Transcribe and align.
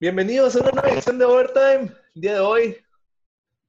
Bienvenidos 0.00 0.56
a 0.56 0.60
una 0.60 0.70
nueva 0.70 0.88
edición 0.92 1.18
de 1.18 1.26
Overtime. 1.26 1.94
El 2.14 2.22
día 2.22 2.32
de 2.32 2.40
hoy, 2.40 2.76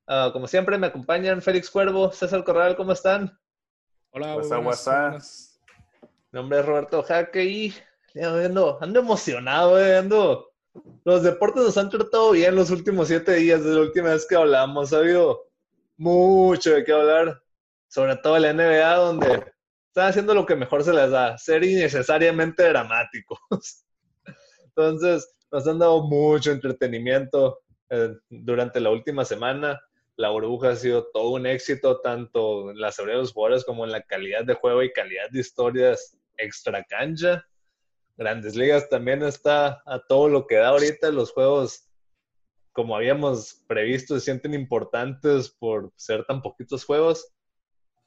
ah, 0.07 0.29
como 0.31 0.47
siempre, 0.47 0.77
me 0.77 0.87
acompañan 0.87 1.41
Félix 1.41 1.69
Cuervo, 1.69 2.09
César 2.13 2.41
Corral, 2.45 2.77
¿cómo 2.77 2.93
están? 2.93 3.37
Hola, 4.11 4.35
buenas, 4.35 4.85
buenas. 4.85 5.59
Mi 6.31 6.39
nombre 6.39 6.61
es 6.61 6.65
Roberto 6.65 7.03
Jaque 7.03 7.43
y 7.43 7.73
ya, 8.13 8.29
ando, 8.29 8.77
ando 8.79 9.01
emocionado, 9.01 9.77
eh, 9.77 9.97
ando. 9.97 10.53
Los 11.03 11.21
deportes 11.21 11.63
nos 11.63 11.77
han 11.77 11.89
tratado 11.89 12.31
bien 12.31 12.55
los 12.55 12.71
últimos 12.71 13.09
siete 13.09 13.33
días, 13.33 13.61
desde 13.61 13.75
la 13.75 13.81
última 13.81 14.11
vez 14.11 14.25
que 14.25 14.37
hablamos. 14.37 14.93
Ha 14.93 14.99
habido 14.99 15.49
mucho 15.97 16.71
de 16.71 16.85
qué 16.85 16.93
hablar, 16.93 17.43
sobre 17.89 18.15
todo 18.15 18.39
la 18.39 18.53
NBA, 18.53 18.95
donde 18.95 19.51
están 19.87 20.07
haciendo 20.07 20.33
lo 20.33 20.45
que 20.45 20.55
mejor 20.55 20.81
se 20.85 20.93
les 20.93 21.11
da, 21.11 21.37
ser 21.37 21.61
innecesariamente 21.65 22.63
dramáticos. 22.69 23.37
Entonces, 24.75 25.35
nos 25.51 25.67
han 25.67 25.79
dado 25.79 26.03
mucho 26.03 26.51
entretenimiento 26.51 27.59
eh, 27.89 28.15
durante 28.29 28.79
la 28.79 28.89
última 28.89 29.25
semana. 29.25 29.79
La 30.15 30.29
burbuja 30.29 30.69
ha 30.69 30.75
sido 30.75 31.07
todo 31.13 31.31
un 31.31 31.45
éxito, 31.45 31.99
tanto 31.99 32.71
en 32.71 32.79
la 32.79 32.91
seguridad 32.91 33.17
de 33.17 33.23
los 33.23 33.33
jugadores 33.33 33.65
como 33.65 33.83
en 33.83 33.91
la 33.91 34.01
calidad 34.01 34.45
de 34.45 34.53
juego 34.53 34.81
y 34.83 34.93
calidad 34.93 35.29
de 35.29 35.39
historias 35.39 36.17
extra 36.37 36.83
cancha. 36.85 37.45
Grandes 38.17 38.55
Ligas 38.55 38.87
también 38.89 39.23
está 39.23 39.81
a 39.85 39.99
todo 40.07 40.29
lo 40.29 40.47
que 40.47 40.55
da 40.55 40.69
ahorita. 40.69 41.11
Los 41.11 41.31
juegos, 41.31 41.89
como 42.71 42.95
habíamos 42.95 43.63
previsto, 43.67 44.15
se 44.15 44.21
sienten 44.21 44.53
importantes 44.53 45.49
por 45.49 45.91
ser 45.95 46.25
tan 46.25 46.41
poquitos 46.41 46.85
juegos. 46.85 47.33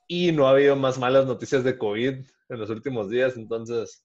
Y 0.07 0.33
no 0.33 0.47
ha 0.47 0.51
habido 0.51 0.77
más 0.77 0.99
malas 0.99 1.27
noticias 1.27 1.65
de 1.65 1.77
COVID 1.77 2.25
en 2.49 2.59
los 2.59 2.71
últimos 2.71 3.11
días. 3.11 3.37
Entonces, 3.37 4.05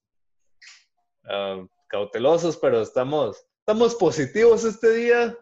ah, 1.25 1.65
cautelosos, 1.89 2.55
pero 2.55 2.81
estamos, 2.81 3.45
estamos 3.59 3.95
positivos 3.95 4.63
este 4.63 4.91
día. 4.91 5.37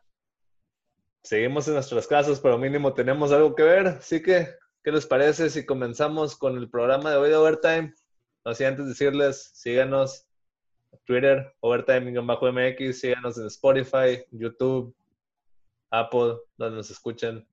Seguimos 1.22 1.68
en 1.68 1.76
nuestras 1.76 2.08
casas, 2.08 2.40
pero 2.40 2.58
mínimo 2.58 2.94
tenemos 2.94 3.32
algo 3.32 3.54
que 3.54 3.64
ver. 3.64 3.88
Así 3.88 4.22
que, 4.22 4.48
¿qué 4.84 4.92
les 4.92 5.06
parece 5.06 5.50
si 5.50 5.66
comenzamos 5.66 6.36
con 6.36 6.58
el 6.58 6.70
programa 6.70 7.12
de 7.12 7.18
hoy 7.18 7.30
de 7.30 7.36
Overtime? 7.36 7.94
No 8.46 8.54
sé, 8.54 8.66
antes 8.66 8.88
decirles, 8.88 9.52
síganos 9.54 10.26
en 10.94 11.00
Twitter, 11.04 11.54
Overtime-MX, 11.60 13.00
síganos 13.00 13.38
en 13.38 13.48
Spotify, 13.48 14.24
YouTube, 14.32 14.96
Apple, 15.92 16.38
donde 16.58 16.78
nos 16.78 16.90
escuchen. 16.90 17.46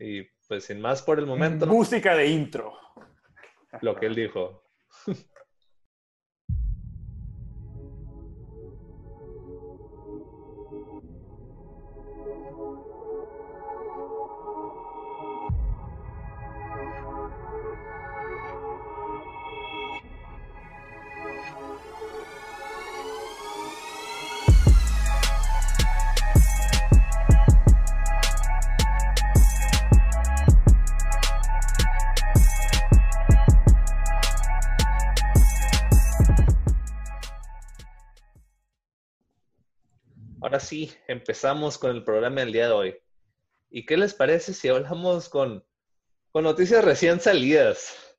Y 0.00 0.24
pues 0.48 0.64
sin 0.64 0.80
más 0.80 1.00
por 1.00 1.20
el 1.20 1.26
momento, 1.26 1.64
Música 1.64 2.16
de 2.16 2.26
intro. 2.26 2.72
lo 3.82 3.94
que 3.94 4.06
él 4.06 4.16
dijo. 4.16 4.64
sí, 40.70 40.92
empezamos 41.08 41.76
con 41.78 41.90
el 41.90 42.04
programa 42.04 42.42
del 42.42 42.52
día 42.52 42.66
de 42.66 42.72
hoy. 42.72 42.96
¿Y 43.70 43.84
qué 43.84 43.96
les 43.96 44.14
parece 44.14 44.54
si 44.54 44.68
hablamos 44.68 45.28
con, 45.28 45.64
noticias 46.32 46.84
recién 46.84 47.18
salidas? 47.18 48.16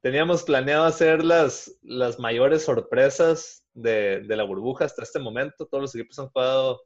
Teníamos 0.00 0.42
planeado 0.42 0.84
hacer 0.84 1.24
las, 1.24 1.78
mayores 2.18 2.64
sorpresas 2.64 3.64
de, 3.72 4.20
de 4.22 4.36
la 4.36 4.42
burbuja 4.42 4.84
hasta 4.84 5.04
este 5.04 5.20
momento. 5.20 5.64
Todos 5.66 5.82
los 5.82 5.94
equipos 5.94 6.18
han 6.18 6.28
jugado 6.30 6.82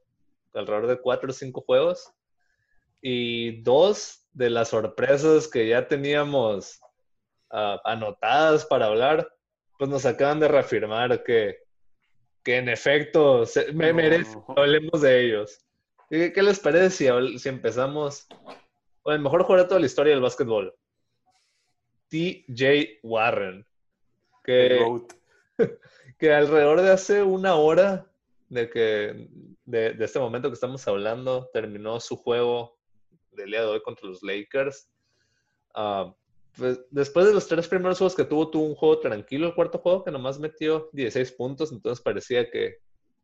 alrededor 0.53 0.85
de 0.85 1.01
cuatro 1.01 1.31
o 1.31 1.33
cinco 1.33 1.61
juegos. 1.61 2.13
Y 3.01 3.63
dos 3.63 4.23
de 4.33 4.51
las 4.51 4.69
sorpresas 4.69 5.47
que 5.47 5.67
ya 5.67 5.87
teníamos 5.87 6.79
ah, 7.49 7.81
anotadas 7.85 8.67
para 8.67 8.85
hablar, 8.85 9.27
pues 9.79 9.89
nos 9.89 10.05
acaban 10.05 10.39
de 10.39 10.47
reafirmar 10.47 11.23
que, 11.23 11.57
que 12.47 12.55
en 12.55 12.69
efecto 12.69 13.45
se- 13.45 13.73
me 13.73 13.89
No. 13.89 13.95
merece 13.95 14.37
que 14.55 14.61
hablemos 14.61 15.01
de 15.01 15.21
ellos. 15.25 15.59
¿Qué, 16.09 16.31
qué 16.31 16.41
les 16.41 16.57
parece 16.61 16.89
si, 16.89 17.39
si 17.39 17.49
empezamos 17.49 18.25
con 19.01 19.13
el 19.13 19.19
mejor 19.19 19.43
jugador 19.43 19.65
de 19.65 19.67
toda 19.67 19.79
la 19.81 19.85
historia 19.85 20.13
del 20.13 20.21
básquetbol? 20.21 20.73
TJ 22.07 22.99
Warren. 23.03 23.65
Que, 24.45 24.79
que 26.19 26.33
alrededor 26.33 26.79
de 26.79 26.91
hace 26.91 27.21
una 27.21 27.55
hora 27.55 28.09
de 28.47 28.69
que 28.69 29.27
de, 29.65 29.91
de 29.91 30.05
este 30.05 30.19
momento 30.19 30.47
que 30.47 30.53
estamos 30.53 30.87
hablando 30.87 31.49
terminó 31.51 31.99
su 31.99 32.15
juego 32.15 32.77
del 33.31 33.51
día 33.51 33.59
de 33.59 33.67
hoy 33.67 33.81
contra 33.81 34.07
los 34.07 34.23
Lakers. 34.23 34.89
Ah, 35.75 36.15
pues, 36.57 36.79
después 36.91 37.25
de 37.27 37.33
los 37.33 37.47
tres 37.47 37.67
primeros 37.67 37.97
juegos 37.97 38.15
que 38.15 38.25
tuvo, 38.25 38.49
tuvo 38.49 38.65
un 38.65 38.75
juego 38.75 38.99
tranquilo, 38.99 39.47
el 39.47 39.55
cuarto 39.55 39.77
juego 39.79 40.03
que 40.03 40.11
nomás 40.11 40.39
metió 40.39 40.89
16 40.93 41.31
puntos, 41.33 41.71
entonces 41.71 42.03
parecía 42.03 42.49
que 42.49 42.77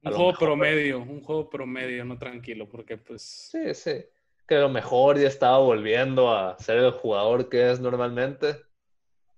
Un 0.04 0.12
juego 0.14 0.32
mejor- 0.32 0.40
promedio, 0.48 1.00
un 1.00 1.22
juego 1.22 1.50
promedio, 1.50 2.06
no 2.06 2.18
tranquilo, 2.18 2.68
porque 2.70 2.98
pues 2.98 3.22
Sí, 3.52 3.74
sí. 3.74 4.06
Que 4.48 4.56
a 4.56 4.60
lo 4.62 4.70
mejor 4.70 5.18
ya 5.18 5.28
estaba 5.28 5.58
volviendo 5.60 6.30
a 6.34 6.58
ser 6.60 6.78
el 6.80 6.92
jugador 6.92 7.48
que 7.48 7.72
es 7.72 7.80
normalmente. 7.80 8.58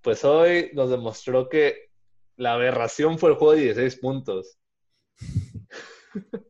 Pues 0.02 0.26
hoy 0.26 0.72
nos 0.74 0.90
demostró 0.90 1.48
que 1.48 1.90
la 2.38 2.54
aberración 2.54 3.20
fue 3.20 3.30
el 3.30 3.36
juego 3.36 3.54
de 3.54 3.62
16 3.62 3.98
puntos. 3.98 4.58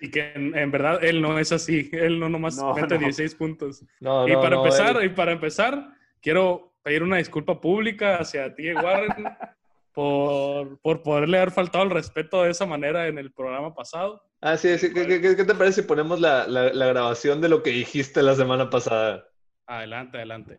y 0.00 0.10
que 0.10 0.32
en, 0.34 0.56
en 0.56 0.70
verdad 0.70 1.02
él 1.02 1.22
no 1.22 1.38
es 1.38 1.50
así, 1.52 1.88
él 1.92 2.20
no 2.20 2.28
nomás 2.28 2.56
No, 2.58 2.74
mete 2.74 2.94
no. 2.94 3.00
16 3.00 3.34
puntos. 3.36 3.84
No, 4.00 4.28
y 4.28 4.34
para 4.34 4.56
no, 4.56 4.64
empezar, 4.64 4.96
él- 4.98 5.06
y 5.06 5.08
para 5.14 5.32
empezar, 5.32 5.88
quiero 6.20 6.73
pedir 6.84 7.02
una 7.02 7.16
disculpa 7.16 7.60
pública 7.60 8.18
hacia 8.18 8.54
ti, 8.54 8.72
Warren, 8.72 9.10
por, 9.92 10.78
por 10.80 11.02
poderle 11.02 11.38
haber 11.38 11.50
faltado 11.50 11.82
el 11.84 11.90
respeto 11.90 12.42
de 12.42 12.50
esa 12.50 12.66
manera 12.66 13.08
en 13.08 13.18
el 13.18 13.32
programa 13.32 13.74
pasado. 13.74 14.22
Ah, 14.40 14.56
sí, 14.56 14.76
sí. 14.78 14.92
¿Qué, 14.92 15.06
qué- 15.06 15.20
qué- 15.20 15.36
qué 15.36 15.44
te 15.44 15.54
parece 15.54 15.82
si 15.82 15.88
ponemos 15.88 16.20
la, 16.20 16.46
la- 16.46 16.72
la 16.72 16.86
grabación 16.86 17.40
de 17.40 17.48
lo 17.48 17.62
que 17.62 17.70
dijiste 17.70 18.22
la 18.22 18.34
semana 18.34 18.68
pasada? 18.70 19.24
Adelante, 19.66 20.18
adelante. 20.18 20.58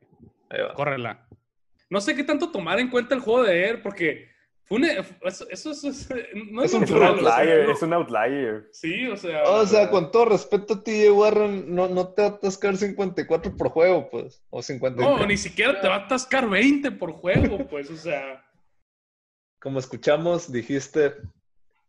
Ahí 0.49 0.61
va. 0.61 0.73
Córrela. 0.73 1.27
No 1.89 2.01
sé 2.01 2.15
qué 2.15 2.23
tanto 2.23 2.51
tomar 2.51 2.79
en 2.79 2.89
cuenta 2.89 3.13
el 3.13 3.21
juego 3.21 3.43
de 3.43 3.69
él, 3.69 3.81
porque 3.81 4.29
fue 4.65 4.77
una- 4.77 4.91
eso, 4.93 5.47
eso, 5.49 5.71
eso 5.71 5.89
es, 5.89 6.09
no 6.51 6.63
es, 6.63 6.73
Es 6.73 6.79
un 6.79 6.89
normal, 6.89 7.19
o 7.19 7.23
sea, 7.23 7.37
outlier, 7.37 7.65
no- 7.67 7.73
es 7.73 7.81
un 7.81 7.93
outlier. 7.93 8.69
Sí, 8.71 9.07
o 9.07 9.15
sea. 9.15 9.43
O 9.43 9.65
sea, 9.65 9.89
con 9.89 10.11
todo 10.11 10.25
respeto, 10.25 10.81
TJ 10.81 11.11
Warren, 11.11 11.73
no, 11.73 11.87
no 11.87 12.09
te 12.09 12.23
va 12.23 12.27
a 12.29 12.31
atascar 12.31 12.75
54 12.75 13.55
por 13.55 13.69
juego, 13.69 14.09
pues. 14.09 14.43
O 14.49 14.61
53. 14.61 15.19
No, 15.19 15.25
ni 15.25 15.37
siquiera 15.37 15.79
te 15.79 15.87
va 15.87 15.95
a 15.95 16.05
atascar 16.05 16.49
20 16.49 16.91
por 16.91 17.11
juego, 17.13 17.67
pues, 17.67 17.89
o 17.91 17.95
sea. 17.97 18.43
Como 19.59 19.79
escuchamos, 19.79 20.51
dijiste, 20.51 21.13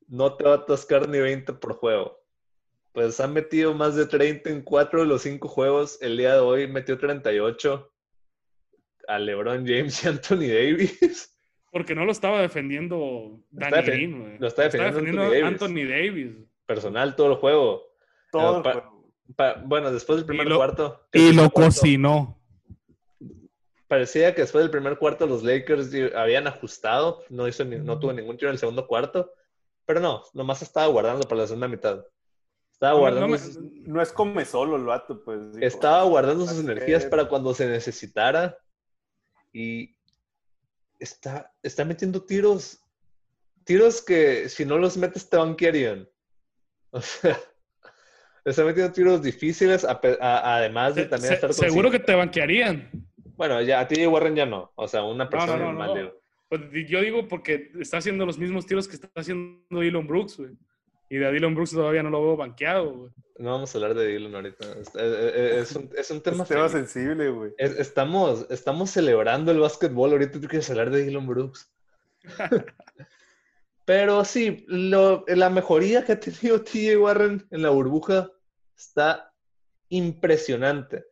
no 0.09 0.35
te 0.37 0.45
va 0.45 0.53
a 0.53 0.57
atascar 0.57 1.09
ni 1.09 1.19
20 1.19 1.53
por 1.55 1.75
juego. 1.75 2.23
Pues 2.93 3.21
han 3.21 3.35
metido 3.35 3.75
más 3.75 3.95
de 3.95 4.07
30 4.07 4.49
en 4.51 4.63
4 4.63 5.01
de 5.01 5.07
los 5.07 5.21
5 5.23 5.49
juegos. 5.49 5.99
El 6.01 6.17
día 6.17 6.33
de 6.35 6.41
hoy 6.41 6.67
metió 6.67 6.97
38 6.99 7.93
a 9.09 9.19
LeBron 9.19 9.67
James 9.67 10.03
y 10.05 10.09
Anthony 10.09 10.49
Davis. 10.49 11.36
Porque 11.71 11.95
no 11.95 12.05
lo 12.05 12.13
estaba 12.13 12.41
defendiendo 12.41 12.97
Lo 12.97 13.41
Danny 13.51 13.87
Green, 13.87 14.21
güey. 14.23 14.39
lo 14.39 14.47
está 14.47 14.63
defendiendo 14.63 14.99
Anthony 15.01 15.31
Davis. 15.31 15.45
Anthony 15.45 15.85
Davis. 15.89 16.37
Personal 16.65 17.17
todo 17.17 17.33
el 17.33 17.37
juego. 17.37 17.83
Todo 18.33 18.59
el 18.59 18.63
juego. 18.63 19.13
Pa- 19.37 19.63
bueno, 19.65 19.93
después 19.93 20.17
del 20.19 20.27
primer 20.27 20.47
Y 20.47 20.51
lo- 20.51 20.57
cuarto. 20.57 21.01
Y 21.13 21.33
lo 21.33 21.51
cuarto- 21.51 21.71
cocinó. 21.81 22.41
Parecía 23.89 24.35
que 24.35 24.41
después 24.43 24.65
del 24.65 24.71
primer 24.71 24.99
cuarto 24.99 25.27
los 25.27 25.43
Lakers 25.45 25.93
di- 25.93 26.11
habían 26.15 26.47
ajustado. 26.47 27.23
No, 27.29 27.47
hizo 27.47 27.65
ni- 27.65 27.79
no 27.79 27.99
tuvo 28.01 28.13
ningún 28.13 28.37
tiro 28.37 28.49
en 28.49 28.55
el 28.55 28.59
segundo 28.59 28.87
cuarto. 28.87 29.33
Pero 29.85 30.01
no, 30.01 30.23
nomás 30.35 30.63
estaba 30.63 30.87
guardando 30.89 31.27
para 31.29 31.43
la 31.43 31.47
segunda 31.47 31.69
mitad. 31.69 32.05
Estaba 32.73 32.95
No 32.95 32.99
guardando. 33.01 33.27
no 33.29 33.33
me- 33.33 33.39
sus- 33.39 33.59
No 33.59 34.03
es 34.03 34.13
come 34.13 34.45
solo 34.45 34.77
el 34.77 34.85
vato, 34.85 35.23
pues. 35.25 35.53
dijo, 35.53 35.65
Estaba 35.65 36.03
guardando 36.03 36.45
sus 36.45 36.59
"Hacer- 36.59 36.71
energías 36.73 37.07
para 37.07 37.27
cuando 37.29 37.55
se 37.55 37.67
necesitara. 37.69 38.59
Y 39.53 39.96
está, 40.99 41.53
está 41.63 41.85
metiendo 41.85 42.23
tiros. 42.25 42.81
Tiros 43.65 44.03
que 44.03 44.49
si 44.49 44.65
no 44.65 44.79
los 44.79 44.97
metes 44.97 45.29
te 45.29 45.37
banquearían. 45.37 46.09
O 46.93 47.01
sea, 47.01 47.39
está 48.45 48.65
metiendo 48.65 48.93
tiros 48.93 49.21
difíciles, 49.23 49.85
a 49.85 50.01
pe- 50.01 50.17
a- 50.21 50.57
además 50.57 50.95
de 50.95 51.05
también 51.07 51.31
se- 51.31 51.35
estar 51.35 51.53
seguro 51.53 51.91
que 51.91 51.99
te 51.99 52.15
banquearían. 52.15 52.91
Bueno, 53.37 53.61
ya 53.61 53.81
a 53.81 53.89
ti 53.89 54.07
Warren 54.07 54.35
ya 54.37 54.47
no. 54.47 54.73
O 54.77 54.89
sea, 54.89 55.03
una 55.03 55.29
persona 55.29 55.55
no, 55.57 55.59
no, 55.59 55.65
normal, 55.73 55.89
no. 55.89 55.95
digo. 55.97 56.21
Pues, 56.49 56.61
yo 56.89 57.01
digo 57.01 57.27
porque 57.29 57.71
está 57.81 57.99
haciendo 57.99 58.25
los 58.25 58.39
mismos 58.39 58.65
tiros 58.67 58.87
que 58.89 58.95
está 58.95 59.09
haciendo 59.17 59.83
Elon 59.83 60.07
Brooks, 60.07 60.39
güey. 60.39 60.53
Y 61.09 61.19
de 61.19 61.31
Dylan 61.33 61.55
Brooks 61.55 61.71
todavía 61.73 62.03
no 62.03 62.11
lo 62.11 62.21
veo 62.23 62.37
banqueado, 62.37 62.93
güey. 62.93 63.13
No 63.39 63.51
vamos 63.53 63.75
a 63.75 63.79
hablar 63.79 63.95
de 63.95 64.07
Dylan 64.07 64.35
ahorita. 64.35 64.65
Es, 64.81 64.95
es- 64.95 65.71
es 65.71 65.77
un, 65.77 65.91
es 65.97 66.11
un 66.11 66.21
tema 66.23 66.43
Es 66.43 66.49
tema 66.49 66.69
sensible, 66.69 67.29
güey. 67.31 67.53
Es- 67.59 67.79
estamos, 67.79 68.47
estamos 68.51 68.91
celebrando 68.91 69.53
el 69.53 69.61
básquetbol. 69.61 70.13
Ahorita 70.13 70.41
tú 70.41 70.49
quieres 70.49 70.69
hablar 70.71 70.91
de 70.91 71.05
Dylan 71.05 71.27
Brooks. 71.27 71.71
Pero 73.85 74.25
sí, 74.25 74.65
lo- 74.69 75.25
la 75.29 75.49
mejoría 75.51 76.05
que 76.05 76.13
ha 76.13 76.21
tenido 76.21 76.63
TJ 76.63 76.97
Warren 76.97 77.47
en 77.51 77.63
la 77.63 77.71
burbuja 77.71 78.31
está 78.77 79.33
impresionante. 79.89 81.05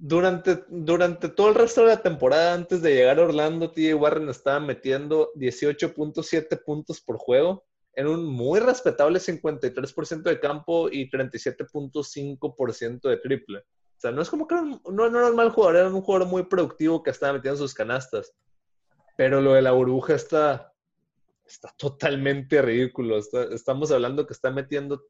Durante, 0.00 0.62
durante 0.68 1.28
todo 1.28 1.48
el 1.48 1.56
resto 1.56 1.80
de 1.80 1.88
la 1.88 2.02
temporada, 2.02 2.54
antes 2.54 2.82
de 2.82 2.94
llegar 2.94 3.18
a 3.18 3.24
Orlando, 3.24 3.72
TJ 3.72 3.94
Warren 3.94 4.28
estaba 4.28 4.60
metiendo 4.60 5.32
18.7 5.34 6.62
puntos 6.64 7.00
por 7.00 7.16
juego 7.16 7.66
en 7.98 8.06
un 8.06 8.24
muy 8.26 8.60
respetable 8.60 9.18
53% 9.18 10.22
de 10.22 10.38
campo 10.38 10.88
y 10.88 11.10
37.5% 11.10 13.08
de 13.08 13.16
triple. 13.16 13.58
O 13.58 14.00
sea, 14.00 14.12
no 14.12 14.22
es 14.22 14.30
como 14.30 14.46
que 14.46 14.54
no, 14.54 14.80
no 14.84 15.06
era 15.06 15.30
un 15.30 15.34
mal 15.34 15.50
jugador, 15.50 15.78
era 15.78 15.88
un 15.88 16.02
jugador 16.02 16.28
muy 16.28 16.44
productivo 16.44 17.02
que 17.02 17.10
estaba 17.10 17.32
metiendo 17.32 17.58
sus 17.58 17.74
canastas. 17.74 18.32
Pero 19.16 19.40
lo 19.40 19.54
de 19.54 19.62
la 19.62 19.72
burbuja 19.72 20.14
está, 20.14 20.72
está 21.44 21.74
totalmente 21.76 22.62
ridículo. 22.62 23.18
Está- 23.18 23.52
estamos 23.52 23.90
hablando 23.90 24.28
que 24.28 24.34
está 24.34 24.52
metiendo 24.52 25.02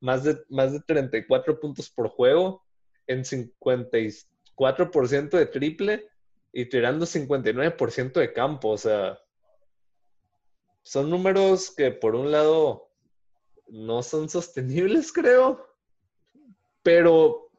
más 0.00 0.24
de, 0.24 0.38
más 0.50 0.74
de 0.74 0.80
34 0.80 1.58
puntos 1.58 1.88
por 1.88 2.10
juego 2.10 2.62
en 3.06 3.24
54% 3.24 5.30
de 5.30 5.46
triple 5.46 6.06
y 6.52 6.66
tirando 6.66 7.06
59% 7.06 8.12
de 8.12 8.34
campo. 8.34 8.68
O 8.68 8.76
sea, 8.76 9.18
son 10.82 11.10
números 11.10 11.72
que 11.76 11.90
por 11.90 12.14
un 12.14 12.30
lado 12.30 12.90
no 13.68 14.02
son 14.02 14.28
sostenibles, 14.28 15.12
creo. 15.12 15.66
Pero, 16.82 17.50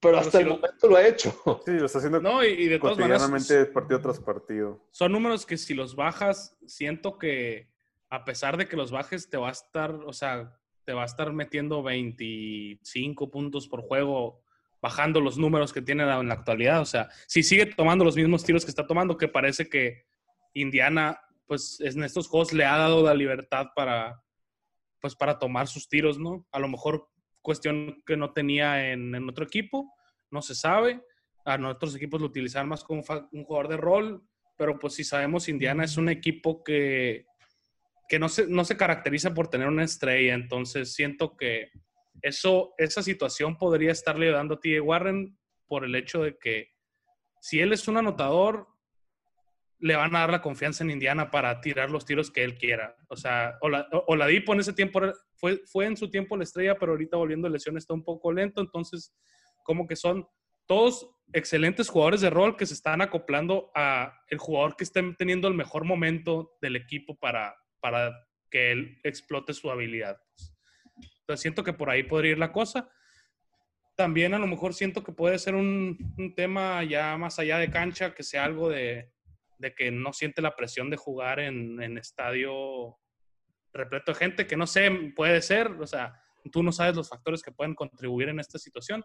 pero 0.00 0.18
hasta 0.18 0.32
si 0.38 0.42
el 0.42 0.48
lo- 0.50 0.56
momento 0.56 0.88
lo 0.88 0.96
ha 0.96 1.06
hecho. 1.06 1.34
Sí, 1.64 1.72
lo 1.72 1.86
está 1.86 1.98
haciendo 1.98 2.20
No, 2.20 2.44
y, 2.44 2.48
y 2.48 2.68
de 2.68 2.78
todas 2.78 2.98
maneras 2.98 3.30
partido 3.72 4.00
tras 4.00 4.20
partido. 4.20 4.80
son 4.90 5.12
números 5.12 5.46
que 5.46 5.56
si 5.56 5.74
los 5.74 5.96
bajas, 5.96 6.56
siento 6.66 7.18
que 7.18 7.68
a 8.10 8.24
pesar 8.24 8.56
de 8.56 8.68
que 8.68 8.76
los 8.76 8.90
bajes, 8.92 9.28
te 9.28 9.36
va 9.36 9.48
a 9.48 9.52
estar, 9.52 9.92
o 9.92 10.12
sea, 10.12 10.56
te 10.84 10.92
va 10.92 11.02
a 11.02 11.06
estar 11.06 11.32
metiendo 11.32 11.82
25 11.82 13.30
puntos 13.30 13.66
por 13.66 13.82
juego, 13.82 14.42
bajando 14.80 15.20
los 15.20 15.36
números 15.38 15.72
que 15.72 15.82
tiene 15.82 16.04
en 16.04 16.28
la 16.28 16.34
actualidad. 16.34 16.80
O 16.80 16.84
sea, 16.86 17.08
si 17.26 17.42
sigue 17.42 17.66
tomando 17.66 18.04
los 18.04 18.14
mismos 18.14 18.44
tiros 18.44 18.64
que 18.64 18.70
está 18.70 18.86
tomando, 18.86 19.16
que 19.16 19.26
parece 19.26 19.68
que 19.68 20.04
Indiana, 20.54 21.18
pues 21.46 21.80
en 21.80 22.02
estos 22.02 22.28
juegos 22.28 22.52
le 22.52 22.64
ha 22.64 22.76
dado 22.76 23.02
la 23.02 23.14
libertad 23.14 23.66
para, 23.74 24.22
pues 25.00 25.14
para 25.14 25.38
tomar 25.38 25.68
sus 25.68 25.88
tiros, 25.88 26.18
¿no? 26.18 26.46
A 26.52 26.58
lo 26.58 26.68
mejor 26.68 27.08
cuestión 27.40 28.02
que 28.04 28.16
no 28.16 28.32
tenía 28.32 28.92
en, 28.92 29.14
en 29.14 29.28
otro 29.28 29.44
equipo, 29.44 29.92
no 30.30 30.42
se 30.42 30.54
sabe. 30.54 31.02
A 31.44 31.56
otros 31.68 31.94
equipos 31.94 32.20
lo 32.20 32.26
utilizaban 32.26 32.68
más 32.68 32.82
como 32.82 33.04
un 33.32 33.44
jugador 33.44 33.68
de 33.68 33.76
rol, 33.76 34.22
pero 34.56 34.78
pues 34.78 34.94
si 34.94 35.04
sabemos, 35.04 35.48
Indiana 35.48 35.84
es 35.84 35.96
un 35.96 36.08
equipo 36.08 36.64
que, 36.64 37.26
que 38.08 38.18
no, 38.18 38.28
se, 38.28 38.46
no 38.48 38.64
se 38.64 38.76
caracteriza 38.76 39.32
por 39.32 39.48
tener 39.48 39.68
una 39.68 39.84
estrella, 39.84 40.34
entonces 40.34 40.94
siento 40.94 41.36
que 41.36 41.70
eso, 42.22 42.74
esa 42.78 43.02
situación 43.02 43.56
podría 43.58 43.92
estarle 43.92 44.30
dando 44.30 44.54
a 44.54 44.60
T.J. 44.60 44.82
Warren 44.82 45.38
por 45.66 45.84
el 45.84 45.94
hecho 45.94 46.22
de 46.22 46.36
que 46.38 46.70
si 47.40 47.60
él 47.60 47.72
es 47.72 47.86
un 47.86 47.96
anotador, 47.96 48.66
le 49.78 49.94
van 49.96 50.14
a 50.16 50.20
dar 50.20 50.30
la 50.30 50.40
confianza 50.42 50.82
en 50.84 50.90
Indiana 50.90 51.30
para 51.30 51.60
tirar 51.60 51.90
los 51.90 52.04
tiros 52.06 52.30
que 52.30 52.42
él 52.42 52.56
quiera. 52.56 52.96
O 53.08 53.16
sea, 53.16 53.58
Ola- 53.60 53.86
Oladipo 54.06 54.54
en 54.54 54.60
ese 54.60 54.72
tiempo 54.72 55.00
fue, 55.34 55.60
fue 55.66 55.86
en 55.86 55.96
su 55.96 56.10
tiempo 56.10 56.36
la 56.36 56.44
estrella, 56.44 56.76
pero 56.78 56.92
ahorita 56.92 57.16
volviendo 57.16 57.46
de 57.48 57.52
lesión 57.52 57.76
está 57.76 57.92
un 57.92 58.02
poco 58.04 58.32
lento, 58.32 58.60
entonces 58.60 59.14
como 59.64 59.86
que 59.86 59.96
son 59.96 60.26
todos 60.66 61.10
excelentes 61.32 61.88
jugadores 61.88 62.20
de 62.20 62.30
rol 62.30 62.56
que 62.56 62.66
se 62.66 62.74
están 62.74 63.00
acoplando 63.02 63.70
a 63.74 64.12
el 64.28 64.38
jugador 64.38 64.76
que 64.76 64.84
esté 64.84 65.02
teniendo 65.18 65.46
el 65.48 65.54
mejor 65.54 65.84
momento 65.84 66.56
del 66.60 66.76
equipo 66.76 67.16
para, 67.18 67.54
para 67.80 68.14
que 68.50 68.72
él 68.72 68.98
explote 69.04 69.52
su 69.52 69.70
habilidad. 69.70 70.18
Entonces 71.20 71.42
siento 71.42 71.64
que 71.64 71.72
por 71.72 71.90
ahí 71.90 72.04
podría 72.04 72.32
ir 72.32 72.38
la 72.38 72.52
cosa. 72.52 72.88
También 73.96 74.34
a 74.34 74.38
lo 74.38 74.46
mejor 74.46 74.74
siento 74.74 75.02
que 75.02 75.12
puede 75.12 75.38
ser 75.38 75.54
un, 75.54 76.14
un 76.16 76.34
tema 76.34 76.82
ya 76.84 77.16
más 77.16 77.38
allá 77.38 77.58
de 77.58 77.70
cancha, 77.70 78.14
que 78.14 78.22
sea 78.22 78.44
algo 78.44 78.68
de, 78.68 79.12
de 79.58 79.74
que 79.74 79.90
no 79.90 80.12
siente 80.12 80.42
la 80.42 80.54
presión 80.56 80.90
de 80.90 80.96
jugar 80.96 81.40
en, 81.40 81.80
en 81.82 81.98
estadio 81.98 82.96
repleto 83.72 84.12
de 84.12 84.18
gente, 84.18 84.46
que 84.46 84.56
no 84.56 84.66
sé, 84.66 84.90
puede 85.14 85.40
ser, 85.42 85.68
o 85.68 85.86
sea, 85.86 86.14
tú 86.52 86.62
no 86.62 86.72
sabes 86.72 86.96
los 86.96 87.08
factores 87.08 87.42
que 87.42 87.52
pueden 87.52 87.74
contribuir 87.74 88.28
en 88.28 88.40
esta 88.40 88.58
situación, 88.58 89.04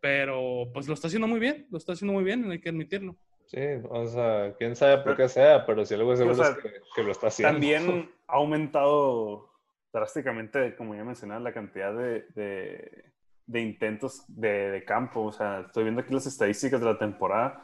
pero 0.00 0.70
pues 0.72 0.86
lo 0.88 0.94
está 0.94 1.06
haciendo 1.08 1.26
muy 1.28 1.40
bien, 1.40 1.66
lo 1.70 1.78
está 1.78 1.92
haciendo 1.92 2.12
muy 2.12 2.24
bien, 2.24 2.50
hay 2.50 2.60
que 2.60 2.68
admitirlo. 2.68 3.16
Sí, 3.46 3.60
o 3.88 4.06
sea, 4.06 4.54
quién 4.58 4.74
sabe 4.74 5.02
por 5.02 5.16
qué 5.16 5.28
sea, 5.28 5.64
pero 5.66 5.84
si 5.84 5.94
algo 5.94 6.12
es 6.12 6.18
seguro 6.18 6.36
sea, 6.36 6.48
es 6.52 6.56
que, 6.58 6.72
que 6.94 7.02
lo 7.02 7.12
está 7.12 7.28
haciendo. 7.28 7.52
También 7.52 8.10
ha 8.26 8.34
aumentado 8.34 9.50
drásticamente, 9.92 10.74
como 10.76 10.94
ya 10.94 11.04
mencionaba, 11.04 11.40
la 11.40 11.52
cantidad 11.52 11.94
de, 11.94 12.26
de- 12.34 13.12
de 13.46 13.60
intentos 13.60 14.24
de, 14.28 14.70
de 14.70 14.84
campo. 14.84 15.22
O 15.24 15.32
sea, 15.32 15.60
estoy 15.66 15.84
viendo 15.84 16.00
aquí 16.00 16.12
las 16.14 16.26
estadísticas 16.26 16.80
de 16.80 16.86
la 16.86 16.98
temporada 16.98 17.62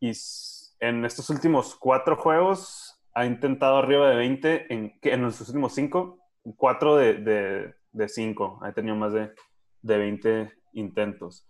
y 0.00 0.12
en 0.82 1.04
estos 1.04 1.30
últimos 1.30 1.76
cuatro 1.76 2.16
juegos 2.16 3.00
ha 3.14 3.24
intentado 3.24 3.76
arriba 3.78 4.08
de 4.10 4.16
20, 4.16 4.72
en, 4.74 4.98
que 5.00 5.12
en 5.12 5.22
los 5.22 5.40
últimos 5.40 5.74
cinco, 5.74 6.18
cuatro 6.56 6.96
de, 6.96 7.14
de, 7.14 7.74
de 7.92 8.08
cinco. 8.08 8.58
Ha 8.62 8.72
tenido 8.72 8.96
más 8.96 9.12
de, 9.12 9.30
de 9.82 9.98
20 9.98 10.52
intentos. 10.72 11.46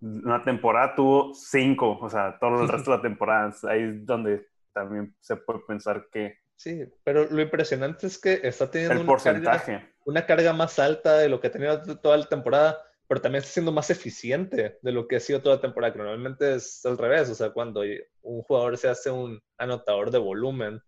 Una 0.00 0.42
temporada 0.44 0.94
tuvo 0.94 1.34
cinco, 1.34 1.98
o 2.00 2.08
sea, 2.08 2.38
todo 2.38 2.62
el 2.62 2.68
resto 2.68 2.90
de 2.92 2.96
la 2.98 3.02
temporada. 3.02 3.52
Ahí 3.68 3.82
es 3.82 4.06
donde 4.06 4.46
también 4.72 5.14
se 5.20 5.36
puede 5.36 5.60
pensar 5.66 6.06
que 6.12 6.38
Sí, 6.56 6.84
pero 7.02 7.24
lo 7.30 7.40
impresionante 7.40 8.06
es 8.06 8.18
que 8.20 8.38
está 8.42 8.70
teniendo 8.70 9.00
el 9.00 9.08
una 9.08 9.16
carga, 9.16 9.50
porcentaje. 9.50 9.94
una 10.04 10.26
carga 10.26 10.52
más 10.52 10.78
alta 10.78 11.16
de 11.16 11.30
lo 11.30 11.40
que 11.40 11.46
ha 11.46 11.50
tenido 11.50 11.80
t- 11.82 11.96
toda 11.96 12.18
la 12.18 12.26
temporada, 12.28 12.76
pero 13.10 13.20
también 13.20 13.40
está 13.42 13.54
siendo 13.54 13.72
más 13.72 13.90
eficiente 13.90 14.78
de 14.80 14.92
lo 14.92 15.08
que 15.08 15.16
ha 15.16 15.20
sido 15.20 15.42
toda 15.42 15.56
la 15.56 15.60
temporada, 15.60 15.92
que 15.92 15.98
normalmente 15.98 16.54
es 16.54 16.86
al 16.86 16.96
revés, 16.96 17.28
o 17.28 17.34
sea, 17.34 17.50
cuando 17.50 17.82
un 18.22 18.42
jugador 18.42 18.78
se 18.78 18.88
hace 18.88 19.10
un 19.10 19.42
anotador 19.58 20.12
de 20.12 20.18
volumen, 20.18 20.80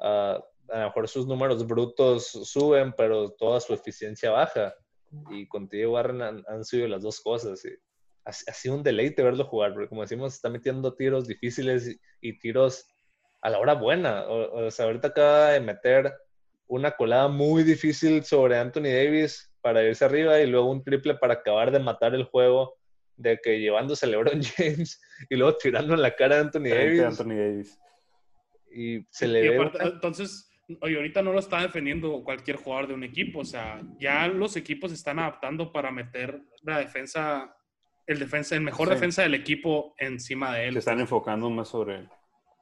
ah, 0.00 0.40
a 0.68 0.78
lo 0.78 0.84
mejor 0.84 1.08
sus 1.08 1.26
números 1.26 1.66
brutos 1.66 2.28
suben, 2.28 2.94
pero 2.96 3.32
toda 3.32 3.58
su 3.58 3.74
eficiencia 3.74 4.30
baja. 4.30 4.76
Y 5.32 5.48
con 5.48 5.68
TJ 5.68 5.88
Warren 5.88 6.22
han, 6.22 6.64
sido 6.64 6.86
las 6.86 7.02
dos 7.02 7.20
cosas. 7.20 7.64
Y 7.64 7.70
ha, 8.24 8.30
ha 8.30 8.54
sido 8.54 8.76
un 8.76 8.84
deleite 8.84 9.24
verlo 9.24 9.44
jugar, 9.44 9.72
porque 9.72 9.88
como 9.88 10.02
decimos, 10.02 10.32
está 10.32 10.50
metiendo 10.50 10.94
tiros 10.94 11.26
difíciles 11.26 11.88
y, 11.88 12.00
y 12.20 12.38
tiros 12.38 12.86
a 13.42 13.50
la 13.50 13.58
hora 13.58 13.74
buena. 13.74 14.22
O, 14.28 14.66
o 14.66 14.70
sea, 14.70 14.84
ahorita 14.84 15.08
acaba 15.08 15.50
de 15.50 15.60
meter 15.60 16.14
una 16.68 16.92
colada 16.92 17.26
muy 17.26 17.64
difícil 17.64 18.22
sobre 18.22 18.56
Anthony 18.56 18.82
Davis 18.82 19.49
para 19.60 19.82
irse 19.84 20.04
arriba 20.04 20.40
y 20.40 20.46
luego 20.46 20.70
un 20.70 20.82
triple 20.82 21.14
para 21.14 21.34
acabar 21.34 21.70
de 21.70 21.78
matar 21.78 22.14
el 22.14 22.24
juego 22.24 22.76
de 23.16 23.38
que 23.42 23.60
llevándose 23.60 24.06
a 24.06 24.08
LeBron 24.08 24.40
James 24.56 25.00
y 25.28 25.36
luego 25.36 25.56
tirando 25.56 25.94
en 25.94 26.02
la 26.02 26.14
cara 26.16 26.36
de 26.36 26.40
Anthony 26.42 26.68
Davis 26.70 27.00
a 27.00 27.06
Anthony 27.08 27.34
Davis. 27.36 27.78
y 28.72 29.04
se 29.10 29.26
le 29.28 29.44
Y 29.44 29.48
ve 29.48 29.54
aparte, 29.56 29.78
una- 29.78 29.86
entonces, 29.94 30.50
oye, 30.80 30.96
ahorita 30.96 31.22
no 31.22 31.32
lo 31.32 31.40
está 31.40 31.60
defendiendo 31.62 32.22
cualquier 32.24 32.56
jugador 32.56 32.88
de 32.88 32.94
un 32.94 33.04
equipo, 33.04 33.40
o 33.40 33.44
sea, 33.44 33.82
ya 33.98 34.26
los 34.28 34.56
equipos 34.56 34.90
se 34.90 34.96
están 34.96 35.18
adaptando 35.18 35.72
para 35.72 35.90
meter 35.90 36.40
la 36.62 36.78
defensa, 36.78 37.54
el 38.06 38.18
defensa, 38.18 38.54
el 38.54 38.62
mejor 38.62 38.88
Sí. 38.88 38.94
defensa 38.94 39.22
del 39.22 39.34
equipo 39.34 39.94
encima 39.98 40.54
de 40.54 40.68
él. 40.68 40.72
Se 40.74 40.78
están 40.80 41.00
enfocando 41.00 41.50
más 41.50 41.68
sobre 41.68 41.96
él. 41.96 42.08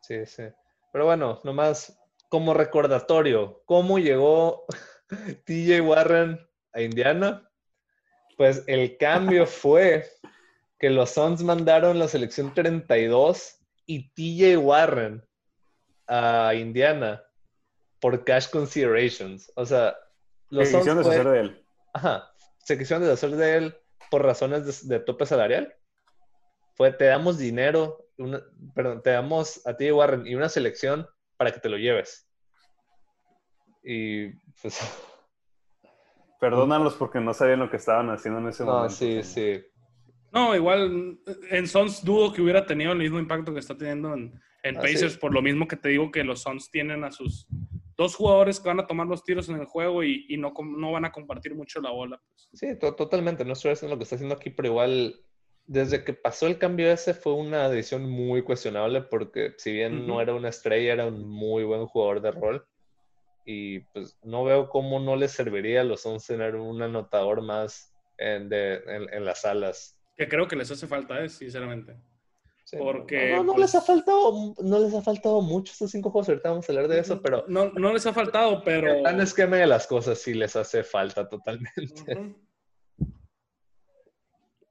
Sí, 0.01 0.25
sí. 0.27 0.45
Pero 0.93 1.05
bueno, 1.05 1.41
nomás 1.45 2.01
como 2.31 2.53
recordatorio, 2.55 3.63
¿cómo 3.67 3.99
llegó 3.99 4.65
TJ 5.47 5.81
Warren 5.83 6.39
a 6.79 6.83
Indiana? 6.83 7.51
Pues 8.37 8.65
el 8.67 8.97
cambio 8.97 9.47
fue 9.63 10.09
que 10.79 10.91
los 10.91 11.11
Suns 11.11 11.43
mandaron 11.43 11.99
la 11.99 12.09
selección 12.09 12.55
32 12.55 13.59
y 13.87 14.11
TJ 14.11 14.57
Warren 14.59 15.25
a 16.07 16.55
Indiana 16.55 17.23
por 18.01 18.25
cash 18.25 18.49
considerations. 18.49 19.51
O 19.57 19.67
sea, 19.67 19.97
los 20.51 20.65
¿Qué 20.69 20.71
Suns 20.73 20.85
quisieron 20.85 21.03
deshacer 21.03 21.29
de 21.33 21.41
él? 21.41 21.67
Ajá, 21.93 22.31
se 22.65 22.79
quisieron 22.79 23.03
deshacer 23.05 23.31
de 23.31 23.57
él 23.57 23.77
por 24.11 24.25
razones 24.25 24.87
de, 24.89 24.99
de 24.99 25.05
tope 25.05 25.27
salarial. 25.27 25.75
Fue, 26.75 26.93
te 26.93 27.07
damos 27.07 27.39
dinero, 27.39 28.07
una- 28.19 28.43
perdón, 28.75 29.03
te 29.03 29.11
damos 29.11 29.67
a 29.67 29.77
ti, 29.77 29.91
Warren, 29.91 30.27
y 30.27 30.37
una 30.37 30.49
selección 30.49 31.09
para 31.37 31.51
que 31.51 31.59
te 31.61 31.69
lo 31.69 31.77
lleves. 31.77 32.31
Y 33.83 34.29
pues, 34.63 34.79
Perdónalos 36.39 36.95
porque 36.95 37.21
no 37.21 37.35
sabían 37.35 37.61
lo 37.61 37.71
que 37.71 37.77
estaban 37.79 38.11
haciendo 38.11 38.41
en 38.41 38.49
ese 38.49 38.65
no, 38.65 38.73
momento. 38.73 38.95
sí, 38.95 39.23
sí. 39.23 39.61
No, 40.31 40.55
igual 40.55 41.19
en 41.51 41.67
Suns 41.67 42.05
dudo 42.05 42.33
que 42.33 42.43
hubiera 42.43 42.65
tenido 42.67 42.93
el 42.93 42.99
mismo 42.99 43.19
impacto 43.19 43.53
que 43.53 43.61
está 43.61 43.77
teniendo 43.77 44.13
en, 44.15 44.39
en 44.63 44.77
Ah, 44.77 44.81
Pacers, 44.81 45.15
sí. 45.15 45.19
por 45.19 45.33
lo 45.33 45.41
mismo 45.43 45.67
que 45.67 45.77
te 45.77 45.89
digo 45.89 46.11
que 46.11 46.23
los 46.23 46.43
Suns 46.43 46.71
tienen 46.71 47.03
a 47.05 47.11
sus 47.11 47.47
dos 47.97 48.15
jugadores 48.15 48.61
que 48.61 48.69
van 48.69 48.79
a 48.79 48.87
tomar 48.87 49.07
los 49.07 49.25
tiros 49.25 49.49
en 49.49 49.57
el 49.57 49.65
juego 49.67 50.05
y, 50.05 50.27
y 50.29 50.37
no, 50.37 50.53
van 50.93 51.05
a 51.07 51.13
compartir 51.13 51.55
mucho 51.55 51.81
la 51.81 51.91
bola. 51.91 52.21
pues. 52.29 52.49
Sí, 52.53 52.79
to- 52.79 52.95
totalmente. 52.95 53.45
No 53.45 53.55
estoy 53.55 53.73
haciendo 53.73 53.95
lo 53.95 53.99
que 53.99 54.05
está 54.05 54.15
haciendo 54.17 54.37
aquí, 54.37 54.51
pero 54.51 54.69
igual, 54.69 55.17
desde 55.67 56.05
que 56.05 56.13
pasó 56.13 56.47
el 56.47 56.59
cambio 56.59 56.93
ese, 56.93 57.15
fue 57.15 57.33
una 57.35 57.69
decisión 57.69 58.09
muy 58.09 58.43
cuestionable 58.43 59.03
porque 59.03 59.55
si 59.57 59.73
bien 59.73 60.07
no 60.07 60.21
era 60.21 60.35
una 60.35 60.51
estrella, 60.51 60.93
era 60.93 61.07
un 61.07 61.27
muy 61.29 61.65
buen 61.65 61.87
jugador 61.87 62.21
de 62.21 62.31
rol. 62.31 62.67
Y 63.51 63.81
pues 63.81 64.19
no 64.23 64.45
veo 64.45 64.69
cómo 64.69 65.01
no 65.01 65.17
les 65.17 65.33
serviría 65.33 65.81
a 65.81 65.85
los 65.85 66.03
Suns 66.03 66.27
tener 66.27 66.55
un 66.57 66.83
anotador 66.83 67.41
más 67.41 67.95
en, 68.19 68.51
de- 68.51 68.75
en- 68.87 69.11
en 69.11 69.25
las 69.25 69.47
alas. 69.47 69.99
Que 70.19 70.29
creo 70.29 70.47
que 70.47 70.55
les 70.55 70.71
hace 70.71 70.87
falta, 70.87 71.25
eh, 71.25 71.31
sinceramente. 71.31 71.97
Sí, 72.65 72.77
Porque, 72.77 73.31
no, 73.31 73.37
no, 73.39 73.45
no 73.45 73.53
pues- 73.55 73.63
les 73.73 73.75
ha 73.77 73.81
faltado, 73.81 74.55
no 74.63 74.79
les 74.81 74.93
ha 74.93 75.01
faltado 75.01 75.41
mucho 75.41 75.73
estos 75.73 75.91
cinco 75.93 76.11
juegos. 76.11 76.29
Ahorita 76.29 76.51
vamos 76.51 76.69
a 76.69 76.73
hablar 76.73 76.89
de 76.89 76.99
eso, 77.01 77.23
pero 77.23 77.47
No, 77.49 77.71
no 77.71 77.91
les 77.95 78.05
ha 78.05 78.13
faltado, 78.13 78.63
pero... 78.63 78.93
el 78.97 79.01
plan 79.01 79.19
esquema 79.23 79.57
de 79.57 79.67
las 79.67 79.87
cosas 79.87 80.19
sí 80.19 80.35
les 80.35 80.55
hace 80.55 80.85
falta 80.85 81.27
totalmente. 81.27 82.37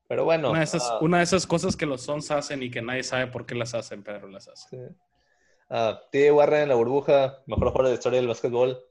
Pero 0.07 0.23
bueno. 0.23 0.51
Una 0.51 0.59
de, 0.59 0.65
esas, 0.65 0.83
ah, 0.89 0.99
una 1.01 1.17
de 1.17 1.23
esas 1.23 1.47
cosas 1.47 1.75
que 1.75 1.85
los 1.87 2.01
Suns 2.03 2.29
hacen 2.31 2.61
y 2.63 2.69
que 2.69 2.81
nadie 2.83 3.03
sabe 3.03 3.27
por 3.27 3.45
qué 3.47 3.55
las 3.55 3.73
hacen, 3.73 4.03
pero 4.03 4.27
las 4.27 4.47
hacen. 4.47 4.87
Sí. 4.89 4.95
Ah, 5.69 6.01
T. 6.11 6.31
Warren 6.31 6.63
en 6.63 6.69
la 6.69 6.75
burbuja, 6.75 7.43
mejor 7.45 7.69
jugador 7.69 7.85
de 7.85 7.91
la 7.91 7.95
historia 7.95 8.19
del 8.19 8.27
básquetbol. 8.27 8.83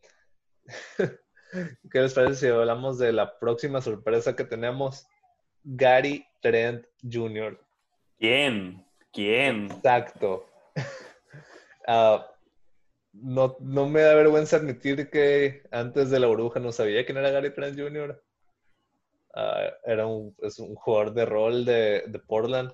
¿Qué 1.90 2.00
les 2.00 2.12
parece 2.12 2.34
si 2.34 2.46
hablamos 2.48 2.98
de 2.98 3.12
la 3.12 3.38
próxima 3.38 3.80
sorpresa 3.80 4.36
que 4.36 4.44
tenemos? 4.44 5.06
Gary 5.62 6.26
Trent 6.42 6.84
Jr. 7.02 7.58
¿Quién? 8.18 8.86
¿Quién? 9.12 9.70
Exacto. 9.70 10.46
Ah, 11.88 12.28
no, 13.12 13.56
no 13.60 13.88
me 13.88 14.00
da 14.00 14.16
vergüenza 14.16 14.56
admitir 14.56 15.08
que 15.08 15.62
antes 15.70 16.10
de 16.10 16.18
la 16.18 16.26
burbuja 16.26 16.58
no 16.58 16.72
sabía 16.72 17.06
quién 17.06 17.18
era 17.18 17.30
Gary 17.30 17.54
Trent 17.54 17.78
Jr. 17.78 18.20
Ah, 19.36 19.70
era 19.84 20.04
un, 20.08 20.34
es 20.42 20.58
un 20.58 20.74
jugador 20.74 21.14
de 21.14 21.26
rol 21.26 21.64
de, 21.64 22.02
de 22.08 22.18
Portland 22.18 22.72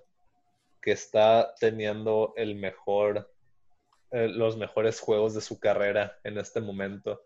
que 0.80 0.92
está 0.92 1.54
teniendo 1.60 2.32
el 2.36 2.54
mejor, 2.54 3.31
eh, 4.12 4.28
los 4.28 4.56
mejores 4.56 5.00
juegos 5.00 5.34
de 5.34 5.40
su 5.40 5.58
carrera 5.58 6.18
en 6.24 6.38
este 6.38 6.60
momento. 6.60 7.22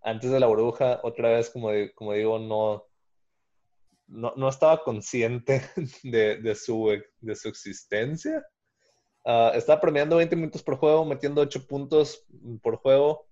Antes 0.00 0.30
de 0.30 0.40
la 0.40 0.46
burbuja, 0.46 1.00
otra 1.02 1.30
vez, 1.30 1.50
como, 1.50 1.70
como 1.94 2.12
digo, 2.12 2.38
no, 2.38 2.86
no, 4.06 4.32
no 4.36 4.48
estaba 4.48 4.82
consciente 4.82 5.62
de, 6.02 6.36
de 6.36 6.54
su, 6.54 6.96
de 7.20 7.34
su 7.34 7.48
existencia. 7.48 8.44
Ah, 9.24 9.52
estaba 9.54 9.80
promediando 9.80 10.16
20 10.16 10.36
minutos 10.36 10.62
por 10.62 10.76
juego, 10.76 11.04
metiendo 11.04 11.42
8 11.42 11.66
puntos 11.66 12.24
por 12.62 12.76
juego, 12.76 13.28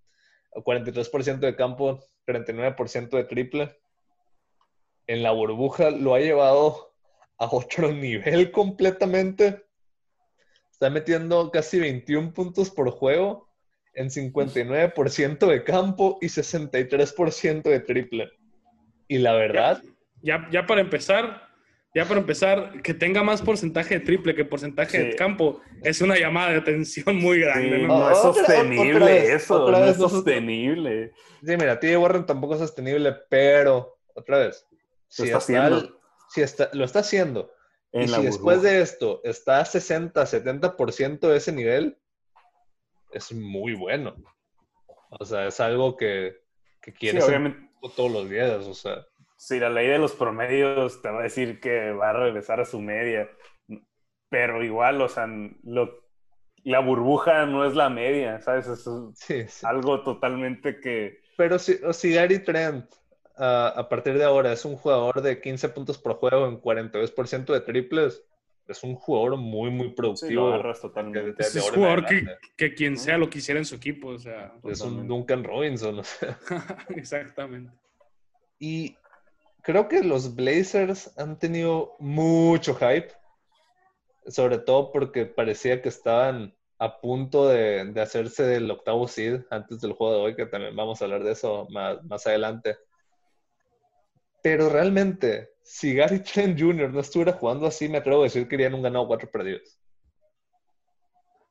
43% 0.52 1.38
de 1.38 1.56
campo, 1.56 2.00
39% 2.26 3.10
de 3.10 3.24
triple. 3.24 3.78
En 5.06 5.22
la 5.22 5.30
burbuja 5.30 5.90
lo 5.90 6.14
ha 6.14 6.20
llevado 6.20 6.94
a 7.38 7.46
otro 7.46 7.92
nivel 7.92 8.50
completamente. 8.50 9.65
Está 10.76 10.90
metiendo 10.90 11.50
casi 11.50 11.80
21 11.80 12.34
puntos 12.34 12.68
por 12.70 12.90
juego 12.90 13.48
en 13.94 14.10
59% 14.10 15.46
de 15.46 15.64
campo 15.64 16.18
y 16.20 16.26
63% 16.26 17.62
de 17.62 17.80
triple. 17.80 18.28
Y 19.08 19.16
la 19.16 19.32
verdad, 19.32 19.82
Ya, 20.20 20.46
ya 20.52 20.66
para 20.66 20.82
empezar, 20.82 21.48
ya 21.94 22.04
para 22.04 22.20
empezar, 22.20 22.82
que 22.82 22.92
tenga 22.92 23.22
más 23.22 23.40
porcentaje 23.40 24.00
de 24.00 24.04
triple 24.04 24.34
que 24.34 24.44
porcentaje 24.44 25.02
de 25.02 25.16
campo 25.16 25.62
es 25.82 26.02
una 26.02 26.18
llamada 26.18 26.50
de 26.50 26.56
atención 26.58 27.16
muy 27.16 27.40
grande. 27.40 27.78
Sí, 27.78 27.82
¿no? 27.86 27.98
no 27.98 28.10
es 28.10 28.18
Otra- 28.18 28.44
sostenible 28.44 28.94
otra 28.96 29.06
vez, 29.06 29.30
eso, 29.30 29.62
otra 29.62 29.78
no 29.78 29.84
vez 29.86 29.92
es 29.94 29.98
nosotros- 29.98 30.24
sostenible. 30.24 31.12
Sí, 31.42 31.56
mira, 31.56 31.80
TJ 31.80 31.96
Warren 31.96 32.26
tampoco 32.26 32.52
es 32.52 32.60
sostenible, 32.60 33.14
pero 33.30 33.96
otra 34.14 34.40
vez, 34.40 34.66
si 35.08 35.22
está 35.22 35.38
está 35.38 35.38
haciendo. 35.38 35.76
al- 35.76 35.94
si 36.28 36.42
está, 36.42 36.68
lo 36.74 36.84
está 36.84 36.98
haciendo, 36.98 37.50
En 37.92 38.02
y 38.02 38.06
la 38.08 38.18
si 38.18 38.24
después 38.24 38.56
burbuja. 38.58 38.72
de 38.74 38.82
esto 38.82 39.20
está 39.24 39.60
a 39.60 39.64
60, 39.64 40.22
70% 40.26 41.20
de 41.28 41.36
ese 41.36 41.52
nivel, 41.52 41.98
es 43.12 43.32
muy 43.32 43.74
bueno. 43.74 44.14
O 45.10 45.24
sea, 45.24 45.46
es 45.46 45.60
algo 45.60 45.96
que, 45.96 46.36
que 46.82 46.90
Sí, 46.92 46.96
quieres 46.98 47.24
en 47.24 47.28
obviamente. 47.28 47.70
todos 47.96 48.10
los 48.10 48.28
días, 48.28 48.66
o 48.66 48.74
sea. 48.74 49.06
Sí, 49.38 49.58
la 49.60 49.70
ley 49.70 49.86
de 49.86 49.98
los 49.98 50.12
promedios 50.14 51.00
te 51.02 51.10
va 51.10 51.20
a 51.20 51.24
decir 51.24 51.60
que 51.60 51.92
va 51.92 52.10
a 52.10 52.12
regresar 52.14 52.60
a 52.60 52.64
su 52.64 52.80
media. 52.80 53.30
Pero 54.28 54.64
igual, 54.64 55.00
o 55.00 55.08
sea, 55.08 55.26
lo, 55.62 56.04
la 56.64 56.80
burbuja 56.80 57.46
no 57.46 57.64
es 57.64 57.74
la 57.74 57.88
media, 57.88 58.40
¿sabes? 58.40 58.66
Es 58.66 58.84
Sí, 59.14 59.46
sí. 59.46 59.64
algo 59.66 60.02
totalmente 60.02 60.80
que... 60.80 61.20
Pero 61.36 61.58
si, 61.58 61.74
o 61.84 61.92
si 61.92 62.12
Gary 62.12 62.40
Trent 62.40 62.90
a 63.36 63.88
partir 63.88 64.16
de 64.18 64.24
ahora 64.24 64.52
es 64.52 64.64
un 64.64 64.76
jugador 64.76 65.20
de 65.22 65.40
15 65.40 65.68
puntos 65.70 65.98
por 65.98 66.14
juego 66.14 66.46
en 66.46 66.60
42% 66.60 67.52
de 67.52 67.60
triples, 67.60 68.22
es 68.68 68.82
un 68.82 68.94
jugador 68.96 69.36
muy, 69.36 69.70
muy 69.70 69.88
Sí, 69.88 69.94
productivo. 69.94 70.60
totalmente. 70.80 71.32
de 71.32 71.34
es 71.38 71.56
en 71.56 71.62
jugador 71.74 72.04
que, 72.06 72.26
que 72.56 72.74
quien 72.74 72.96
sea 72.96 73.16
lo 73.18 73.30
quisiera 73.30 73.58
en 73.60 73.64
su 73.66 73.76
equipo. 73.76 74.08
O 74.08 74.18
sea, 74.18 74.54
es 74.64 74.80
un. 74.80 75.06
Duncan 75.06 75.44
Robinson. 75.44 75.98
o 76.00 76.02
sea. 76.02 76.38
exactamente. 76.88 77.72
Y 78.58 78.96
creo 79.62 79.86
que 79.88 80.02
los 80.02 80.34
Blazers 80.34 81.16
han 81.18 81.38
tenido 81.38 81.94
mucho 81.98 82.74
hype, 82.74 83.12
sobre 84.26 84.58
todo 84.58 84.90
porque 84.90 85.26
parecía 85.26 85.80
que 85.82 85.88
estaban 85.88 86.54
a 86.78 87.00
punto 87.00 87.48
de, 87.48 87.84
de 87.92 88.00
hacerse 88.00 88.42
del 88.42 88.70
octavo 88.70 89.06
seed 89.08 89.42
antes 89.50 89.80
del 89.80 89.92
juego 89.92 90.14
de 90.14 90.20
hoy, 90.20 90.36
que 90.36 90.46
también 90.46 90.74
vamos 90.74 91.00
a 91.00 91.04
hablar 91.04 91.22
de 91.22 91.32
eso 91.32 91.66
más, 91.70 92.02
más 92.04 92.26
adelante. 92.26 92.76
Pero 94.46 94.68
realmente, 94.68 95.56
si 95.60 95.96
Gary 95.96 96.20
Trent 96.20 96.56
Jr. 96.56 96.92
no 96.92 97.00
estuviera 97.00 97.32
jugando 97.32 97.66
así, 97.66 97.88
me 97.88 97.98
atrevo 97.98 98.20
a 98.20 98.24
decir 98.26 98.46
que 98.46 98.54
irían 98.54 98.74
un 98.74 98.82
ganado 98.82 99.08
cuatro 99.08 99.28
perdidos. 99.28 99.80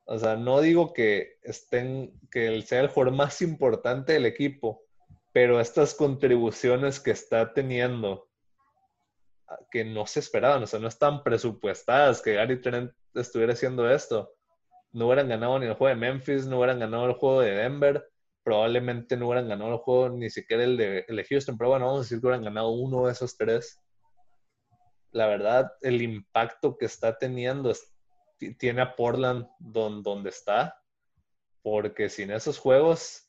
O 0.06 0.18
sea, 0.18 0.34
no 0.36 0.62
digo 0.62 0.94
que 0.94 1.36
estén, 1.42 2.18
que 2.30 2.46
él 2.46 2.64
sea 2.64 2.80
el 2.80 2.88
jugador 2.88 3.12
más 3.14 3.42
importante 3.42 4.14
del 4.14 4.24
equipo, 4.24 4.82
pero 5.34 5.60
estas 5.60 5.92
contribuciones 5.92 6.98
que 6.98 7.10
está 7.10 7.52
teniendo, 7.52 8.30
ah, 9.46 9.58
que 9.70 9.84
no 9.84 10.06
se 10.06 10.20
esperaban, 10.20 10.62
o 10.62 10.66
sea, 10.66 10.80
no 10.80 10.88
están 10.88 11.22
presupuestadas 11.22 12.22
que 12.22 12.32
Gary 12.32 12.62
Trent 12.62 12.92
estuviera 13.12 13.52
haciendo 13.52 13.90
esto. 13.90 14.32
No 14.92 15.08
hubieran 15.08 15.28
ganado 15.28 15.58
ni 15.58 15.66
el 15.66 15.74
juego 15.74 15.94
de 15.94 16.00
Memphis, 16.00 16.46
no 16.46 16.56
hubieran 16.56 16.78
ganado 16.78 17.04
el 17.04 17.12
juego 17.12 17.42
de 17.42 17.50
Denver, 17.56 18.08
probablemente 18.46 19.16
no 19.16 19.26
hubieran 19.26 19.48
ganado 19.48 19.72
el 19.72 19.78
juego 19.78 20.10
ni 20.10 20.30
siquiera 20.30 20.62
el 20.62 20.76
de, 20.76 21.04
el 21.08 21.16
de 21.16 21.24
Houston, 21.24 21.58
pero 21.58 21.70
bueno, 21.70 21.86
vamos 21.86 21.98
a 21.98 22.02
decir 22.04 22.20
que 22.20 22.26
hubieran 22.28 22.44
ganado 22.44 22.70
uno 22.70 23.06
de 23.06 23.12
esos 23.12 23.36
tres. 23.36 23.82
La 25.10 25.26
verdad, 25.26 25.72
el 25.80 26.00
impacto 26.00 26.78
que 26.78 26.84
está 26.86 27.18
teniendo 27.18 27.72
es- 27.72 27.92
tiene 28.56 28.82
a 28.82 28.94
Portland 28.94 29.48
don- 29.58 30.00
donde 30.00 30.30
está, 30.30 30.80
porque 31.62 32.08
sin 32.08 32.30
esos 32.30 32.56
juegos 32.60 33.28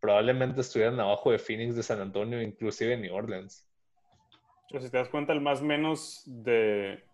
probablemente 0.00 0.62
estuvieran 0.62 0.98
abajo 1.00 1.32
de 1.32 1.38
Phoenix, 1.38 1.76
de 1.76 1.82
San 1.82 2.00
Antonio, 2.00 2.40
inclusive 2.40 2.96
New 2.96 3.14
Orleans. 3.14 3.68
Pero 4.70 4.82
si 4.82 4.90
te 4.90 4.96
das 4.96 5.10
cuenta, 5.10 5.34
el 5.34 5.42
más 5.42 5.60
menos 5.60 6.22
de 6.24 7.04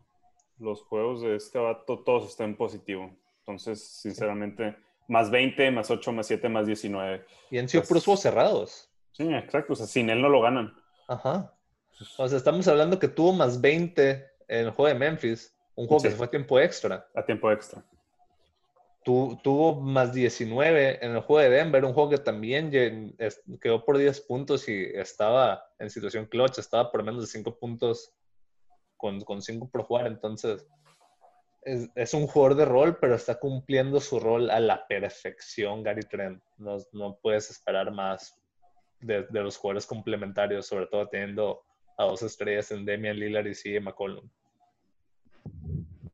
los 0.58 0.82
juegos 0.82 1.22
de 1.22 1.34
este 1.34 1.58
vato, 1.58 2.04
todos 2.04 2.28
están 2.28 2.50
en 2.50 2.56
positivo. 2.56 3.11
Entonces, 3.40 3.84
sinceramente, 4.00 4.76
más 5.09 5.30
20, 5.30 5.71
más 5.71 5.90
8, 5.90 6.12
más 6.12 6.26
7, 6.26 6.49
más 6.49 6.66
19. 6.66 7.25
Y 7.50 7.59
han 7.59 7.68
sido 7.68 7.82
Pues- 7.82 7.88
puros 7.88 8.04
juegos 8.04 8.21
cerrados. 8.21 8.88
Sí, 9.12 9.25
exacto. 9.32 9.75
O 9.75 9.76
sea, 9.76 9.87
sin 9.87 10.09
él 10.11 10.21
no 10.23 10.28
lo 10.28 10.40
ganan. 10.40 10.75
Ajá. 11.09 11.52
O 12.18 12.28
sea, 12.28 12.38
estamos 12.38 12.66
hablando 12.68 12.99
que 12.99 13.09
tuvo 13.09 13.32
más 13.32 13.61
20 13.61 14.26
en 14.49 14.66
el 14.66 14.71
juego 14.71 14.88
de 14.88 14.94
Memphis, 14.99 15.54
un 15.75 15.87
juego 15.87 16.02
que 16.02 16.11
se 16.11 16.16
fue 16.16 16.26
a 16.26 16.30
tiempo 16.30 16.59
extra. 16.59 17.06
A 17.14 17.25
tiempo 17.25 17.50
extra. 17.52 17.85
Tu- 19.04 19.38
tuvo 19.42 19.80
más 19.80 20.12
19 20.14 21.04
en 21.04 21.12
el 21.12 21.21
juego 21.23 21.40
de 21.42 21.50
Denver, 21.50 21.85
un 21.85 21.92
juego 21.92 22.11
que 22.11 22.18
también 22.18 22.71
quedó 23.61 23.85
por 23.85 23.99
10 23.99 24.21
puntos 24.23 24.68
y 24.68 24.80
estaba 24.94 25.64
en 25.80 25.90
situación 25.90 26.26
clutch, 26.26 26.59
estaba 26.59 26.90
por 26.92 27.02
menos 27.02 27.21
de 27.23 27.26
5 27.26 27.59
puntos 27.59 28.12
con, 28.97 29.21
con 29.23 29.42
5 29.42 29.68
por 29.71 29.82
jugar. 29.82 30.06
Entonces, 30.06 30.66
es, 31.64 31.88
es 31.95 32.14
un 32.14 32.26
jugador 32.26 32.57
de 32.57 32.64
rol, 32.64 32.99
pero 33.00 33.14
está 33.14 33.38
cumpliendo 33.38 34.00
su 34.00 34.19
rol 34.21 34.50
a 34.50 34.61
la 34.61 34.87
perfección, 34.87 35.83
Gary 35.83 36.02
Trent. 36.02 36.42
No, 36.59 36.76
no 36.92 37.19
puedes 37.23 37.50
esperar 37.50 37.90
más 37.92 38.35
de, 39.00 39.26
de 39.28 39.42
los 39.42 39.57
jugadores 39.57 39.87
complementarios, 39.87 40.66
sobre 40.66 40.87
todo 40.87 41.09
teniendo 41.09 41.62
a 41.99 42.04
dos 42.04 42.23
estrellas 42.23 42.71
en 42.73 42.85
Damian 42.87 43.19
Lillard 43.19 43.47
y 43.47 43.52
CJ 43.54 43.81
McCollum. 43.81 44.28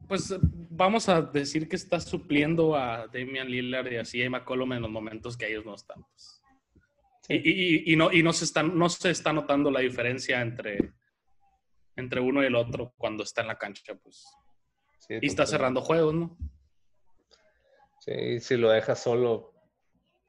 Pues 0.07 0.35
vamos 0.41 1.09
a 1.09 1.21
decir 1.21 1.69
que 1.69 1.77
está 1.77 2.01
supliendo 2.01 2.75
a 2.75 3.07
Damian 3.09 3.49
Lillard 3.49 3.93
y 3.93 3.97
a 3.97 4.03
CJ 4.05 4.31
McCollum 4.31 4.73
en 4.73 4.83
los 4.83 4.91
momentos 4.91 5.37
que 5.37 5.47
ellos 5.49 5.67
no 5.67 5.75
están. 5.75 6.03
pues. 6.03 6.43
Sí. 7.23 7.35
Y, 7.45 7.51
y- 7.51 7.93
y 7.93 7.97
no, 7.97 8.11
y 8.11 8.23
no, 8.23 8.33
se 8.33 8.45
está, 8.47 8.63
no 8.63 8.89
se 8.89 9.11
está 9.11 9.35
notando 9.35 9.71
la 9.71 9.81
diferencia 9.81 10.41
entre, 10.41 10.95
entre 11.95 12.21
uno 12.21 12.43
y 12.43 12.47
el 12.47 12.55
otro 12.55 12.95
cuando 12.97 13.23
está 13.23 13.43
en 13.43 13.49
la 13.49 13.59
cancha. 13.59 13.95
Pues. 14.03 14.25
Sí, 14.99 15.19
Y 15.21 15.27
está 15.27 15.47
cerrando 15.47 15.81
juegos, 15.81 16.15
¿no? 16.15 16.37
Sí, 18.01 18.41
si 18.41 18.57
lo 18.57 18.71
dejas 18.71 19.03
solo, 19.03 19.53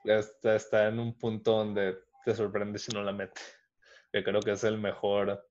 está, 0.04 0.56
está 0.56 0.88
en 0.88 1.00
un 1.00 1.18
punto 1.18 1.52
donde 1.52 1.98
te 2.26 2.36
sorprende 2.36 2.80
si 2.80 2.92
no 2.92 3.04
la 3.04 3.14
mete. 3.14 3.42
Que 4.12 4.24
creo 4.24 4.42
que 4.42 4.52
es 4.52 4.64
el 4.64 4.78
mejor, 4.78 5.48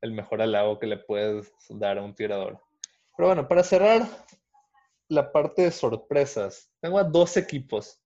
el 0.00 0.12
mejor 0.12 0.42
halago 0.42 0.78
que 0.78 0.86
le 0.86 0.98
puedes 0.98 1.52
dar 1.68 1.98
a 1.98 2.02
un 2.02 2.14
tirador. 2.14 2.60
Pero 3.16 3.28
bueno, 3.28 3.48
para 3.48 3.62
cerrar 3.62 4.06
la 5.08 5.30
parte 5.32 5.62
de 5.62 5.70
sorpresas, 5.70 6.72
tengo 6.80 6.98
a 6.98 7.04
dos 7.04 7.36
equipos 7.36 8.02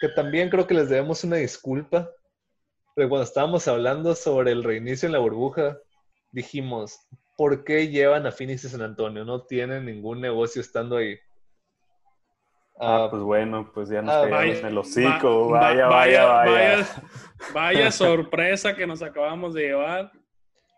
que 0.00 0.08
también 0.08 0.50
creo 0.50 0.66
que 0.66 0.74
les 0.74 0.88
debemos 0.88 1.24
una 1.24 1.36
disculpa. 1.36 2.10
Pero 2.94 3.08
cuando 3.08 3.24
estábamos 3.24 3.66
hablando 3.66 4.14
sobre 4.14 4.52
el 4.52 4.62
reinicio 4.62 5.06
en 5.06 5.12
la 5.12 5.18
burbuja, 5.18 5.78
dijimos, 6.30 6.98
¿por 7.36 7.64
qué 7.64 7.88
llevan 7.88 8.26
a 8.26 8.32
Phoenix 8.32 8.64
y 8.64 8.68
San 8.68 8.82
Antonio? 8.82 9.24
No 9.24 9.42
tienen 9.44 9.84
ningún 9.86 10.20
negocio 10.20 10.60
estando 10.60 10.96
ahí. 10.96 11.18
Ah, 12.78 13.06
pues 13.08 13.22
bueno, 13.22 13.70
pues 13.72 13.88
ya 13.88 14.02
nos 14.02 14.14
ah, 14.14 14.26
vaya, 14.28 14.58
en 14.58 14.66
el 14.66 14.78
hocico. 14.78 15.50
va- 15.50 15.60
vaya, 15.60 15.84
va- 15.86 15.90
vaya, 15.96 16.24
vaya, 16.24 16.52
vaya, 16.52 17.02
vaya 17.52 17.90
sorpresa 17.92 18.74
que 18.74 18.86
nos 18.86 19.00
acabamos 19.02 19.54
de 19.54 19.62
llevar. 19.62 20.10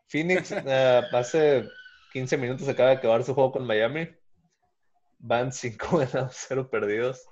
Phoenix 0.09 0.53
eh, 0.53 1.03
hace 1.13 1.67
15 2.13 2.37
minutos 2.37 2.69
acaba 2.69 2.91
de 2.91 2.97
acabar 2.97 3.23
su 3.25 3.35
juego 3.35 3.53
con 3.53 3.67
Miami. 3.67 4.09
Van 5.19 5.51
5 5.53 5.99
ganados, 6.13 6.37
0 6.49 6.69
perdidos. 6.71 7.27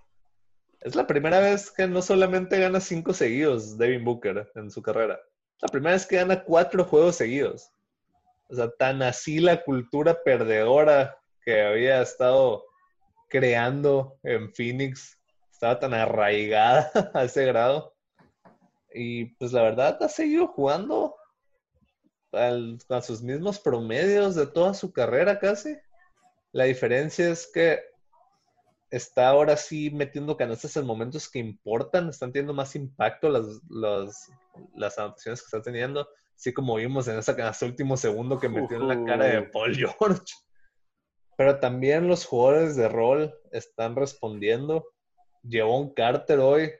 Es 0.81 0.95
la 0.95 1.07
primera 1.07 1.40
vez 1.40 1.71
que 1.71 1.87
no 1.87 2.00
solamente 2.00 2.59
gana 2.59 2.81
5 2.81 3.12
seguidos 3.12 3.76
Devin 3.78 4.04
Booker 4.04 4.50
en 4.54 4.71
su 4.71 4.83
carrera. 4.83 5.19
La 5.61 5.69
primera 5.69 5.93
vez 5.93 6.07
que 6.07 6.16
gana 6.16 6.43
4 6.43 6.85
juegos 6.85 7.16
seguidos. 7.16 7.71
O 8.48 8.54
sea, 8.54 8.70
tan 8.78 9.02
así 9.02 9.40
la 9.40 9.62
cultura 9.64 10.22
perdedora 10.22 11.18
que 11.44 11.62
había 11.62 12.02
estado 12.02 12.64
creando 13.28 14.18
en 14.22 14.52
Phoenix 14.54 15.18
estaba 15.50 15.78
tan 15.80 15.94
arraigada 15.94 16.90
a 17.14 17.24
ese 17.24 17.46
grado. 17.46 17.94
Y 18.92 19.34
pues 19.36 19.52
la 19.52 19.62
verdad 19.62 20.02
ha 20.02 20.08
seguido 20.08 20.46
jugando 20.48 21.16
al- 22.32 22.78
a 22.88 23.02
sus 23.02 23.22
mismos 23.22 23.58
promedios 23.58 24.34
de 24.34 24.46
toda 24.46 24.74
su 24.74 24.92
carrera 24.92 25.38
casi. 25.38 25.76
La 26.52 26.64
diferencia 26.64 27.30
es 27.30 27.50
que 27.52 27.80
está 28.90 29.28
ahora 29.28 29.56
sí 29.56 29.90
metiendo 29.90 30.36
canastas 30.36 30.76
en 30.76 30.86
momentos 30.86 31.28
que 31.28 31.40
importan, 31.40 32.08
están 32.08 32.30
teniendo 32.32 32.54
más 32.54 32.76
impacto 32.76 33.28
las, 33.28 33.44
las, 33.68 34.30
las 34.76 34.98
anotaciones 34.98 35.40
que 35.40 35.46
está 35.46 35.62
teniendo, 35.62 36.08
así 36.37 36.53
como 36.53 36.76
vimos 36.76 37.09
en 37.09 37.19
esa 37.19 37.37
canasta 37.37 37.67
último 37.67 37.97
segundo 37.97 38.38
que 38.38 38.49
metió 38.49 38.76
en 38.76 38.88
la 38.88 39.05
cara 39.05 39.26
de. 39.26 39.43
Paul 39.43 39.75
George. 39.76 40.33
Pero 41.37 41.59
también 41.59 42.09
los 42.09 42.25
jugadores 42.25 42.76
de 42.76 42.88
rol 42.88 43.35
están 43.50 43.97
respondiendo. 43.97 44.85
Llevó 45.43 45.79
un 45.79 45.93
Carter 45.93 46.38
hoy, 46.38 46.73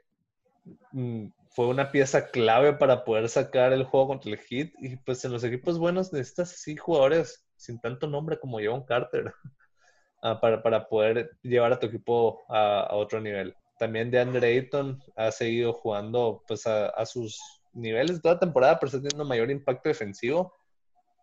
mm, 0.93 1.27
fue 1.51 1.67
una 1.69 1.91
pieza 1.91 2.31
clave 2.31 2.73
para 2.73 3.05
poder 3.05 3.29
sacar 3.29 3.73
el 3.73 3.85
juego 3.85 4.09
contra 4.09 4.31
el 4.31 4.39
Heat. 4.39 4.73
Y 4.79 4.97
pues 4.97 5.25
en 5.25 5.33
los 5.33 5.45
equipos 5.45 5.79
buenos 5.79 6.13
necesitas 6.13 6.53
así 6.53 6.77
jugadores 6.77 7.47
sin 7.57 7.81
tanto 7.81 8.07
nombre 8.07 8.39
como 8.39 8.59
Javon 8.59 8.85
Carter 8.85 9.33
ah, 10.23 10.41
para, 10.41 10.63
para 10.63 10.89
poder 10.89 11.31
llevar 11.43 11.73
a 11.73 11.79
tu 11.79 11.87
equipo 11.87 12.45
a, 12.49 12.81
a 12.83 12.95
otro 12.95 13.21
nivel. 13.21 13.55
También 13.79 14.11
de 14.11 14.21
Andre 14.21 14.49
Ayton 14.49 15.03
ha 15.17 15.33
seguido 15.33 15.73
jugando 15.73 16.43
pues 16.47 16.67
a, 16.67 16.89
a 16.89 17.05
sus 17.07 17.41
niveles 17.75 18.23
toda 18.23 18.35
la 18.35 18.41
temporada, 18.41 18.79
pero 18.79 18.89
está 18.89 19.01
teniendo 19.01 19.25
mayor 19.25 19.51
impacto 19.51 19.89
defensivo. 19.89 20.55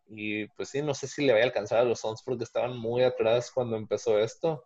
Y 0.08 0.48
pues 0.50 0.70
sí, 0.70 0.82
no 0.82 0.94
sé 0.94 1.08
si 1.08 1.26
le 1.26 1.32
vaya 1.34 1.46
a 1.46 1.48
alcanzar 1.48 1.80
a 1.80 1.86
los 1.86 2.00
Suns 2.02 2.22
porque 2.24 2.44
estaban 2.44 2.78
muy 2.78 3.04
atrás 3.04 3.52
cuando 3.52 3.78
empezó 3.78 4.20
esto. 4.20 4.64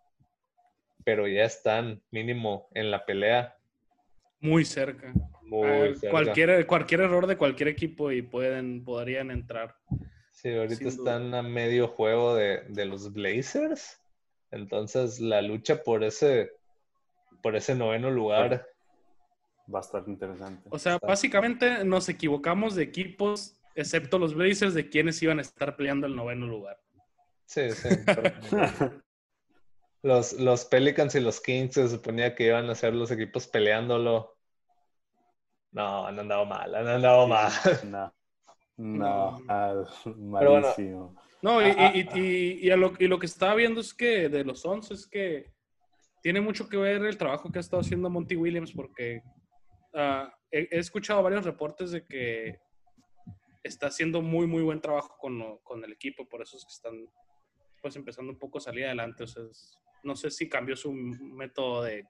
Pero 1.04 1.28
ya 1.28 1.44
están 1.44 2.02
mínimo 2.10 2.68
en 2.74 2.90
la 2.90 3.04
pelea. 3.06 3.56
Muy 4.40 4.64
cerca. 4.64 5.12
Muy 5.42 5.68
Ah, 5.68 5.94
cerca. 5.94 6.10
cualquier, 6.10 6.66
cualquier 6.66 7.00
error 7.02 7.26
de 7.28 7.36
cualquier 7.36 7.68
equipo 7.68 8.10
y 8.10 8.22
pueden, 8.22 8.84
podrían 8.84 9.30
entrar. 9.30 9.76
Sí, 10.32 10.52
ahorita 10.52 10.88
están 10.88 11.32
a 11.34 11.42
medio 11.42 11.88
juego 11.88 12.34
de, 12.34 12.62
de 12.68 12.84
los 12.84 13.12
Blazers. 13.12 14.00
Entonces 14.50 15.20
la 15.20 15.42
lucha 15.42 15.82
por 15.82 16.02
ese, 16.04 16.50
por 17.42 17.56
ese 17.56 17.74
noveno 17.74 18.10
lugar. 18.10 18.66
Va 19.72 19.78
a 19.78 19.82
estar 19.82 20.04
interesante. 20.06 20.68
O 20.70 20.78
sea, 20.78 20.94
Está. 20.94 21.06
básicamente 21.06 21.84
nos 21.84 22.08
equivocamos 22.08 22.74
de 22.74 22.84
equipos, 22.84 23.60
excepto 23.74 24.18
los 24.18 24.34
Blazers, 24.34 24.74
de 24.74 24.88
quienes 24.88 25.20
iban 25.22 25.38
a 25.38 25.42
estar 25.42 25.76
peleando 25.76 26.06
el 26.06 26.14
noveno 26.14 26.46
lugar. 26.46 26.78
Sí, 27.46 27.70
sí. 27.72 27.88
pero- 28.06 28.32
los, 30.02 30.32
los 30.34 30.64
Pelicans 30.66 31.14
y 31.16 31.20
los 31.20 31.40
Kings 31.40 31.74
se 31.74 31.88
suponía 31.88 32.34
que 32.34 32.46
iban 32.46 32.68
a 32.70 32.74
ser 32.74 32.94
los 32.94 33.10
equipos 33.10 33.46
peleándolo. 33.48 34.36
No, 35.72 36.06
han 36.06 36.18
andado 36.18 36.44
mal, 36.46 36.74
han 36.74 36.86
andado 36.88 37.26
mal. 37.26 37.52
No, 37.84 38.14
no, 38.76 39.38
al- 39.48 39.86
bueno. 40.16 40.50
malísimo. 40.60 41.16
No, 41.42 41.60
y, 41.60 41.70
Ah, 41.76 41.92
y- 41.94 42.18
y- 42.18 42.58
y 42.66 42.70
a 42.70 42.76
lo, 42.76 42.92
y 42.98 43.06
lo 43.08 43.18
que 43.18 43.26
estaba 43.26 43.54
viendo 43.54 43.80
es 43.80 43.92
que 43.92 44.28
de 44.28 44.42
los 44.44 44.64
11 44.64 44.94
es 44.94 45.06
que 45.06 45.52
tiene 46.22 46.40
mucho 46.40 46.68
que 46.68 46.76
ver 46.76 47.04
el 47.04 47.18
trabajo 47.18 47.50
que 47.52 47.58
ha 47.58 47.60
estado 47.60 47.82
haciendo 47.82 48.08
Monty 48.10 48.36
Williams 48.36 48.72
porque 48.72 49.22
ah, 49.96 50.32
he, 50.50 50.68
escuchado 50.78 51.22
varios 51.22 51.44
reportes 51.44 51.90
de 51.90 52.06
que 52.06 52.60
está 53.62 53.88
haciendo 53.88 54.22
muy, 54.22 54.46
muy 54.46 54.62
buen 54.62 54.80
trabajo 54.80 55.16
con, 55.18 55.58
con 55.64 55.84
el 55.84 55.92
equipo, 55.92 56.28
por 56.28 56.42
eso 56.42 56.56
es 56.56 56.64
que 56.64 56.72
están 56.72 57.08
pues 57.82 57.96
empezando 57.96 58.32
un 58.32 58.38
poco 58.38 58.58
a 58.58 58.60
salir 58.60 58.84
adelante. 58.84 59.24
O 59.24 59.26
sea, 59.26 59.42
no 60.02 60.16
sé 60.16 60.30
si 60.30 60.48
cambió 60.48 60.76
su 60.76 60.92
método 60.92 61.82
de, 61.82 62.04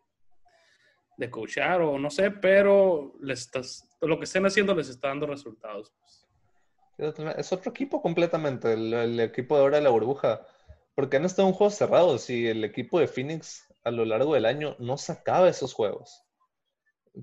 de 1.16 1.30
coachar 1.30 1.80
o 1.82 1.98
no 1.98 2.10
sé, 2.10 2.30
pero 2.30 3.14
les 3.20 3.40
estás, 3.40 3.88
lo 4.00 4.18
que 4.18 4.24
estén 4.24 4.46
haciendo 4.46 4.74
les 4.74 4.88
está 4.88 5.08
dando 5.08 5.26
resultados. 5.26 5.92
pues. 5.98 6.26
Es 7.36 7.52
otro 7.52 7.70
equipo 7.70 8.00
completamente, 8.00 8.72
el, 8.72 8.92
el 8.92 9.20
equipo 9.20 9.56
de 9.56 9.62
ahora 9.62 9.78
de 9.78 9.84
la 9.84 9.90
burbuja. 9.90 10.46
Porque 10.94 11.18
han 11.18 11.26
estado 11.26 11.46
en 11.48 11.54
juegos 11.54 11.74
cerrados 11.74 12.30
y 12.30 12.46
el 12.46 12.64
equipo 12.64 12.98
de 12.98 13.06
Phoenix 13.06 13.68
a 13.84 13.90
lo 13.90 14.06
largo 14.06 14.32
del 14.32 14.46
año 14.46 14.76
no 14.78 14.96
sacaba 14.96 15.48
esos 15.48 15.74
juegos. 15.74 16.25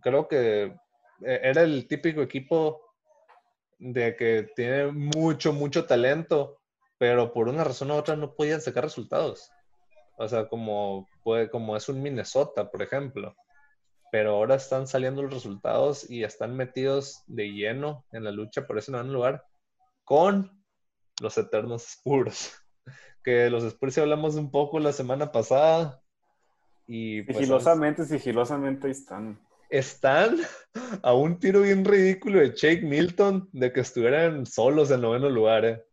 Creo 0.02 0.28
que 0.28 0.64
eh, 1.26 1.40
era 1.44 1.62
el 1.62 1.88
típico 1.88 2.22
equipo 2.22 2.82
de 3.80 4.16
que 4.16 4.50
tiene 4.56 4.92
mucho, 4.92 5.54
mucho 5.54 5.86
talento, 5.86 6.60
pero 6.98 7.34
por 7.34 7.50
una 7.50 7.64
razón 7.64 7.92
u 7.92 7.96
otra 7.96 8.16
no 8.16 8.34
podían 8.34 8.62
sacar 8.62 8.84
resultados. 8.86 9.50
O 10.18 10.28
sea, 10.28 10.48
como, 10.48 11.08
puede, 11.24 11.50
como 11.50 11.76
es 11.76 11.90
un 11.90 12.02
Minnesota, 12.02 12.70
por 12.70 12.82
ejemplo. 12.82 13.36
Pero 14.12 14.36
ahora 14.36 14.56
están 14.56 14.88
saliendo 14.88 15.24
los 15.24 15.34
resultados 15.34 16.10
y 16.10 16.24
están 16.24 16.56
metidos 16.56 17.24
de 17.28 17.48
lleno 17.52 18.06
en 18.12 18.24
la 18.24 18.32
lucha 18.32 18.68
por 18.68 18.78
ese 18.78 18.92
noveno 18.92 19.12
lugar 19.12 19.46
con 20.04 20.64
los 21.22 21.38
eternos 21.38 21.88
Spurs. 21.88 22.54
Que 23.24 23.50
los 23.50 23.64
Spurs 23.64 23.98
hablamos 24.00 24.36
un 24.36 24.52
poco 24.52 24.80
la 24.80 24.92
semana 24.92 25.32
pasada. 25.32 26.04
Y 26.86 27.22
pues, 27.22 27.38
Sigilosamente, 27.38 28.04
sigilosamente 28.04 28.90
están. 28.90 29.40
Están 29.74 30.38
a 31.02 31.16
un 31.16 31.40
tiro 31.40 31.62
bien 31.62 31.84
ridículo 31.84 32.40
de 32.40 32.54
Jake 32.56 32.84
Milton 32.84 33.50
de 33.54 33.74
que 33.74 33.80
estuvieran 33.82 34.46
solos 34.46 34.92
en 34.92 35.02
noveno 35.02 35.30
lugar. 35.30 35.66
eh. 35.66 35.84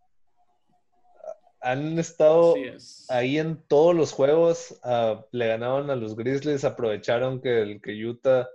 Han 1.62 1.98
estado 1.98 2.56
es. 2.56 3.06
ahí 3.08 3.38
en 3.38 3.62
todos 3.68 3.94
los 3.94 4.12
juegos. 4.12 4.78
ah, 4.84 5.24
le 5.32 5.46
ganaron 5.48 5.88
a 5.88 5.96
los 5.96 6.14
Grizzlies, 6.14 6.64
aprovecharon 6.64 7.40
que, 7.40 7.62
el, 7.62 7.80
que 7.80 7.92
Utah 8.04 8.46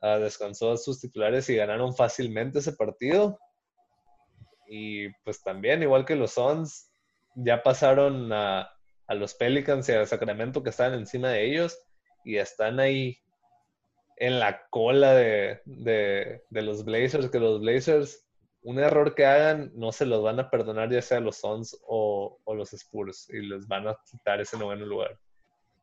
ah, 0.00 0.18
descansó 0.18 0.70
a 0.70 0.76
sus 0.76 1.00
titulares 1.00 1.50
y 1.50 1.56
ganaron 1.56 1.92
fácilmente 1.92 2.60
ese 2.60 2.72
partido. 2.72 3.36
Y 4.68 5.08
pues 5.24 5.42
también, 5.42 5.82
igual 5.82 6.04
que 6.04 6.14
los 6.14 6.32
Suns, 6.32 6.88
ya 7.34 7.64
pasaron 7.64 8.32
a, 8.32 8.70
a 9.08 9.14
los 9.14 9.34
Pelicans 9.34 9.88
y 9.88 9.92
a 9.92 10.06
Sacramento 10.06 10.62
que 10.62 10.70
estaban 10.70 10.94
encima 10.94 11.30
de 11.30 11.46
ellos 11.50 11.76
y 12.24 12.36
están 12.36 12.78
ahí 12.78 13.18
en 14.20 14.38
la 14.40 14.66
cola 14.70 15.14
de, 15.14 15.60
de- 15.64 16.42
de 16.50 16.62
los 16.62 16.84
Blazers, 16.84 17.28
que 17.30 17.38
los 17.40 17.60
Blazers, 17.60 18.24
un 18.62 18.78
error 18.78 19.14
que 19.14 19.24
hagan, 19.24 19.70
no 19.74 19.92
se 19.92 20.04
los 20.06 20.22
van 20.22 20.40
a 20.40 20.50
perdonar 20.50 20.90
ya 20.90 21.00
sea 21.02 21.20
los 21.20 21.36
Suns 21.36 21.78
o, 21.86 22.38
o 22.44 22.54
los 22.54 22.72
Spurs 22.72 23.28
y 23.30 23.40
les 23.46 23.66
van 23.68 23.86
a 23.88 23.96
quitar 24.10 24.40
ese 24.40 24.58
noveno 24.58 24.84
lugar. 24.86 25.18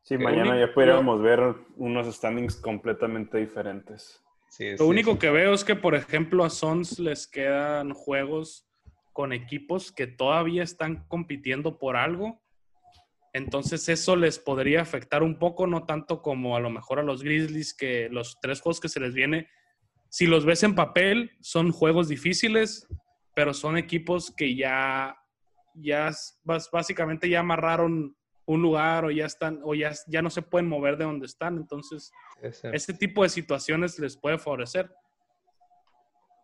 Sí, 0.03 0.17
Que 0.17 0.23
mañana 0.23 0.51
único- 0.51 0.67
ya 0.67 0.73
pudiéramos 0.73 1.21
ver 1.21 1.55
unos 1.77 2.13
standings 2.15 2.57
completamente 2.57 3.37
diferentes. 3.37 4.21
Sí, 4.49 4.71
Lo 4.71 4.77
sí, 4.77 4.83
único 4.83 5.13
sí. 5.13 5.17
que 5.19 5.29
veo 5.31 5.53
es 5.53 5.63
que, 5.63 5.75
por 5.75 5.95
ejemplo, 5.95 6.43
a 6.43 6.49
Sons 6.49 6.99
les 6.99 7.27
quedan 7.27 7.93
juegos 7.93 8.67
con 9.13 9.33
equipos 9.33 9.91
que 9.91 10.07
todavía 10.07 10.61
están 10.63 11.05
compitiendo 11.07 11.79
por 11.79 11.95
algo. 11.95 12.41
Entonces 13.35 13.89
eso 13.89 14.15
les 14.15 14.39
podría 14.39 14.81
afectar 14.81 15.21
un 15.21 15.37
poco, 15.37 15.67
no 15.67 15.83
tanto 15.85 16.21
como 16.21 16.55
a 16.55 16.61
lo 16.61 16.69
mejor 16.69 16.99
a 16.99 17.03
los 17.03 17.21
Grizzlies, 17.21 17.73
que 17.73 18.07
los 18.09 18.39
tres 18.41 18.61
juegos 18.61 18.79
que 18.79 18.87
se 18.87 19.01
les 19.01 19.13
viene, 19.13 19.49
si 20.07 20.25
los 20.25 20.45
ves 20.45 20.63
en 20.63 20.73
papel, 20.73 21.31
son 21.41 21.73
juegos 21.73 22.07
difíciles, 22.07 22.87
pero 23.35 23.53
son 23.53 23.77
equipos 23.77 24.31
que 24.31 24.55
ya, 24.55 25.17
ya 25.73 26.11
básicamente 26.71 27.27
ya 27.27 27.41
amarraron 27.41 28.15
un 28.45 28.61
lugar 28.61 29.03
o 29.03 29.11
ya 29.11 29.25
están 29.25 29.59
o 29.65 29.75
ya, 29.75 29.91
ya 30.07 30.21
no 30.21 30.29
se 30.29 30.41
pueden 30.41 30.69
mover 30.69 30.95
de 30.95 31.03
donde 31.03 31.25
están. 31.25 31.57
Entonces, 31.57 32.13
Ese- 32.41 32.69
este 32.73 32.93
tipo 32.93 33.23
de 33.23 33.27
situaciones 33.29 33.99
les 33.99 34.15
puede 34.15 34.37
favorecer. 34.37 34.89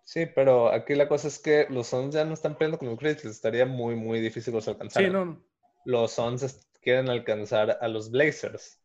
Sí, 0.03 0.25
pero 0.25 0.73
aquí 0.73 0.93
la 0.95 1.07
cosa 1.07 1.29
es 1.29 1.39
que 1.39 1.67
los 1.69 1.87
Suns 1.87 2.13
ya 2.13 2.25
no 2.25 2.33
están 2.33 2.57
peleando 2.57 2.79
con 2.79 2.89
los 2.89 2.97
Grizzlies. 2.99 3.33
Estaría 3.35 3.65
muy, 3.65 3.95
muy 3.95 4.19
difícil 4.19 4.53
los 4.53 4.67
alcanzar. 4.67 5.03
Sí, 5.03 5.09
no. 5.09 5.23
no. 5.23 5.41
Los 5.85 6.11
Suns 6.11 6.43
quieren 6.81 7.09
alcanzar 7.09 7.77
a 7.81 7.87
los 7.87 8.11
Blazers. 8.11 8.77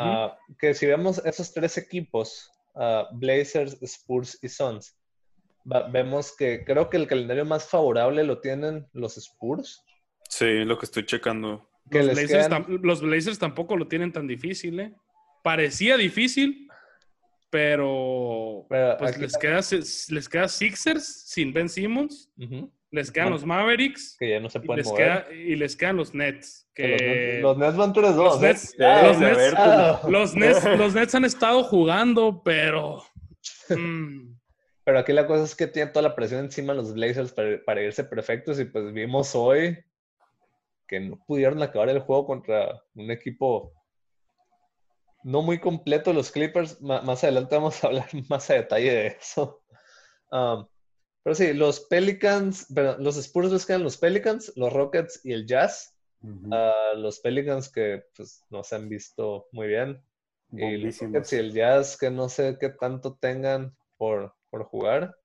Ah, 0.00 0.36
que 0.58 0.74
si 0.74 0.84
vemos 0.86 1.24
esos 1.24 1.52
tres 1.54 1.78
equipos, 1.78 2.50
ah, 2.74 3.08
Blazers, 3.12 3.80
Spurs 3.82 4.36
y 4.42 4.48
Suns, 4.48 4.98
va- 5.70 5.88
vemos 5.88 6.34
que 6.36 6.64
creo 6.64 6.90
que 6.90 6.96
el 6.96 7.06
calendario 7.06 7.44
más 7.44 7.68
favorable 7.68 8.24
lo 8.24 8.40
tienen 8.40 8.88
los 8.92 9.16
Spurs. 9.16 9.84
Sí, 10.28 10.64
lo 10.64 10.76
que 10.76 10.86
estoy 10.86 11.06
checando. 11.06 11.68
Que 11.88 11.98
los, 12.02 12.16
Blazers 12.16 12.48
quedan- 12.48 12.64
tam- 12.66 12.80
los 12.82 13.00
Blazers 13.00 13.38
tampoco 13.38 13.76
lo 13.76 13.86
tienen 13.86 14.10
tan 14.12 14.26
difícil, 14.26 14.80
¿eh? 14.80 14.92
Parecía 15.44 15.96
difícil, 15.96 16.68
pero, 17.50 18.66
Pero 18.68 18.96
pues 18.98 19.16
les 19.18 19.36
queda, 19.38 19.60
les 19.60 20.28
queda 20.28 20.48
Sixers 20.48 21.06
sin 21.28 21.52
Ben 21.52 21.68
Simmons, 21.68 22.28
les 22.90 23.10
quedan 23.10 23.30
los 23.30 23.44
Mavericks 23.44 24.16
que 24.18 24.30
ya 24.30 24.40
no 24.40 24.48
se 24.48 24.58
y 24.58 24.60
pueden 24.62 24.78
les, 24.78 24.86
mover. 24.86 25.24
queda- 25.24 25.32
y 25.34 25.56
les 25.56 25.76
quedan 25.76 25.96
los 25.96 26.14
Nets. 26.14 26.68
Que 26.74 26.88
los, 26.88 27.00
Nets, 27.00 27.42
los 27.42 27.58
Nets 27.58 27.76
van 27.76 27.92
3-2. 27.94 28.16
los 28.16 28.42
¿eh? 28.42 28.46
Nets- 28.46 28.74
los 29.06 29.18
Nets- 29.18 29.54
ah. 29.56 30.00
los, 30.08 30.34
Nets, 30.34 30.64
los 30.78 30.94
Nets 30.94 31.14
han 31.14 31.24
estado 31.24 31.64
jugando, 31.64 32.42
pero... 32.44 33.02
mm, 33.70 34.36
Pero 34.84 34.98
aquí 35.00 35.12
la 35.12 35.26
cosa 35.26 35.44
es 35.44 35.54
que 35.56 35.66
tienen 35.66 35.92
toda 35.92 36.08
la 36.08 36.14
presión 36.14 36.40
encima 36.44 36.74
los 36.74 36.94
Blazers 36.94 37.32
para, 37.32 37.60
para 37.64 37.82
irse 37.82 38.04
perfectos 38.04 38.60
y 38.60 38.64
pues 38.66 38.92
vimos 38.92 39.34
hoy 39.34 39.76
que 40.86 41.00
no 41.00 41.18
pudieron 41.26 41.60
acabar 41.62 41.88
el 41.88 41.98
juego 42.00 42.26
contra 42.26 42.80
un 42.94 43.10
equipo 43.10 43.72
no 45.24 45.42
muy 45.42 45.58
completo, 45.58 46.12
los 46.12 46.30
Clippers. 46.30 46.80
Más 46.80 47.24
adelante 47.24 47.56
vamos 47.56 47.82
a 47.82 47.88
hablar 47.88 48.06
más 48.30 48.48
a 48.50 48.54
detalle 48.54 48.92
de 48.92 49.06
eso. 49.20 49.60
Um, 50.30 50.68
pero 51.26 51.34
sí, 51.34 51.54
los 51.54 51.80
Pelicans, 51.80 52.68
perdón, 52.72 53.02
los 53.02 53.16
Spurs 53.16 53.50
les 53.50 53.66
quedan 53.66 53.82
los 53.82 53.96
Pelicans, 53.96 54.52
los 54.54 54.72
Rockets 54.72 55.22
y 55.24 55.32
el 55.32 55.44
Jazz. 55.44 55.92
Ah, 56.52 56.92
los 56.96 57.18
Pelicans 57.18 57.68
que 57.68 58.04
pues 58.14 58.44
no 58.48 58.62
se 58.62 58.76
han 58.76 58.88
visto 58.88 59.48
muy 59.50 59.66
bien. 59.66 60.00
Y 60.52 60.76
los. 60.76 61.00
Rockets 61.00 61.32
y 61.32 61.36
el 61.38 61.52
Jazz 61.52 61.96
que 61.98 62.12
no 62.12 62.28
sé 62.28 62.56
qué 62.60 62.68
tanto 62.68 63.18
tengan 63.20 63.76
por, 63.96 64.36
por 64.50 64.66
jugar. 64.66 65.16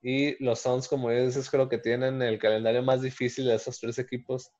Y 0.00 0.40
los 0.40 0.60
Suns, 0.60 0.86
como 0.86 1.10
dices, 1.10 1.50
creo 1.50 1.68
que 1.68 1.78
tienen 1.78 2.22
el 2.22 2.38
calendario 2.38 2.84
más 2.84 3.02
difícil 3.02 3.46
de 3.46 3.56
esos 3.56 3.80
tres 3.80 3.98
equipos. 3.98 4.52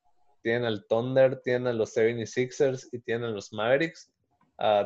Tienen 0.42 0.64
al 0.64 0.84
Thunder, 0.88 1.40
tienen 1.42 1.68
a 1.68 1.72
los 1.74 1.96
76ers 1.96 2.88
y 2.90 2.98
tienen 2.98 3.26
a 3.26 3.30
los 3.30 3.52
Mavericks. 3.52 4.10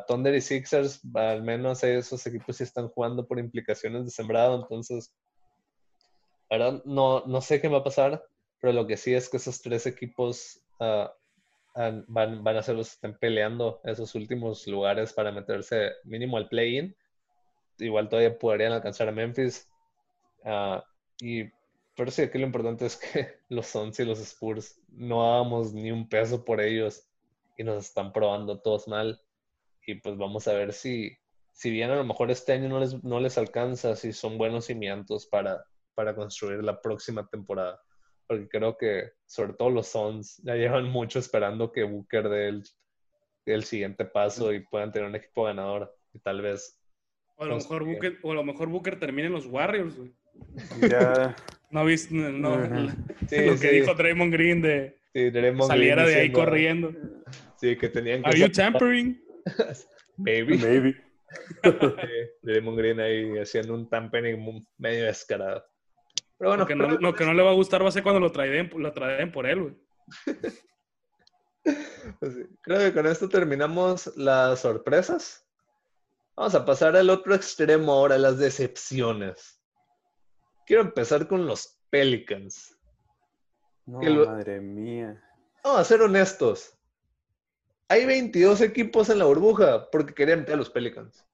Thunder 0.06 0.34
y 0.34 0.42
Sixers, 0.42 1.00
al 1.14 1.42
menos 1.42 1.82
esos 1.84 2.26
equipos 2.26 2.58
sí 2.58 2.64
están 2.64 2.88
jugando 2.88 3.26
por 3.26 3.38
implicaciones 3.38 4.04
de 4.04 4.10
sembrado, 4.10 4.60
entonces, 4.60 5.14
verdad, 6.50 6.82
no, 6.84 7.24
no 7.26 7.40
sé 7.40 7.60
qué 7.60 7.68
va 7.68 7.78
a 7.78 7.84
pasar, 7.84 8.24
pero 8.60 8.72
lo 8.72 8.86
que 8.86 8.96
sí 8.96 9.14
es 9.14 9.28
que 9.28 9.36
esos 9.36 9.60
tres 9.62 9.86
equipos 9.86 10.60
ah, 10.80 11.12
van, 12.08 12.42
van 12.42 12.56
a 12.56 12.62
ser 12.62 12.76
los 12.76 12.88
que 12.88 12.94
estén 12.94 13.18
peleando 13.18 13.80
esos 13.84 14.14
últimos 14.14 14.66
lugares 14.66 15.12
para 15.12 15.32
meterse 15.32 15.92
mínimo 16.04 16.36
al 16.36 16.48
play-in. 16.48 16.96
Igual 17.78 18.08
todavía 18.08 18.38
podrían 18.38 18.72
alcanzar 18.72 19.08
a 19.08 19.12
Memphis. 19.12 19.68
Ah, 20.44 20.84
y, 21.20 21.44
pero 21.96 22.10
sí, 22.10 22.22
aquí 22.22 22.38
lo 22.38 22.46
importante 22.46 22.86
es 22.86 22.96
que 22.96 23.40
los 23.48 23.66
Suns 23.66 23.98
y 24.00 24.04
los 24.04 24.20
Spurs 24.20 24.80
no 24.88 25.24
hagamos 25.24 25.72
ni 25.72 25.90
un 25.90 26.08
peso 26.08 26.44
por 26.44 26.60
ellos 26.60 27.08
y 27.58 27.64
nos 27.64 27.84
están 27.84 28.12
probando 28.12 28.60
todos 28.60 28.88
mal. 28.88 29.20
Y 29.86 29.96
pues 29.96 30.16
vamos 30.16 30.48
a 30.48 30.54
ver 30.54 30.72
si, 30.72 31.16
si 31.52 31.70
bien 31.70 31.90
a 31.90 31.96
lo 31.96 32.04
mejor 32.04 32.30
este 32.30 32.52
año 32.52 32.68
no 32.68 32.80
les, 32.80 33.04
no 33.04 33.20
les 33.20 33.38
alcanza, 33.38 33.96
si 33.96 34.12
son 34.12 34.38
buenos 34.38 34.66
cimientos 34.66 35.26
para, 35.26 35.64
para 35.96 36.14
construir 36.14 36.62
la 36.62 36.80
próxima 36.80 37.26
temporada. 37.26 37.80
Porque 38.28 38.48
creo 38.48 38.76
que, 38.76 39.12
sobre 39.24 39.54
todo 39.54 39.70
los 39.70 39.88
Suns, 39.88 40.36
ya 40.44 40.54
llevan 40.54 40.84
mucho 40.84 41.18
esperando 41.18 41.72
que 41.72 41.84
Booker 41.84 42.28
dé 42.28 42.48
el, 42.48 42.62
el 43.46 43.64
siguiente 43.64 44.04
paso 44.04 44.52
y 44.52 44.60
puedan 44.60 44.92
tener 44.92 45.08
un 45.08 45.16
equipo 45.16 45.44
ganador. 45.44 45.92
Y 46.12 46.18
tal 46.20 46.42
vez. 46.42 46.80
o, 47.36 47.44
a 47.44 47.46
lo 47.46 47.56
mejor. 47.56 47.84
Booker, 47.84 48.18
o 48.22 48.32
a 48.32 48.34
lo 48.34 48.44
mejor 48.44 48.68
Booker 48.68 48.98
termine 49.00 49.28
en 49.28 49.32
los 49.32 49.46
Warriors, 49.46 49.96
güey. 49.96 50.14
Ya, 50.88 51.34
No 51.70 51.84
viste 51.84 52.14
no, 52.14 52.30
no, 52.30 52.54
Ujú. 52.56 52.90
Sí, 53.28 53.46
lo 53.46 53.52
que 53.52 53.56
sí, 53.56 53.80
dijo 53.80 53.94
Draymond 53.94 54.32
Green 54.32 54.60
de 54.60 55.00
sí, 55.14 55.30
Draymond 55.30 55.70
saliera 55.70 56.02
Green 56.02 56.06
de 56.06 56.20
ahí 56.20 56.28
diciendo, 56.28 56.38
corriendo. 56.38 56.92
Sí, 57.58 57.76
que 57.76 57.88
tenían 57.88 58.22
que. 58.22 58.28
Are 58.28 58.38
you 58.38 58.50
tampering? 58.50 59.20
Maybe. 60.18 60.58
Sí, 60.58 61.70
Draymond 62.42 62.78
Green 62.78 63.00
ahí 63.00 63.38
haciendo 63.38 63.74
un 63.74 63.88
tampering 63.88 64.66
medio 64.78 65.04
descarado. 65.06 65.64
Pero 66.38 66.50
bueno, 66.50 66.64
Lo 66.64 66.66
que, 66.68 66.74
no, 66.74 66.86
creo- 66.86 66.98
lo 67.00 67.14
que 67.14 67.24
no 67.24 67.34
le 67.34 67.42
va 67.42 67.50
a 67.50 67.54
gustar 67.54 67.82
va 67.82 67.88
a 67.88 67.92
ser 67.92 68.02
cuando 68.02 68.20
lo 68.20 68.30
traen, 68.32 68.70
lo 68.76 68.92
traen 68.92 69.32
por 69.32 69.46
él, 69.46 69.62
güey. 69.62 69.76
Pues 72.20 72.34
sí, 72.34 72.42
Creo 72.62 72.78
que 72.78 72.92
con 72.94 73.06
esto 73.06 73.28
terminamos 73.28 74.16
las 74.16 74.60
sorpresas. 74.60 75.44
Vamos 76.36 76.54
a 76.54 76.64
pasar 76.64 76.96
al 76.96 77.10
otro 77.10 77.34
extremo 77.34 77.92
ahora, 77.92 78.18
las 78.18 78.38
decepciones. 78.38 79.60
Quiero 80.66 80.82
empezar 80.82 81.26
con 81.26 81.46
los 81.46 81.78
Pelicans. 81.90 82.76
No, 83.86 84.00
lo- 84.02 84.26
madre 84.26 84.60
mía. 84.60 85.22
Vamos 85.64 85.80
a 85.80 85.84
ser 85.84 86.02
honestos. 86.02 86.72
Hay 87.88 88.04
22 88.04 88.60
equipos 88.60 89.08
en 89.10 89.18
la 89.20 89.24
burbuja 89.24 89.90
porque 89.90 90.12
querían 90.14 90.40
meter 90.40 90.54
a 90.54 90.58
los 90.58 90.70
Pelicans. 90.70 91.24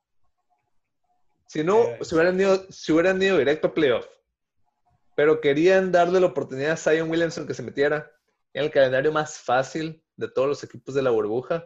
Si 1.47 1.65
no, 1.65 1.83
Eh, 1.83 1.99
se 2.03 2.15
hubieran 2.15 2.39
ido, 2.41 2.71
se 2.71 2.93
hubieran 2.93 3.21
ido 3.23 3.39
directo 3.39 3.69
a 3.69 3.75
playoff. 3.75 4.07
Pero 5.15 5.41
querían 5.41 5.93
darle 5.93 6.21
la 6.21 6.27
oportunidad 6.27 6.73
a 6.73 6.77
Zion 6.77 7.11
Williamson 7.11 7.47
que 7.47 7.55
se 7.55 7.63
metiera 7.63 8.11
en 8.55 8.65
el 8.65 8.71
calendario 8.71 9.13
más 9.13 9.39
fácil 9.39 10.03
de 10.17 10.29
todos 10.29 10.49
los 10.49 10.65
equipos 10.65 10.95
de 10.95 11.03
la 11.03 11.11
burbuja 11.11 11.65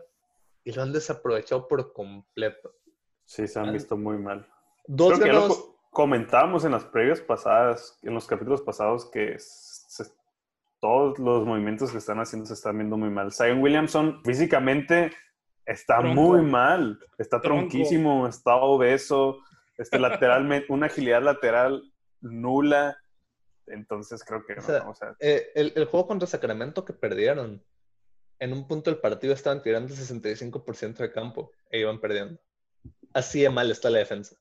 y 0.64 0.72
lo 0.72 0.82
han 0.82 0.92
desaprovechado 0.92 1.68
por 1.68 1.92
completo. 1.92 2.74
Sí, 3.24 3.46
se 3.46 3.58
han 3.58 3.72
visto 3.72 3.96
muy 3.96 4.18
mal. 4.18 4.46
Dos 4.86 5.08
Creo 5.14 5.20
que 5.20 5.26
ya 5.26 5.32
lo 5.32 5.40
ganados. 5.42 5.58
co- 5.58 5.78
comentábamos 5.90 6.64
en 6.64 6.72
las 6.72 6.84
previas 6.84 7.20
pasadas, 7.20 7.98
en 8.02 8.14
los 8.14 8.26
capítulos 8.26 8.62
pasados, 8.62 9.06
que 9.10 9.36
se- 9.38 10.04
todos 10.80 11.18
los 11.18 11.44
movimientos 11.44 11.90
que 11.90 11.98
están 11.98 12.18
haciendo 12.20 12.46
se 12.46 12.54
están 12.54 12.76
viendo 12.78 12.96
muy 12.96 13.10
mal. 13.10 13.32
Zion 13.32 13.60
Williamson 13.62 14.22
físicamente 14.24 15.10
está 15.64 15.98
Tronco. 15.98 16.14
muy 16.20 16.42
mal, 16.42 16.98
está 17.18 17.40
Tronco. 17.40 17.68
tronquísimo, 17.70 18.28
está 18.28 18.54
obeso, 18.56 19.38
este, 19.78 19.98
lateralmente, 19.98 20.66
una 20.72 20.86
agilidad 20.86 21.22
lateral 21.22 21.82
nula. 22.20 22.96
Entonces 23.68 24.22
creo 24.24 24.44
que 24.44 24.54
O 24.54 24.56
no, 24.56 24.62
sea, 24.62 24.88
o 24.88 24.94
sea, 24.94 25.16
Eh, 25.20 25.50
el, 25.54 25.72
el 25.76 25.84
juego 25.86 26.06
contra 26.06 26.26
Sacramento 26.28 26.84
que 26.84 26.92
perdieron, 26.92 27.62
en 28.38 28.52
un 28.52 28.66
punto 28.68 28.90
del 28.90 29.00
partido 29.00 29.32
estaban 29.34 29.62
tirando 29.62 29.92
el 29.92 29.98
65% 29.98 30.96
de 30.98 31.10
campo 31.12 31.50
e 31.70 31.80
iban 31.80 32.00
perdiendo. 32.00 32.38
Así 33.12 33.42
de 33.42 33.50
mal 33.50 33.70
está 33.70 33.88
la 33.90 33.98
defensa. 33.98 34.36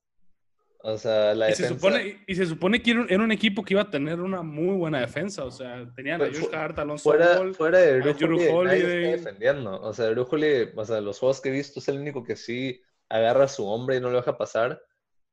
O 0.87 0.97
sea, 0.99 1.33
la 1.33 1.49
Y 1.49 1.55
se, 1.55 1.63
defensa... 1.63 1.87
supone, 1.87 2.23
y 2.27 2.35
se 2.35 2.45
supone 2.45 2.83
que 2.83 2.91
era 2.91 3.23
un, 3.23 3.31
equipo 3.31 3.63
que 3.63 3.73
iba 3.73 3.81
a 3.81 3.89
tener 3.89 4.19
una 4.19 4.43
muy 4.43 4.75
buena 4.75 4.99
defensa. 4.99 5.43
O 5.43 5.49
sea, 5.49 5.91
tenían 5.95 6.21
a 6.21 6.25
Josh 6.27 6.53
Hart, 6.53 6.77
Alonso 6.77 7.03
Fuera, 7.03 7.37
Ball. 7.39 7.55
fuera 7.55 7.79
de 7.79 7.91
a 7.93 7.97
Drew 7.97 8.13
Jrue 8.13 8.49
Holiday, 8.51 8.81
nadie 8.81 8.83
Holiday. 8.83 9.13
está 9.13 9.29
defendiendo. 9.29 9.81
O 9.81 9.93
sea, 9.93 10.09
Drew 10.11 10.27
Holiday, 10.29 10.71
o 10.75 10.85
sea, 10.85 11.01
los 11.01 11.17
juegos 11.17 11.41
que 11.41 11.49
he 11.49 11.53
visto 11.53 11.79
es 11.79 11.87
el 11.87 11.97
único 11.97 12.23
que 12.23 12.35
sí 12.35 12.83
agarra 13.09 13.45
a 13.45 13.47
su 13.47 13.65
hombre 13.65 13.95
y 13.95 13.99
no 14.01 14.09
lo 14.11 14.17
deja 14.17 14.37
pasar. 14.37 14.79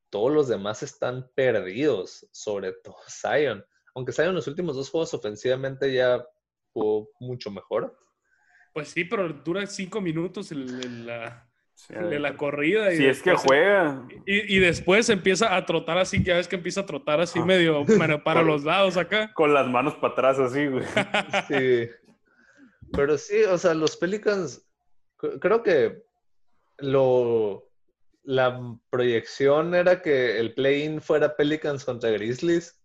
Todos 0.08 0.32
los 0.32 0.48
demás 0.48 0.82
están 0.82 1.30
perdidos, 1.34 2.26
sobre 2.32 2.72
todo 2.72 2.96
Zion. 3.10 3.62
Aunque 3.94 4.12
en 4.22 4.34
los 4.34 4.46
últimos 4.46 4.76
dos 4.76 4.88
juegos 4.90 5.12
ofensivamente 5.14 5.92
ya 5.92 6.24
jugó 6.72 7.10
mucho 7.20 7.50
mejor. 7.50 7.96
Pues 8.72 8.88
sí, 8.88 9.04
pero 9.04 9.28
dura 9.32 9.66
cinco 9.66 10.00
minutos 10.00 10.50
el- 10.52 10.80
el- 10.82 11.06
la, 11.06 11.46
sí, 11.74 11.92
de 11.94 12.18
la 12.18 12.36
corrida. 12.38 12.92
Y 12.92 12.96
si 12.96 13.06
es 13.06 13.22
que 13.22 13.30
después- 13.30 13.46
juega, 13.46 14.08
Y, 14.24 14.56
y 14.56 14.58
después 14.60 15.10
empieza 15.10 15.54
a 15.54 15.66
trotar 15.66 15.98
así, 15.98 16.22
ya 16.22 16.36
ves 16.36 16.48
que 16.48 16.56
empieza 16.56 16.80
a 16.80 16.86
trotar 16.86 17.20
así 17.20 17.38
Ah. 17.40 17.44
medio, 17.44 17.84
para 18.24 18.42
los 18.42 18.64
lados 18.64 18.96
acá. 18.96 19.32
con 19.34 19.52
las 19.52 19.66
manos 19.68 19.94
para 19.96 20.12
atrás 20.14 20.38
así, 20.38 20.66
güey. 20.68 20.84
Sí. 21.48 21.90
Pero 22.94 23.18
sí, 23.18 23.42
o 23.44 23.58
sea, 23.58 23.74
los 23.74 23.96
Pelicans, 23.98 24.66
creo 25.40 25.62
que 25.62 26.02
lo, 26.78 27.68
la 28.22 28.58
proyección 28.90 29.74
era 29.74 30.02
que 30.02 30.38
el 30.38 30.54
play-in 30.54 31.00
fuera 31.00 31.36
Pelicans 31.36 31.84
contra 31.84 32.10
Grizzlies. 32.10 32.78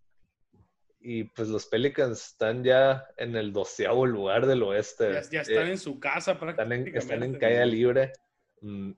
Y 1.10 1.24
pues 1.24 1.48
los 1.48 1.66
Pelicans 1.68 2.32
están 2.32 2.66
ya 2.66 3.08
en 3.16 3.38
el 3.38 3.54
doceavo 3.54 4.06
lugar 4.06 4.46
del 4.46 4.62
oeste. 4.64 5.14
Ya, 5.14 5.22
ya 5.32 5.42
están 5.42 5.68
Eh, 5.68 5.72
en 5.72 5.78
su 5.78 6.02
casa 6.02 6.32
están 6.34 6.44
en, 6.50 6.52
prácticamente. 6.84 6.98
están 7.00 7.24
en 7.24 7.40
caída 7.40 7.66
libre. 7.66 8.12
Mm, 8.60 8.92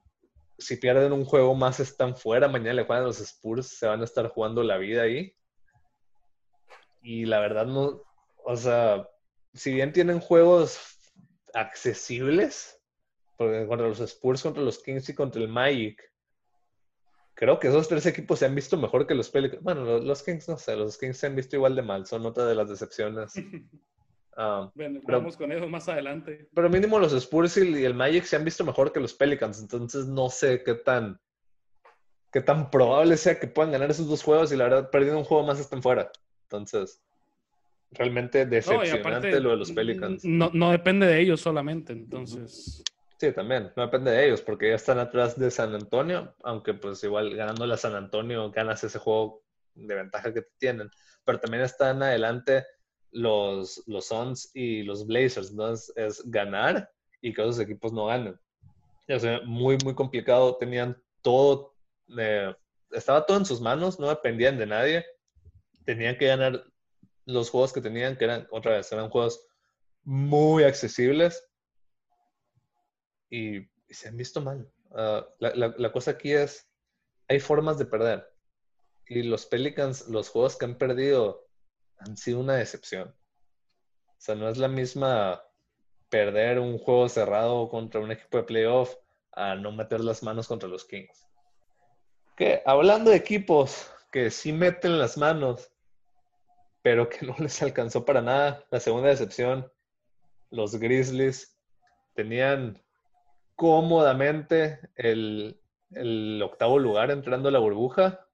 Si 0.58 0.76
pierden 0.78 1.14
un 1.14 1.24
juego 1.24 1.54
más, 1.54 1.80
están 1.80 2.18
fuera. 2.18 2.48
Mañana 2.48 2.74
le 2.74 2.84
juegan 2.84 3.04
a 3.04 3.08
los 3.08 3.20
Spurs. 3.22 3.68
Se 3.78 3.86
van 3.86 4.02
a 4.02 4.06
estar 4.06 4.28
jugando 4.28 4.64
la 4.64 4.78
vida 4.78 5.04
ahí. 5.04 5.36
Y 7.04 7.26
la 7.26 7.40
verdad, 7.40 7.66
no. 7.68 8.02
O 8.44 8.58
sea, 8.58 9.08
si 9.54 9.72
bien 9.72 9.94
tienen 9.94 10.20
juegos 10.20 10.80
accesibles, 11.54 12.82
porque 13.38 13.68
contra 13.68 13.88
los 13.88 14.00
Spurs, 14.00 14.42
contra 14.42 14.64
los 14.64 14.80
Kings 14.84 15.08
y 15.10 15.14
contra 15.16 15.42
el 15.42 15.48
Magic, 15.48 16.09
creo 17.40 17.58
que 17.58 17.70
esos 17.70 17.88
tres 17.88 18.06
equipos 18.06 18.38
se 18.40 18.46
han 18.46 18.54
visto 18.54 18.76
mejor 18.76 19.08
que 19.08 19.16
los 19.16 19.30
Pelicans. 19.30 19.64
Bueno, 19.64 19.86
los, 19.86 20.04
los 20.04 20.22
Kings 20.24 20.50
no 20.50 20.58
sé, 20.58 20.76
los 20.76 20.98
Kings 20.98 21.16
se 21.18 21.28
han 21.28 21.38
visto 21.38 21.56
igual 21.56 21.74
de 21.74 21.82
mal, 21.82 22.06
son 22.06 22.26
otra 22.26 22.46
de 22.46 22.54
las 22.56 22.70
decepciones. 22.70 23.34
Ah, 24.42 24.72
Bueno, 24.74 25.02
Pero- 25.06 25.18
vamos 25.18 25.36
con 25.36 25.52
eso 25.52 25.68
más 25.68 25.90
adelante. 25.90 26.48
pero 26.54 26.70
mínimo 26.70 26.98
los 26.98 27.12
Spurs 27.12 27.58
y 27.58 27.84
el 27.84 27.94
Magic 27.94 28.24
se 28.24 28.38
han 28.38 28.46
visto 28.46 28.64
mejor 28.64 28.94
que 28.94 29.02
los 29.02 29.14
Pelicans, 29.14 29.60
entonces 29.60 30.06
no 30.06 30.30
sé 30.30 30.64
qué 30.64 30.76
tan 30.76 31.20
qué 32.32 32.40
tan 32.40 32.70
probable 32.70 33.18
sea 33.18 33.38
que 33.38 33.48
puedan 33.48 33.74
ganar 33.74 33.92
esos 33.92 34.08
dos 34.08 34.24
juegos 34.24 34.54
y 34.54 34.56
la 34.56 34.66
verdad 34.66 34.90
perdiendo 34.92 35.18
un 35.20 35.26
juego 35.26 35.46
más 35.46 35.60
están 35.60 35.82
fuera. 35.82 36.10
Entonces, 36.44 37.02
realmente 37.92 38.46
No, 38.46 38.52
decepcionante 38.52 39.00
aparte, 39.10 39.40
lo 39.42 39.50
de 39.50 39.58
los 39.58 39.72
Pelicans. 39.74 40.24
No, 40.24 40.52
no 40.54 40.72
depende 40.72 41.06
de 41.08 41.20
ellos 41.20 41.42
solamente, 41.42 41.92
entonces. 41.92 42.82
Sí, 43.20 43.34
también, 43.34 43.74
no 43.76 43.84
depende 43.84 44.12
de 44.12 44.28
ellos 44.28 44.42
porque 44.42 44.70
ya 44.70 44.76
están 44.76 44.98
atrás 44.98 45.38
de 45.38 45.52
San 45.52 45.76
Antonio, 45.76 46.34
aunque 46.42 46.74
pues 46.74 47.04
igual 47.04 47.36
ganándole 47.36 47.74
a 47.74 47.78
San 47.78 47.94
Antonio 47.94 48.50
ganas 48.50 48.82
ese 48.86 48.98
juego 48.98 49.44
de 49.76 49.94
ventaja 49.94 50.34
que 50.34 50.44
tienen, 50.58 50.90
pero 51.26 51.38
también 51.38 51.64
están 51.64 52.02
adelante 52.02 52.66
los, 53.12 53.84
los 53.88 54.06
Suns 54.06 54.52
y 54.54 54.84
los 54.84 55.06
Blazers, 55.06 55.52
entonces 55.52 55.92
es 55.98 56.32
ganar 56.32 56.90
y 57.20 57.34
que 57.34 57.42
esos 57.42 57.60
equipos 57.60 57.92
no 57.92 58.06
ganen. 58.06 58.40
O 59.10 59.20
sea, 59.20 59.42
muy, 59.42 59.78
muy 59.84 59.96
complicado, 59.96 60.56
tenían 60.56 60.96
todo, 61.22 61.76
eh, 62.18 62.56
estaba 62.92 63.26
todo 63.26 63.36
en 63.36 63.46
sus 63.46 63.60
manos, 63.60 64.00
no 64.00 64.08
dependían 64.08 64.58
de 64.58 64.66
nadie, 64.66 65.06
tenían 65.84 66.18
que 66.18 66.28
ganar 66.28 66.64
los 67.26 67.50
juegos 67.50 67.74
que 67.74 67.82
tenían, 67.82 68.16
que 68.16 68.24
eran, 68.24 68.48
otra 68.50 68.78
vez, 68.78 68.90
eran 68.94 69.10
juegos 69.10 69.46
muy 70.04 70.64
accesibles 70.64 71.49
y, 73.30 73.68
se 73.90 74.08
han 74.08 74.18
visto 74.18 74.40
mal. 74.42 74.72
Ah, 74.92 75.26
la, 75.40 75.56
la- 75.56 75.74
la 75.78 75.92
cosa 75.92 76.12
aquí 76.12 76.32
es, 76.32 76.70
hay 77.28 77.40
formas 77.40 77.78
de 77.78 77.86
perder. 77.86 78.28
Y 79.08 79.24
los 79.24 79.46
Pelicans, 79.48 80.08
los 80.08 80.30
juegos 80.30 80.56
que 80.56 80.66
han 80.66 80.78
perdido 80.78 81.48
han 81.98 82.16
sido 82.16 82.40
una 82.40 82.56
decepción. 82.56 83.10
O 83.10 84.22
sea, 84.22 84.36
no 84.36 84.48
es 84.50 84.58
la 84.58 84.68
misma 84.68 85.42
perder 86.10 86.60
un 86.60 86.78
juego 86.78 87.08
cerrado 87.10 87.70
contra 87.70 88.02
un 88.02 88.12
equipo 88.12 88.38
de 88.38 88.44
playoff 88.44 88.96
a 89.32 89.56
no 89.56 89.72
meter 89.72 90.02
las 90.02 90.24
manos 90.24 90.48
contra 90.48 90.70
los 90.70 90.86
Kings. 90.86 91.26
Que 92.36 92.62
hablando 92.66 93.12
de 93.12 93.18
equipos 93.18 93.92
que 94.12 94.32
sí 94.32 94.52
meten 94.52 94.98
las 95.00 95.18
manos, 95.18 95.72
pero 96.82 97.10
que 97.10 97.26
no 97.26 97.36
les 97.40 97.62
alcanzó 97.62 98.06
para 98.06 98.22
nada, 98.22 98.64
la 98.72 98.80
segunda 98.80 99.10
decepción, 99.10 99.72
los 100.50 100.76
Grizzlies 100.76 101.58
tenían 102.16 102.82
cómodamente 103.60 104.80
el, 104.96 105.62
octavo 106.42 106.80
lugar 106.80 107.12
entrando 107.12 107.50
a 107.50 107.52
la 107.52 107.60
burbuja. 107.60 108.26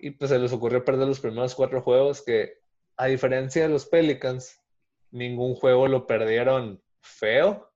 Y 0.00 0.10
pues 0.10 0.30
se 0.30 0.40
les 0.40 0.52
ocurrió 0.52 0.84
perder 0.84 1.06
los 1.06 1.20
primeros 1.20 1.54
cuatro 1.54 1.80
juegos 1.80 2.20
que, 2.20 2.58
a 2.96 3.06
diferencia 3.06 3.62
de 3.62 3.68
los 3.68 3.86
Pelicans, 3.86 4.60
ningún 5.12 5.54
juego 5.54 5.86
lo 5.86 6.08
perdieron 6.08 6.82
feo. 7.00 7.70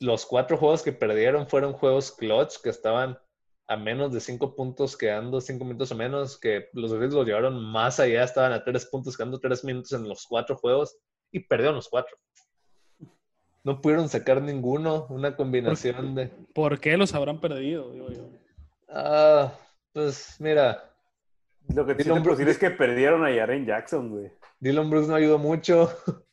Los 0.00 0.26
cuatro 0.26 0.58
juegos 0.58 0.82
que 0.82 0.92
perdieron 0.92 1.46
fueron 1.46 1.72
juegos 1.72 2.10
clutch 2.10 2.60
que 2.60 2.70
estaban 2.70 3.16
a 3.68 3.76
menos 3.76 4.12
de 4.12 4.20
cinco 4.20 4.56
puntos 4.56 4.96
quedando 4.96 5.40
cinco 5.40 5.64
minutos 5.64 5.92
o 5.92 5.94
menos, 5.94 6.36
que 6.36 6.68
los 6.72 6.92
Grizzlies 6.92 7.14
los 7.14 7.26
llevaron 7.26 7.64
más 7.64 8.00
allá, 8.00 8.24
estaban 8.24 8.52
a 8.52 8.64
tres 8.64 8.86
puntos 8.86 9.16
quedando 9.16 9.38
tres 9.38 9.62
minutos 9.62 9.92
en 9.92 10.08
los 10.08 10.26
cuatro 10.26 10.56
juegos 10.56 10.98
y 11.30 11.38
perdieron 11.38 11.76
los 11.76 11.88
cuatro. 11.88 12.16
No 13.64 13.80
pudieron 13.80 14.08
sacar 14.08 14.40
ninguno, 14.42 15.06
una 15.08 15.34
combinación 15.36 16.14
de... 16.14 16.28
¿Por 16.54 16.78
qué 16.80 16.96
los 16.96 17.14
habrán 17.14 17.40
perdido? 17.40 17.90
Digo 17.90 18.08
yo. 18.10 18.28
Ah, 18.88 19.52
pues 19.92 20.36
mira, 20.38 20.90
Lo 21.74 21.86
que 21.86 21.94
puedo 21.94 22.14
Brooks- 22.16 22.36
decir 22.38 22.48
es 22.50 22.58
que 22.58 22.70
perdieron 22.70 23.24
a 23.24 23.34
Jaren 23.34 23.64
Jackson, 23.66 24.10
güey. 24.10 24.30
Dylan 24.60 24.90
Brooks 24.90 25.08
no 25.08 25.14
ayudó 25.16 25.38
mucho. 25.38 25.90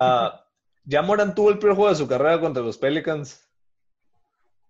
Ah, 0.00 0.46
ya 0.84 1.02
Moran 1.02 1.34
tuvo 1.34 1.50
el 1.50 1.58
peor 1.58 1.74
juego 1.74 1.90
de 1.90 1.96
su 1.96 2.08
carrera 2.08 2.40
contra 2.40 2.62
los 2.62 2.78
Pelicans. 2.78 3.46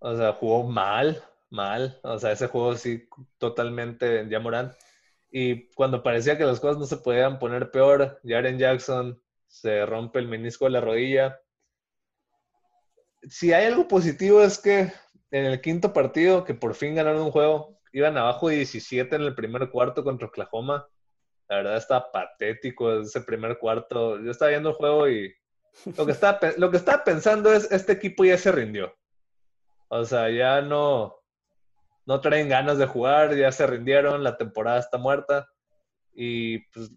O 0.01 0.17
sea, 0.17 0.33
jugó 0.33 0.65
mal, 0.65 1.23
mal. 1.51 2.01
O 2.03 2.19
sea, 2.19 2.33
ese 2.33 2.49
juego 2.49 2.75
sí, 2.75 3.09
totalmente 3.37 4.27
ya 4.29 4.41
Moran. 4.41 4.73
Y 5.31 5.69
cuando 5.75 6.03
parecía 6.03 6.37
que 6.37 6.45
las 6.45 6.59
cosas 6.59 6.79
no 6.79 6.87
se 6.87 6.97
podían 6.97 7.39
poner 7.39 7.71
peor, 7.71 8.19
Jaren 8.25 8.59
Jackson 8.59 9.23
se 9.47 9.87
rompe 9.87 10.19
el 10.19 10.27
menisco 10.27 10.65
de 10.65 10.71
la 10.73 10.81
rodilla. 10.81 11.39
Si 13.23 13.53
hay 13.53 13.67
algo 13.67 13.89
positivo 13.89 14.43
es 14.43 14.59
que 14.59 14.93
en 15.31 15.45
el 15.45 15.61
quinto 15.61 15.93
partido, 15.93 16.45
que 16.45 16.55
por 16.55 16.75
fin 16.75 16.95
ganaron 16.95 17.23
un 17.23 17.31
juego, 17.31 17.79
iban 17.93 18.17
abajo 18.17 18.49
17 18.49 19.17
en 19.17 19.23
el 19.23 19.35
primer 19.35 19.71
cuarto 19.71 20.05
contra 20.05 20.29
Oklahoma. 20.29 20.89
La 21.49 21.57
verdad 21.57 21.77
está 21.77 22.11
patético 22.13 23.01
ese 23.01 23.21
primer 23.23 23.59
cuarto. 23.59 24.21
Yo 24.21 24.31
estaba 24.31 24.51
viendo 24.51 24.71
el 24.71 24.75
juego 24.77 25.09
y 25.09 25.35
lo 25.97 26.07
que 26.07 26.13
estaba, 26.13 27.05
pensando 27.05 27.53
es, 27.53 27.71
este 27.71 27.93
equipo 27.93 28.25
ya 28.25 28.37
se 28.37 28.53
rindió. 28.53 28.95
O 29.89 30.05
sea, 30.05 30.29
ya 30.31 30.61
no, 30.61 31.15
no 32.05 32.21
traen 32.21 32.49
ganas 32.49 32.79
de 32.79 32.87
jugar, 32.87 33.35
ya 33.35 33.51
se 33.53 33.67
rindieron, 33.67 34.23
la 34.23 34.37
temporada 34.37 34.79
está 34.79 34.99
muerta. 34.99 35.49
Y 36.13 36.59
pues 36.71 36.91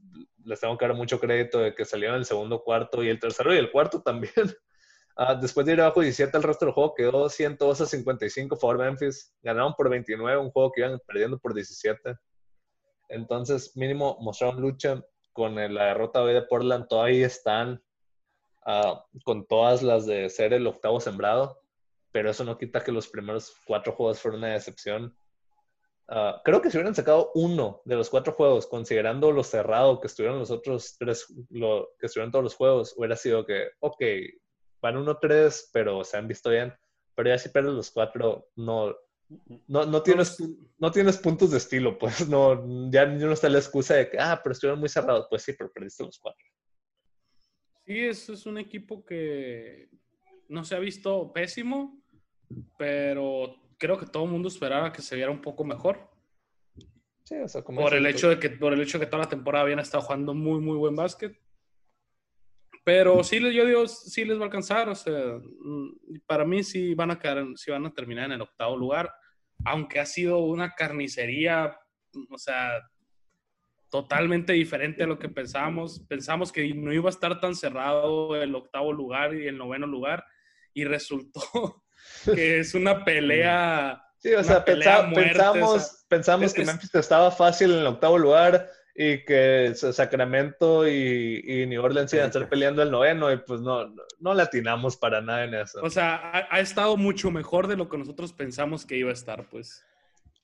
les 0.44 0.60
tengo 0.60 0.78
que 0.78 0.88
dar 0.88 0.96
mucho 0.96 1.20
crédito 1.20 1.60
de 1.60 1.76
que 1.76 1.86
salieron 1.86 2.18
el 2.18 2.26
segundo 2.26 2.64
cuarto 2.64 3.04
y 3.04 3.10
el 3.10 3.20
tercero 3.20 3.54
y 3.54 3.58
el 3.58 3.72
cuarto 3.72 4.02
también. 4.02 4.34
Ah, 5.18 5.36
después 5.36 5.66
de 5.66 5.74
ir 5.74 5.82
abajo 5.82 6.02
17 6.02 6.36
el 6.38 6.44
resto 6.44 6.66
del 6.66 6.74
juego 6.74 6.94
quedó 6.96 7.30
102 7.30 7.82
a 7.82 7.86
55 7.86 8.56
a 8.56 8.58
favor 8.58 8.78
Memphis. 8.80 9.34
Ganaron 9.42 9.74
por 9.76 9.90
29, 9.90 10.38
un 10.40 10.52
juego 10.52 10.72
que 10.72 10.82
iban 10.82 11.00
perdiendo 11.06 11.38
por 11.40 11.54
17. 11.54 12.16
Entonces, 13.10 13.76
mínimo 13.76 14.18
mostraron 14.22 14.62
lucha 14.62 15.04
con 15.34 15.60
el- 15.60 15.74
la 15.76 15.86
derrota 15.86 16.22
hoy 16.22 16.34
de 16.34 16.42
Portland. 16.44 16.88
Todavía 16.88 17.28
están 17.28 17.82
ah, 18.66 19.04
con 19.26 19.46
todas 19.48 19.82
las 19.82 20.06
de 20.06 20.30
ser 20.30 20.54
el 20.54 20.68
octavo 20.68 21.00
sembrado, 21.00 21.60
pero 22.12 22.30
eso 22.30 22.44
no 22.44 22.58
quita 22.58 22.84
que 22.84 22.92
los 22.92 23.08
primeros 23.08 23.56
cuatro 23.66 23.94
juegos 23.94 24.20
fueron 24.20 24.40
una 24.42 24.54
decepción. 24.54 25.16
Ah, 26.08 26.42
creo 26.44 26.62
que 26.62 26.70
si 26.70 26.78
hubieran 26.78 26.94
sacado 26.96 27.32
uno 27.36 27.82
de 27.86 27.96
los 27.96 28.10
cuatro 28.10 28.34
juegos, 28.34 28.68
considerando 28.68 29.32
lo 29.32 29.44
cerrado 29.44 30.00
que 30.00 30.08
estuvieron 30.08 30.40
los 30.40 30.52
otros 30.52 30.96
tres, 31.00 31.26
lo, 31.50 31.90
que 32.00 32.08
estuvieron 32.08 32.32
todos 32.32 32.44
los 32.44 32.56
juegos, 32.56 32.94
hubiera 32.98 33.16
sido 33.16 33.46
que, 33.46 33.70
ok, 33.80 34.04
van 34.82 34.96
1-3, 34.96 35.70
pero 35.72 36.04
se 36.04 36.18
han 36.18 36.28
visto 36.28 36.50
bien. 36.50 36.74
Pero 37.16 37.30
ya 37.30 37.38
si 37.38 37.50
pierdes 37.50 37.74
los 37.74 37.92
cuatro, 37.92 38.50
no, 38.56 38.96
no, 39.68 39.86
no 39.86 40.04
tienes 40.04 40.42
no 40.78 40.92
tienes 40.92 41.18
puntos 41.18 41.52
de 41.52 41.58
estilo, 41.58 41.98
pues 42.00 42.28
no, 42.28 42.90
ya 42.92 43.06
no 43.06 43.32
está 43.32 43.50
la 43.50 43.60
excusa 43.60 43.96
de 43.96 44.10
que, 44.10 44.18
ah, 44.20 44.40
pero 44.44 44.54
estuvieron 44.54 44.80
muy 44.80 44.90
cerrados. 44.90 45.28
Pues 45.30 45.44
sí, 45.44 45.54
pero 45.54 45.72
perdiste 45.72 46.04
los 46.04 46.20
cuatro. 46.20 46.46
Sí, 47.86 48.00
es, 48.00 48.30
es 48.30 48.46
un 48.46 48.58
equipo 48.58 49.06
que 49.06 49.90
no 50.48 50.64
se 50.64 50.76
ha 50.76 50.80
visto 50.80 51.32
pésimo, 51.34 52.02
pero 52.78 53.56
creo 53.78 53.98
que 53.98 54.06
todo 54.06 54.26
el 54.26 54.32
mundo 54.32 54.50
esperaba 54.50 54.92
que 54.92 55.02
se 55.02 55.16
viera 55.16 55.32
un 55.32 55.42
poco 55.42 55.64
mejor. 55.64 56.10
Sí, 57.24 57.36
o 57.36 57.48
sea, 57.48 57.64
como 57.64 57.82
Por 57.82 57.94
el, 57.94 58.04
dices 58.04 58.16
hecho 58.16 58.30
de 58.30 58.40
que, 58.40 58.50
por 58.50 58.74
el 58.74 58.82
hecho 58.82 59.00
de 59.00 59.06
que 59.06 59.10
toda 59.10 59.24
la 59.24 59.30
temporada 59.30 59.64
habían 59.64 59.80
estado 59.80 60.04
jugando 60.04 60.34
muy, 60.34 60.60
muy 60.60 60.78
buen 60.78 60.96
básquet. 60.96 61.40
Pero 62.84 63.24
sí, 63.24 63.40
yo 63.54 63.66
digo, 63.66 63.88
sí 63.88 64.26
les 64.26 64.38
va 64.38 64.42
a 64.42 64.46
alcanzar. 64.46 64.90
O 64.90 64.96
sea, 64.96 65.14
mm, 65.14 66.20
para 66.26 66.46
mí 66.46 66.64
sí 66.64 66.96
van 66.96 67.12
a 67.12 67.20
quedar, 67.20 67.46
sí 67.56 67.70
van 67.72 67.86
a 67.86 67.94
terminar 67.94 68.26
en 68.26 68.32
el 68.34 68.42
octavo 68.42 68.76
lugar, 68.78 69.12
aunque 69.66 70.00
ha 70.00 70.06
sido 70.06 70.40
una 70.40 70.74
carnicería, 70.74 71.78
o 72.30 72.38
sea, 72.38 72.82
totalmente 73.90 74.54
diferente 74.54 75.04
a 75.04 75.08
lo 75.08 75.20
que 75.20 75.30
pensábamos. 75.30 76.00
Pensamos 76.08 76.52
que 76.52 76.74
no 76.74 76.94
iba 76.94 77.10
a 77.10 77.12
estar 77.12 77.40
tan 77.40 77.56
cerrado 77.56 78.36
el 78.36 78.56
octavo 78.56 78.94
lugar 78.94 79.36
y 79.36 79.48
el 79.48 79.58
noveno 79.58 79.86
lugar, 79.88 80.24
y 80.74 80.86
resultó 80.86 81.84
que 82.34 82.60
es 82.60 82.74
una 82.74 83.04
pelea. 83.04 84.02
Sí, 84.18 84.34
o 84.34 84.44
sea, 84.44 84.64
pelea 84.64 84.98
pensa- 85.02 85.08
muerte, 85.10 85.30
pensamos, 85.34 85.76
o 85.76 85.80
sea, 85.80 85.98
pensamos 86.08 86.46
es- 86.48 86.54
que 86.54 86.66
Memphis 86.66 86.96
estaba 86.96 87.32
fácil 87.32 87.72
en 87.74 87.80
el 87.80 87.88
octavo 87.88 88.18
lugar 88.18 88.70
y 88.96 89.24
que 89.24 89.74
Sacramento 89.76 90.88
y, 90.88 91.42
y 91.46 91.66
New 91.66 91.84
Orleans 91.84 92.14
iban 92.14 92.26
a 92.26 92.28
estar 92.28 92.50
peleando 92.50 92.84
el 92.84 92.92
noveno 92.92 93.32
y 93.32 93.38
pues 93.38 93.62
no, 93.62 93.88
no, 93.88 94.04
no 94.20 94.34
latinamos 94.34 94.98
para 94.98 95.22
nada 95.22 95.46
en 95.46 95.54
eso. 95.54 95.80
O 95.82 95.90
sea, 95.90 96.16
ha, 96.16 96.48
ha 96.50 96.60
estado 96.60 96.98
mucho 96.98 97.32
mejor 97.32 97.68
de 97.68 97.78
lo 97.78 97.90
que 97.90 97.98
nosotros 97.98 98.34
pensamos 98.34 98.86
que 98.86 98.98
iba 98.98 99.10
a 99.10 99.14
estar, 99.14 99.48
pues. 99.50 99.86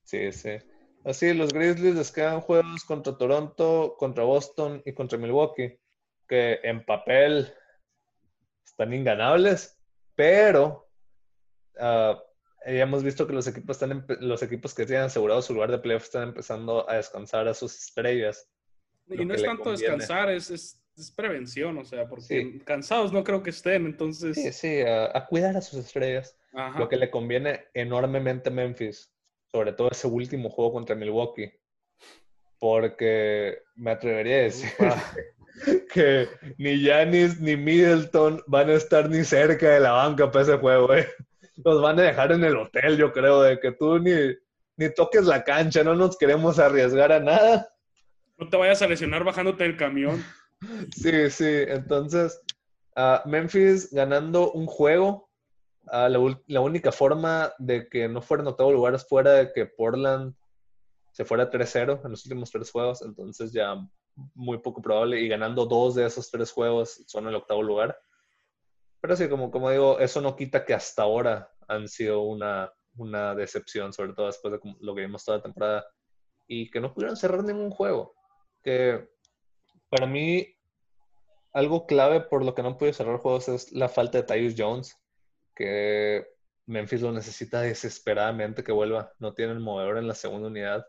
Sí, 0.04 0.32
sí. 0.32 0.58
Así, 1.04 1.34
los 1.34 1.54
Grizzlies 1.54 1.96
les 1.96 2.12
quedan 2.12 2.42
juegos 2.42 2.84
contra 2.84 3.18
Toronto, 3.18 3.96
contra 3.98 4.24
Boston 4.24 4.82
y 4.86 4.94
contra 4.94 5.18
Milwaukee, 5.18 5.80
que 6.28 6.60
en 6.64 6.86
papel 6.86 7.54
están 8.66 8.94
inganables, 8.94 9.80
pero 10.16 10.90
ah, 11.80 12.22
ya 12.76 12.84
hemos 12.84 13.04
visto 13.04 13.26
que 13.28 13.34
los 13.34 13.48
equipos, 13.48 13.82
están 13.82 14.06
los 14.20 14.44
equipos 14.44 14.74
que 14.74 14.86
tienen 14.86 15.06
asegurado 15.06 15.42
su 15.42 15.54
lugar 15.54 15.72
de 15.72 15.80
playoff 15.80 16.04
están 16.04 16.30
empezando 16.30 16.90
a 16.90 16.96
descansar 16.96 17.48
a 17.48 17.54
sus 17.54 17.76
estrellas. 17.78 18.50
Y 19.10 19.24
no 19.26 19.34
es 19.34 19.44
tanto 19.44 19.64
conviene. 19.64 19.96
descansar, 19.96 20.30
es, 20.32 20.50
es 20.52 20.82
es 20.98 21.12
prevención, 21.12 21.78
o 21.78 21.86
sea, 21.86 22.08
porque 22.08 22.24
Sí. 22.26 22.60
cansados 22.66 23.14
no 23.14 23.24
creo 23.24 23.44
que 23.44 23.52
estén, 23.52 23.86
entonces... 23.86 24.36
Sí, 24.36 24.52
sí, 24.52 24.82
a, 24.82 25.16
a 25.16 25.26
cuidar 25.28 25.56
a 25.56 25.62
sus 25.62 25.86
estrellas. 25.86 26.36
Ajá. 26.54 26.80
Lo 26.80 26.90
que 26.90 26.98
le 26.98 27.12
conviene 27.12 27.66
enormemente 27.74 28.50
a 28.50 28.52
Memphis, 28.52 29.14
sobre 29.52 29.74
todo 29.74 29.90
ese 29.92 30.08
último 30.08 30.50
juego 30.50 30.74
contra 30.74 30.96
Milwaukee, 30.96 31.52
porque 32.60 33.60
me 33.76 33.92
atrevería 33.92 34.38
a 34.38 34.42
decir 34.42 34.70
que 35.94 36.28
ni 36.58 36.80
Giannis 36.80 37.40
ni 37.40 37.56
Middleton 37.56 38.42
van 38.48 38.70
a 38.70 38.74
estar 38.74 39.10
ni 39.10 39.24
cerca 39.24 39.70
de 39.70 39.80
la 39.80 39.92
banca 39.92 40.32
para 40.32 40.44
ese 40.44 40.58
juego, 40.58 40.94
eh. 40.96 41.08
Los 41.64 41.82
van 41.82 42.00
a 42.00 42.04
dejar 42.04 42.32
en 42.32 42.44
el 42.44 42.58
hotel, 42.58 42.98
yo 42.98 43.12
creo, 43.12 43.42
de 43.42 43.60
que 43.60 43.72
tú 43.72 44.00
ni, 44.00 44.14
ni 44.78 44.94
toques 44.94 45.26
la 45.26 45.44
cancha, 45.44 45.84
no 45.84 45.96
nos 45.96 46.18
queremos 46.18 46.60
arriesgar 46.60 47.12
a 47.12 47.20
nada. 47.20 47.70
No 48.38 48.50
te 48.50 48.58
vayas 48.58 48.82
a 48.82 48.88
lesionar 48.88 49.24
bajándote 49.24 49.64
del 49.64 49.78
camión. 49.78 50.24
Sí, 50.96 51.30
sí, 51.30 51.46
entonces 51.68 52.42
ah, 52.96 53.22
Memphis 53.26 53.92
ganando 53.92 54.52
un 54.52 54.66
juego, 54.66 55.30
ah, 55.88 56.10
la, 56.10 56.20
la 56.48 56.62
única 56.62 56.92
forma 56.92 57.54
de 57.60 57.88
que 57.88 58.08
no 58.08 58.22
fuera 58.22 58.42
en 58.42 58.48
octavo 58.48 58.72
lugar 58.72 58.96
es 58.96 59.08
fuera 59.08 59.34
de 59.34 59.52
que 59.54 59.66
Portland 59.66 60.34
se 61.12 61.26
fuera 61.26 61.50
3-0 61.50 62.06
en 62.06 62.12
los 62.12 62.26
últimos 62.26 62.52
tres 62.52 62.72
juegos, 62.72 63.02
entonces 63.02 63.52
ya 63.52 63.76
muy 64.36 64.60
poco 64.60 64.82
probable 64.82 65.20
y 65.20 65.28
ganando 65.28 65.66
dos 65.66 65.96
de 65.96 66.06
esos 66.06 66.30
tres 66.30 66.52
juegos 66.52 67.04
son 67.08 67.28
el 67.28 67.36
octavo 67.36 67.64
lugar. 67.64 67.98
Pero 69.08 69.16
sí, 69.16 69.30
como, 69.30 69.72
digo, 69.72 70.00
eso 70.00 70.20
no 70.20 70.36
quita 70.36 70.66
que 70.66 70.74
hasta 70.74 71.04
ahora 71.04 71.50
han 71.70 71.88
sido 71.88 72.24
una, 72.24 72.74
decepción, 73.36 73.94
sobre 73.94 74.12
todo 74.12 74.26
después 74.26 74.52
de 74.52 74.60
lo 74.82 74.94
que 74.94 75.00
vimos 75.00 75.24
toda 75.24 75.38
la 75.38 75.44
temporada, 75.44 75.88
y 76.46 76.70
que 76.70 76.82
no 76.82 76.94
pudieron 76.94 77.16
cerrar 77.16 77.42
ningún 77.46 77.70
juego. 77.70 78.16
Que 78.62 79.08
para 79.88 80.08
mí, 80.08 80.46
algo 81.54 81.88
clave 81.88 82.20
por 82.20 82.44
lo 82.44 82.54
que 82.54 82.64
no 82.64 82.78
pude 82.78 82.92
cerrar 82.92 83.20
juegos 83.20 83.48
es 83.48 83.72
la 83.72 83.88
falta 83.88 84.18
de 84.18 84.24
Tyus 84.26 84.56
Jones, 84.58 84.98
que 85.56 86.28
Memphis 86.66 87.02
lo 87.02 87.14
necesita 87.14 87.62
desesperadamente 87.62 88.62
que 88.62 88.74
vuelva. 88.74 89.14
No 89.20 89.34
tiene 89.34 89.54
el 89.54 89.62
movedor 89.62 90.00
en 90.00 90.10
la 90.10 90.16
segunda 90.16 90.50
unidad. 90.50 90.86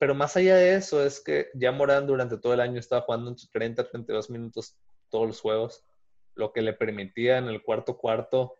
Pero 0.00 0.16
más 0.16 0.36
allá 0.36 0.56
de 0.56 0.74
eso, 0.74 1.06
es 1.06 1.20
que 1.20 1.50
ya 1.54 1.70
Morán 1.70 2.04
durante 2.04 2.36
todo 2.36 2.52
el 2.52 2.60
año 2.60 2.80
estaba 2.80 3.02
jugando 3.02 3.30
entre 3.30 3.46
30 3.52 3.82
a 3.82 3.88
32 3.88 4.28
minutos 4.28 4.76
todos 5.08 5.28
los 5.28 5.40
juegos, 5.40 5.84
lo 6.34 6.52
que 6.52 6.62
le 6.62 6.72
permitía 6.72 7.38
en 7.38 7.48
el 7.48 7.62
cuarto 7.62 7.96
cuarto 7.98 8.56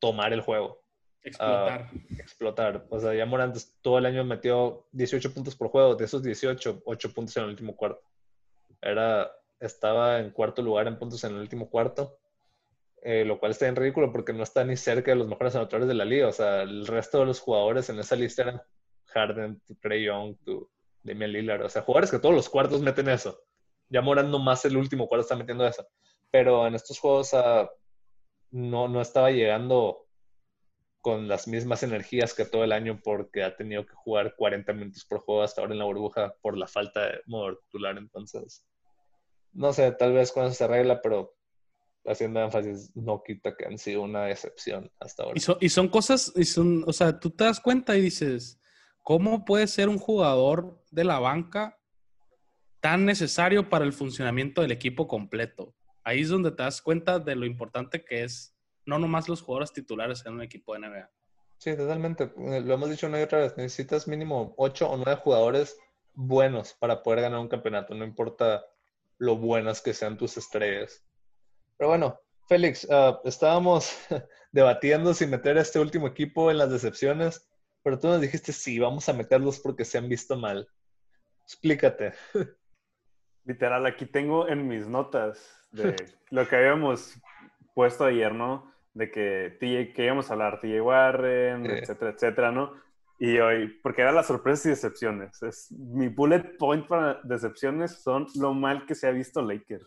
tomar 0.00 0.32
el 0.32 0.40
juego 0.40 0.82
Explotar. 1.24 1.90
explotar. 2.18 2.86
O 2.90 2.98
sea, 2.98 3.14
ya 3.14 3.24
Morant 3.26 3.56
todo 3.80 3.98
el 3.98 4.06
año 4.06 4.24
metió 4.24 4.86
18 4.92 5.32
puntos 5.32 5.54
por 5.54 5.68
juego. 5.68 5.94
De 5.94 6.04
esos 6.04 6.22
18, 6.22 6.82
8 6.84 7.12
puntos 7.14 7.36
en 7.36 7.44
el 7.44 7.50
último 7.50 7.76
cuarto. 7.76 8.02
Era, 8.80 9.30
estaba 9.60 10.18
en 10.18 10.30
cuarto 10.30 10.62
lugar 10.62 10.88
en 10.88 10.98
puntos 10.98 11.22
en 11.22 11.34
el 11.34 11.40
último 11.40 11.70
cuarto. 11.70 12.18
eh, 13.04 13.24
lo 13.24 13.38
cual 13.38 13.52
está 13.52 13.66
en 13.68 13.76
ridículo 13.76 14.12
porque 14.12 14.32
no 14.32 14.42
está 14.44 14.64
ni 14.64 14.76
cerca 14.76 15.10
de 15.12 15.16
los 15.16 15.28
mejores 15.28 15.54
anotadores 15.56 15.88
de 15.88 15.94
la 15.94 16.04
liga. 16.04 16.28
O 16.28 16.32
sea, 16.32 16.62
el 16.62 16.86
resto 16.86 17.20
de 17.20 17.26
los 17.26 17.40
jugadores 17.40 17.88
en 17.88 17.98
esa 17.98 18.16
lista 18.16 18.42
eran 18.42 18.62
Harden, 19.06 19.60
Trey 19.80 20.04
Young, 20.04 20.36
tu 20.44 20.68
Damian 21.02 21.32
Lillard. 21.32 21.62
O 21.64 21.68
sea, 21.68 21.82
jugadores 21.82 22.10
que 22.10 22.18
todos 22.18 22.34
los 22.34 22.48
cuartos 22.48 22.80
meten 22.80 23.08
eso. 23.08 23.40
Ya 23.88 24.00
Morant 24.02 24.28
nomás 24.28 24.64
el 24.64 24.76
último 24.76 25.06
cuarto 25.08 25.22
está 25.22 25.36
metiendo 25.36 25.66
eso. 25.66 25.86
Pero 26.32 26.66
en 26.66 26.74
estos 26.74 26.98
juegos 26.98 27.32
ah, 27.34 27.70
no, 28.50 28.88
no 28.88 29.00
estaba 29.00 29.30
llegando 29.30 30.08
con 31.00 31.28
las 31.28 31.46
mismas 31.46 31.82
energías 31.82 32.32
que 32.32 32.44
todo 32.44 32.64
el 32.64 32.72
año 32.72 33.00
porque 33.02 33.42
ha 33.42 33.56
tenido 33.56 33.84
que 33.84 33.94
jugar 33.94 34.34
40 34.36 34.72
minutos 34.72 35.04
por 35.04 35.20
juego 35.20 35.42
hasta 35.42 35.60
ahora 35.60 35.74
en 35.74 35.80
la 35.80 35.84
burbuja 35.84 36.34
por 36.40 36.56
la 36.56 36.66
falta 36.66 37.06
de 37.06 37.20
modo 37.26 37.58
titular. 37.58 37.98
Entonces, 37.98 38.66
no 39.52 39.72
sé, 39.72 39.92
tal 39.92 40.12
vez 40.12 40.32
cuando 40.32 40.52
se 40.52 40.64
arregla, 40.64 41.02
pero 41.02 41.36
haciendo 42.06 42.40
énfasis, 42.40 42.94
no 42.96 43.22
quita 43.22 43.54
que 43.56 43.66
han 43.66 43.78
sido 43.78 44.02
una 44.02 44.24
decepción 44.24 44.90
hasta 44.98 45.24
ahora. 45.24 45.38
Y 45.38 45.66
y 45.66 45.68
son 45.68 45.88
cosas, 45.88 46.32
y 46.34 46.44
son, 46.44 46.84
o 46.86 46.92
sea, 46.92 47.18
tú 47.18 47.30
te 47.30 47.44
das 47.44 47.60
cuenta 47.60 47.96
y 47.96 48.00
dices, 48.00 48.60
¿cómo 49.02 49.44
puede 49.44 49.66
ser 49.66 49.88
un 49.88 49.98
jugador 49.98 50.82
de 50.90 51.04
la 51.04 51.18
banca 51.18 51.78
tan 52.80 53.04
necesario 53.04 53.68
para 53.68 53.84
el 53.84 53.92
funcionamiento 53.92 54.62
del 54.62 54.72
equipo 54.72 55.06
completo? 55.06 55.74
Ahí 56.04 56.22
es 56.22 56.28
donde 56.28 56.50
te 56.50 56.62
das 56.62 56.82
cuenta 56.82 57.18
de 57.18 57.36
lo 57.36 57.46
importante 57.46 58.04
que 58.04 58.24
es 58.24 58.56
no 58.84 58.98
nomás 58.98 59.28
los 59.28 59.42
jugadores 59.42 59.72
titulares 59.72 60.24
en 60.26 60.34
un 60.34 60.42
equipo 60.42 60.74
de 60.74 60.80
NBA. 60.80 61.10
Sí, 61.58 61.76
totalmente. 61.76 62.32
Eh, 62.36 62.60
Lo 62.60 62.74
hemos 62.74 62.90
dicho 62.90 63.06
una 63.06 63.20
y 63.20 63.22
otra 63.22 63.38
vez. 63.38 63.56
Necesitas 63.56 64.08
mínimo 64.08 64.54
8 64.56 64.90
o 64.90 64.96
9 64.96 65.20
jugadores 65.22 65.78
buenos 66.14 66.72
para 66.74 67.02
poder 67.02 67.20
ganar 67.20 67.38
un 67.38 67.48
campeonato. 67.48 67.94
No 67.94 68.04
importa 68.04 68.64
lo 69.18 69.36
buenas 69.36 69.80
que 69.80 69.94
sean 69.94 70.16
tus 70.16 70.36
estrellas. 70.36 71.04
Pero 71.76 71.90
bueno, 71.90 72.18
Félix, 72.48 72.86
ah, 72.90 73.20
estábamos 73.24 73.96
debatiendo 74.52 75.14
si 75.14 75.26
meter 75.26 75.56
a 75.56 75.62
este 75.62 75.78
último 75.78 76.08
equipo 76.08 76.50
en 76.50 76.58
las 76.58 76.70
decepciones, 76.70 77.48
pero 77.84 77.98
tú 77.98 78.08
nos 78.08 78.20
dijiste 78.20 78.52
sí, 78.52 78.78
vamos 78.78 79.08
a 79.08 79.12
meterlos 79.12 79.60
porque 79.60 79.84
se 79.84 79.98
han 79.98 80.08
visto 80.08 80.36
mal. 80.36 80.68
Explícate. 81.44 82.12
Literal, 83.44 83.86
aquí 83.86 84.06
tengo 84.06 84.48
en 84.48 84.66
mis 84.66 84.86
notas 84.86 85.61
de 85.72 85.96
lo 86.30 86.46
que 86.48 86.56
habíamos 86.56 87.18
puesto 87.74 88.04
ayer, 88.04 88.34
¿no? 88.34 88.70
De 88.94 89.10
que, 89.10 89.56
TJ, 89.58 89.92
que 89.94 90.04
íbamos 90.04 90.28
a 90.30 90.34
hablar, 90.34 90.60
TJ 90.60 90.80
Warren, 90.80 91.64
Sí. 91.66 91.72
etcétera, 91.72 92.10
etcétera, 92.12 92.52
¿no? 92.52 92.72
Y 93.18 93.38
hoy, 93.38 93.68
porque 93.82 94.02
era 94.02 94.12
las 94.12 94.26
sorpresas 94.26 94.66
y 94.66 94.68
decepciones. 94.70 95.42
Es, 95.42 95.70
mi 95.72 96.08
bullet 96.08 96.56
point 96.58 96.86
para 96.86 97.20
decepciones 97.22 98.02
son 98.02 98.26
lo 98.36 98.52
mal 98.52 98.84
que 98.84 98.94
se 98.94 99.06
ha 99.06 99.10
visto 99.12 99.40
Lakers. 99.42 99.86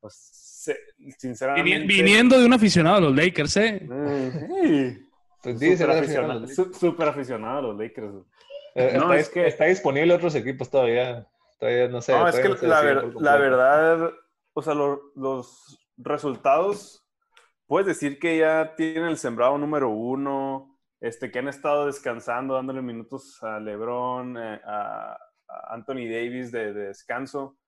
O 0.00 0.08
sea, 0.10 0.74
sinceramente. 1.18 1.70
Vini- 1.70 1.86
Viniendo 1.86 2.38
de 2.38 2.46
un 2.46 2.52
aficionado 2.54 2.96
a 2.96 3.00
los 3.00 3.14
Lakers, 3.14 3.56
¿eh? 3.58 3.86
Sí, 5.42 5.58
sí, 5.58 5.76
súper 5.76 5.90
aficionado, 5.90 5.98
aficionado. 5.98 6.46
su- 6.48 6.74
súper 6.74 7.08
aficionado 7.08 7.58
a 7.58 7.62
los 7.62 7.76
Lakers. 7.78 8.12
Eh, 8.74 8.92
No, 8.96 9.02
está, 9.12 9.16
es 9.18 9.28
que- 9.28 9.46
está 9.46 9.64
disponible 9.66 10.14
otros 10.14 10.34
equipos 10.34 10.70
todavía. 10.70 11.26
Todavía 11.60 11.88
no 11.88 12.00
sé. 12.00 12.12
No, 12.12 12.26
es 12.26 12.36
que 12.40 12.48
no 12.48 12.56
se 12.56 12.66
la, 12.66 12.80
ver- 12.80 13.14
la 13.20 13.36
verdad, 13.36 14.10
o 14.54 14.62
sea, 14.62 14.74
lo- 14.74 15.12
los 15.16 15.78
resultados, 15.96 17.06
puedes 17.66 17.86
decir 17.88 18.18
que 18.18 18.38
ya 18.38 18.74
tienen 18.76 19.04
el 19.06 19.18
sembrado 19.18 19.58
número 19.58 19.90
uno, 19.90 20.78
este, 21.00 21.30
que 21.30 21.40
han 21.40 21.48
estado 21.48 21.86
descansando, 21.86 22.54
dándole 22.54 22.82
minutos 22.82 23.42
a 23.42 23.60
LeBron, 23.60 24.38
eh, 24.38 24.60
a, 24.66 25.14
a 25.48 25.74
Anthony 25.74 26.08
Davis 26.10 26.52
de, 26.52 26.72
de 26.74 26.86
descanso. 26.88 27.58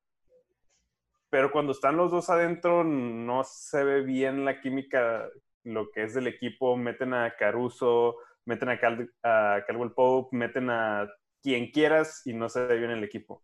Pero 1.30 1.50
cuando 1.52 1.72
están 1.72 1.96
los 1.96 2.10
dos 2.12 2.30
adentro, 2.30 2.84
no 2.84 3.42
se 3.44 3.84
ve 3.84 4.02
bien 4.02 4.44
la 4.44 4.60
química, 4.60 5.28
lo 5.64 5.90
que 5.90 6.04
es 6.04 6.14
del 6.14 6.28
equipo. 6.28 6.76
Meten 6.76 7.14
a 7.14 7.34
Caruso, 7.36 8.16
meten 8.44 8.68
a, 8.70 8.78
Cal- 8.80 9.10
a 9.22 9.62
Caldwell 9.66 9.92
Pope, 9.92 10.36
meten 10.36 10.70
a 10.70 11.08
quien 11.42 11.70
quieras 11.70 12.22
y 12.26 12.32
no 12.32 12.48
se 12.48 12.64
ve 12.66 12.78
bien 12.78 12.90
el 12.90 13.04
equipo 13.04 13.42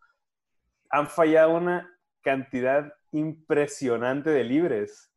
han 0.91 1.09
fallado 1.09 1.57
una 1.57 1.91
cantidad 2.23 2.93
impresionante 3.13 4.31
de 4.31 4.45
libres. 4.45 5.09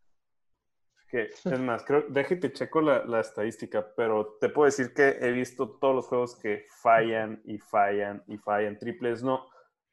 Que, 1.09 1.29
es 1.29 1.59
más, 1.59 1.83
creo, 1.85 2.05
déjate 2.09 2.51
checo 2.51 2.81
la, 2.81 3.05
la 3.05 3.21
estadística, 3.21 3.93
pero 3.95 4.37
te 4.41 4.49
puedo 4.49 4.65
decir 4.65 4.93
que 4.93 5.09
he 5.21 5.31
visto 5.31 5.69
todos 5.79 5.95
los 5.95 6.07
juegos 6.07 6.35
que 6.35 6.65
fallan 6.81 7.41
y 7.45 7.57
fallan 7.59 8.23
y 8.27 8.37
fallan. 8.37 8.77
Triples 8.79 9.23
no, 9.23 9.45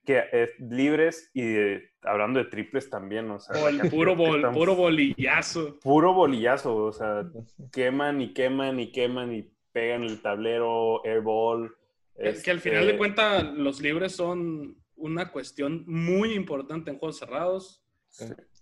que 0.04 0.24
eh, 0.32 0.50
libres 0.58 1.30
y 1.34 1.42
de- 1.42 1.90
hablando 2.02 2.38
de 2.42 2.46
triples 2.46 2.88
también, 2.90 3.30
o 3.30 3.38
sea, 3.38 3.54
puro, 3.90 4.16
bol- 4.16 4.52
puro 4.52 4.74
bolillazo. 4.74 5.78
puro 5.80 6.12
bolillazo, 6.14 6.74
o 6.76 6.92
sea, 6.92 7.24
queman 7.72 8.20
y 8.20 8.32
queman 8.32 8.80
y 8.80 8.90
queman 8.90 9.32
y 9.32 9.48
pegan 9.70 10.02
el 10.02 10.20
tablero, 10.22 11.04
airball. 11.04 11.72
Que, 12.16 12.34
que 12.42 12.50
al 12.50 12.60
final 12.60 12.80
este, 12.80 12.92
de 12.92 12.98
cuentas 12.98 13.44
los 13.44 13.80
libres 13.80 14.12
son 14.16 14.76
una 14.96 15.30
cuestión 15.30 15.84
muy 15.86 16.32
importante 16.34 16.90
en 16.90 16.98
juegos 16.98 17.18
cerrados. 17.18 17.81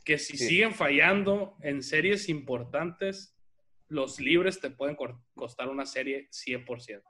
Que 0.04 0.18
si 0.18 0.36
Sí. 0.36 0.46
siguen 0.48 0.74
fallando 0.74 1.56
en 1.62 1.82
series 1.82 2.28
importantes, 2.28 3.36
los 3.88 4.20
libres 4.20 4.60
te 4.60 4.70
pueden 4.70 4.96
costar 5.34 5.68
una 5.68 5.84
serie 5.86 6.28
100%. 6.30 7.02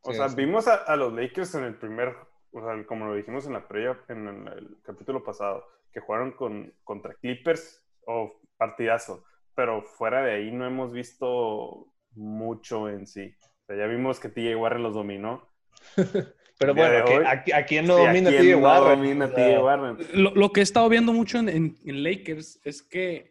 O 0.00 0.12
Sí, 0.12 0.16
sea, 0.16 0.28
sí. 0.28 0.36
vimos 0.36 0.66
a, 0.68 0.74
a 0.76 0.96
los 0.96 1.12
Lakers 1.12 1.54
en 1.56 1.64
el 1.64 1.76
primer, 1.76 2.14
o 2.52 2.60
sea, 2.64 2.84
como 2.86 3.06
lo 3.06 3.14
dijimos 3.14 3.46
en 3.46 3.52
la 3.52 3.68
previa, 3.68 4.00
en 4.08 4.26
el, 4.26 4.48
el 4.58 4.76
capítulo 4.82 5.22
pasado, 5.22 5.64
que 5.92 6.00
jugaron 6.00 6.32
con, 6.32 6.72
contra 6.84 7.14
Clippers 7.14 7.84
o 8.06 8.40
partidazo, 8.56 9.24
pero 9.54 9.82
fuera 9.82 10.22
de 10.22 10.32
ahí 10.32 10.50
no 10.52 10.66
hemos 10.66 10.92
visto 10.92 11.92
mucho 12.12 12.88
en 12.88 13.06
sí. 13.06 13.34
O 13.62 13.66
sea, 13.66 13.76
ya 13.76 13.86
vimos 13.86 14.18
que 14.20 14.28
TJ 14.30 14.56
Warren 14.56 14.82
los 14.82 14.94
dominó. 14.94 15.48
Pero 16.58 16.74
bueno, 16.74 16.92
de 16.92 16.98
¿a, 16.98 17.04
hoy- 17.04 17.24
qui- 17.24 17.54
a 17.54 17.64
quién 17.66 17.86
no 17.86 17.96
Sí, 17.96 18.02
¿a 18.02 18.06
domina 18.08 18.30
TJ 18.30 18.50
no 18.52 18.58
Warren? 18.58 18.98
domina 19.00 19.24
O 19.24 19.28
sea, 19.28 19.36
TJ 19.36 19.62
Warren? 19.62 19.98
Lo, 20.14 20.34
lo 20.34 20.50
que 20.52 20.60
he 20.60 20.62
estado 20.62 20.88
viendo 20.88 21.12
mucho 21.12 21.38
en, 21.38 21.48
en- 21.48 21.78
en 21.84 22.02
Lakers 22.02 22.60
es 22.64 22.82
que 22.82 23.30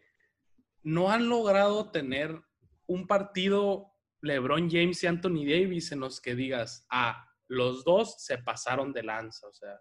no 0.82 1.10
han 1.10 1.28
logrado 1.28 1.90
tener 1.90 2.40
un 2.86 3.06
partido 3.06 3.92
LeBron 4.22 4.70
James 4.70 5.02
y 5.02 5.06
Anthony 5.06 5.44
Davis 5.44 5.92
en 5.92 6.00
los 6.00 6.20
que 6.20 6.34
digas, 6.34 6.86
ah, 6.90 7.24
los 7.48 7.84
dos 7.84 8.16
se 8.24 8.38
pasaron 8.38 8.92
de 8.92 9.02
lanza. 9.02 9.46
O 9.46 9.52
sea, 9.52 9.78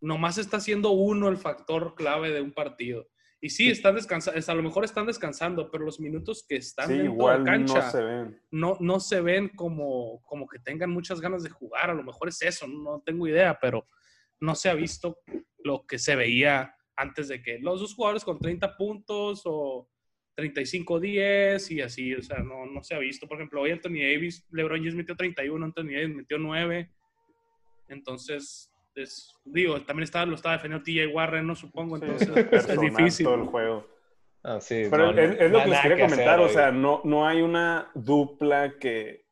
nomás 0.00 0.38
está 0.38 0.60
siendo 0.60 0.90
uno 0.92 1.28
el 1.28 1.36
factor 1.36 1.94
clave 1.96 2.30
de 2.30 2.40
un 2.40 2.52
partido. 2.52 3.06
Y 3.42 3.48
sí, 3.48 3.70
están 3.70 3.94
descansando, 3.94 4.38
a 4.52 4.54
lo 4.54 4.62
mejor 4.62 4.84
están 4.84 5.06
descansando, 5.06 5.70
pero 5.70 5.84
los 5.84 5.98
minutos 5.98 6.44
que 6.46 6.56
están 6.56 6.88
Sí, 6.88 6.92
dentro 6.94 7.12
igual 7.12 7.44
de 7.44 7.50
cancha 7.50 7.74
no 7.74 7.90
se 7.90 8.02
ven. 8.02 8.42
no, 8.50 8.76
no 8.80 9.00
se 9.00 9.20
ven 9.22 9.48
como, 9.48 10.20
como 10.26 10.46
que 10.46 10.58
tengan 10.58 10.90
muchas 10.90 11.20
ganas 11.22 11.42
de 11.42 11.48
jugar. 11.50 11.90
A 11.90 11.94
lo 11.94 12.02
mejor 12.02 12.28
es 12.28 12.42
eso, 12.42 12.66
no 12.66 13.02
tengo 13.04 13.26
idea, 13.26 13.58
pero 13.58 13.86
no 14.40 14.54
se 14.54 14.68
ha 14.68 14.74
visto 14.74 15.18
lo 15.64 15.86
que 15.86 15.98
se 15.98 16.16
veía 16.16 16.74
antes 16.96 17.28
de 17.28 17.42
que 17.42 17.58
los 17.60 17.80
dos 17.80 17.94
jugadores 17.94 18.24
con 18.24 18.38
30 18.38 18.76
puntos 18.76 19.42
o 19.46 19.88
35-10 20.36 21.70
y 21.70 21.80
así, 21.80 22.14
o 22.14 22.22
sea, 22.22 22.38
no, 22.40 22.66
no 22.66 22.82
se 22.82 22.94
ha 22.94 22.98
visto. 22.98 23.26
Por 23.26 23.38
ejemplo, 23.38 23.62
hoy 23.62 23.70
Anthony 23.70 24.00
Davis, 24.02 24.46
LeBron 24.50 24.78
James 24.80 24.94
metió 24.94 25.16
31, 25.16 25.64
Anthony 25.64 25.92
Davis 25.92 26.14
metió 26.14 26.38
9. 26.38 26.90
Entonces, 27.88 28.69
es, 28.94 29.34
digo, 29.44 29.80
también 29.82 30.04
estaba, 30.04 30.26
lo 30.26 30.34
estaba 30.34 30.56
defendiendo 30.56 30.84
TJ 30.84 31.06
Warren, 31.14 31.46
no 31.46 31.54
supongo, 31.54 31.96
Sí, 31.98 32.04
entonces 32.04 32.28
es 32.36 32.44
personal 32.44 32.80
difícil. 32.96 33.24
todo 33.24 33.34
el 33.36 33.44
juego. 33.44 33.86
Ah, 34.42 34.58
sí, 34.60 34.84
Pero 34.90 35.12
no, 35.12 35.20
es, 35.20 35.50
lo 35.50 35.62
que 35.62 35.68
les 35.68 35.80
quería 35.80 35.96
que 35.96 36.02
hacer 36.04 36.16
comentar, 36.24 36.40
o 36.40 36.48
sea, 36.48 36.70
no, 36.72 37.02
no 37.04 37.26
hay 37.26 37.42
una 37.42 37.90
dupla 37.94 38.74
que, 38.78 39.26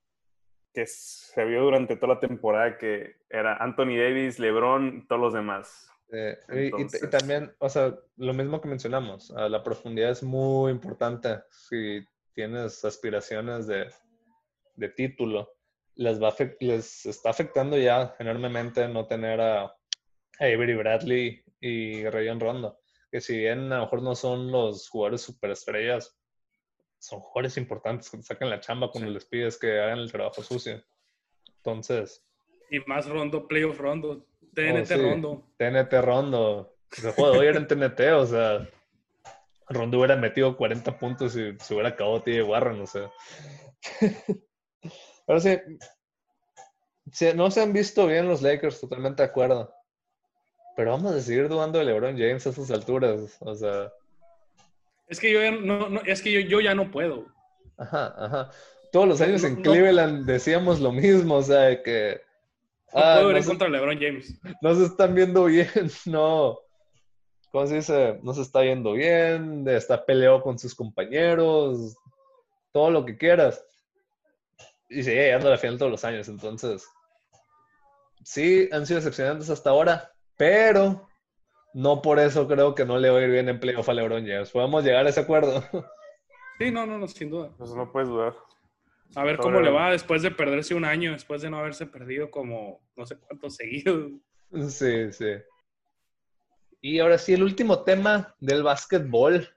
que 0.74 0.86
se 0.86 1.44
vio 1.46 1.62
durante 1.62 1.96
toda 1.96 2.14
la 2.14 2.20
temporada 2.20 2.76
que 2.76 3.16
era 3.30 3.56
Anthony 3.56 3.96
Davis, 3.96 4.38
LeBron 4.38 4.98
y 4.98 5.06
todos 5.06 5.20
los 5.20 5.32
demás. 5.32 5.90
Eh, 6.12 6.38
y- 6.52 6.82
y- 6.82 7.10
también, 7.10 7.54
o 7.58 7.68
sea, 7.68 7.94
lo 8.16 8.32
mismo 8.34 8.60
que 8.60 8.68
mencionamos, 8.68 9.30
ah, 9.36 9.48
la 9.48 9.62
profundidad 9.62 10.10
es 10.10 10.22
muy 10.22 10.72
importante. 10.72 11.40
Si 11.50 12.04
tienes 12.34 12.84
aspiraciones 12.84 13.66
de, 13.66 13.90
de 14.76 14.88
título, 14.90 15.50
les, 15.98 16.22
va 16.22 16.34
les 16.60 17.06
está 17.06 17.30
afectando 17.30 17.76
ya 17.76 18.14
enormemente 18.18 18.86
no 18.88 19.06
tener 19.06 19.40
a, 19.40 19.64
a 19.64 19.74
Avery 20.38 20.74
Bradley 20.74 21.42
y 21.60 22.08
Rayon 22.08 22.38
Rondo, 22.40 22.78
que 23.10 23.20
si 23.20 23.36
bien 23.36 23.72
a 23.72 23.78
lo 23.78 23.82
mejor 23.82 24.02
no 24.02 24.14
son 24.14 24.50
los 24.52 24.88
jugadores 24.88 25.22
superestrellas, 25.22 26.16
son 26.98 27.20
jugadores 27.20 27.56
importantes 27.56 28.10
que 28.10 28.16
te 28.16 28.22
sacan 28.22 28.48
la 28.48 28.60
chamba 28.60 28.90
cuando 28.90 29.10
les 29.10 29.24
pides 29.24 29.58
que 29.58 29.80
hagan 29.80 29.98
el 29.98 30.10
trabajo 30.12 30.42
sucio. 30.42 30.82
Entonces, 31.56 32.24
Y 32.70 32.78
más 32.80 33.08
Rondo, 33.08 33.48
Playoff 33.48 33.78
Rondo, 33.78 34.24
TNT 34.54 34.82
Oh, 34.82 34.86
sí. 34.86 34.94
Rondo. 34.94 35.48
TNT 35.56 35.92
Rondo. 36.00 36.76
El 37.02 37.10
juego 37.12 37.38
hoy 37.38 37.46
era 37.48 37.58
en 37.58 37.66
TNT, 37.66 38.00
o 38.14 38.26
sea, 38.26 38.68
Rondo 39.68 39.98
hubiera 39.98 40.16
metido 40.16 40.56
40 40.56 40.98
puntos 40.98 41.36
y 41.36 41.56
se 41.58 41.74
hubiera 41.74 41.90
acabado 41.90 42.22
TJ 42.22 42.42
Warren, 42.44 42.80
o 42.80 42.86
sea. 42.86 43.10
Pero 45.28 45.40
sí, 45.40 45.58
sí, 47.12 47.26
no 47.34 47.50
se 47.50 47.60
han 47.62 47.72
visto 47.72 48.06
bien 48.06 48.26
los 48.26 48.42
Lakers, 48.42 48.80
totalmente 48.80 49.22
de 49.22 49.28
acuerdo. 49.28 49.72
Pero 50.74 50.92
vamos 50.92 51.12
a 51.14 51.20
seguir 51.20 51.48
dudando 51.48 51.78
de 51.78 51.84
LeBron 51.84 52.16
James 52.18 52.46
a 52.46 52.50
esas 52.50 52.70
alturas, 52.70 53.36
o 53.40 53.54
sea, 53.54 53.92
Es 55.06 55.20
que 55.20 55.30
yo 55.32 55.40
ya 55.42 55.50
no, 55.52 55.88
no- 55.88 56.00
es 56.02 56.20
que 56.22 56.32
yo, 56.32 56.40
yo 56.40 56.60
ya 56.60 56.74
no 56.74 56.90
puedo. 56.90 57.26
ajá, 57.76 58.14
ajá. 58.16 58.50
Todos 58.90 59.06
los 59.06 59.20
años 59.20 59.42
No, 59.42 59.48
en 59.48 59.54
no. 59.56 59.62
Cleveland 59.62 60.24
decíamos 60.26 60.80
lo 60.80 60.92
mismo, 60.92 61.36
o 61.36 61.42
sea, 61.42 61.60
de 61.60 61.82
que 61.82 62.20
No 62.94 63.00
ah, 63.00 63.14
puedo 63.20 63.36
ir 63.36 63.42
se- 63.42 63.48
contra 63.48 63.68
LeBron 63.68 63.98
James. 64.00 64.40
no 64.62 64.74
se 64.74 64.84
están 64.86 65.14
viendo 65.14 65.44
bien, 65.44 65.68
no. 66.06 66.58
¿Cómo 67.52 67.66
se 67.66 67.76
dice? 67.76 68.18
No 68.22 68.32
se 68.34 68.42
está 68.42 68.60
viendo 68.60 68.92
bien, 68.92 69.66
está 69.68 70.04
peleado 70.04 70.42
con 70.42 70.58
sus 70.58 70.74
compañeros, 70.74 71.96
todo 72.72 72.90
lo 72.90 73.04
que 73.04 73.16
quieras. 73.16 73.64
Y 74.88 75.02
sigue 75.02 75.24
llegando 75.24 75.48
a 75.48 75.52
la 75.52 75.58
final 75.58 75.78
todos 75.78 75.90
los 75.92 76.04
años, 76.04 76.28
entonces. 76.28 76.86
Sí, 78.24 78.68
han 78.72 78.86
sido 78.86 78.98
decepcionantes 79.00 79.50
hasta 79.50 79.70
ahora, 79.70 80.12
pero 80.36 81.08
no 81.74 82.02
por 82.02 82.18
eso 82.18 82.48
creo 82.48 82.74
que 82.74 82.84
no 82.84 82.98
le 82.98 83.10
va 83.10 83.18
a 83.18 83.22
ir 83.22 83.30
bien 83.30 83.48
en 83.48 83.60
playoff 83.60 83.88
a 83.88 83.94
LeBron 83.94 84.26
James. 84.26 84.50
Podemos 84.50 84.84
llegar 84.84 85.06
a 85.06 85.10
ese 85.10 85.20
acuerdo. 85.20 85.62
Sí, 86.58 86.70
no, 86.70 86.86
no, 86.86 86.98
no, 86.98 87.06
sin 87.06 87.30
duda. 87.30 87.50
Eso 87.62 87.76
no 87.76 87.92
puedes 87.92 88.08
dudar. 88.08 88.34
A 89.14 89.24
ver 89.24 89.36
Sobre- 89.36 89.42
cómo 89.48 89.60
le 89.60 89.70
va 89.70 89.90
después 89.92 90.22
de 90.22 90.30
perderse 90.30 90.74
un 90.74 90.84
año, 90.84 91.12
después 91.12 91.40
de 91.40 91.50
no 91.50 91.58
haberse 91.58 91.86
perdido 91.86 92.30
como 92.30 92.80
no 92.96 93.06
sé 93.06 93.16
cuántos 93.16 93.54
seguidos. 93.56 94.10
Sí, 94.70 95.12
sí. 95.12 95.34
Y 96.80 96.98
ahora 97.00 97.18
sí, 97.18 97.34
el 97.34 97.42
último 97.42 97.84
tema 97.84 98.34
del 98.40 98.62
básquetbol. 98.62 99.48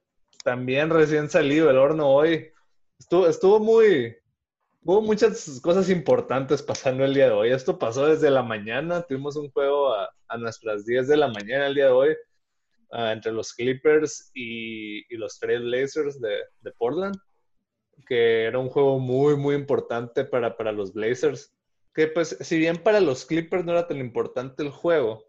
También 0.44 0.90
recién 0.90 1.30
salido 1.30 1.68
del 1.68 1.78
horno 1.78 2.08
hoy. 2.10 2.52
Estuvo, 3.00 3.28
estuvo 3.28 3.60
muy. 3.60 4.16
Hubo 4.84 5.02
muchas 5.02 5.60
cosas 5.62 5.90
importantes 5.90 6.62
pasando 6.64 7.06
el 7.06 7.14
día 7.14 7.26
de 7.28 7.32
hoy. 7.34 7.52
Esto 7.52 7.78
pasó 7.78 8.08
desde 8.08 8.30
la 8.32 8.42
mañana. 8.44 9.04
Tuvimos 9.04 9.36
un 9.36 9.52
juego 9.52 9.94
a, 9.94 10.10
a 10.28 10.38
nuestras 10.38 10.86
10 10.86 11.08
de 11.08 11.18
la 11.18 11.28
mañana 11.28 11.68
el 11.68 11.76
día 11.76 11.86
de 11.86 11.92
hoy. 11.92 12.16
ah, 12.92 13.12
entre 13.14 13.32
los 13.32 13.54
Clippers 13.54 14.32
y, 14.34 15.00
y 15.14 15.18
los 15.18 15.40
Trail 15.40 15.64
Blazers 15.64 16.20
de, 16.20 16.38
de 16.62 16.72
Portland. 16.74 17.16
Que 18.08 18.46
era 18.46 18.60
un 18.60 18.70
juego 18.70 19.00
muy, 19.00 19.36
muy 19.38 19.56
importante 19.56 20.26
para, 20.26 20.58
para 20.58 20.72
los 20.72 20.94
Blazers 20.94 21.54
que 21.94 22.08
pues 22.08 22.38
si 22.42 22.58
bien 22.58 22.78
para 22.78 23.02
los 23.02 23.26
Clippers 23.26 23.66
no 23.66 23.74
era 23.74 23.88
tan 23.88 23.98
importante 23.98 24.64
el 24.64 24.70
juego, 24.70 25.26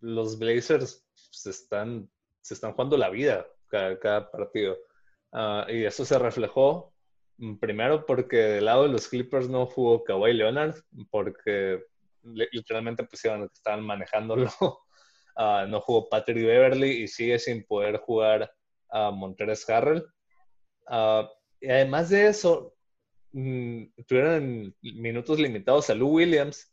los 0.00 0.38
Blazers 0.38 1.06
se 1.14 1.50
están, 1.50 2.10
se 2.40 2.54
están 2.54 2.72
jugando 2.72 2.96
la 2.96 3.10
vida 3.10 3.46
cada, 3.68 3.98
cada 3.98 4.30
partido. 4.30 4.78
Ah, 5.32 5.66
y 5.68 5.84
eso 5.84 6.04
se 6.04 6.18
reflejó 6.18 6.91
primero 7.60 8.06
porque 8.06 8.36
del 8.36 8.64
lado 8.66 8.84
de 8.84 8.88
los 8.90 9.08
Clippers 9.08 9.48
no 9.48 9.66
jugó 9.66 10.04
Kawhi 10.04 10.32
Leonard, 10.32 10.76
porque 11.10 11.82
li- 12.22 12.48
literalmente 12.52 13.04
pusieron 13.04 13.48
que 13.48 13.54
estaban 13.54 13.82
manejándolo. 13.84 14.50
Ah, 15.34 15.64
no 15.66 15.80
jugó 15.80 16.10
Patrick 16.10 16.44
Beverly 16.44 17.04
y 17.04 17.08
sigue 17.08 17.38
sin 17.38 17.64
poder 17.64 17.96
jugar 17.96 18.52
a 18.90 19.10
Montrezl 19.10 19.72
Harrell. 19.72 20.04
Ah, 20.86 21.26
y 21.58 21.70
además 21.70 22.10
de 22.10 22.26
eso, 22.26 22.74
mm, 23.32 23.84
tuvieron 24.06 24.76
minutos 24.82 25.38
limitados 25.38 25.88
a 25.88 25.94
Lou 25.94 26.16
Williams 26.16 26.70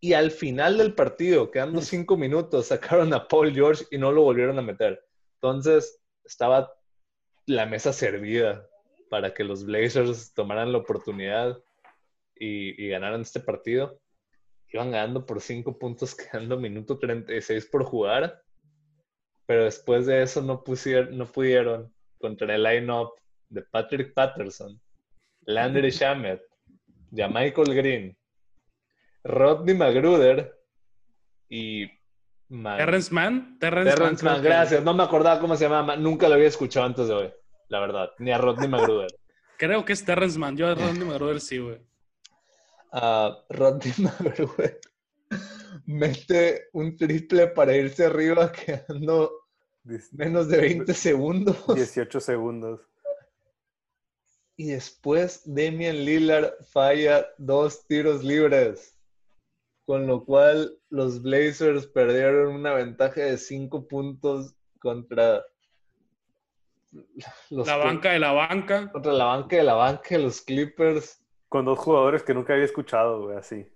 y 0.00 0.14
al 0.14 0.30
final 0.30 0.78
del 0.78 0.94
partido, 0.94 1.50
quedando 1.50 1.82
cinco 1.82 2.16
minutos, 2.16 2.68
sacaron 2.68 3.12
a 3.12 3.28
Paul 3.28 3.52
George 3.52 3.84
y 3.90 3.98
no 3.98 4.10
lo 4.10 4.22
volvieron 4.22 4.58
a 4.58 4.62
meter. 4.62 5.04
Entonces, 5.34 6.00
estaba 6.24 6.72
la 7.44 7.66
mesa 7.66 7.92
servida 7.92 8.67
para 9.08 9.34
que 9.34 9.44
los 9.44 9.64
Blazers 9.64 10.32
tomaran 10.34 10.72
la 10.72 10.78
oportunidad 10.78 11.58
y, 12.36 12.82
y 12.82 12.88
ganaran 12.88 13.22
este 13.22 13.40
partido. 13.40 14.00
Iban 14.72 14.90
ganando 14.90 15.24
por 15.24 15.40
cinco 15.40 15.78
puntos, 15.78 16.14
quedando 16.16 16.58
minuto 16.58 16.98
36 16.98 17.66
por 17.66 17.84
jugar. 17.84 18.42
Pero 19.46 19.64
después 19.64 20.06
de 20.06 20.22
eso 20.22 20.42
no, 20.42 20.62
pusieron, 20.62 21.16
no 21.16 21.26
pudieron 21.26 21.92
contra 22.18 22.54
el 22.54 22.62
line-up 22.62 23.12
de 23.48 23.62
Patrick 23.62 24.12
Patterson, 24.12 24.78
Landry 25.46 25.90
Shamet, 25.90 26.42
Michael 27.10 27.74
Green, 27.74 28.18
Rodney 29.24 29.74
Magruder 29.74 30.54
y 31.48 31.90
Man- 32.48 32.76
Terrence 32.76 33.12
Mann, 33.14 33.58
Terrence, 33.58 33.94
Terrence 33.96 34.24
Mann, 34.24 34.42
gracias. 34.42 34.84
No 34.84 34.92
me 34.94 35.02
acordaba 35.02 35.40
cómo 35.40 35.56
se 35.56 35.64
llamaba. 35.64 35.96
Nunca 35.96 36.28
lo 36.28 36.34
había 36.34 36.48
escuchado 36.48 36.84
antes 36.86 37.08
de 37.08 37.14
hoy, 37.14 37.32
la 37.68 37.80
verdad. 37.80 38.10
Ni 38.18 38.32
a 38.32 38.38
Rodney 38.38 38.68
Magruder. 38.68 39.10
Creo 39.58 39.84
que 39.84 39.92
es 39.92 40.04
Terrence 40.04 40.38
Mann. 40.38 40.56
Yo 40.56 40.68
a 40.68 40.74
Rodney 40.74 41.04
Magruder 41.04 41.40
sí, 41.40 41.58
güey. 41.58 41.80
Ah, 42.92 43.36
Rodney 43.50 43.92
Magruder 43.98 44.80
mete 45.88 46.68
un 46.72 46.96
triple 46.96 47.48
para 47.48 47.74
irse 47.74 48.04
arriba 48.04 48.52
quedando 48.52 49.32
menos 50.12 50.48
de 50.48 50.58
20 50.58 50.94
segundos. 50.94 51.56
18 51.74 52.20
segundos. 52.20 52.80
Y 54.56 54.68
después 54.68 55.42
Damian 55.44 56.04
Lillard 56.04 56.52
falla 56.66 57.26
dos 57.38 57.86
tiros 57.86 58.22
libres. 58.22 58.96
Con 59.86 60.06
lo 60.06 60.24
cual 60.26 60.78
los 60.90 61.22
Blazers 61.22 61.86
perdieron 61.86 62.54
una 62.54 62.74
ventaja 62.74 63.22
de 63.22 63.38
5 63.38 63.88
puntos 63.88 64.54
contra 64.80 65.42
los 67.50 67.66
La 67.66 67.76
banca 67.76 68.12
de 68.12 68.18
la 68.18 68.32
banca. 68.32 68.90
contra 68.90 69.12
la 69.12 69.24
banca 69.26 69.56
de 69.56 69.64
la 69.64 69.74
banca 69.74 70.18
los 70.18 70.40
Clippers. 70.42 71.24
Con 71.48 71.64
dos 71.64 71.78
jugadores 71.78 72.22
que 72.22 72.34
nunca 72.34 72.52
había 72.52 72.66
escuchado, 72.66 73.22
güey, 73.24 73.36
así. 73.38 73.66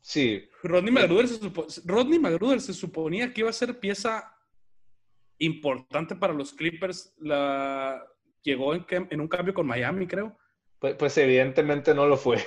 Sí, 0.00 0.48
Rodney 0.62 0.90
Magruder, 0.90 1.28
se 1.28 1.38
supo- 1.40 1.66
Rodney 1.84 2.18
Magruder 2.18 2.60
se 2.62 2.72
suponía 2.72 3.32
que 3.34 3.42
iba 3.42 3.50
a 3.50 3.52
ser 3.52 3.78
pieza 3.78 4.34
importante 5.38 6.16
para 6.16 6.32
los 6.32 6.52
Clippers. 6.54 7.14
La... 7.18 8.02
Llegó 8.42 8.74
en, 8.74 8.86
en 8.88 9.20
un 9.20 9.28
cambio 9.28 9.52
con 9.52 9.66
Miami, 9.66 10.06
creo. 10.06 10.34
pues, 10.78 10.94
pues 10.94 11.18
evidentemente 11.18 11.94
no 11.94 12.06
lo 12.06 12.16
fue. 12.16 12.38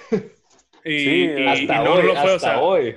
Y, 0.84 1.00
Sí, 1.00 1.26
y- 1.38 1.48
hasta 1.48 1.62
y 1.82 1.84
no 1.86 1.94
hoy, 1.94 2.04
lo 2.08 2.16
fue, 2.16 2.32
o 2.32 2.36
hasta 2.36 2.40
sea, 2.40 2.60
hoy. 2.62 2.96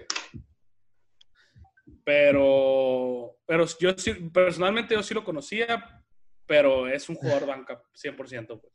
pero, 2.04 3.36
pero 3.46 3.64
yo 3.78 3.92
sí, 3.96 4.12
personalmente 4.32 4.94
yo 4.94 5.02
sí 5.02 5.14
lo 5.14 5.24
conocía, 5.24 6.04
pero 6.46 6.88
es 6.88 7.08
un 7.08 7.16
jugador 7.16 7.46
banca 7.46 7.82
100%. 7.94 8.60
pues. 8.60 8.72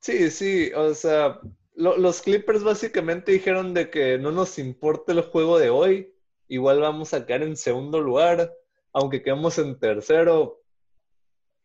Sí, 0.00 0.30
sí, 0.30 0.72
o 0.74 0.94
sea, 0.94 1.40
lo- 1.74 1.96
los 1.96 2.22
Clippers 2.22 2.62
básicamente 2.64 3.32
dijeron 3.32 3.74
de 3.74 3.90
que 3.90 4.18
no 4.18 4.32
nos 4.32 4.58
importa 4.58 5.12
el 5.12 5.20
juego 5.22 5.58
de 5.58 5.70
hoy 5.70 6.14
igual 6.48 6.80
vamos 6.80 7.14
a 7.14 7.24
quedar 7.26 7.42
en 7.42 7.56
segundo 7.56 8.00
lugar, 8.00 8.52
aunque 8.92 9.22
quedemos 9.22 9.56
en 9.58 9.78
tercero. 9.78 10.60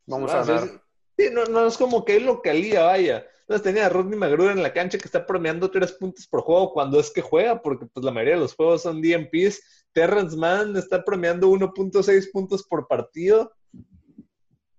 Vamos 0.05 0.31
a 0.31 0.43
ganar. 0.45 0.81
Sí, 1.17 1.29
no, 1.31 1.45
no 1.45 1.65
es 1.65 1.77
como 1.77 2.05
que 2.05 2.17
es 2.17 2.23
localía, 2.23 2.83
vaya. 2.83 3.25
Entonces 3.41 3.63
tenía 3.63 3.85
a 3.85 3.89
Rodney 3.89 4.17
McGruder 4.19 4.51
en 4.51 4.63
la 4.63 4.73
cancha 4.73 4.97
que 4.97 5.05
está 5.05 5.25
premiando 5.25 5.71
tres 5.71 5.91
puntos 5.93 6.27
por 6.27 6.41
juego 6.41 6.73
cuando 6.73 6.99
es 6.99 7.09
que 7.11 7.21
juega, 7.21 7.61
porque 7.61 7.85
pues 7.85 8.03
la 8.03 8.11
mayoría 8.11 8.35
de 8.35 8.41
los 8.41 8.53
juegos 8.55 8.81
son 8.83 9.01
DMPs. 9.01 9.87
Terrence 9.93 10.35
Mann 10.35 10.75
está 10.75 11.03
premiando 11.03 11.47
1.6 11.49 12.29
puntos 12.31 12.63
por 12.67 12.87
partido. 12.87 13.53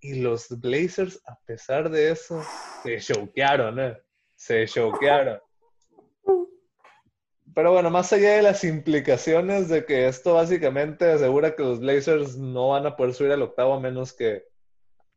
Y 0.01 0.21
los 0.21 0.49
Blazers, 0.61 1.21
a 1.27 1.39
pesar 1.41 1.91
de 1.91 2.11
eso, 2.11 2.43
se 2.83 2.99
choquearon, 3.01 3.81
¿eh? 3.81 3.97
Se 4.35 4.67
choquearon. 4.67 5.41
Pero 7.55 7.73
bueno, 7.73 7.89
más 7.89 8.13
allá 8.13 8.33
de 8.37 8.43
las 8.43 8.65
implicaciones 8.65 9.69
de 9.69 9.87
que 9.87 10.09
esto 10.09 10.35
básicamente 10.35 11.11
asegura 11.11 11.57
que 11.57 11.63
los 11.63 11.81
Blazers 11.81 12.37
no 12.37 12.69
van 12.69 12.87
a 12.87 12.97
poder 12.97 13.15
subir 13.15 13.33
al 13.33 13.41
octavo 13.41 13.73
a 13.73 13.81
menos 13.81 14.13
que 14.13 14.45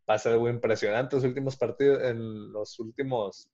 pase 0.05 0.30
algo 0.30 0.47
impresionante 0.47 1.17
en 1.17 1.21
los 1.21 1.27
últimos 1.27 1.57
partidos, 1.57 2.01
en 2.01 2.53
los 2.53 2.80
últimos, 2.80 3.49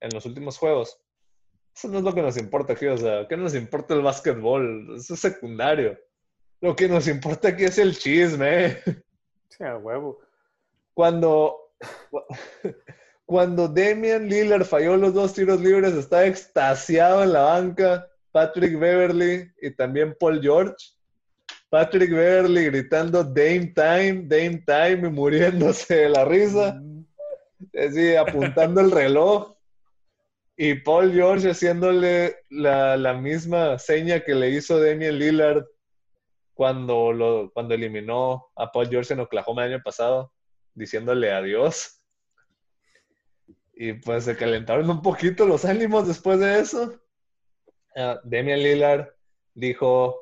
en 0.00 0.10
los 0.12 0.26
últimos 0.26 0.58
juegos. 0.58 1.00
Eso 1.74 1.88
no 1.88 1.98
es 1.98 2.04
lo 2.04 2.12
que 2.12 2.22
nos 2.22 2.36
importa 2.36 2.72
aquí, 2.72 2.86
o 2.86 2.98
sea, 2.98 3.28
¿qué 3.28 3.36
nos 3.36 3.54
importa 3.54 3.94
el 3.94 4.02
básquetbol? 4.02 4.96
Eso 4.96 5.14
es 5.14 5.20
secundario. 5.20 5.96
Lo 6.60 6.74
que 6.74 6.88
nos 6.88 7.06
importa 7.06 7.48
aquí 7.48 7.64
es 7.64 7.78
el 7.78 7.96
chisme. 7.96 8.82
Sí, 9.50 9.64
a 9.64 9.76
huevo. 9.76 10.20
Cuando, 10.94 11.72
cuando 13.26 13.68
Damian 13.68 14.28
Lillard 14.28 14.64
falló 14.64 14.96
los 14.96 15.14
dos 15.14 15.34
tiros 15.34 15.60
libres, 15.60 15.94
estaba 15.94 16.26
extasiado 16.26 17.22
en 17.22 17.32
la 17.32 17.42
banca. 17.42 18.06
Patrick 18.32 18.78
Beverly 18.78 19.50
y 19.60 19.70
también 19.72 20.16
Paul 20.18 20.40
George. 20.40 20.76
Patrick 21.68 22.10
Beverly 22.10 22.66
gritando 22.66 23.22
Dame 23.22 23.72
Time, 23.74 24.24
Dame 24.26 24.62
Time 24.66 25.08
y 25.08 25.10
muriéndose 25.10 25.94
de 25.94 26.08
la 26.08 26.24
risa. 26.24 26.80
Así, 27.74 28.14
apuntando 28.16 28.80
el 28.80 28.90
reloj. 28.90 29.54
Y 30.56 30.74
Paul 30.74 31.12
George 31.12 31.50
haciéndole 31.50 32.36
la, 32.50 32.96
la, 32.96 33.14
misma 33.14 33.78
seña 33.78 34.20
que 34.20 34.34
le 34.34 34.50
hizo 34.50 34.80
Damian 34.80 35.18
Lillard 35.18 35.64
cuando, 36.60 37.10
lo, 37.10 37.50
cuando 37.54 37.72
eliminó 37.72 38.50
a 38.54 38.70
Paul 38.70 38.90
George 38.90 39.14
en 39.14 39.20
Oklahoma 39.20 39.64
el 39.64 39.72
año 39.72 39.82
pasado, 39.82 40.30
diciéndole 40.74 41.32
adiós. 41.32 42.02
Y 43.72 43.94
pues 43.94 44.24
se 44.24 44.36
calentaron 44.36 44.90
un 44.90 45.00
poquito 45.00 45.46
los 45.46 45.64
ánimos 45.64 46.06
después 46.06 46.38
de 46.38 46.60
eso. 46.60 47.00
Uh, 47.96 48.18
Damian 48.24 48.58
Lillard 48.58 49.08
dijo, 49.54 50.20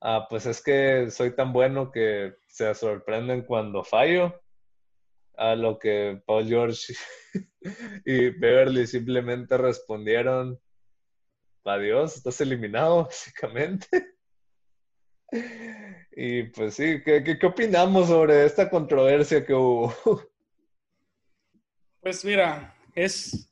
ah, 0.00 0.26
pues 0.30 0.46
es 0.46 0.62
que 0.62 1.10
soy 1.10 1.36
tan 1.36 1.52
bueno 1.52 1.92
que 1.92 2.32
se 2.48 2.74
sorprenden 2.74 3.42
cuando 3.42 3.84
fallo. 3.84 4.40
A 5.36 5.54
lo 5.54 5.78
que 5.78 6.22
Paul 6.24 6.46
George 6.46 6.94
y 8.06 8.30
Beverly 8.30 8.86
simplemente 8.86 9.58
respondieron, 9.58 10.58
adiós, 11.62 12.16
estás 12.16 12.40
eliminado, 12.40 13.04
básicamente. 13.04 14.13
Y 16.16 16.44
pues 16.44 16.74
sí, 16.74 17.02
¿qué, 17.04 17.24
qué, 17.24 17.38
qué 17.38 17.46
opinamos 17.46 18.08
sobre 18.08 18.44
esta 18.44 18.70
controversia 18.70 19.44
que 19.44 19.54
hubo? 19.54 19.94
Pues 22.00 22.22
mira, 22.22 22.76
es, 22.94 23.50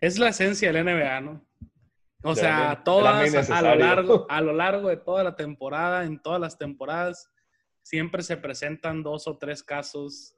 es 0.00 0.18
la 0.18 0.30
esencia 0.30 0.72
del 0.72 0.86
NBA, 0.86 1.20
¿no? 1.20 1.46
O 2.22 2.34
sea, 2.34 2.80
todas 2.82 3.50
a 3.50 3.60
lo, 3.60 3.74
largo, 3.74 4.26
a 4.30 4.40
lo 4.40 4.54
largo 4.54 4.88
de 4.88 4.96
toda 4.96 5.22
la 5.22 5.36
temporada, 5.36 6.04
en 6.04 6.18
todas 6.18 6.40
las 6.40 6.56
temporadas, 6.56 7.30
siempre 7.82 8.22
se 8.22 8.38
presentan 8.38 9.02
dos 9.02 9.28
o 9.28 9.36
tres 9.36 9.62
casos 9.62 10.34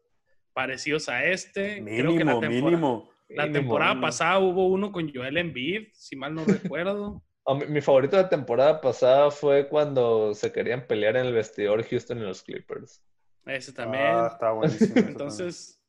parecidos 0.53 1.09
a 1.09 1.25
este. 1.25 1.81
Mínimo, 1.81 2.17
Creo 2.17 2.19
que 2.19 2.25
la 2.25 2.41
temporada, 2.41 2.51
mínimo. 2.51 3.11
La 3.29 3.53
temporada 3.53 3.91
Mínimo. 3.93 4.07
pasada 4.09 4.39
hubo 4.41 4.67
uno 4.67 4.91
con 4.91 5.13
Joel 5.15 5.37
Embiid, 5.37 5.89
si 5.93 6.17
mal 6.17 6.35
no 6.35 6.45
recuerdo. 6.45 7.23
A 7.47 7.55
mí- 7.55 7.67
Mi 7.69 7.81
favorito 7.81 8.17
de 8.17 8.23
la 8.25 8.29
temporada 8.29 8.81
pasada 8.81 9.31
fue 9.31 9.69
cuando 9.69 10.35
se 10.35 10.53
querían 10.53 10.87
pelear 10.87 11.17
en 11.17 11.27
el 11.27 11.33
vestidor 11.35 11.85
Houston 11.85 12.19
y 12.19 12.23
los 12.23 12.43
Clippers. 12.43 13.03
Ese 13.45 13.73
también. 13.73 14.03
Ah, 14.05 14.29
está 14.33 14.51
buenísimo. 14.53 14.95
Entonces, 14.97 15.81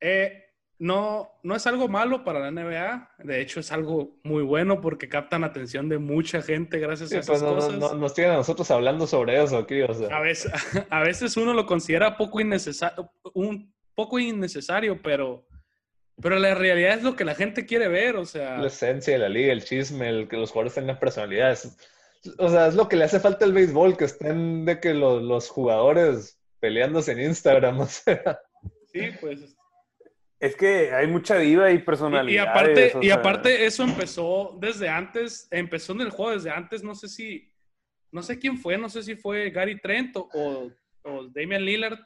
eh, 0.00 0.44
no, 0.80 1.28
no 1.42 1.56
es 1.56 1.66
algo 1.66 1.88
malo 1.88 2.24
para 2.24 2.40
la 2.40 2.50
NBA. 2.50 3.10
De 3.18 3.40
hecho, 3.40 3.60
es 3.60 3.70
algo 3.72 4.18
muy 4.24 4.42
bueno 4.42 4.80
porque 4.80 5.08
captan 5.08 5.44
atención 5.44 5.88
de 5.88 5.98
mucha 5.98 6.40
gente 6.42 6.78
gracias 6.78 7.10
Sí, 7.10 7.16
a 7.16 7.20
esas 7.20 7.28
pues 7.30 7.42
no, 7.42 7.50
no- 7.50 7.54
cosas. 7.56 7.78
no- 7.78 7.94
nos 7.94 8.14
tienen 8.14 8.32
a 8.34 8.36
nosotros 8.36 8.70
hablando 8.70 9.06
sobre 9.06 9.42
eso 9.42 9.58
aquí, 9.58 9.80
o 9.82 9.92
sea. 9.94 10.16
A 10.16 10.20
veces, 10.20 10.52
a 10.90 11.00
veces 11.00 11.36
uno 11.36 11.52
lo 11.54 11.66
considera 11.66 12.16
poco 12.16 12.40
innecesario, 12.40 13.10
un 13.34 13.72
poco 13.94 14.18
innecesario, 14.20 15.00
pero, 15.02 15.46
pero 16.20 16.38
la 16.38 16.54
realidad 16.54 16.98
es 16.98 17.02
lo 17.02 17.14
que 17.16 17.24
la 17.24 17.34
gente 17.34 17.66
quiere 17.66 17.88
ver, 17.88 18.16
o 18.16 18.24
sea, 18.24 18.58
La 18.58 18.66
esencia 18.66 19.12
de 19.12 19.18
la 19.20 19.28
liga, 19.28 19.52
el 19.52 19.64
chisme, 19.64 20.08
el 20.08 20.28
que 20.28 20.36
los 20.36 20.50
jugadores 20.50 20.74
tengan 20.74 20.98
personalidades. 20.98 21.76
O 22.38 22.48
sea, 22.48 22.66
es 22.66 22.74
lo 22.74 22.88
que 22.88 22.96
le 22.96 23.04
hace 23.04 23.20
falta 23.20 23.44
al 23.44 23.52
béisbol, 23.52 23.96
que 23.96 24.04
estén 24.06 24.64
de 24.64 24.80
que 24.80 24.94
los, 24.94 25.22
los 25.22 25.48
jugadores 25.48 26.40
peleándose 26.60 27.12
en 27.12 27.20
Instagram, 27.20 27.80
o 27.80 27.86
sea. 27.86 28.40
sí, 28.92 29.02
pues. 29.20 29.56
Es 30.40 30.54
que 30.54 30.92
hay 30.92 31.08
mucha 31.08 31.36
diva 31.36 31.70
y 31.70 31.76
Y, 31.76 31.78
personalidad. 31.78 32.44
y 32.44 32.46
aparte, 32.46 32.92
y 33.02 33.10
aparte 33.10 33.66
eso 33.66 33.82
empezó 33.82 34.56
desde 34.60 34.88
antes, 34.88 35.48
empezó 35.50 35.92
en 35.94 36.02
el 36.02 36.10
juego 36.10 36.32
desde 36.32 36.50
antes, 36.50 36.84
no 36.84 36.94
sé 36.94 37.08
si, 37.08 37.52
no 38.12 38.22
sé 38.22 38.38
quién 38.38 38.56
fue, 38.56 38.78
no 38.78 38.88
sé 38.88 39.02
si 39.02 39.16
fue 39.16 39.50
Gary 39.50 39.80
Trent 39.80 40.16
o, 40.16 40.70
o 41.02 41.24
Damian 41.34 41.64
Lillard, 41.64 41.98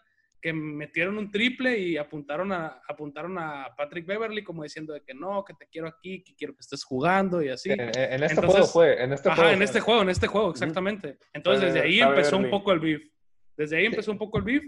que 0.43 0.53
metieron 0.53 1.17
un 1.19 1.31
triple 1.31 1.79
y 1.79 1.97
apuntaron 1.97 2.51
a, 2.51 2.83
apuntaron 2.89 3.39
a 3.39 3.69
Patrick 3.77 4.05
Beverly 4.05 4.43
como 4.43 4.65
diciendo 4.65 4.93
de 4.93 5.01
que 5.01 5.15
no, 5.15 5.45
que 5.45 5.55
te 5.55 5.69
quiero 5.69 5.87
aquí, 5.87 6.25
que 6.25 6.35
quiero 6.35 6.53
que 6.53 6.61
estés 6.61 6.83
jugando 6.83 7.41
y 7.41 7.49
así. 7.49 7.71
En, 7.71 7.81
en 7.81 7.89
este 7.93 8.35
Entonces- 8.35 8.51
juego 8.51 8.67
fue, 8.67 9.03
en 9.03 9.13
este 9.13 9.29
Ajá, 9.29 9.37
juego 9.37 9.51
en 9.53 9.57
fue. 9.59 9.65
este 9.65 9.81
juego, 9.81 10.03
en 10.03 10.09
este 10.11 10.27
juego, 10.27 10.51
exactamente. 10.51 11.19
Entonces, 11.33 11.73
desde 11.73 11.87
ahí 11.87 12.01
empezó 12.01 12.37
un 12.37 12.51
poco 12.51 12.73
el 12.73 12.81
beef. 12.81 13.03
Desde 13.57 13.77
ahí 13.77 13.87
empezó 13.87 14.11
un 14.11 14.19
poco 14.19 14.39
el 14.39 14.45
beef. 14.45 14.65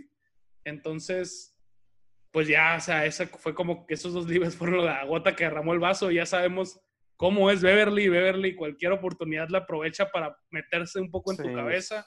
Entonces, 0.65 1.59
pues 2.31 2.47
ya, 2.49 2.77
o 2.77 2.81
sea, 2.81 3.05
esa 3.05 3.27
fue 3.27 3.53
como 3.55 3.85
que 3.87 3.95
esos 3.95 4.13
dos 4.13 4.29
libres 4.29 4.57
fueron 4.57 4.85
la 4.85 5.05
gota 5.05 5.35
que 5.35 5.45
derramó 5.45 5.73
el 5.73 5.81
vaso. 5.81 6.11
Ya 6.13 6.25
sabemos 6.25 6.81
cómo 7.17 7.51
es 7.51 7.63
Beverly. 7.63 8.09
Beverly, 8.09 8.55
cualquier 8.55 8.93
oportunidad 8.93 9.49
la 9.49 9.59
aprovecha 9.59 10.11
para 10.11 10.37
meterse 10.51 11.01
un 11.01 11.11
poco 11.11 11.33
en 11.33 11.39
tu 11.39 11.53
cabeza. 11.53 12.07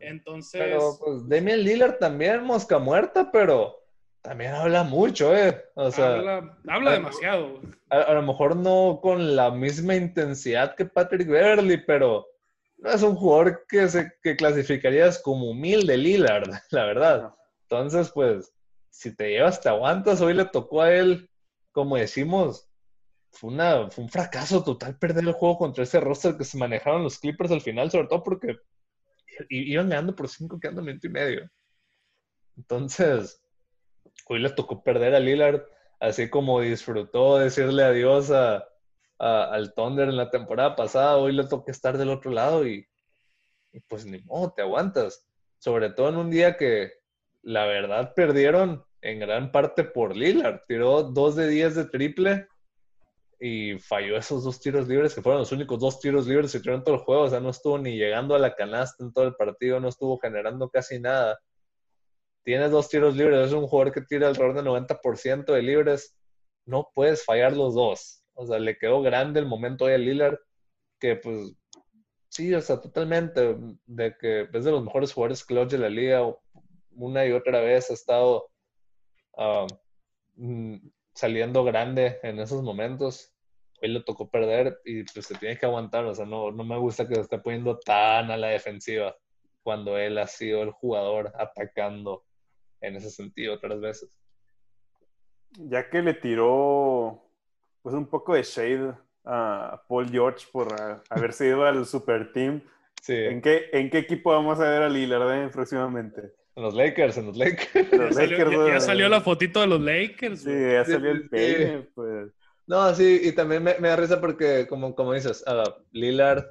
Entonces, 0.00 0.60
Pero 0.60 0.96
pues 0.98 1.28
Damian 1.28 1.60
Lillard 1.60 1.98
también, 1.98 2.42
mosca 2.42 2.78
muerta, 2.78 3.30
pero 3.30 3.76
también 4.22 4.52
habla 4.52 4.82
mucho, 4.82 5.36
¿eh? 5.36 5.62
O 5.74 5.90
sea, 5.90 6.14
habla, 6.14 6.58
habla 6.68 6.92
demasiado. 6.92 7.60
a, 7.88 8.00
a 8.00 8.14
lo 8.14 8.22
mejor 8.22 8.56
no 8.56 9.00
con 9.02 9.36
la 9.36 9.50
misma 9.50 9.94
intensidad 9.94 10.74
que 10.74 10.84
Patrick 10.84 11.28
Beverly, 11.28 11.78
pero 11.86 12.26
no 12.80 12.90
es 12.90 13.02
un 13.02 13.14
jugador 13.14 13.66
que, 13.68 13.88
se, 13.88 14.12
que 14.22 14.36
clasificarías 14.36 15.20
como 15.20 15.50
humilde 15.50 15.96
Lillard, 15.96 16.50
la 16.70 16.84
verdad. 16.84 17.34
Entonces, 17.62 18.10
pues, 18.12 18.52
si 18.90 19.14
te 19.14 19.30
llevas, 19.30 19.60
te 19.60 19.68
aguantas. 19.68 20.20
Hoy 20.20 20.34
le 20.34 20.44
tocó 20.46 20.82
a 20.82 20.92
él, 20.92 21.30
como 21.72 21.96
decimos, 21.96 22.68
fue, 23.30 23.50
una, 23.50 23.90
fue 23.90 24.04
un 24.04 24.10
fracaso 24.10 24.64
total 24.64 24.98
perder 24.98 25.24
el 25.24 25.32
juego 25.32 25.58
contra 25.58 25.84
ese 25.84 26.00
roster 26.00 26.36
que 26.36 26.44
se 26.44 26.58
manejaron 26.58 27.04
los 27.04 27.18
Clippers 27.18 27.52
al 27.52 27.60
final, 27.60 27.90
sobre 27.90 28.08
todo 28.08 28.22
porque 28.22 28.56
iban 29.48 29.88
ganando 29.88 30.14
por 30.14 30.28
cinco, 30.28 30.58
quedando 30.58 30.82
minuto 30.82 31.06
y 31.06 31.10
medio. 31.10 31.50
Entonces, 32.56 33.42
hoy 34.26 34.40
le 34.40 34.50
tocó 34.50 34.82
perder 34.82 35.14
a 35.14 35.20
Lillard, 35.20 35.62
así 35.98 36.28
como 36.28 36.60
disfrutó 36.60 37.38
decirle 37.38 37.82
adiós 37.82 38.30
a, 38.30 38.64
al 39.18 39.74
Thunder 39.74 40.08
en 40.08 40.16
la 40.16 40.30
temporada 40.30 40.76
pasada, 40.76 41.16
hoy 41.16 41.32
le 41.32 41.44
toca 41.44 41.72
estar 41.72 41.98
del 41.98 42.10
otro 42.10 42.30
lado 42.30 42.66
y, 42.66 42.86
y 43.72 43.80
pues 43.80 44.06
ni 44.06 44.18
modo, 44.22 44.52
te 44.52 44.62
aguantas. 44.62 45.26
Sobre 45.58 45.90
todo 45.90 46.08
en 46.08 46.16
un 46.16 46.30
día 46.30 46.56
que 46.56 46.92
la 47.42 47.66
verdad 47.66 48.14
perdieron 48.14 48.84
en 49.02 49.20
gran 49.20 49.52
parte 49.52 49.84
por 49.84 50.16
Lillard. 50.16 50.62
Tiró 50.66 51.02
dos 51.02 51.36
de 51.36 51.48
10 51.48 51.74
de 51.74 51.84
triple 51.86 52.48
y 53.40 53.78
falló 53.78 54.18
esos 54.18 54.44
dos 54.44 54.60
tiros 54.60 54.86
libres, 54.86 55.14
que 55.14 55.22
fueron 55.22 55.40
los 55.40 55.50
únicos 55.50 55.80
dos 55.80 55.98
tiros 55.98 56.26
libres 56.26 56.52
que 56.52 56.60
tiraron 56.60 56.84
todo 56.84 56.96
el 56.96 57.00
juego. 57.00 57.22
O 57.22 57.28
sea, 57.28 57.40
no 57.40 57.48
estuvo 57.48 57.78
ni 57.78 57.96
llegando 57.96 58.34
a 58.34 58.38
la 58.38 58.54
canasta 58.54 59.02
en 59.02 59.12
todo 59.14 59.24
el 59.24 59.34
partido, 59.34 59.80
no 59.80 59.88
estuvo 59.88 60.18
generando 60.18 60.68
casi 60.68 61.00
nada. 61.00 61.40
Tienes 62.44 62.70
dos 62.70 62.90
tiros 62.90 63.16
libres, 63.16 63.46
es 63.46 63.52
un 63.54 63.66
jugador 63.66 63.94
que 63.94 64.02
tira 64.02 64.28
alrededor 64.28 64.54
del 64.56 64.66
90% 64.66 65.52
de 65.54 65.62
libres. 65.62 66.16
No 66.66 66.90
puedes 66.94 67.24
fallar 67.24 67.56
los 67.56 67.74
dos. 67.74 68.22
O 68.34 68.46
sea, 68.46 68.58
le 68.58 68.76
quedó 68.76 69.00
grande 69.00 69.40
el 69.40 69.46
momento 69.46 69.86
hoy 69.86 69.94
a 69.94 69.98
Lillard, 69.98 70.38
que 70.98 71.16
pues 71.16 71.54
sí, 72.28 72.52
o 72.54 72.60
sea, 72.60 72.80
totalmente, 72.80 73.56
de 73.86 74.16
que 74.18 74.48
es 74.52 74.64
de 74.64 74.70
los 74.70 74.84
mejores 74.84 75.12
jugadores 75.14 75.44
clutch 75.44 75.70
de 75.70 75.78
la 75.78 75.88
liga, 75.88 76.22
una 76.92 77.26
y 77.26 77.32
otra 77.32 77.60
vez 77.60 77.90
ha 77.90 77.94
estado 77.94 78.50
ah, 79.36 79.66
mm, 80.36 80.76
saliendo 81.14 81.64
grande 81.64 82.18
en 82.22 82.38
esos 82.38 82.62
momentos. 82.62 83.32
hoy 83.82 83.88
le 83.88 84.02
tocó 84.02 84.28
perder 84.28 84.80
y 84.84 85.04
pues 85.04 85.26
se 85.26 85.34
tiene 85.36 85.58
que 85.58 85.66
aguantar. 85.66 86.04
O 86.04 86.14
sea, 86.14 86.26
no, 86.26 86.50
no 86.50 86.64
me 86.64 86.78
gusta 86.78 87.08
que 87.08 87.14
se 87.14 87.22
esté 87.22 87.38
poniendo 87.38 87.78
tan 87.78 88.30
a 88.30 88.36
la 88.36 88.48
defensiva 88.48 89.16
cuando 89.62 89.98
él 89.98 90.18
ha 90.18 90.26
sido 90.26 90.62
el 90.62 90.70
jugador 90.70 91.32
atacando 91.38 92.24
en 92.80 92.96
ese 92.96 93.10
sentido 93.10 93.54
otras 93.54 93.80
veces. 93.80 94.16
Ya 95.52 95.88
que 95.90 96.02
le 96.02 96.14
tiró 96.14 97.22
pues 97.82 97.94
un 97.94 98.06
poco 98.06 98.34
de 98.34 98.42
shade 98.42 98.94
a 99.24 99.82
Paul 99.88 100.08
George 100.10 100.46
por 100.52 100.68
haberse 101.08 101.46
ido 101.46 101.64
al 101.64 101.84
super 101.86 102.32
team. 102.32 102.62
Sí. 103.02 103.14
¿En 103.14 103.40
qué, 103.40 103.70
¿En 103.72 103.90
qué 103.90 103.98
equipo 103.98 104.30
vamos 104.30 104.60
a 104.60 104.68
ver 104.68 104.82
a 104.82 104.88
Lillard 104.88 105.30
eh, 105.30 105.48
próximamente? 105.48 106.39
En 106.60 106.64
los 106.66 106.74
Lakers, 106.74 107.16
en 107.16 107.26
los 107.26 107.38
Lakers. 107.38 107.90
Los 107.90 108.14
Salió- 108.14 108.36
Lakers, 108.36 108.50
ya, 108.50 108.74
ya 108.74 108.80
salió 108.80 109.08
la 109.08 109.22
fotito 109.22 109.62
de 109.62 109.66
los 109.66 109.80
Lakers. 109.80 110.42
Sí, 110.42 110.50
ya 110.50 110.84
salió 110.84 111.10
el 111.10 111.26
peine, 111.30 111.88
pues. 111.94 112.30
No, 112.66 112.94
sí, 112.94 113.18
y 113.24 113.32
también 113.32 113.62
me, 113.62 113.78
me 113.78 113.88
da 113.88 113.96
risa 113.96 114.20
porque, 114.20 114.66
como, 114.68 114.94
como 114.94 115.14
dices, 115.14 115.42
a 115.46 115.64
Lillard 115.92 116.44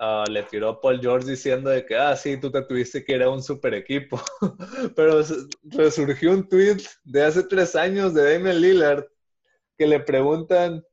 ah, 0.00 0.24
le 0.28 0.42
tiró 0.42 0.70
a 0.70 0.80
Paul 0.80 1.00
George 1.00 1.30
diciendo 1.30 1.70
de 1.70 1.86
que, 1.86 1.94
ah, 1.94 2.16
sí, 2.16 2.38
tú 2.38 2.50
te 2.50 2.60
tuviste 2.62 3.04
que 3.04 3.12
ir 3.12 3.22
a 3.22 3.30
un 3.30 3.40
super 3.40 3.72
equipo. 3.74 4.20
Pero 4.96 5.22
resurgió 5.62 6.32
un 6.32 6.48
tweet 6.48 6.78
de 7.04 7.22
hace 7.22 7.44
tres 7.44 7.76
años 7.76 8.14
de 8.14 8.32
Damian 8.32 8.60
Lillard 8.60 9.04
que 9.78 9.86
le 9.86 10.00
preguntan 10.00 10.84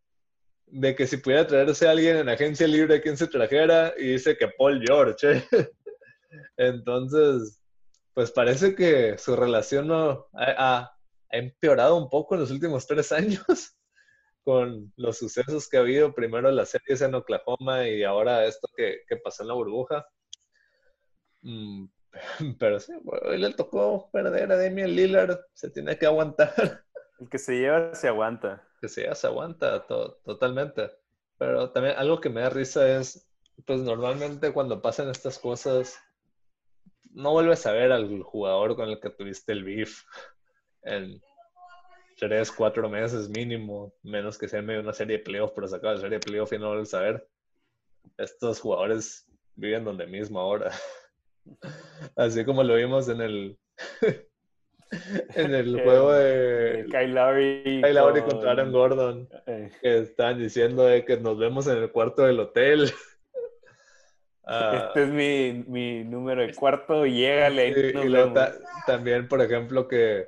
de 0.67 0.93
que 0.93 1.07
si 1.07 1.17
pudiera 1.17 1.47
traerse 1.47 1.87
a 1.87 1.91
alguien 1.91 2.17
en 2.17 2.29
agencia 2.29 2.67
libre, 2.67 2.97
¿a 2.97 3.01
quién 3.01 3.17
se 3.17 3.25
trajera? 3.25 3.95
Y 3.97 4.11
dice 4.11 4.37
que 4.37 4.47
Paul 4.47 4.79
George. 4.85 5.27
¿eh? 5.31 5.43
Entonces, 6.57 7.62
pues 8.13 8.31
parece 8.31 8.75
que 8.75 9.17
su 9.17 9.35
relación 9.35 9.87
no, 9.87 10.27
ha, 10.33 10.91
empeorado 11.29 11.97
un 11.97 12.09
poco 12.09 12.35
en 12.35 12.41
los 12.41 12.51
últimos 12.51 12.85
tres 12.85 13.11
años 13.11 13.43
con 14.43 14.93
los 14.97 15.17
sucesos 15.17 15.67
que 15.67 15.77
ha 15.77 15.79
habido, 15.79 16.13
primero 16.13 16.51
las 16.51 16.69
series 16.69 17.01
en 17.01 17.15
Oklahoma 17.15 17.87
y 17.87 18.03
ahora 18.03 18.45
esto 18.45 18.67
que, 18.75 18.99
que 19.07 19.17
pasó 19.17 19.43
en 19.43 19.47
la 19.47 19.55
burbuja. 19.55 20.05
Mm, 21.41 21.85
pero 22.59 22.79
sí, 22.79 22.93
bueno, 23.01 23.27
hoy 23.29 23.37
le 23.39 23.53
tocó 23.53 24.09
perder 24.11 24.51
a 24.51 24.57
Damian 24.57 24.91
Lillard, 24.91 25.39
se 25.53 25.69
tiene 25.71 25.97
que 25.97 26.05
aguantar, 26.05 26.53
El 27.19 27.29
que 27.29 27.37
se 27.37 27.57
lleva 27.57 27.95
se 27.95 28.07
aguanta. 28.07 28.67
que 28.81 28.89
sí, 28.89 29.01
ya 29.03 29.15
se 29.15 29.27
aguanta 29.27 29.85
to- 29.87 30.19
totalmente. 30.23 30.91
Pero 31.37 31.71
también 31.71 31.95
algo 31.97 32.19
que 32.19 32.29
me 32.29 32.41
da 32.41 32.49
risa 32.49 32.97
es, 32.99 33.27
pues 33.65 33.79
normalmente 33.81 34.51
cuando 34.51 34.81
pasan 34.81 35.09
estas 35.09 35.39
cosas, 35.39 35.97
no 37.13 37.31
vuelves 37.31 37.65
a 37.65 37.71
ver 37.71 37.91
al 37.91 38.21
jugador 38.23 38.75
con 38.75 38.89
el 38.89 38.99
que 38.99 39.09
tuviste 39.09 39.51
el 39.51 39.63
beef 39.63 40.01
en 40.83 41.21
tres, 42.17 42.51
cuatro 42.51 42.89
meses 42.89 43.29
mínimo, 43.29 43.93
menos 44.03 44.37
que 44.37 44.47
sea 44.47 44.59
en 44.59 44.65
medio 44.65 44.79
de 44.79 44.83
una 44.85 44.93
serie 44.93 45.17
de 45.17 45.23
playoffs, 45.23 45.53
pero 45.55 45.67
se 45.67 45.75
acaba 45.75 45.93
la 45.95 46.01
serie 46.01 46.19
de 46.19 46.25
playoffs 46.25 46.53
y 46.53 46.59
no 46.59 46.69
vuelves 46.69 46.93
a 46.93 47.01
ver. 47.01 47.27
Estos 48.17 48.59
jugadores 48.59 49.25
viven 49.55 49.83
donde 49.83 50.07
mismo 50.07 50.39
ahora. 50.39 50.71
Así 52.15 52.45
como 52.45 52.63
lo 52.63 52.75
vimos 52.75 53.09
en 53.09 53.21
el 53.21 53.59
en 55.35 55.53
el 55.55 55.73
juego 55.83 56.11
de 56.13 56.85
Kyle 56.89 57.13
Lowry. 57.13 57.63
Kyle 57.81 57.93
Lowry 57.93 58.21
con- 58.21 58.29
contra 58.31 58.51
Aaron 58.51 58.71
Gordon 58.71 59.29
eh, 59.47 59.69
que 59.81 59.97
estaban 59.99 60.39
diciendo 60.39 60.83
de 60.85 61.03
que 61.05 61.17
nos 61.17 61.37
vemos 61.37 61.67
en 61.67 61.77
el 61.77 61.91
cuarto 61.91 62.23
del 62.23 62.39
hotel. 62.39 62.91
Este 64.47 65.03
es 65.03 65.09
mi, 65.09 65.63
mi 65.67 66.03
número 66.03 66.41
de 66.41 66.53
cuarto, 66.53 67.05
llégale. 67.05 67.69
y, 67.69 67.73
ahí 67.73 67.93
nos 67.93 68.05
y 68.05 68.09
luego 68.09 68.33
vemos. 68.33 68.33
ta- 68.33 68.83
también, 68.85 69.27
por 69.27 69.41
ejemplo, 69.41 69.87
que 69.87 70.27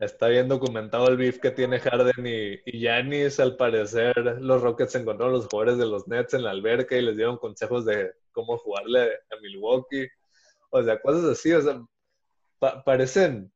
está 0.00 0.28
bien 0.28 0.46
documentado 0.48 1.08
el 1.08 1.16
beef 1.16 1.38
que 1.40 1.50
tiene 1.50 1.80
Harden 1.80 2.26
y, 2.26 2.60
y 2.66 2.78
Giannis. 2.80 3.40
Al 3.40 3.56
parecer, 3.56 4.14
los 4.40 4.62
Rockets 4.62 4.94
encontraron 4.96 5.34
a 5.34 5.38
los 5.38 5.46
jugadores 5.46 5.78
de 5.78 5.86
los 5.86 6.06
Nets 6.06 6.34
en 6.34 6.44
la 6.44 6.50
alberca 6.50 6.96
y 6.96 7.02
les 7.02 7.16
dieron 7.16 7.38
consejos 7.38 7.84
de 7.86 8.12
cómo 8.32 8.58
jugarle 8.58 9.04
a 9.04 9.40
Milwaukee. 9.40 10.06
O 10.70 10.82
sea, 10.82 11.00
cosas 11.00 11.24
así. 11.24 11.52
O 11.52 11.62
sea, 11.62 11.80
pa- 12.58 12.84
parecen, 12.84 13.50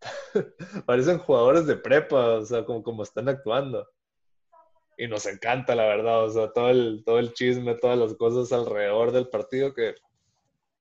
parecen 0.86 1.18
jugadores 1.18 1.66
de 1.66 1.76
prepa, 1.76 2.34
o 2.34 2.44
sea, 2.44 2.64
como, 2.64 2.82
como 2.82 3.02
están 3.02 3.28
actuando. 3.28 3.88
Y 4.96 5.08
nos 5.08 5.26
encanta, 5.26 5.74
la 5.74 5.86
verdad, 5.86 6.24
o 6.24 6.30
sea, 6.30 6.52
todo 6.52 6.70
el, 6.70 7.02
todo 7.04 7.18
el 7.18 7.32
chisme, 7.34 7.74
todas 7.74 7.98
las 7.98 8.14
cosas 8.14 8.52
alrededor 8.52 9.12
del 9.12 9.28
partido 9.28 9.74
que, 9.74 9.94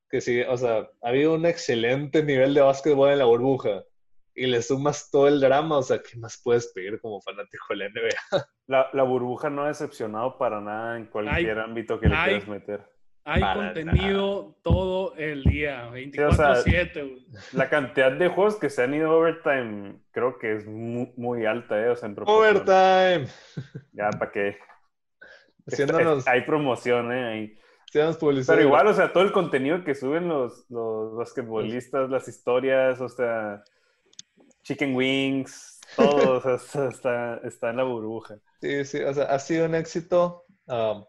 que 0.09 0.21
sí, 0.21 0.41
o 0.41 0.57
sea, 0.57 0.89
ha 1.01 1.09
habido 1.09 1.33
un 1.33 1.45
excelente 1.45 2.23
nivel 2.23 2.53
de 2.53 2.61
básquetbol 2.61 3.11
en 3.11 3.19
la 3.19 3.25
burbuja 3.25 3.83
y 4.33 4.47
le 4.47 4.61
sumas 4.61 5.09
todo 5.11 5.27
el 5.27 5.39
drama, 5.39 5.77
o 5.77 5.83
sea, 5.83 5.99
¿qué 5.99 6.17
más 6.17 6.39
puedes 6.43 6.67
pedir 6.67 6.99
como 6.99 7.21
fanático 7.21 7.65
de 7.69 7.75
la 7.77 7.89
NBA? 7.89 8.45
La, 8.67 8.89
la 8.93 9.03
burbuja 9.03 9.49
no 9.49 9.63
ha 9.63 9.67
decepcionado 9.67 10.39
para 10.39 10.59
nada 10.59 10.97
en 10.97 11.05
cualquier 11.05 11.59
ámbito 11.59 11.99
que 11.99 12.09
le 12.09 12.15
ay. 12.15 12.29
quieras 12.29 12.47
meter. 12.47 12.94
Hay 13.27 13.41
Para 13.41 13.73
contenido 13.73 14.55
todo 14.61 15.15
el 15.15 15.43
día, 15.43 15.87
o 15.89 15.93
sea, 16.33 16.53
24-7. 16.63 16.93
güey. 16.93 17.25
La 17.53 17.69
cantidad 17.69 18.11
de 18.11 18.27
juegos 18.29 18.55
que 18.57 18.69
se 18.69 18.83
han 18.83 18.93
ido 18.93 19.17
overtime 19.17 19.95
creo 20.11 20.37
que 20.37 20.55
es 20.57 20.67
mu- 20.67 21.11
muy, 21.17 21.45
alta, 21.45 21.81
¿eh? 21.81 21.89
O 21.89 21.95
sea, 21.95 22.07
en 22.07 22.15
proporción. 22.15 22.57
Overtime. 22.57 23.27
Ya, 23.93 24.11
¿para 24.11 24.31
qué? 24.31 24.57
Haciéndonos, 25.67 26.27
Hay 26.27 26.41
promoción, 26.41 27.11
¿eh? 27.11 27.57
Publicidad. 28.19 28.55
Pero 28.55 28.67
igual, 28.67 28.87
o 28.87 28.93
sea, 28.93 29.13
todo 29.13 29.23
el 29.23 29.31
contenido 29.31 29.83
que 29.83 29.95
suben 29.95 30.27
los, 30.27 30.69
los 30.69 31.15
basquetbolistas, 31.15 32.09
las 32.09 32.27
historias, 32.27 32.99
o 32.99 33.07
sea, 33.07 33.63
chicken 34.63 34.95
wings, 34.95 35.79
todo, 35.95 36.37
o 36.37 36.41
sea, 36.41 36.55
está- 36.55 36.87
está, 36.89 37.37
está 37.43 37.69
en 37.69 37.77
la 37.77 37.83
burbuja. 37.83 38.35
Sí, 38.61 38.83
sí, 38.85 39.01
o 39.01 39.13
sea, 39.13 39.23
ha 39.25 39.39
sido 39.39 39.65
un 39.65 39.75
éxito 39.75 40.43
um, 40.67 41.05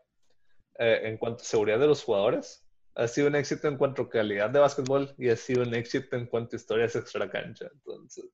eh, 0.79 1.01
en 1.05 1.17
cuanto 1.19 1.43
a 1.43 1.47
seguridad 1.47 1.79
de 1.79 1.87
los 1.87 2.03
jugadores, 2.03 2.67
ha 2.95 3.07
sido 3.09 3.29
un 3.29 3.35
éxito 3.37 3.69
en 3.69 3.77
cuanto 3.77 4.03
a 4.03 4.09
calidad 4.09 4.51
de 4.51 4.59
básquetbol 4.61 5.15
y 5.19 5.29
ha 5.29 5.37
sido 5.37 5.63
un 5.63 5.75
éxito 5.75 6.17
en 6.17 6.27
cuanto 6.27 6.57
a 6.57 6.59
historias 6.59 6.97
extra 6.97 7.31
cancha. 7.31 7.69
Entonces, 7.73 8.25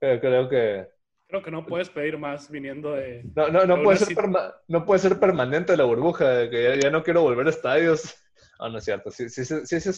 creo, 0.00 0.20
creo 0.20 0.48
que 0.48 0.88
Creo 1.26 1.42
que 1.42 1.50
no 1.50 1.66
puedes 1.66 1.88
pedir 1.88 2.18
más 2.18 2.50
viniendo 2.50 2.92
de... 2.92 3.24
no, 3.34 3.48
no, 3.48 3.64
no, 3.64 3.82
puede 3.82 3.98
ser 3.98 4.14
perma- 4.14 4.54
no 4.68 4.84
puede 4.84 5.00
ser 5.00 5.18
permanente 5.18 5.76
la 5.76 5.84
burbuja, 5.84 6.28
de 6.28 6.50
que 6.50 6.62
ya, 6.62 6.74
ya 6.76 6.90
no 6.90 7.02
quiero 7.02 7.22
volver 7.22 7.46
a 7.46 7.50
estadios. 7.50 8.14
Ah, 8.60 8.68
no 8.68 8.78
es 8.78 8.84
cierto, 8.84 9.10
sí, 9.10 9.28
sí, 9.28 9.44
sí, 9.44 9.66
sí, 9.66 9.80
sí, 9.80 9.92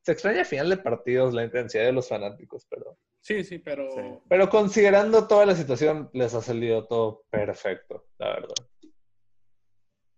se 0.00 0.12
extraña 0.12 0.38
al 0.40 0.46
final 0.46 0.70
de 0.70 0.78
partidos 0.78 1.34
la 1.34 1.44
intensidad 1.44 1.84
de 1.84 1.92
los 1.92 2.08
fanáticos, 2.08 2.66
pero, 2.70 2.96
Sí, 3.20 3.44
sí, 3.44 3.58
pero... 3.58 3.90
Sí. 3.90 4.00
pero 4.26 4.48
considerando 4.48 5.28
toda 5.28 5.44
la 5.44 5.54
situación, 5.54 6.08
les 6.14 6.32
ha 6.32 6.40
salido 6.40 6.86
todo 6.86 7.24
perfecto, 7.28 8.06
la 8.16 8.28
verdad. 8.28 8.54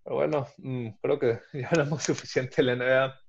Pero 0.05 0.17
bueno, 0.17 0.47
mm, 0.59 0.89
creo 1.01 1.19
que 1.19 1.41
ya 1.53 1.69
hablamos 1.69 2.03
suficiente 2.03 2.63
la 2.63 2.77
NBA. 2.77 3.21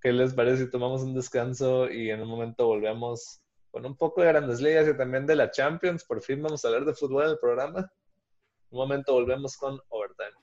¿Qué 0.00 0.12
les 0.12 0.34
parece 0.34 0.64
si 0.64 0.70
tomamos 0.70 1.02
un 1.02 1.14
descanso 1.14 1.90
y 1.90 2.10
en 2.10 2.22
un 2.22 2.28
momento 2.28 2.66
volvemos 2.66 3.40
con 3.70 3.84
un 3.86 3.96
poco 3.96 4.22
de 4.22 4.28
grandes 4.28 4.60
ligas 4.60 4.88
y 4.88 4.96
también 4.96 5.26
de 5.26 5.36
la 5.36 5.50
Champions? 5.50 6.04
Por 6.04 6.22
fin 6.22 6.42
vamos 6.42 6.64
a 6.64 6.68
hablar 6.68 6.84
de 6.84 6.94
fútbol 6.94 7.24
en 7.24 7.30
el 7.30 7.38
programa. 7.38 7.92
Un 8.70 8.78
momento 8.78 9.12
volvemos 9.12 9.56
con 9.56 9.78
Overtime. 9.88 10.36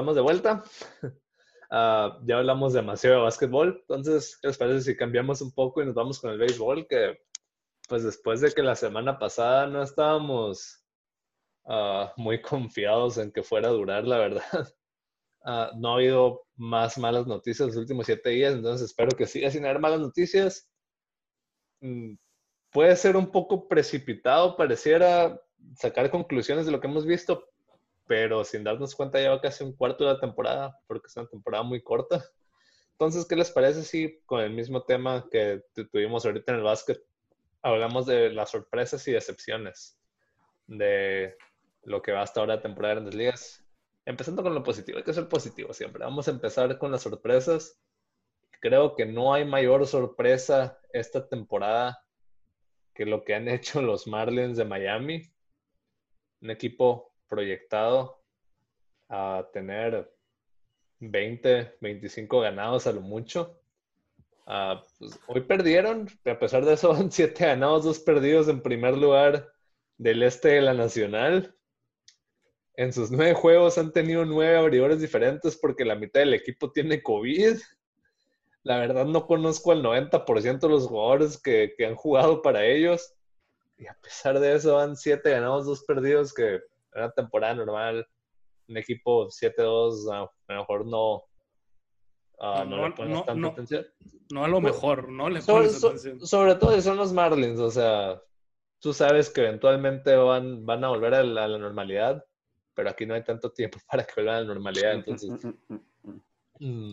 Estamos 0.00 0.16
de 0.16 0.22
vuelta. 0.22 0.64
Ah, 1.72 2.18
ya 2.24 2.38
hablamos 2.38 2.72
demasiado 2.72 3.18
de 3.18 3.22
básquetbol, 3.22 3.78
entonces, 3.82 4.36
¿qué 4.42 4.48
les 4.48 4.58
parece 4.58 4.80
si 4.80 4.96
cambiamos 4.96 5.40
un 5.40 5.52
poco 5.52 5.80
y 5.80 5.86
nos 5.86 5.94
vamos 5.94 6.18
con 6.18 6.32
el 6.32 6.38
béisbol? 6.38 6.88
Que, 6.88 7.20
pues 7.88 8.02
después 8.02 8.40
de 8.40 8.50
que 8.50 8.60
la 8.60 8.74
semana 8.74 9.20
pasada 9.20 9.68
no 9.68 9.80
estábamos 9.80 10.84
ah, 11.66 12.12
muy 12.16 12.42
confiados 12.42 13.18
en 13.18 13.30
que 13.30 13.44
fuera 13.44 13.68
a 13.68 13.72
durar, 13.72 14.04
la 14.04 14.18
verdad. 14.18 14.42
Ah, 15.44 15.70
no 15.76 15.90
ha 15.92 15.94
habido 15.94 16.42
más 16.56 16.98
malas 16.98 17.28
noticias 17.28 17.68
los 17.68 17.76
últimos 17.76 18.06
siete 18.06 18.30
días, 18.30 18.54
entonces 18.54 18.86
espero 18.90 19.16
que 19.16 19.26
siga 19.26 19.48
sin 19.50 19.64
haber 19.64 19.78
malas 19.78 20.00
noticias. 20.00 20.68
Mm, 21.80 22.14
puede 22.72 22.96
ser 22.96 23.16
un 23.16 23.30
poco 23.30 23.68
precipitado, 23.68 24.56
pareciera 24.56 25.40
sacar 25.76 26.10
conclusiones 26.10 26.66
de 26.66 26.72
lo 26.72 26.80
que 26.80 26.88
hemos 26.88 27.06
visto, 27.06 27.50
pero 28.10 28.42
sin 28.42 28.64
darnos 28.64 28.96
cuenta 28.96 29.20
ya 29.20 29.30
va 29.30 29.40
casi 29.40 29.62
un 29.62 29.72
cuarto 29.72 30.02
de 30.02 30.14
la 30.14 30.18
temporada, 30.18 30.76
porque 30.88 31.06
es 31.06 31.16
una 31.16 31.28
temporada 31.28 31.62
muy 31.62 31.80
corta. 31.80 32.24
Entonces, 32.90 33.24
¿qué 33.24 33.36
les 33.36 33.52
parece 33.52 33.84
si 33.84 34.20
con 34.26 34.40
el 34.40 34.50
mismo 34.50 34.82
tema 34.82 35.28
que 35.30 35.62
tu- 35.72 35.86
tuvimos 35.86 36.26
ahorita 36.26 36.50
en 36.50 36.58
el 36.58 36.64
básquet, 36.64 37.00
hablamos 37.62 38.06
de 38.06 38.30
las 38.30 38.50
sorpresas 38.50 39.06
y 39.06 39.12
decepciones 39.12 39.96
de 40.66 41.36
lo 41.84 42.02
que 42.02 42.10
va 42.10 42.22
hasta 42.22 42.40
ahora 42.40 42.56
la 42.56 42.62
temporada 42.62 42.94
de 42.94 43.00
Grandes 43.00 43.14
Ligas? 43.14 43.64
Empezando 44.04 44.42
con 44.42 44.56
lo 44.56 44.64
positivo, 44.64 44.98
hay 44.98 45.04
que 45.04 45.14
ser 45.14 45.28
positivo 45.28 45.72
siempre. 45.72 46.02
Vamos 46.02 46.26
a 46.26 46.32
empezar 46.32 46.78
con 46.78 46.90
las 46.90 47.02
sorpresas. 47.02 47.80
Creo 48.60 48.96
que 48.96 49.06
no 49.06 49.32
hay 49.34 49.44
mayor 49.44 49.86
sorpresa 49.86 50.80
esta 50.92 51.28
temporada 51.28 52.04
que 52.92 53.06
lo 53.06 53.22
que 53.22 53.36
han 53.36 53.46
hecho 53.46 53.80
los 53.80 54.08
Marlins 54.08 54.56
de 54.56 54.64
Miami, 54.64 55.32
un 56.42 56.50
equipo 56.50 57.09
proyectado 57.30 58.20
a 59.08 59.48
tener 59.54 60.12
20, 61.00 61.76
25 61.80 62.40
ganados 62.40 62.86
a 62.86 62.92
lo 62.92 63.00
mucho. 63.00 63.58
Ah, 64.46 64.82
pues, 64.98 65.18
hoy 65.28 65.40
perdieron, 65.42 66.08
a 66.24 66.38
pesar 66.38 66.64
de 66.64 66.74
eso, 66.74 66.94
son 66.96 67.10
7 67.10 67.46
ganados, 67.46 67.84
2 67.84 68.00
perdidos 68.00 68.48
en 68.48 68.62
primer 68.62 68.96
lugar 68.98 69.52
del 69.96 70.22
este 70.22 70.48
de 70.48 70.60
la 70.60 70.74
Nacional. 70.74 71.56
En 72.74 72.92
sus 72.92 73.10
9 73.10 73.34
juegos 73.34 73.78
han 73.78 73.92
tenido 73.92 74.24
9 74.24 74.56
abridores 74.56 75.00
diferentes 75.00 75.56
porque 75.56 75.84
la 75.84 75.96
mitad 75.96 76.20
del 76.20 76.34
equipo 76.34 76.72
tiene 76.72 77.02
COVID. 77.02 77.58
La 78.62 78.78
verdad 78.78 79.06
no 79.06 79.26
conozco 79.26 79.72
al 79.72 79.82
90% 79.82 80.60
de 80.60 80.68
los 80.68 80.86
jugadores 80.86 81.40
que, 81.40 81.74
que, 81.76 81.86
han 81.86 81.94
jugado 81.94 82.42
para 82.42 82.64
ellos. 82.64 83.14
Y 83.78 83.86
a 83.86 83.96
pesar 84.02 84.38
de 84.38 84.54
eso 84.54 84.76
van 84.76 84.96
7 84.96 85.30
ganados, 85.30 85.66
2 85.66 85.84
perdidos, 85.84 86.34
que 86.34 86.60
una 86.94 87.10
temporada 87.10 87.54
normal, 87.54 88.06
un 88.68 88.76
equipo 88.76 89.28
7-2, 89.28 90.12
a 90.12 90.20
lo 90.52 90.58
mejor 90.60 90.86
no, 90.86 91.24
Uh, 92.42 92.64
no, 92.64 92.76
no, 92.78 92.88
le 92.88 92.94
pones 92.94 93.12
no, 93.12 93.24
tanta 93.24 93.34
no. 93.40 93.48
atención. 93.48 93.84
No 94.32 94.44
a 94.46 94.48
lo 94.48 94.62
mejor, 94.62 95.10
no 95.10 95.28
le 95.28 95.42
Sobre, 95.42 95.64
pones 95.66 95.78
so- 95.78 95.88
atención. 95.88 96.20
sobre 96.26 96.54
todo 96.54 96.80
son 96.80 96.96
los 96.96 97.12
Marlins, 97.12 97.60
o 97.60 97.70
sea, 97.70 98.18
tú 98.78 98.94
sabes 98.94 99.28
que 99.28 99.42
eventualmente 99.42 100.16
van, 100.16 100.64
van 100.64 100.82
a 100.82 100.88
volver 100.88 101.12
a 101.16 101.22
la, 101.22 101.44
a 101.44 101.48
la 101.48 101.58
normalidad, 101.58 102.24
pero 102.72 102.88
aquí 102.88 103.04
no 103.04 103.12
hay 103.12 103.22
tanto 103.24 103.52
tiempo 103.52 103.76
para 103.90 104.04
que 104.04 104.14
vuelvan 104.16 104.36
a 104.36 104.40
la 104.40 104.46
normalidad, 104.46 104.92
entonces, 104.94 105.30
Mm, 106.60 106.92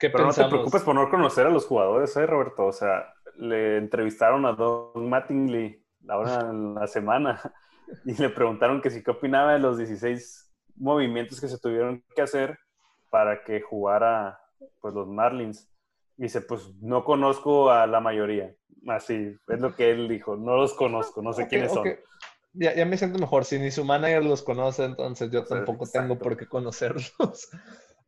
¿qué 0.00 0.10
Pero 0.10 0.26
no 0.26 0.32
te 0.32 0.44
preocupes 0.46 0.82
por 0.82 0.96
no 0.96 1.08
conocer 1.08 1.46
a 1.46 1.50
los 1.50 1.64
jugadores, 1.66 2.16
¿eh, 2.16 2.26
Roberto? 2.26 2.66
O 2.66 2.72
sea, 2.72 3.14
le 3.36 3.76
entrevistaron 3.76 4.44
a 4.46 4.52
Don 4.52 5.08
Mattingly 5.08 5.80
ahora 6.08 6.40
en 6.50 6.74
la 6.74 6.86
semana 6.88 7.40
y 8.04 8.14
le 8.14 8.30
preguntaron 8.30 8.80
que 8.80 8.90
si 8.90 9.02
qué 9.02 9.10
opinaba 9.10 9.52
de 9.52 9.58
los 9.58 9.78
16 9.78 10.52
movimientos 10.76 11.40
que 11.40 11.48
se 11.48 11.58
tuvieron 11.58 12.02
que 12.14 12.22
hacer 12.22 12.58
para 13.10 13.44
que 13.44 13.60
jugara 13.60 14.38
pues 14.80 14.94
los 14.94 15.08
Marlins. 15.08 15.68
Y 16.16 16.24
dice, 16.24 16.40
pues 16.42 16.74
no 16.80 17.04
conozco 17.04 17.70
a 17.70 17.86
la 17.86 18.00
mayoría. 18.00 18.54
Así, 18.88 19.36
es 19.48 19.60
lo 19.60 19.74
que 19.74 19.90
él 19.90 20.08
dijo, 20.08 20.36
no 20.36 20.56
los 20.56 20.74
conozco, 20.74 21.22
no 21.22 21.32
sé 21.32 21.42
Ok, 21.42 21.48
quiénes 21.48 21.70
ok. 21.70 21.74
son. 21.74 21.96
Ya, 22.54 22.74
ya 22.74 22.84
me 22.84 22.98
siento 22.98 23.18
mejor, 23.18 23.44
si 23.44 23.58
ni 23.58 23.70
su 23.70 23.84
manager 23.84 24.24
los 24.24 24.42
conoce, 24.42 24.84
entonces 24.84 25.30
yo 25.30 25.44
Sí, 25.44 25.48
tampoco 25.48 25.86
tengo 25.86 26.14
exacto. 26.14 26.24
por 26.24 26.36
qué 26.36 26.46
conocerlos. 26.46 27.12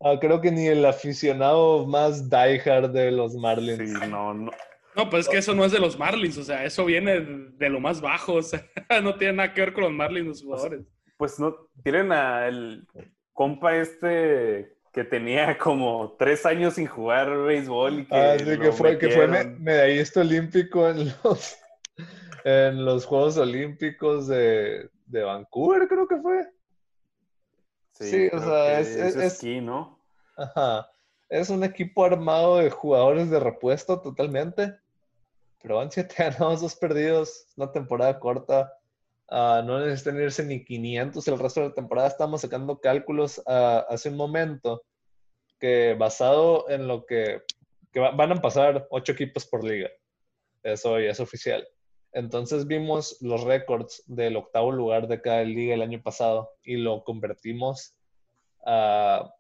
Ah, 0.01 0.19
creo 0.21 0.41
que 0.41 0.51
ni 0.51 0.67
el 0.67 0.85
aficionado 0.85 1.87
más 1.87 2.29
diehard 2.29 2.91
de 2.91 3.11
los 3.13 3.37
Marlins. 3.37 3.89
Sí, 3.91 4.09
no, 4.11 4.35
no. 4.35 4.51
No, 4.97 5.11
pues 5.11 5.27
es 5.27 5.29
que 5.29 5.39
eso 5.39 5.55
no 5.55 5.65
es 5.65 5.73
de 5.73 5.81
los 5.81 5.99
Marlins, 5.99 6.39
o 6.39 6.45
sea, 6.45 6.65
eso 6.65 6.85
viene 6.85 7.21
de 7.21 7.69
lo 7.69 7.81
más 7.81 8.01
bajo, 8.01 8.35
o 8.35 8.43
sea, 8.43 8.65
no 9.03 9.17
tiene 9.17 9.35
nada 9.35 9.53
que 9.53 9.61
ver 9.61 9.73
con 9.73 9.85
los 9.85 9.93
Marlins 9.93 10.27
los 10.27 10.43
jugadores. 10.43 10.83
Pues 11.17 11.39
no, 11.41 11.55
tienen 11.83 12.13
al 12.13 12.87
compa 13.33 13.77
este 13.77 14.77
que 14.93 15.03
tenía 15.05 15.59
como 15.59 16.15
tres 16.19 16.47
años 16.47 16.75
sin 16.75 16.87
jugar 16.87 17.37
béisbol 17.45 18.01
y 18.01 18.07
que, 18.07 18.15
Ah, 18.15 18.37
sí, 18.39 18.45
que 18.59 18.71
fue, 18.73 18.97
que 18.99 19.09
fue 19.11 19.27
medallista 19.59 20.21
olímpico 20.21 20.89
en 20.89 21.09
los, 21.25 21.57
en 22.45 22.85
los 22.85 23.05
Juegos 23.05 23.37
Olímpicos 23.37 24.29
de, 24.29 24.89
de 25.07 25.23
Vancouver, 25.25 25.89
creo 25.89 26.07
que 26.07 26.17
fue. 26.19 26.47
sí, 27.93 28.29
o 28.33 28.39
sea, 28.39 28.79
es- 28.81 28.89
es- 28.95 29.17
es- 29.17 29.33
esquí, 29.35 29.61
¿no? 29.61 29.99
Ajá. 30.37 30.89
Es 31.29 31.49
un 31.51 31.65
equipo 31.65 32.05
armado 32.05 32.59
de 32.59 32.71
jugadores 32.71 33.31
de 33.31 33.41
repuesto 33.41 34.01
totalmente. 34.01 34.75
Pero 35.65 35.77
van 35.77 35.91
siete 35.91 36.15
ganados, 36.19 36.61
dos 36.61 36.77
perdidos, 36.77 37.47
una 37.57 37.73
temporada 37.73 38.21
corta. 38.21 38.71
Ah, 39.31 39.63
no 39.65 39.81
necesitan 39.81 40.21
irse 40.21 40.45
ni 40.45 40.63
500 40.63 41.27
el 41.27 41.39
resto 41.39 41.61
de 41.63 41.69
la 41.69 41.75
temporada. 41.75 42.07
Estamos 42.09 42.43
sacando 42.43 42.79
cálculos 42.81 43.43
ah, 43.47 43.87
hace 43.89 44.11
un 44.11 44.17
momento 44.17 44.85
que 45.59 45.95
basado 45.99 46.69
en 46.69 46.87
lo 46.87 47.07
que, 47.07 47.41
que 47.91 47.99
va- 48.01 48.11
van 48.11 48.33
a 48.33 48.43
pasar 48.43 48.87
ocho 48.91 49.13
equipos 49.13 49.47
por 49.47 49.65
liga. 49.65 49.89
Eso 50.63 51.01
ya 51.01 51.13
es 51.13 51.21
oficial. 51.21 51.67
Entonces 52.13 52.67
vimos 52.67 53.17
los 53.23 53.43
récords 53.43 54.03
del 54.07 54.37
octavo 54.37 54.71
lugar 54.71 55.09
de 55.09 55.23
cada 55.23 55.45
liga 55.45 55.73
el 55.73 55.83
año 55.83 56.03
pasado 56.03 56.51
y 56.63 56.77
lo 56.77 57.03
convertimos 57.05 57.97
a, 58.67 59.33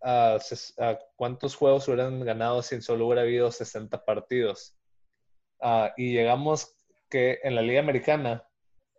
a 0.00 0.38
a 0.78 0.98
cuántos 1.16 1.56
juegos 1.56 1.88
hubieran 1.88 2.24
ganado 2.24 2.62
si 2.62 2.80
solo 2.80 3.06
hubiera 3.06 3.22
habido 3.22 3.50
60 3.50 4.04
partidos. 4.04 4.76
Ah, 5.64 5.94
y 5.96 6.12
llegamos 6.12 6.76
que 7.08 7.38
en 7.44 7.54
la 7.54 7.62
liga 7.62 7.78
americana 7.78 8.44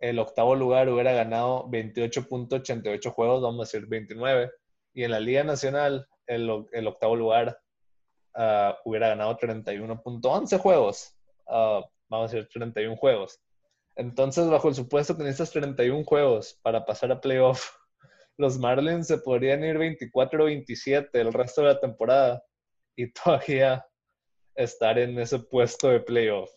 el 0.00 0.18
octavo 0.18 0.54
lugar 0.54 0.88
hubiera 0.88 1.12
ganado 1.12 1.68
28.88 1.68 3.12
juegos, 3.12 3.42
vamos 3.42 3.60
a 3.60 3.70
decir 3.70 3.86
29. 3.86 4.50
Y 4.94 5.04
en 5.04 5.10
la 5.10 5.20
liga 5.20 5.44
nacional 5.44 6.08
el, 6.26 6.48
octavo 6.48 7.16
lugar 7.16 7.60
ah, 8.34 8.78
hubiera 8.86 9.08
ganado 9.08 9.36
31.11 9.36 10.58
juegos. 10.58 11.14
Ah, 11.46 11.82
vamos 12.08 12.32
a 12.32 12.36
decir 12.36 12.48
31 12.50 12.96
juegos. 12.96 13.38
Entonces, 13.96 14.48
bajo 14.48 14.68
el 14.68 14.74
supuesto 14.74 15.16
que 15.16 15.22
necesitas 15.22 15.50
31 15.52 16.04
juegos 16.04 16.58
para 16.62 16.86
pasar 16.86 17.12
a 17.12 17.20
playoff, 17.20 17.76
los 18.38 18.58
Marlins 18.58 19.06
se 19.06 19.18
podrían 19.18 19.62
ir 19.64 19.76
24 19.76 20.42
o 20.42 20.46
27 20.46 21.20
el 21.20 21.32
resto 21.32 21.60
de 21.60 21.68
la 21.68 21.80
temporada 21.80 22.42
y 22.96 23.12
todavía 23.12 23.84
estar 24.54 24.98
en 24.98 25.18
ese 25.18 25.38
puesto 25.38 25.88
de 25.88 26.00
playoff. 26.00 26.50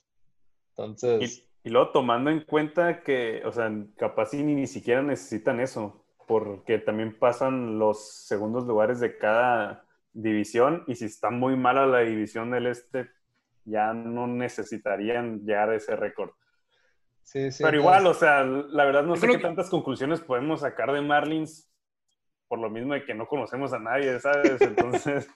Entonces, 0.69 1.43
Y, 1.63 1.69
y 1.69 1.71
luego 1.71 1.91
tomando 1.91 2.29
en 2.29 2.41
cuenta 2.41 3.01
que, 3.01 3.41
o 3.45 3.51
sea, 3.51 3.71
capaz 3.97 4.33
y 4.33 4.43
ni, 4.43 4.55
ni 4.55 4.67
siquiera 4.67 5.01
necesitan 5.01 5.59
eso, 5.59 6.05
porque 6.27 6.77
también 6.79 7.17
pasan 7.17 7.79
los 7.79 8.11
segundos 8.25 8.65
lugares 8.65 8.99
de 8.99 9.17
cada 9.17 9.83
división 10.13 10.83
y 10.87 10.95
si 10.95 11.05
está 11.05 11.29
muy 11.29 11.55
mala 11.55 11.85
la 11.85 11.99
división 11.99 12.51
del 12.51 12.67
este, 12.67 13.09
ya 13.65 13.93
no 13.93 14.27
necesitarían 14.27 15.41
llegar 15.45 15.69
a 15.69 15.75
ese 15.75 15.95
récord. 15.95 16.31
sí, 17.23 17.51
sí. 17.51 17.63
Pero 17.63 17.77
igual, 17.77 18.07
o 18.07 18.13
sea, 18.13 18.43
la 18.43 18.85
verdad 18.85 19.03
no 19.03 19.15
sé 19.15 19.27
qué 19.27 19.37
que- 19.37 19.43
tantas 19.43 19.69
conclusiones 19.69 20.21
podemos 20.21 20.61
sacar 20.61 20.91
de 20.91 21.01
Marlins 21.01 21.69
por 22.47 22.59
lo 22.59 22.69
mismo 22.69 22.93
de 22.93 23.03
que 23.05 23.13
no 23.13 23.27
conocemos 23.27 23.73
a 23.73 23.79
nadie, 23.79 24.19
¿sabes? 24.19 24.61
Entonces, 24.61 25.27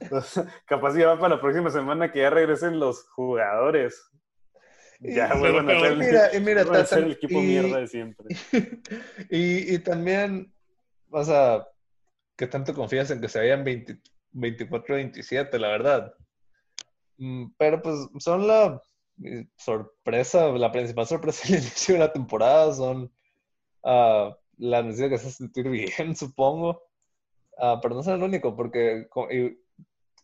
capaz 0.66 0.96
ya 0.96 1.08
va 1.08 1.18
para 1.18 1.34
la 1.36 1.40
próxima 1.40 1.70
semana 1.70 2.10
que 2.10 2.20
ya 2.20 2.30
regresen 2.30 2.78
los 2.80 3.06
jugadores. 3.10 4.10
Ya 5.00 5.34
Y- 5.34 5.38
vuelvan 5.40 5.68
a 5.70 5.80
ser 5.80 5.96
mira, 5.96 6.34
y 6.34 6.40
mira, 6.40 6.62
a 6.62 6.84
ser 6.84 7.04
el 7.04 7.12
equipo 7.12 7.40
y- 7.40 7.42
mierda 7.42 7.78
de 7.78 7.86
siempre. 7.86 8.26
y, 9.30 9.74
y 9.74 9.78
también, 9.80 10.52
o 11.10 11.22
sea, 11.24 11.66
¿qué 12.36 12.46
tanto 12.46 12.74
confías 12.74 13.10
en 13.10 13.20
que 13.20 13.28
se 13.28 13.38
vayan 13.38 13.64
20 13.64 13.98
24-27, 14.32 15.58
la 15.58 15.68
verdad? 15.68 16.14
Mm, 17.16 17.46
Pero 17.56 17.80
pues 17.80 17.96
son 18.18 18.46
la 18.46 18.82
sorpresa, 19.56 20.48
la 20.48 20.70
principal 20.70 21.06
sorpresa 21.06 21.48
del 21.48 21.62
inicio 21.62 21.94
de 21.94 22.00
la 22.00 22.12
temporada, 22.12 22.72
son 22.74 23.10
ah, 23.82 24.36
la 24.58 24.82
necesidad 24.82 25.10
que 25.10 25.18
se 25.18 25.28
hace 25.28 25.36
sentir 25.36 25.68
bien, 25.70 26.16
supongo. 26.16 26.82
Ah, 27.58 27.78
pero 27.80 27.94
no 27.94 28.00
es 28.02 28.06
el 28.06 28.22
único, 28.22 28.54
porque 28.54 29.08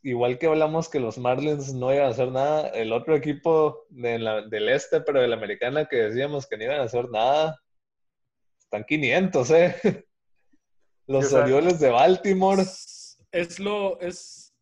igual 0.03 0.39
que 0.39 0.47
hablamos 0.47 0.89
que 0.89 1.01
los 1.01 1.16
Marlins 1.18 1.72
no 1.72 1.93
iban 1.95 2.07
a 2.07 2.11
hacer 2.11 2.30
nada, 2.30 2.68
el 2.68 2.93
otro 2.93 3.14
equipo 3.16 3.87
de 3.89 4.18
la- 4.18 4.43
del 4.43 4.68
este, 4.68 5.01
pero 5.01 5.20
de 5.20 5.28
la 5.28 5.37
americana, 5.37 5.87
que 5.87 5.97
decíamos 5.97 6.47
que 6.47 6.57
no 6.57 6.64
iban 6.64 6.80
a 6.80 6.85
hacer 6.85 7.09
nada, 7.09 7.59
están 8.59 8.85
500, 8.85 9.51
¿eh? 9.51 9.76
Los 11.07 11.33
Orioles 11.33 11.80
de 11.80 11.91
Baltimore. 11.91 12.62
Es 13.33 13.59
lo, 13.59 13.99
es 14.01 14.55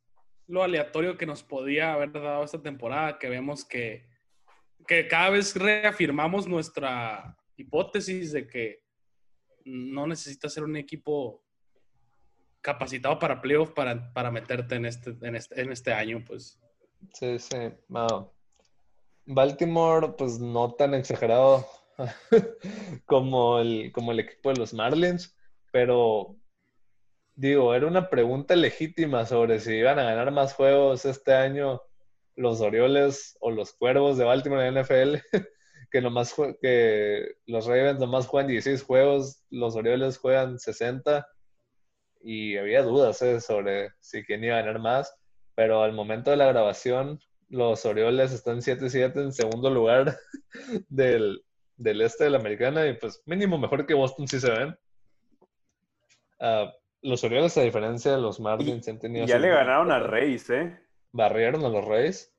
lo 0.46 0.62
aleatorio 0.62 1.16
que 1.16 1.26
nos 1.26 1.42
podía 1.42 1.92
haber 1.92 2.12
dado 2.12 2.44
esta 2.44 2.60
temporada, 2.62 3.18
que 3.18 3.28
vemos 3.28 3.64
que, 3.64 4.06
que 4.86 5.06
cada 5.08 5.30
vez 5.30 5.54
reafirmamos 5.54 6.46
nuestra 6.46 7.36
hipótesis 7.56 8.32
de 8.32 8.46
que 8.46 8.82
no 9.64 10.06
necesitas 10.06 10.52
ser 10.52 10.64
un 10.64 10.76
equipo 10.76 11.42
capacitado 12.60 13.18
para 13.18 13.40
playoff 13.40 13.70
para, 13.70 14.12
para 14.12 14.30
meterte 14.30 14.74
en 14.74 14.86
este, 14.86 15.16
en, 15.22 15.36
este, 15.36 15.60
en 15.60 15.72
este 15.72 15.92
año, 15.92 16.22
pues. 16.26 16.58
Sí, 17.14 17.38
sí. 17.38 17.56
Ah, 17.94 18.26
Baltimore, 19.26 20.14
pues 20.18 20.38
no 20.38 20.74
tan 20.74 20.94
exagerado 20.94 21.66
como 23.06 23.58
el, 23.60 23.92
como 23.92 24.12
el 24.12 24.20
equipo 24.20 24.50
de 24.52 24.58
los 24.58 24.74
Marlins, 24.74 25.36
pero 25.72 26.36
digo, 27.34 27.74
era 27.74 27.86
una 27.86 28.10
pregunta 28.10 28.56
legítima 28.56 29.24
sobre 29.24 29.60
si 29.60 29.74
iban 29.74 29.98
a 29.98 30.04
ganar 30.04 30.30
más 30.30 30.54
juegos 30.54 31.04
este 31.04 31.32
año 31.32 31.80
los 32.36 32.60
Orioles 32.60 33.36
o 33.40 33.50
los 33.50 33.72
Cuervos 33.72 34.16
de 34.18 34.24
Baltimore 34.24 34.66
en 34.66 34.74
la 34.74 34.82
NFL, 34.82 35.16
que, 35.90 36.00
nomás 36.00 36.34
que 36.60 37.36
los 37.46 37.66
Ravens 37.66 37.98
nomás 37.98 38.26
juegan 38.26 38.48
16 38.48 38.82
juegos, 38.82 39.44
los 39.50 39.76
Orioles 39.76 40.18
juegan 40.18 40.58
60 40.58 41.26
y 42.22 42.56
había 42.56 42.82
dudas 42.82 43.20
eh, 43.22 43.40
sobre 43.40 43.90
si 44.00 44.24
quién 44.24 44.44
iba 44.44 44.58
a 44.58 44.62
ganar 44.62 44.80
más, 44.80 45.14
pero 45.54 45.82
al 45.82 45.92
momento 45.92 46.30
de 46.30 46.36
la 46.36 46.46
grabación 46.46 47.18
los 47.48 47.84
Orioles 47.84 48.32
están 48.32 48.58
7-7 48.58 49.22
en 49.22 49.32
segundo 49.32 49.70
lugar 49.70 50.16
del, 50.88 51.42
del 51.76 52.00
este 52.02 52.24
de 52.24 52.30
la 52.30 52.38
americana 52.38 52.86
y 52.86 52.94
pues 52.94 53.22
mínimo 53.26 53.58
mejor 53.58 53.86
que 53.86 53.94
Boston 53.94 54.28
si 54.28 54.38
se 54.38 54.50
ven. 54.50 54.78
Ah, 56.38 56.72
los 57.02 57.24
Orioles, 57.24 57.56
a 57.56 57.62
diferencia 57.62 58.12
de 58.12 58.20
los 58.20 58.40
Marlins, 58.40 58.86
han 58.88 58.98
tenido... 58.98 59.26
Ya 59.26 59.38
le 59.38 59.48
ganaron 59.48 59.90
a 59.90 60.00
Reyes, 60.00 60.50
¿eh? 60.50 60.78
Barrieron 61.12 61.64
a 61.64 61.68
los 61.68 61.84
Reyes. 61.84 62.34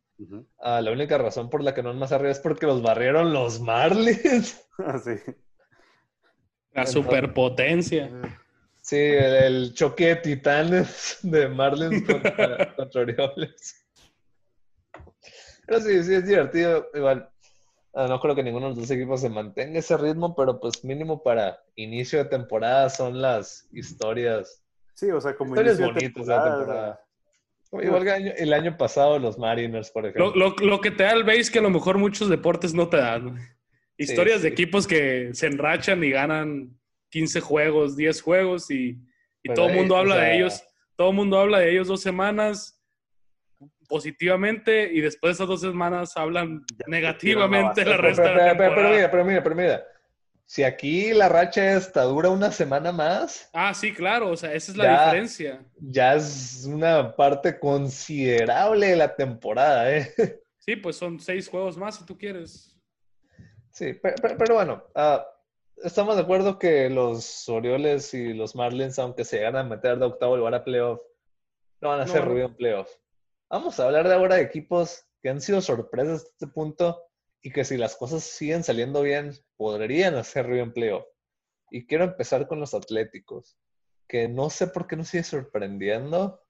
Ah, 0.59 0.81
la 0.81 0.91
única 0.91 1.17
razón 1.17 1.49
por 1.49 1.63
la 1.63 1.73
que 1.73 1.83
no 1.83 1.91
es 1.91 1.97
más 1.97 2.11
arriba 2.11 2.31
es 2.31 2.39
porque 2.39 2.65
los 2.65 2.81
barrieron 2.81 3.33
los 3.33 3.59
Marlins. 3.59 4.61
Así. 4.77 5.15
La 6.73 6.85
superpotencia. 6.85 8.11
Sí, 8.81 8.97
el, 8.97 9.33
el 9.33 9.73
choque 9.73 10.07
de 10.07 10.15
titanes 10.17 11.19
de 11.21 11.47
Marlins 11.47 12.03
contra, 12.07 12.75
contra 12.75 13.01
Orioles. 13.01 13.85
Pero 15.65 15.79
sí, 15.79 16.03
sí 16.03 16.15
es 16.15 16.25
divertido. 16.25 16.87
Igual, 16.93 17.29
ah, 17.93 18.07
no 18.07 18.19
creo 18.19 18.35
que 18.35 18.43
ninguno 18.43 18.65
de 18.65 18.69
los 18.71 18.79
dos 18.79 18.91
equipos 18.91 19.21
se 19.21 19.29
mantenga 19.29 19.79
ese 19.79 19.97
ritmo, 19.97 20.35
pero 20.35 20.59
pues 20.59 20.83
mínimo 20.83 21.21
para 21.21 21.63
inicio 21.75 22.19
de 22.19 22.25
temporada 22.25 22.89
son 22.89 23.21
las 23.21 23.67
historias. 23.71 24.63
Sí, 24.95 25.11
o 25.11 25.21
sea, 25.21 25.35
como 25.35 25.51
Historias 25.51 25.79
inicio 25.79 25.93
de 25.93 25.99
bonitas 25.99 26.25
de 26.25 26.33
la 26.33 26.43
temporada, 26.43 26.57
temporada. 26.57 27.05
Igual 27.73 28.03
que 28.03 28.11
año- 28.11 28.33
el 28.37 28.53
año 28.53 28.75
pasado 28.77 29.17
los 29.19 29.37
Mariners, 29.39 29.91
por 29.91 30.05
ejemplo. 30.05 30.33
Lo, 30.35 30.49
lo- 30.49 30.55
lo 30.65 30.81
que 30.81 30.91
te 30.91 31.03
da 31.03 31.11
el 31.11 31.23
base 31.23 31.51
que 31.51 31.59
a 31.59 31.61
lo 31.61 31.69
mejor 31.69 31.97
muchos 31.97 32.27
deportes 32.29 32.73
no 32.73 32.89
te 32.89 32.97
dan. 32.97 33.25
¿no? 33.25 33.35
Historias 33.97 34.41
de 34.41 34.49
sí. 34.49 34.53
equipos 34.53 34.87
que 34.87 35.29
se 35.33 35.47
enrachan 35.47 36.03
y 36.03 36.09
ganan 36.11 36.77
15 37.11 37.39
juegos, 37.39 37.95
10 37.95 38.21
juegos 38.21 38.69
y, 38.71 38.89
y 38.89 38.97
Pero, 39.43 39.53
todo 39.55 39.69
el 39.69 39.75
mundo 39.75 39.95
eh, 39.95 39.97
o 39.97 40.01
habla 40.01 40.15
de 40.15 40.21
sea- 40.21 40.33
ellos. 40.35 40.63
Todo 40.97 41.09
el 41.11 41.15
mundo 41.15 41.39
habla 41.39 41.59
de 41.59 41.71
ellos 41.71 41.87
dos 41.87 42.01
semanas 42.01 42.77
positivamente 43.87 44.91
y 44.93 45.01
después 45.01 45.31
de 45.31 45.33
esas 45.35 45.47
dos 45.47 45.61
semanas 45.61 46.15
hablan 46.15 46.63
negativamente 46.87 47.83
la 47.85 47.91
Pero, 47.97 48.01
resta 48.01 48.23
de 48.23 48.29
pero- 48.29 48.37
la 48.39 48.43
pero- 48.45 48.57
pero 48.57 48.69
temporada. 48.69 48.95
mira, 48.95 49.11
pero 49.11 49.25
mira, 49.25 49.43
pero 49.43 49.55
mira. 49.55 49.83
Si 50.51 50.63
aquí 50.63 51.13
la 51.13 51.29
racha 51.29 51.77
esta 51.77 52.03
dura 52.03 52.29
una 52.29 52.51
semana 52.51 52.91
más, 52.91 53.49
Ah, 53.53 53.73
sí, 53.73 53.93
claro, 53.93 54.31
o 54.31 54.35
sea, 54.35 54.51
esa 54.53 54.73
es 54.73 54.77
la 54.77 54.83
Ya. 54.83 55.05
diferencia. 55.05 55.65
ya 55.79 56.15
es 56.15 56.65
una 56.65 57.15
parte 57.15 57.57
considerable 57.57 58.87
de 58.87 58.95
la 58.97 59.15
temporada, 59.15 59.89
¿eh? 59.95 60.13
Sí, 60.59 60.75
pues 60.75 60.97
son 60.97 61.21
seis 61.21 61.47
juegos 61.47 61.77
más 61.77 61.95
si 61.95 62.05
tú 62.05 62.17
quieres. 62.17 62.77
Sí, 63.71 63.93
pero, 63.93 64.15
pero- 64.21 64.37
pero 64.37 64.55
bueno, 64.55 64.83
ah, 64.93 65.25
estamos 65.85 66.17
de 66.17 66.23
acuerdo 66.23 66.59
que 66.59 66.89
los 66.89 67.47
Orioles 67.47 68.13
y 68.13 68.33
los 68.33 68.53
Marlins, 68.53 68.99
aunque 68.99 69.23
se 69.23 69.37
llegan 69.37 69.55
a 69.55 69.63
meter 69.63 69.97
de 69.99 70.05
octavo 70.07 70.35
lugar 70.35 70.53
a 70.55 70.65
playoff, 70.65 70.99
no 71.79 71.87
van 71.91 72.01
a 72.01 72.03
hacer 72.03 72.25
no. 72.25 72.29
ruido 72.29 72.47
en 72.47 72.55
playoff. 72.57 72.89
Vamos 73.49 73.79
a 73.79 73.85
hablar 73.85 74.05
de 74.05 74.15
ahora 74.15 74.35
de 74.35 74.41
equipos 74.41 75.05
que 75.23 75.29
han 75.29 75.39
sido 75.39 75.61
sorpresas 75.61 76.17
hasta 76.23 76.29
este 76.31 76.47
punto 76.47 77.01
y 77.41 77.51
que 77.51 77.65
si 77.65 77.77
las 77.77 77.95
cosas 77.95 78.23
siguen 78.23 78.63
saliendo 78.63 79.01
bien, 79.01 79.33
podrían 79.57 80.15
hacer 80.15 80.45
en 80.51 80.73
playoff. 80.73 81.05
Y 81.71 81.85
quiero 81.87 82.03
empezar 82.03 82.47
con 82.47 82.59
los 82.59 82.73
Atléticos, 82.73 83.57
que 84.07 84.27
no 84.27 84.49
sé 84.49 84.67
por 84.67 84.87
qué 84.87 84.95
nos 84.95 85.07
sigue 85.07 85.23
sorprendiendo. 85.23 86.41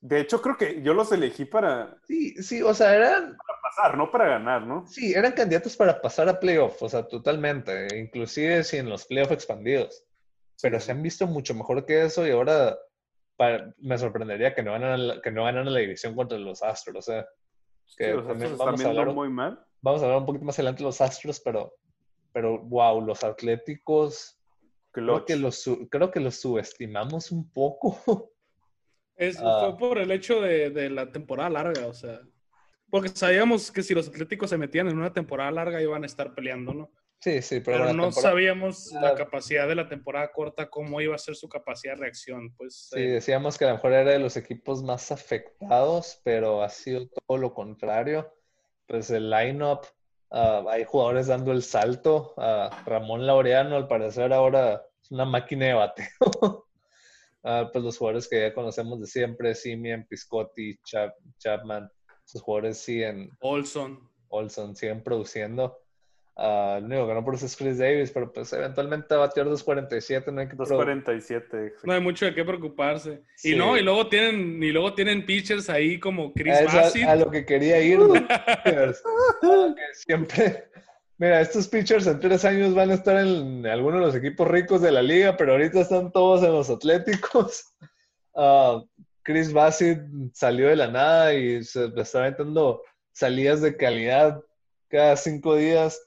De 0.00 0.20
hecho, 0.20 0.42
creo 0.42 0.56
que 0.56 0.82
yo 0.82 0.94
los 0.94 1.12
elegí 1.12 1.44
para, 1.44 1.96
Sí, 2.06 2.34
sí, 2.42 2.60
o 2.62 2.74
sea, 2.74 2.94
eran, 2.94 3.36
para 3.36 3.58
pasar, 3.62 3.96
no 3.96 4.10
para 4.10 4.28
ganar, 4.28 4.66
¿no? 4.66 4.86
Sí, 4.86 5.14
eran 5.14 5.32
candidatos 5.32 5.76
para 5.76 6.00
pasar 6.00 6.28
a 6.28 6.40
playoff, 6.40 6.82
o 6.82 6.88
sea, 6.88 7.06
totalmente, 7.06 7.88
inclusive 7.98 8.64
sin 8.64 8.88
los 8.88 9.06
playoff 9.06 9.32
expandidos. 9.32 10.04
Pero 10.60 10.80
se 10.80 10.92
han 10.92 11.02
visto 11.02 11.26
mucho 11.26 11.54
mejor 11.54 11.84
que 11.86 12.04
eso 12.04 12.26
y 12.26 12.30
ahora 12.30 12.76
me 13.78 13.98
sorprendería 13.98 14.54
que 14.54 14.62
no 14.62 14.72
ganaran 14.72 15.08
la, 15.08 15.20
que 15.20 15.30
no 15.30 15.44
ganaran 15.44 15.72
la 15.72 15.80
división 15.80 16.14
contra 16.14 16.38
los 16.38 16.62
Astros. 16.62 16.96
O 16.96 17.02
sea, 17.02 17.26
que 17.96 18.04
Sí, 18.06 18.10
los 18.12 18.26
también 18.26 18.52
Astros 18.52 18.58
vamos 18.58 18.80
están 18.80 18.96
a 18.96 19.00
hablar- 19.00 19.14
muy 19.14 19.28
mal. 19.28 19.64
vamos 19.82 20.00
a 20.02 20.04
hablar 20.04 20.20
un 20.20 20.26
poquito 20.26 20.44
más 20.44 20.58
adelante 20.58 20.78
de 20.78 20.84
los 20.86 21.00
Astros, 21.00 21.40
pero, 21.40 21.74
pero 22.32 22.58
wow, 22.58 23.00
los 23.00 23.22
Atléticos, 23.24 24.38
creo 24.90 25.06
Clutch. 25.16 25.26
que 25.26 25.36
los, 25.36 25.56
su- 25.62 25.88
creo 25.88 26.10
que 26.10 26.20
los 26.20 26.36
subestimamos 26.36 27.30
un 27.30 27.50
poco. 27.50 27.98
Es, 29.16 29.38
Ah. 29.40 29.68
Fue 29.76 29.78
por 29.88 29.98
el 29.98 30.10
hecho 30.10 30.40
de, 30.40 30.70
de 30.70 30.90
la 30.90 31.12
temporada 31.12 31.48
larga, 31.48 31.86
o 31.86 31.94
sea. 31.94 32.20
Porque 32.90 33.08
sabíamos 33.10 33.70
que 33.70 33.84
si 33.84 33.94
los 33.94 34.08
Atléticos 34.08 34.50
se 34.50 34.58
metían 34.58 34.88
en 34.88 34.98
una 34.98 35.12
temporada 35.12 35.52
larga 35.52 35.80
iban 35.80 36.02
a 36.02 36.06
estar 36.06 36.34
peleando, 36.34 36.74
¿no? 36.74 36.90
Sí, 37.24 37.42
sí, 37.42 37.60
pero, 37.60 37.92
no 37.92 38.12
sabíamos 38.12 38.92
la 38.92 39.00
la- 39.00 39.14
capacidad 39.14 39.66
de 39.66 39.74
la 39.74 39.88
temporada 39.88 40.30
corta, 40.32 40.68
cómo 40.68 41.00
iba 41.00 41.14
a 41.14 41.18
ser 41.18 41.34
su 41.36 41.48
capacidad 41.48 41.94
de 41.94 42.00
reacción. 42.02 42.54
Pues 42.56 42.90
Sí, 42.92 43.00
eh, 43.00 43.08
decíamos 43.12 43.56
que 43.58 43.64
a 43.64 43.68
lo 43.68 43.74
mejor 43.74 43.92
era 43.92 44.10
de 44.12 44.18
los 44.18 44.36
equipos 44.36 44.82
más 44.82 45.10
afectados, 45.10 46.20
pero 46.24 46.62
ha 46.62 46.68
sido 46.68 47.08
todo 47.26 47.38
lo 47.38 47.54
contrario. 47.54 48.32
Pues 48.86 49.10
el 49.10 49.30
line-up, 49.30 49.80
ah, 50.30 50.62
hay 50.68 50.84
jugadores 50.84 51.26
dando 51.26 51.52
el 51.52 51.62
salto. 51.62 52.34
a 52.36 52.82
Ramón 52.84 53.26
Laureano, 53.26 53.76
al 53.76 53.88
parecer, 53.88 54.32
ahora 54.32 54.82
es 55.02 55.10
una 55.10 55.24
máquina 55.24 55.66
de 55.66 55.74
bateo. 55.74 56.06
Ah, 57.46 57.68
pues 57.70 57.84
los 57.84 57.98
jugadores 57.98 58.26
que 58.26 58.40
ya 58.40 58.54
conocemos 58.54 58.98
de 59.00 59.06
siempre, 59.06 59.54
Simian, 59.54 60.06
Piscotti, 60.08 60.78
Chap- 60.82 61.12
Chapman, 61.36 61.90
esos 62.24 62.40
jugadores 62.40 62.78
siguen, 62.78 63.28
Olson. 63.40 64.00
Olson, 64.28 64.74
siguen 64.74 65.02
produciendo. 65.02 65.83
Ah, 66.36 66.76
el 66.78 66.84
único 66.86 67.06
que 67.06 67.14
no 67.14 67.24
produce 67.24 67.46
es 67.46 67.56
Chris 67.56 67.78
Davis, 67.78 68.10
pero 68.10 68.32
pues 68.32 68.52
eventualmente 68.52 69.14
va 69.14 69.22
a 69.24 69.26
batear 69.28 69.46
2.47, 69.46 70.32
no 70.32 70.40
hay 70.40 70.48
que 70.48 70.56
produ- 70.56 70.66
247. 70.68 71.74
No 71.84 71.92
hay 71.92 72.00
mucho 72.00 72.24
de 72.26 72.34
qué 72.34 72.44
preocuparse. 72.44 73.22
Sí. 73.36 73.52
Y 73.52 73.56
no, 73.56 73.76
y 73.78 73.82
luego 73.82 74.08
tienen, 74.08 74.60
y 74.60 74.72
luego 74.72 74.94
tienen 74.94 75.24
pitchers 75.24 75.70
ahí 75.70 76.00
como 76.00 76.32
Chris 76.34 76.56
a- 76.58 76.64
Bassett. 76.64 77.06
a, 77.06 77.14
lo 77.14 77.30
que 77.30 77.44
quería 77.46 77.80
ir. 77.80 77.98
Ah, 78.66 79.74
que 79.76 79.94
siempre. 79.94 80.68
Mira, 81.18 81.40
estos 81.40 81.68
pitchers 81.68 82.06
en 82.08 82.18
tres 82.18 82.44
años 82.44 82.74
van 82.74 82.90
a 82.90 82.94
estar 82.94 83.16
en 83.24 83.64
algunos 83.66 84.00
de 84.00 84.06
los 84.06 84.16
equipos 84.16 84.48
ricos 84.48 84.82
de 84.82 84.90
la 84.90 85.02
liga, 85.02 85.36
pero 85.36 85.52
ahorita 85.52 85.80
están 85.82 86.10
todos 86.10 86.42
en 86.42 86.52
los 86.52 86.68
Atléticos. 86.70 87.72
Ah, 88.34 88.82
Chris 89.22 89.52
Bassett 89.52 90.00
salió 90.32 90.66
de 90.66 90.74
la 90.74 90.88
nada 90.88 91.32
y 91.32 91.62
se 91.62 91.84
está 91.96 92.18
aventando 92.18 92.82
salidas 93.12 93.60
de 93.60 93.76
calidad 93.76 94.40
cada 94.88 95.16
cinco 95.16 95.54
días. 95.54 96.00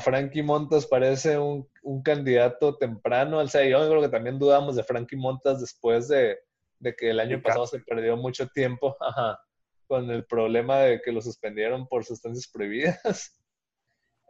Frankie 0.00 0.42
Montas 0.42 0.86
parece 0.86 1.38
un, 1.38 1.68
un 1.82 2.02
candidato 2.02 2.76
temprano 2.76 3.40
al 3.40 3.48
yo 3.48 3.88
creo 3.88 4.00
que 4.00 4.08
también 4.08 4.38
dudamos 4.38 4.76
de 4.76 4.82
Frankie 4.82 5.16
Montas 5.16 5.60
después 5.60 6.08
de, 6.08 6.38
de 6.78 6.94
que 6.94 7.10
el 7.10 7.20
año 7.20 7.42
pasado 7.42 7.66
se 7.66 7.80
perdió 7.80 8.16
mucho 8.16 8.48
tiempo. 8.48 8.96
Ajá 9.00 9.38
con 9.86 10.10
el 10.10 10.24
problema 10.24 10.78
de 10.78 11.00
que 11.00 11.12
lo 11.12 11.20
suspendieron 11.20 11.86
por 11.86 12.04
sustancias 12.04 12.48
prohibidas. 12.48 13.32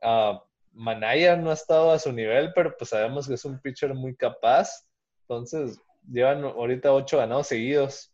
Ah, 0.02 0.44
Manaya 0.72 1.36
no 1.36 1.50
ha 1.50 1.54
estado 1.54 1.90
a 1.90 1.98
su 1.98 2.12
nivel, 2.12 2.52
pero 2.54 2.76
pues 2.76 2.90
sabemos 2.90 3.26
que 3.26 3.32
es 3.32 3.44
un 3.46 3.58
pitcher 3.58 3.94
muy 3.94 4.14
capaz. 4.14 4.86
Entonces, 5.22 5.80
llevan 6.06 6.44
ahorita 6.44 6.92
ocho 6.92 7.16
ganados 7.16 7.46
seguidos 7.46 8.12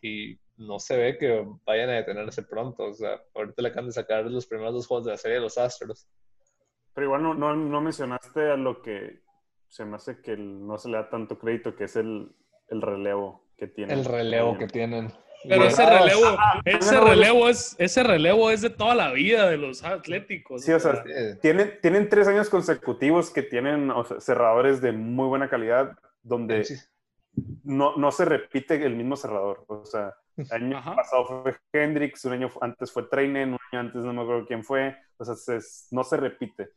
y 0.00 0.40
no 0.56 0.78
se 0.78 0.96
ve 0.96 1.18
que 1.18 1.46
vayan 1.66 1.90
a 1.90 1.96
detenerse 1.96 2.42
pronto. 2.42 2.84
O 2.84 2.94
sea, 2.94 3.22
ahorita 3.34 3.60
le 3.60 3.68
acaban 3.68 3.86
de 3.86 3.92
sacar 3.92 4.24
los 4.24 4.46
primeros 4.46 4.72
dos 4.72 4.86
juegos 4.86 5.04
de 5.04 5.12
la 5.12 5.18
serie 5.18 5.36
de 5.36 5.42
los 5.42 5.58
Astros. 5.58 6.08
Pero 6.94 7.06
igual 7.06 7.22
no, 7.22 7.34
no, 7.34 7.54
no 7.54 7.80
mencionaste 7.80 8.50
a 8.50 8.56
lo 8.56 8.82
que 8.82 9.20
se 9.68 9.84
me 9.84 9.96
hace 9.96 10.20
que 10.20 10.36
no 10.36 10.78
se 10.78 10.88
le 10.88 10.96
da 10.96 11.10
tanto 11.10 11.38
crédito, 11.38 11.76
que 11.76 11.84
es 11.84 11.96
el, 11.96 12.32
el 12.68 12.82
relevo 12.82 13.44
que 13.56 13.66
tiene. 13.66 13.94
El 13.94 14.04
relevo 14.04 14.56
que 14.56 14.66
tienen. 14.66 15.12
Pero 15.46 15.64
ese 15.64 15.86
relevo, 15.86 16.36
ese 16.64 16.94
no, 16.94 17.00
no. 17.00 17.10
relevo 17.10 17.48
es, 17.48 17.76
ese 17.78 18.02
relevo 18.02 18.50
es 18.50 18.60
de 18.60 18.70
toda 18.70 18.94
la 18.94 19.12
vida 19.12 19.48
de 19.48 19.56
los 19.56 19.84
Atléticos. 19.84 20.64
Sí, 20.64 20.72
o 20.72 20.80
sea, 20.80 21.04
Tienen, 21.40 21.78
tienen 21.80 22.08
tres 22.08 22.26
años 22.26 22.48
consecutivos 22.48 23.30
que 23.30 23.42
tienen 23.42 23.90
o 23.90 24.04
sea, 24.04 24.20
cerradores 24.20 24.80
de 24.80 24.92
muy 24.92 25.28
buena 25.28 25.48
calidad, 25.48 25.96
donde 26.22 26.66
no, 27.62 27.96
no 27.96 28.10
se 28.10 28.24
repite 28.24 28.84
el 28.84 28.96
mismo 28.96 29.16
cerrador. 29.16 29.64
O 29.68 29.84
sea, 29.84 30.14
el 30.38 30.52
año 30.52 30.78
Ajá. 30.78 30.94
pasado 30.96 31.24
fue 31.42 31.56
Hendrix, 31.72 32.24
un 32.24 32.32
año 32.32 32.50
antes 32.60 32.92
fue 32.92 33.04
Trainen, 33.04 33.50
un 33.52 33.58
año 33.72 33.80
antes 33.80 34.02
no 34.02 34.12
me 34.12 34.22
acuerdo 34.22 34.46
quién 34.46 34.62
fue. 34.64 34.96
O 35.18 35.24
sea, 35.24 35.34
se- 35.34 35.58
no 35.90 36.04
se 36.04 36.16
repite. 36.16 36.70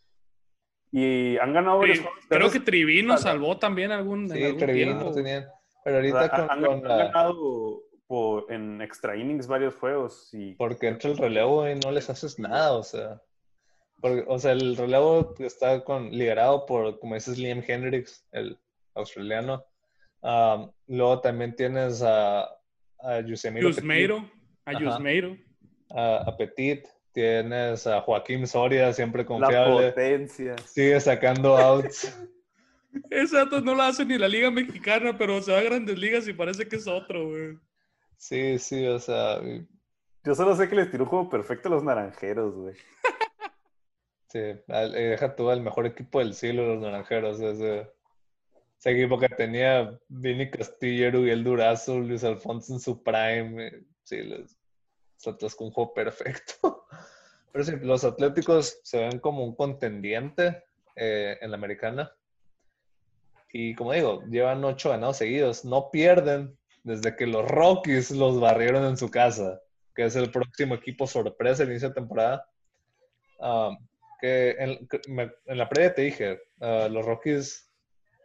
Y 0.92 1.38
han 1.38 1.54
ganado 1.54 1.80
varios 1.80 2.00
juegos. 2.00 2.20
Creo 2.28 2.52
que 2.52 2.60
Trivino 2.60 3.18
salvó 3.18 3.58
también 3.58 3.92
algún, 3.92 4.30
sí, 4.30 4.44
algún 4.44 4.66
tiempo. 4.66 5.12
tenían. 5.12 5.48
Pero 5.84 5.96
o 5.96 6.00
ahorita 6.00 6.20
sea, 6.20 6.30
con, 6.30 6.52
han, 6.52 6.66
con 6.66 6.74
han 6.76 6.84
la- 6.84 6.98
ganado 7.06 7.82
por- 8.08 8.52
en 8.52 8.82
extra 8.82 9.16
innings 9.16 9.48
varios 9.48 9.76
juegos. 9.76 10.30
Y 10.34 10.56
Porque 10.56 10.88
entra 10.90 11.10
el 11.12 11.18
relevo 11.18 11.68
y 11.70 11.76
no 11.76 11.92
les 11.92 12.10
haces 12.10 12.38
nada, 12.40 12.74
o 12.74 12.84
sea. 12.84 13.22
Porque, 14.02 14.26
o 14.28 14.38
sea, 14.40 14.52
el 14.52 14.76
relevo 14.76 15.34
está 15.40 15.84
con, 15.84 16.10
liderado 16.12 16.66
por, 16.66 17.00
como 17.00 17.16
dices, 17.16 17.38
Liam 17.38 17.64
Hendricks, 17.66 18.28
el 18.32 18.60
australiano. 18.96 19.64
Um, 20.22 20.72
luego 20.88 21.22
también 21.22 21.56
tienes 21.56 22.02
a, 22.04 22.48
a 23.04 23.20
Yusemiro 23.22 23.68
Yusmeiro, 23.70 24.30
a. 24.66 24.74
Yusmeiro. 24.74 25.38
a, 25.90 26.18
a 26.28 26.38
Petit, 26.38 26.86
tienes 27.12 27.86
a 27.88 28.02
Joaquín 28.02 28.48
Soria, 28.48 28.94
siempre 28.94 29.24
la 29.24 29.28
confiable. 29.28 29.90
potencia. 29.92 30.56
Sigue 30.66 31.00
sacando 31.00 31.58
outs. 31.58 32.18
Ese 33.10 33.38
dato 33.38 33.62
no 33.62 33.74
lo 33.74 33.84
hace 33.84 34.04
ni 34.06 34.18
la 34.18 34.28
Liga 34.28 34.52
Mexicana, 34.52 35.18
pero 35.18 35.42
se 35.42 35.52
va 35.54 35.60
a 35.60 35.64
grandes 35.64 35.98
ligas 35.98 36.28
y 36.28 36.34
parece 36.34 36.68
que 36.68 36.76
es 36.76 36.88
otro, 36.88 37.30
güey. 37.30 37.58
Sí, 38.18 38.60
sí, 38.60 38.86
o 38.86 39.00
sea, 39.00 39.40
Yo 40.26 40.36
solo 40.36 40.56
sé 40.56 40.68
que 40.70 40.76
les 40.76 40.92
tiró 40.92 41.06
un 41.06 41.10
juego 41.10 41.30
perfecto 41.30 41.70
a 41.70 41.72
los 41.72 41.84
naranjeros, 41.84 42.54
güey. 42.56 42.76
Sí, 44.28 44.40
al- 44.70 44.96
eh, 44.96 45.10
deja 45.10 45.36
tú 45.36 45.50
al 45.50 45.60
mejor 45.62 45.86
equipo 45.86 46.20
del 46.20 46.34
siglo, 46.34 46.66
los 46.66 46.82
naranjeros. 46.82 47.42
Ese, 47.42 47.92
ese 48.82 48.92
equipo 48.94 49.20
que 49.20 49.30
tenía 49.30 49.96
Vini 50.08 50.50
Castillero 50.50 51.24
y 51.24 51.30
el 51.30 51.44
Durazo, 51.44 52.00
Luis 52.00 52.24
Alfonso 52.24 52.74
en 52.74 52.80
su 52.80 53.04
prime. 53.04 53.68
eh, 53.68 53.84
Sí, 54.04 54.24
les, 54.24 54.58
les 55.40 55.60
un 55.60 55.70
juego 55.70 55.94
perfecto. 55.94 56.88
Pero 57.54 57.64
sí, 57.64 57.74
los 57.84 58.04
Atléticos 58.04 58.80
se 58.84 58.98
ven 58.98 59.20
como 59.20 59.44
un 59.44 59.56
contendiente 59.56 60.64
eh, 60.96 61.38
en 61.42 61.52
la 61.52 61.58
americana. 61.58 62.12
Y 63.54 63.76
como 63.76 63.94
digo, 63.94 64.24
llevan 64.28 64.64
ocho 64.64 64.90
ganados 64.90 65.18
seguidos. 65.18 65.64
No 65.64 65.92
pierden 65.92 66.58
desde 66.82 67.16
que 67.16 67.28
los 67.28 67.48
Rockies 67.48 68.10
los 68.10 68.40
barrieron 68.40 68.84
en 68.86 68.98
su 68.98 69.12
casa, 69.12 69.62
que 69.94 70.06
es 70.06 70.16
el 70.16 70.32
próximo 70.32 70.74
equipo 70.74 71.06
sorpresa 71.06 71.62
el 71.62 71.70
inicio 71.70 71.90
de 71.90 71.96
temporada. 71.96 72.50
Um, 73.38 73.78
que 74.20 74.56
en, 74.58 74.88
en 75.46 75.58
la 75.58 75.70
previa 75.70 75.94
te 75.94 76.02
dije, 76.02 76.42
uh, 76.62 76.90
los 76.90 77.06
Rockies, 77.06 77.71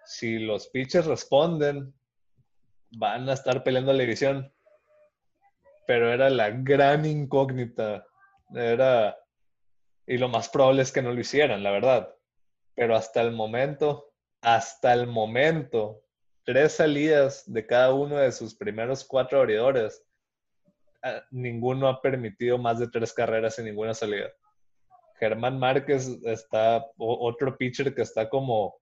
si 0.07 0.39
los 0.39 0.69
pitchers 0.69 1.07
responden, 1.07 1.93
van 2.93 3.29
a 3.29 3.35
estar 3.35 3.63
peleando 3.63 3.93
la 3.93 4.01
división. 4.01 4.53
Pero 5.87 6.13
era 6.13 6.31
la 6.31 6.51
gran 6.51 7.05
incógnita. 7.05 8.07
Era. 8.55 9.17
Y 10.07 10.19
lo 10.19 10.29
más 10.29 10.49
probable 10.49 10.83
es 10.83 10.93
que 10.93 11.03
no 11.03 11.13
lo 11.13 11.21
hicieran, 11.21 11.63
la 11.63 11.73
verdad. 11.73 12.15
Pero 12.75 12.97
hasta 12.97 13.21
el 13.21 13.33
momento, 13.33 14.13
hasta 14.41 14.93
el 14.93 15.09
momento, 15.09 16.03
tres 16.45 16.73
salidas 16.75 17.43
de 17.53 17.67
cada 17.67 17.93
uno 17.93 18.19
de 18.19 18.31
sus 18.31 18.55
primeros 18.55 19.05
cuatro 19.05 19.41
abridores, 19.41 20.05
ninguno 21.31 21.89
ha 21.89 22.01
permitido 22.01 22.59
más 22.59 22.79
de 22.79 22.89
tres 22.89 23.13
carreras 23.13 23.59
en 23.59 23.67
ninguna 23.67 23.95
salida. 23.95 24.31
Germán 25.19 25.59
Márquez 25.59 26.09
está, 26.25 26.85
otro 26.99 27.57
pitcher 27.57 27.95
que 27.95 28.03
está 28.03 28.29
como 28.29 28.77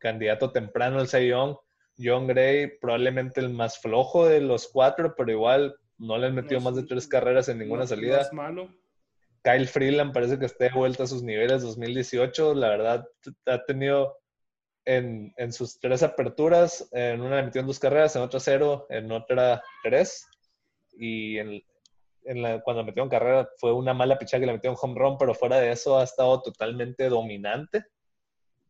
candidato 0.00 0.50
temprano 0.50 1.04
Cy 1.06 1.28
Young. 1.28 1.54
John 2.02 2.26
Gray, 2.26 2.78
probablemente 2.80 3.40
el 3.40 3.50
más 3.50 3.78
flojo 3.78 4.26
de 4.26 4.40
los 4.40 4.68
cuatro, 4.68 5.14
pero 5.16 5.30
igual 5.30 5.76
no 5.98 6.16
le 6.16 6.28
han 6.28 6.34
metido 6.34 6.58
No, 6.60 6.64
más 6.70 6.76
de 6.76 6.84
tres 6.84 7.06
carreras 7.06 7.48
en 7.50 7.58
ninguna 7.58 7.82
No- 7.82 7.86
salida. 7.86 8.16
No 8.16 8.22
es 8.22 8.32
malo. 8.32 8.68
Kyle 9.42 9.66
Freeland 9.66 10.12
parece 10.12 10.38
que 10.38 10.46
está 10.46 10.64
de 10.64 10.70
vuelta 10.70 11.04
a 11.04 11.06
sus 11.06 11.22
niveles 11.22 11.62
2018. 11.62 12.54
La 12.54 12.68
verdad, 12.70 13.06
ha 13.46 13.64
tenido 13.64 14.16
en, 14.86 15.32
en 15.36 15.52
sus 15.52 15.78
tres 15.78 16.02
aperturas, 16.02 16.88
en 16.92 17.20
una 17.20 17.36
le 17.36 17.42
metió 17.44 17.60
en 17.60 17.66
dos 17.66 17.78
carreras, 17.78 18.16
en 18.16 18.22
otra 18.22 18.40
cero, 18.40 18.86
en 18.88 19.12
otra 19.12 19.62
tres. 19.82 20.26
Y 20.92 21.38
en, 21.38 21.62
en 22.24 22.42
la, 22.42 22.60
cuando 22.62 22.84
metió 22.84 23.02
en 23.02 23.08
carrera 23.10 23.48
fue 23.58 23.72
una 23.74 23.92
mala 23.94 24.18
pichada 24.18 24.40
que 24.40 24.46
le 24.46 24.52
metió 24.54 24.70
en 24.70 24.76
home 24.80 24.98
run, 24.98 25.18
pero 25.18 25.34
fuera 25.34 25.58
de 25.58 25.70
eso 25.70 25.98
ha 25.98 26.04
estado 26.04 26.40
totalmente 26.42 27.08
dominante. 27.10 27.84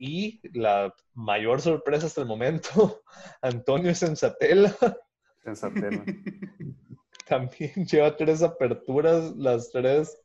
Y 0.02 0.40
la 0.58 0.94
mayor 1.12 1.60
sorpresa 1.60 2.06
hasta 2.06 2.22
el 2.22 2.26
momento, 2.26 3.02
Antonio 3.42 3.94
Sensatela 3.94 4.74
Sensatelo. 5.44 6.02
también 7.28 7.86
lleva 7.86 8.16
tres 8.16 8.42
aperturas. 8.42 9.36
Las 9.36 9.70
tres 9.70 10.18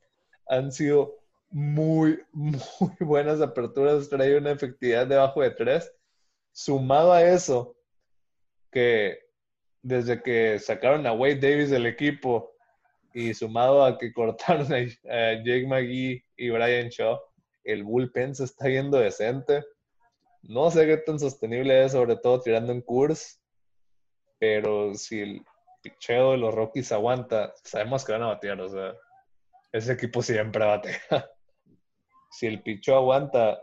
han 0.48 0.72
sido 0.72 1.20
muy, 1.50 2.20
muy 2.32 2.96
buenas 3.02 3.42
aperturas. 3.42 4.10
Trae 4.10 4.38
una 4.38 4.52
efectividad 4.52 5.08
debajo 5.08 5.42
de 5.42 5.52
tres. 5.52 5.92
Sumado 6.54 7.12
a 7.12 7.22
eso, 7.22 7.76
que 8.72 9.20
desde 9.82 10.24
que 10.24 10.58
sacaron 10.58 11.06
a 11.06 11.12
Wade 11.12 11.36
Davis 11.36 11.70
del 11.70 11.86
equipo 11.86 12.54
y 13.14 13.34
sumado 13.34 13.84
a 13.84 13.98
que 13.98 14.14
cortaron 14.14 14.72
a 14.74 14.80
Jake 15.44 15.68
McGee 15.68 16.24
y 16.38 16.50
Brian 16.50 16.88
Shaw, 16.88 17.20
el 17.66 17.84
bullpen 17.84 18.34
se 18.36 18.46
está 18.46 18.68
viendo 18.68 18.98
decente. 18.98 19.64
No 20.44 20.70
sé 20.72 20.86
qué 20.86 20.98
tan 20.98 21.20
sostenible 21.20 21.84
es, 21.84 21.92
sobre 21.94 22.16
todo 22.16 22.40
tirando 22.40 22.72
en 22.72 22.82
curse, 22.82 23.40
pero 24.40 24.94
si 24.94 25.20
el 25.22 25.46
picheo 25.82 26.32
de 26.32 26.38
los 26.38 26.54
Rockies 26.54 26.92
aguanta, 26.92 27.54
sabemos 27.64 28.06
que 28.06 28.12
van 28.14 28.24
a 28.24 28.28
batear, 28.28 28.62
o 28.62 28.70
sea, 28.70 28.94
ese 29.72 29.94
equipo 29.94 30.22
siempre 30.22 30.64
batea. 30.66 31.00
Si 32.32 32.48
el 32.48 32.62
picheo 32.64 32.98
aguanta, 32.98 33.62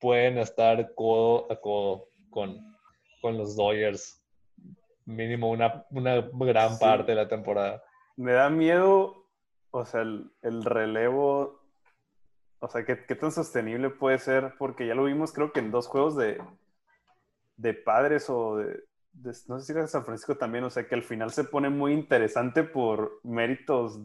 pueden 0.00 0.36
estar 0.38 0.92
codo 0.96 1.46
a 1.52 1.60
codo 1.60 2.08
con, 2.30 2.58
con 3.20 3.38
los 3.38 3.54
Dodgers, 3.54 4.20
mínimo 5.04 5.50
una, 5.50 5.86
una 5.90 6.20
gran 6.32 6.72
Sí. 6.74 6.80
parte 6.80 7.12
de 7.12 7.16
la 7.16 7.28
temporada. 7.28 7.80
Me 8.16 8.32
da 8.32 8.50
miedo, 8.50 9.28
o 9.70 9.84
sea, 9.84 10.00
el, 10.02 10.32
el 10.42 10.64
relevo, 10.64 11.61
o 12.62 12.68
sea, 12.68 12.84
¿qué, 12.84 13.04
qué 13.06 13.14
tan 13.16 13.32
sostenible 13.32 13.90
puede 13.90 14.18
ser, 14.18 14.54
porque 14.58 14.86
ya 14.86 14.94
lo 14.94 15.04
vimos 15.04 15.32
creo 15.32 15.52
que 15.52 15.60
en 15.60 15.70
dos 15.72 15.88
juegos 15.88 16.16
de, 16.16 16.40
de 17.56 17.74
padres 17.74 18.30
o 18.30 18.56
de, 18.56 18.84
de- 19.12 19.36
no 19.48 19.58
sé 19.58 19.66
si 19.66 19.72
era 19.72 19.82
de 19.82 19.88
San 19.88 20.04
Francisco 20.04 20.36
también, 20.36 20.64
o 20.64 20.70
sea, 20.70 20.86
que 20.86 20.94
al 20.94 21.02
final 21.02 21.30
se 21.32 21.44
pone 21.44 21.68
muy 21.70 21.92
interesante 21.92 22.62
por 22.62 23.20
méritos 23.24 24.00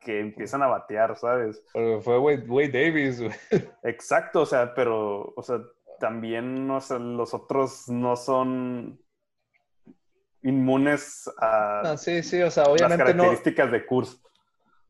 que 0.00 0.20
empiezan 0.20 0.62
a 0.62 0.68
batear, 0.68 1.16
¿sabes? 1.16 1.62
Pero 1.72 2.00
fue 2.02 2.18
Wade, 2.18 2.68
Davis. 2.68 3.20
Exacto, 3.82 4.42
o 4.42 4.46
sea, 4.46 4.74
pero, 4.74 5.32
o 5.34 5.42
sea, 5.42 5.60
también, 5.98 6.70
o 6.70 6.80
sea, 6.80 6.98
los 6.98 7.34
otros 7.34 7.88
no 7.88 8.16
son 8.16 9.00
inmunes 10.42 11.28
a 11.40 11.80
No, 11.84 11.96
sí, 11.96 12.22
sí, 12.22 12.40
o 12.42 12.50
sea, 12.50 12.64
las 12.64 12.72
obviamente 12.72 13.04
no. 13.04 13.06
características 13.06 13.72
de 13.72 13.86
curso. 13.86 14.18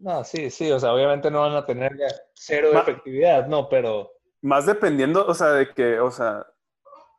No, 0.00 0.22
sí, 0.24 0.50
sí, 0.50 0.70
o 0.70 0.78
sea, 0.78 0.92
obviamente 0.94 1.30
no 1.30 1.40
van 1.40 1.54
a 1.56 1.66
tener 1.66 1.92
cero 2.34 2.70
Ma- 2.72 2.80
efectividad, 2.82 3.46
no, 3.48 3.68
pero 3.68 4.10
Más 4.42 4.66
dependiendo, 4.66 5.26
o 5.26 5.34
sea, 5.34 5.48
de 5.48 5.72
que, 5.74 5.98
o 6.00 6.10
sea, 6.10 6.46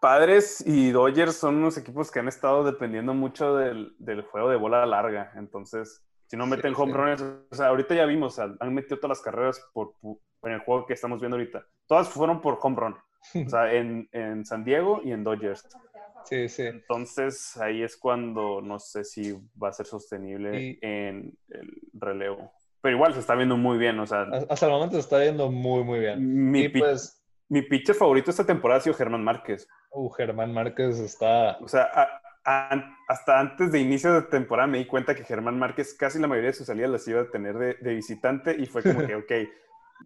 Padres 0.01 0.63
y 0.65 0.91
Dodgers 0.91 1.35
son 1.37 1.57
unos 1.57 1.77
equipos 1.77 2.11
que 2.11 2.19
han 2.19 2.27
estado 2.29 2.63
dependiendo 2.63 3.13
mucho 3.13 3.55
del, 3.57 3.95
del 3.99 4.23
juego 4.23 4.49
de 4.49 4.57
bola 4.57 4.85
larga. 4.85 5.33
Entonces, 5.35 6.03
si 6.27 6.37
no 6.37 6.45
Sí, 6.45 6.51
meten 6.51 6.73
home 6.75 6.93
sí. 6.93 6.97
runs, 6.97 7.21
o 7.51 7.55
sea, 7.55 7.67
ahorita 7.67 7.95
ya 7.95 8.05
vimos, 8.05 8.33
o 8.33 8.35
sea, 8.43 8.55
han 8.59 8.73
metido 8.73 8.97
todas 8.99 9.17
las 9.19 9.21
carreras 9.23 9.61
por, 9.73 9.95
por- 10.01 10.17
en 10.43 10.53
el 10.53 10.61
juego 10.61 10.85
que 10.85 10.93
estamos 10.93 11.19
viendo 11.19 11.37
ahorita. 11.37 11.65
Todas 11.87 12.09
fueron 12.09 12.41
por 12.41 12.59
home 12.61 12.77
run. 12.79 12.95
O 12.95 13.49
sea, 13.49 13.73
en, 13.73 14.07
en 14.13 14.45
San 14.45 14.63
Diego 14.63 15.01
y 15.03 15.11
en 15.11 15.23
Dodgers. 15.23 15.67
sí, 16.25 16.47
sí. 16.49 16.63
Entonces, 16.67 17.57
ahí 17.57 17.83
es 17.83 17.97
cuando 17.97 18.61
no 18.61 18.79
sé 18.79 19.03
si 19.03 19.33
va 19.61 19.69
a 19.69 19.73
ser 19.73 19.85
sostenible 19.85 20.69
Y- 20.71 20.79
en 20.81 21.37
el 21.49 21.81
relevo. 21.93 22.51
Pero 22.81 22.95
igual 22.95 23.13
se 23.13 23.19
está 23.19 23.35
viendo 23.35 23.57
muy 23.57 23.77
bien, 23.77 23.99
o 23.99 24.05
sea, 24.07 24.25
Hasta 24.49 24.65
el 24.65 24.71
momento 24.71 24.95
se 24.95 25.01
está 25.01 25.17
viendo 25.19 25.51
muy, 25.51 25.83
muy 25.83 25.99
bien. 25.99 26.49
mi, 26.51 26.61
Y 26.61 26.69
pi- 26.69 26.79
pues, 26.79 27.21
mi 27.49 27.61
pitcher 27.61 27.95
favorito 27.95 28.31
esta 28.31 28.45
temporada 28.45 28.79
ha 28.79 28.83
sido 28.83 28.95
Germán 28.95 29.23
Márquez. 29.23 29.67
uh, 29.91 30.09
Germán 30.11 30.53
Márquez 30.53 30.99
está 30.99 31.57
O 31.61 31.67
sea, 31.67 31.89
a- 31.93 32.21
a- 32.45 32.95
hasta 33.09 33.39
antes 33.39 33.71
de 33.71 33.79
inicio 33.79 34.13
de 34.13 34.21
temporada 34.23 34.67
me 34.67 34.77
di 34.77 34.85
cuenta 34.85 35.13
que 35.13 35.23
Germán 35.25 35.59
Márquez 35.59 35.93
casi 35.93 36.19
la 36.19 36.27
mayoría 36.27 36.51
de 36.51 36.55
sus 36.55 36.67
salidas 36.67 36.89
las 36.91 37.07
iba 37.07 37.21
a 37.21 37.29
tener 37.29 37.57
de, 37.57 37.73
de 37.75 37.95
visitante 37.95 38.55
y 38.57 38.65
fue 38.65 38.81
como 38.81 39.05
que, 39.05 39.15
ok, 39.15 39.31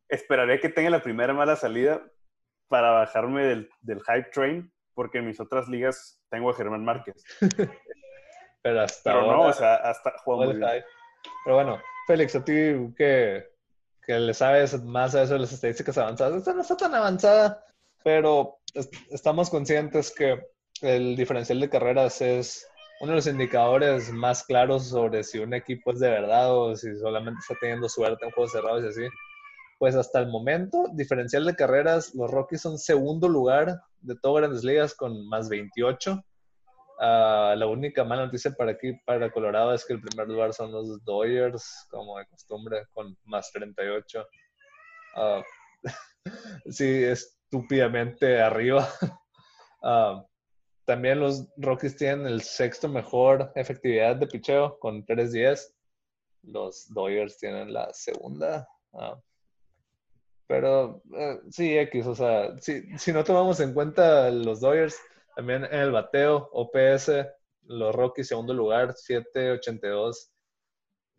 esperaré 0.09 0.59
que 0.59 0.69
tenga 0.69 0.89
la 0.89 1.03
primera 1.03 1.33
mala 1.33 1.55
salida 1.55 2.01
para 2.69 2.89
bajarme 2.91 3.43
del, 3.45 3.69
del 3.81 3.99
hype 4.01 4.29
train, 4.33 4.73
porque 4.95 5.19
en 5.19 5.27
mis 5.27 5.39
otras 5.39 5.67
ligas 5.67 6.19
tengo 6.29 6.49
a 6.49 6.55
Germán 6.55 6.83
Márquez. 6.83 7.23
Pero 8.63 8.81
hasta 8.81 9.11
Pero 9.11 9.19
ahora, 9.25 9.37
no, 9.37 9.43
o 9.49 9.53
sea, 9.53 9.75
hasta 9.75 10.13
juega 10.23 10.79
Pero 11.45 11.55
bueno, 11.55 11.81
Félix, 12.07 12.35
a 12.35 12.43
ti 12.43 12.53
que, 12.97 13.49
que 14.05 14.19
le 14.19 14.33
sabes 14.33 14.81
más 14.83 15.15
a 15.15 15.23
eso 15.23 15.33
de 15.33 15.39
las 15.39 15.53
estadísticas 15.53 15.97
avanzadas, 15.97 16.37
esta 16.37 16.53
no 16.53 16.61
está 16.61 16.77
tan 16.77 16.95
avanzada, 16.95 17.65
pero 18.03 18.57
es- 18.73 18.89
estamos 19.11 19.49
conscientes 19.49 20.11
que 20.11 20.41
el 20.81 21.15
diferencial 21.15 21.59
de 21.59 21.69
carreras 21.69 22.21
es 22.21 22.67
uno 22.99 23.11
de 23.11 23.15
los 23.17 23.27
indicadores 23.27 24.11
más 24.11 24.43
claros 24.43 24.87
sobre 24.87 25.23
si 25.23 25.39
un 25.39 25.53
equipo 25.53 25.91
es 25.91 25.99
de 25.99 26.09
verdad 26.09 26.55
o 26.55 26.75
si 26.75 26.95
solamente 26.97 27.39
está 27.41 27.55
teniendo 27.59 27.89
suerte 27.89 28.25
en 28.25 28.31
juegos 28.31 28.51
cerrados 28.51 28.83
y 28.83 28.87
así. 28.87 29.07
Pues 29.79 29.95
hasta 29.95 30.19
el 30.19 30.27
momento, 30.27 30.85
diferencial 30.93 31.45
de 31.45 31.55
carreras, 31.55 32.13
los 32.15 32.31
Rockies 32.31 32.61
son 32.61 32.77
segundo 32.77 33.27
lugar 33.27 33.81
de 33.99 34.15
todas 34.15 34.41
grandes 34.43 34.63
ligas 34.63 34.93
con 34.93 35.27
más 35.27 35.49
28. 35.49 36.23
Ah, 36.99 37.55
la 37.57 37.67
única 37.67 38.03
mala 38.03 38.25
noticia 38.25 38.51
para 38.51 38.71
aquí, 38.71 38.93
para 39.05 39.31
Colorado, 39.31 39.73
es 39.73 39.85
que 39.85 39.93
el 39.93 40.01
primer 40.01 40.27
lugar 40.27 40.53
son 40.53 40.71
los 40.71 41.03
Dodgers, 41.03 41.87
como 41.89 42.17
de 42.17 42.25
costumbre, 42.27 42.85
con 42.91 43.17
más 43.25 43.51
38. 43.51 44.25
Ah, 45.15 45.41
sí, 46.69 47.03
estúpidamente 47.03 48.41
arriba. 48.41 48.87
Ah, 49.85 50.25
también 50.85 51.19
los 51.19 51.45
Rockies 51.57 51.97
tienen 51.97 52.25
el 52.25 52.41
sexto 52.41 52.87
mejor 52.87 53.51
efectividad 53.53 54.15
de 54.15 54.27
picheo 54.27 54.79
con 54.79 55.05
3-10. 55.05 55.73
Los 56.43 56.87
Dodgers 56.93 57.37
tienen 57.37 57.73
la 57.73 57.91
segunda. 57.91 58.65
Pero 60.47 61.01
eh, 61.17 61.39
sí, 61.49 61.77
X, 61.77 62.07
o 62.07 62.15
sea, 62.15 62.57
si, 62.59 62.97
si 62.97 63.11
no 63.11 63.25
tomamos 63.25 63.59
en 63.59 63.73
cuenta 63.73 64.31
los 64.31 64.61
Dodgers, 64.61 64.97
también 65.35 65.65
en 65.65 65.79
el 65.79 65.91
bateo, 65.91 66.49
OPS, 66.51 67.11
los 67.65 67.95
Rockies 67.95 68.27
segundo 68.27 68.53
lugar, 68.53 68.93
7.82. 68.95 70.29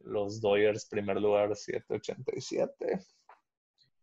Los 0.00 0.40
Dodgers, 0.40 0.86
primer 0.86 1.20
lugar, 1.20 1.56
787. 1.56 3.00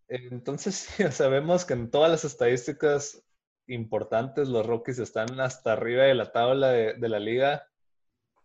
Entonces, 0.08 0.76
sí, 0.98 1.04
sabemos 1.12 1.66
que 1.66 1.74
en 1.74 1.90
todas 1.90 2.12
las 2.12 2.26
estadísticas 2.26 3.24
importantes, 3.68 4.48
los 4.48 4.66
Rockies 4.66 5.00
están 5.00 5.40
hasta 5.40 5.74
arriba 5.74 6.04
de 6.04 6.16
la 6.16 6.32
tabla 6.32 6.70
de, 6.70 6.94
de 6.96 7.10
la 7.10 7.20
liga. 7.20 7.68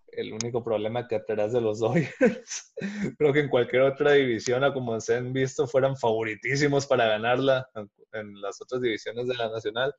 El 0.08 0.32
único 0.32 0.62
problema 0.62 1.08
que 1.08 1.16
atrás 1.16 1.52
de 1.52 1.60
los 1.60 1.78
Dodgers, 1.80 2.74
creo 3.18 3.32
que 3.32 3.40
en 3.40 3.48
cualquier 3.48 3.82
otra 3.82 4.12
división, 4.12 4.62
a 4.64 4.72
como 4.72 5.00
se 5.00 5.16
han 5.16 5.32
visto, 5.32 5.66
fueran 5.66 5.96
favoritísimos 5.96 6.86
para 6.86 7.06
ganarla 7.06 7.68
en, 7.74 7.90
en 8.12 8.40
las 8.40 8.60
otras 8.60 8.80
divisiones 8.80 9.26
de 9.26 9.34
la 9.34 9.48
Nacional. 9.48 9.94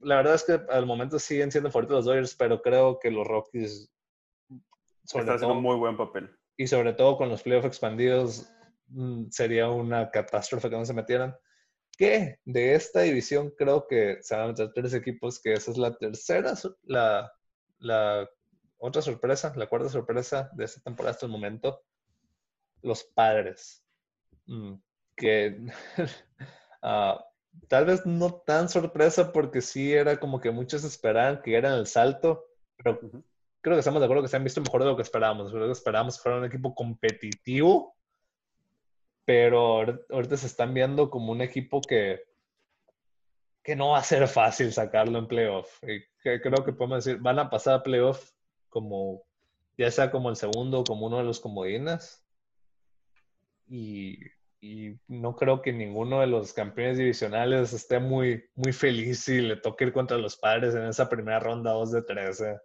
La 0.00 0.16
verdad 0.16 0.34
es 0.34 0.44
que 0.44 0.60
al 0.70 0.86
momento 0.86 1.18
siguen 1.18 1.50
siendo 1.50 1.70
favoritos 1.70 1.96
los 1.96 2.04
Dodgers, 2.06 2.34
pero 2.34 2.60
creo 2.62 2.98
que 2.98 3.10
los 3.10 3.26
Rockies 3.26 3.90
sobre 5.04 5.22
Está 5.24 5.34
haciendo 5.34 5.54
todo- 5.54 5.60
muy 5.62 5.76
buen 5.76 5.96
papel. 5.96 6.30
y 6.56 6.66
sobre 6.66 6.92
todo 6.92 7.16
con 7.16 7.28
los 7.28 7.42
playoffs 7.42 7.66
expandidos, 7.66 8.48
mm, 8.88 9.26
sería 9.30 9.68
una 9.70 10.10
catástrofe 10.10 10.70
que 10.70 10.76
no 10.76 10.84
se 10.84 10.94
metieran. 10.94 11.36
Que 11.96 12.38
de 12.44 12.74
esta 12.74 13.00
división 13.02 13.52
creo 13.56 13.86
que 13.86 14.18
se 14.22 14.34
van 14.34 14.44
a 14.44 14.48
meter 14.48 14.72
tres 14.72 14.94
equipos, 14.94 15.40
que 15.40 15.52
esa 15.52 15.70
es 15.70 15.78
la 15.78 15.96
tercera, 15.96 16.54
la, 16.82 17.32
la 17.78 18.28
otra 18.78 19.00
sorpresa, 19.02 19.52
la 19.56 19.68
cuarta 19.68 19.88
sorpresa 19.88 20.50
de 20.54 20.64
esta 20.64 20.80
temporada 20.80 21.12
hasta 21.12 21.26
el 21.26 21.32
momento. 21.32 21.82
Los 22.82 23.04
padres. 23.04 23.84
Mm, 24.46 24.74
que 25.16 25.56
ah, 26.82 27.24
tal 27.68 27.86
vez 27.86 28.04
no 28.06 28.34
tan 28.34 28.68
sorpresa 28.68 29.32
porque 29.32 29.60
sí 29.60 29.92
era 29.92 30.18
como 30.18 30.40
que 30.40 30.50
muchos 30.50 30.84
esperaban 30.84 31.42
que 31.42 31.56
eran 31.56 31.74
el 31.74 31.86
salto, 31.86 32.44
pero 32.76 32.98
Ujú. 33.02 33.24
creo 33.60 33.76
que 33.76 33.80
estamos 33.80 34.00
de 34.00 34.06
acuerdo 34.06 34.22
que 34.22 34.28
se 34.28 34.36
han 34.36 34.44
visto 34.44 34.60
mejor 34.60 34.82
de 34.82 34.88
lo 34.90 34.96
que 34.96 35.02
esperábamos. 35.02 35.50
Creo 35.50 35.66
que 35.66 35.72
esperábamos 35.72 36.16
que 36.16 36.22
fuera 36.22 36.38
un 36.38 36.44
equipo 36.44 36.74
competitivo, 36.74 37.96
pero 39.24 39.80
ahor- 39.82 40.06
ahorita 40.10 40.36
se 40.36 40.46
están 40.46 40.74
viendo 40.74 41.10
como 41.10 41.32
un 41.32 41.40
equipo 41.40 41.80
que, 41.80 42.20
que 43.62 43.74
no 43.76 43.90
va 43.90 43.98
a 43.98 44.04
ser 44.04 44.28
fácil 44.28 44.72
sacarlo 44.72 45.18
en 45.18 45.26
playoff. 45.26 45.82
Y 45.82 46.00
que 46.22 46.40
creo 46.40 46.64
que 46.64 46.72
podemos 46.72 47.04
decir, 47.04 47.20
van 47.20 47.38
a 47.38 47.48
pasar 47.50 47.74
a 47.74 47.82
playoff 47.82 48.30
como, 48.68 49.22
ya 49.78 49.90
sea 49.90 50.10
como 50.10 50.28
el 50.28 50.36
segundo 50.36 50.80
o 50.80 50.84
como 50.84 51.06
uno 51.06 51.18
de 51.18 51.24
los 51.24 51.40
comodines. 51.40 52.22
Y, 53.66 54.18
y 54.64 54.98
no 55.08 55.36
creo 55.36 55.60
que 55.60 55.74
ninguno 55.74 56.20
de 56.20 56.26
los 56.26 56.54
campeones 56.54 56.96
divisionales 56.96 57.74
esté 57.74 57.98
muy, 57.98 58.44
muy 58.54 58.72
feliz 58.72 59.20
si 59.20 59.42
le 59.42 59.56
toque 59.56 59.84
ir 59.84 59.92
contra 59.92 60.16
los 60.16 60.38
padres 60.38 60.74
en 60.74 60.84
esa 60.84 61.10
primera 61.10 61.38
ronda 61.38 61.72
2 61.72 61.92
de 61.92 62.02
13. 62.02 62.58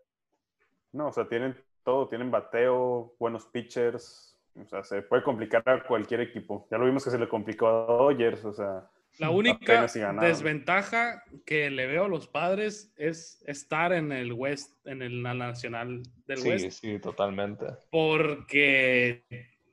No, 0.94 1.08
o 1.10 1.12
sea, 1.12 1.28
tienen 1.28 1.58
todo, 1.84 2.08
tienen 2.08 2.32
bateo, 2.32 3.14
buenos 3.20 3.46
pitchers. 3.48 4.38
O 4.56 4.66
sea, 4.66 4.82
se 4.84 5.02
puede 5.02 5.24
complicar 5.24 5.62
a 5.66 5.84
cualquier 5.84 6.22
equipo. 6.22 6.68
Ya 6.72 6.78
lo 6.78 6.86
vimos 6.86 7.04
que 7.04 7.12
se 7.12 7.20
le 7.20 7.28
complicó 7.28 7.68
a 7.68 7.86
Dodgers, 7.86 8.46
o 8.46 8.54
sea, 8.54 8.90
La 9.18 9.30
única 9.30 9.86
desventaja 10.22 11.24
que 11.46 11.70
le 11.70 11.86
veo 11.86 12.06
a 12.06 12.10
los 12.10 12.28
padres 12.28 12.94
es 12.96 13.44
estar 13.46 13.92
en 13.92 14.14
el 14.14 14.32
West, 14.32 14.86
en 14.88 15.02
el 15.02 15.22
la 15.22 15.34
Nacional 15.34 16.02
del 16.26 16.38
Sí, 16.38 16.50
West, 16.50 16.82
sí, 16.82 17.00
totalmente. 17.00 17.66
porque, 17.92 19.24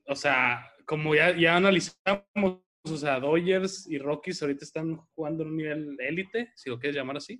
o 0.09 0.17
sea, 0.17 0.73
como 0.87 1.15
ya, 1.15 1.37
ya 1.37 1.57
analizamos, 1.57 2.61
o 2.85 2.97
sea, 2.97 3.21
Dodgers 3.21 3.87
y 3.91 3.99
Rockies 3.99 4.41
ahorita 4.41 4.65
están 4.65 4.97
jugando 5.15 5.43
en 5.43 5.51
un 5.51 5.57
nivel 5.57 5.97
élite, 6.01 6.53
si 6.55 6.71
lo 6.71 6.79
quieres 6.79 6.97
llamar 6.97 7.17
así. 7.19 7.39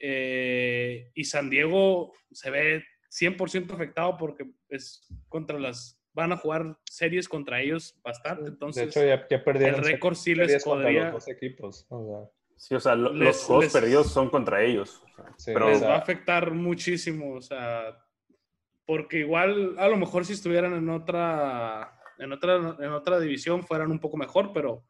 Eh, 0.00 1.10
y 1.14 1.24
San 1.24 1.48
Diego 1.48 2.12
se 2.32 2.50
ve 2.50 2.84
100% 3.10 3.72
afectado 3.72 4.16
porque 4.18 4.44
es 4.68 5.08
contra 5.28 5.58
las 5.58 6.00
van 6.12 6.32
a 6.32 6.36
jugar 6.36 6.76
series 6.84 7.28
contra 7.28 7.60
ellos 7.60 7.96
bastante, 8.02 8.48
entonces 8.48 8.84
de 8.84 8.88
hecho, 8.90 9.04
ya, 9.04 9.26
ya 9.28 9.42
perdieron 9.44 9.80
el 9.80 9.84
récord 9.84 10.14
sí 10.14 10.32
series 10.34 10.52
les 10.52 10.64
contra 10.64 10.82
podría 10.84 11.04
los 11.04 11.12
dos 11.14 11.28
equipos. 11.28 11.86
o 11.88 12.32
sí, 12.56 12.74
o 12.74 12.80
sea, 12.80 12.94
lo- 12.94 13.12
Les- 13.12 13.24
los 13.24 13.42
juegos 13.44 13.64
les- 13.64 13.72
perdidos 13.72 14.12
son 14.12 14.30
contra 14.30 14.62
ellos. 14.62 15.02
o 15.04 15.08
sea, 15.16 15.24
Sí, 15.36 15.50
pero 15.52 15.70
les 15.70 15.78
sea, 15.80 15.88
va 15.88 15.94
a 15.94 15.98
afectar 15.98 16.52
muchísimo, 16.52 17.34
o 17.34 17.40
sea, 17.40 17.98
porque 18.86 19.20
igual 19.20 19.76
a 19.78 19.88
lo 19.88 19.96
mejor 19.96 20.24
si 20.24 20.34
estuvieran 20.34 20.74
en 20.74 20.88
otra 20.88 21.98
en 22.18 22.32
otra 22.32 22.76
en 22.80 22.92
otra 22.92 23.20
división 23.20 23.64
fueran 23.66 23.90
un 23.90 24.00
poco 24.00 24.16
mejor, 24.16 24.52
pero 24.52 24.84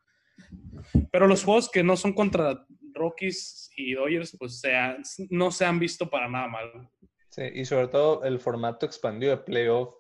pero 1.11 1.27
los 1.27 1.45
juegos 1.45 1.71
que 1.71 1.83
no 1.83 1.97
son 1.97 2.13
contra 2.13 2.67
Rockies 2.93 3.71
y 3.77 3.95
Dodgers 3.95 4.37
pues 4.39 4.61
sea, 4.61 4.97
no 5.31 5.51
se 5.51 5.65
han 5.65 5.79
visto 5.79 6.09
para 6.09 6.29
nada 6.29 6.49
mal. 6.49 6.91
sí, 7.29 7.43
y 7.55 7.65
sobre 7.65 7.89
todo 7.89 8.25
el 8.25 8.41
formato 8.41 8.87
expandido 8.87 9.33
de 9.37 9.43
playoff. 9.43 9.95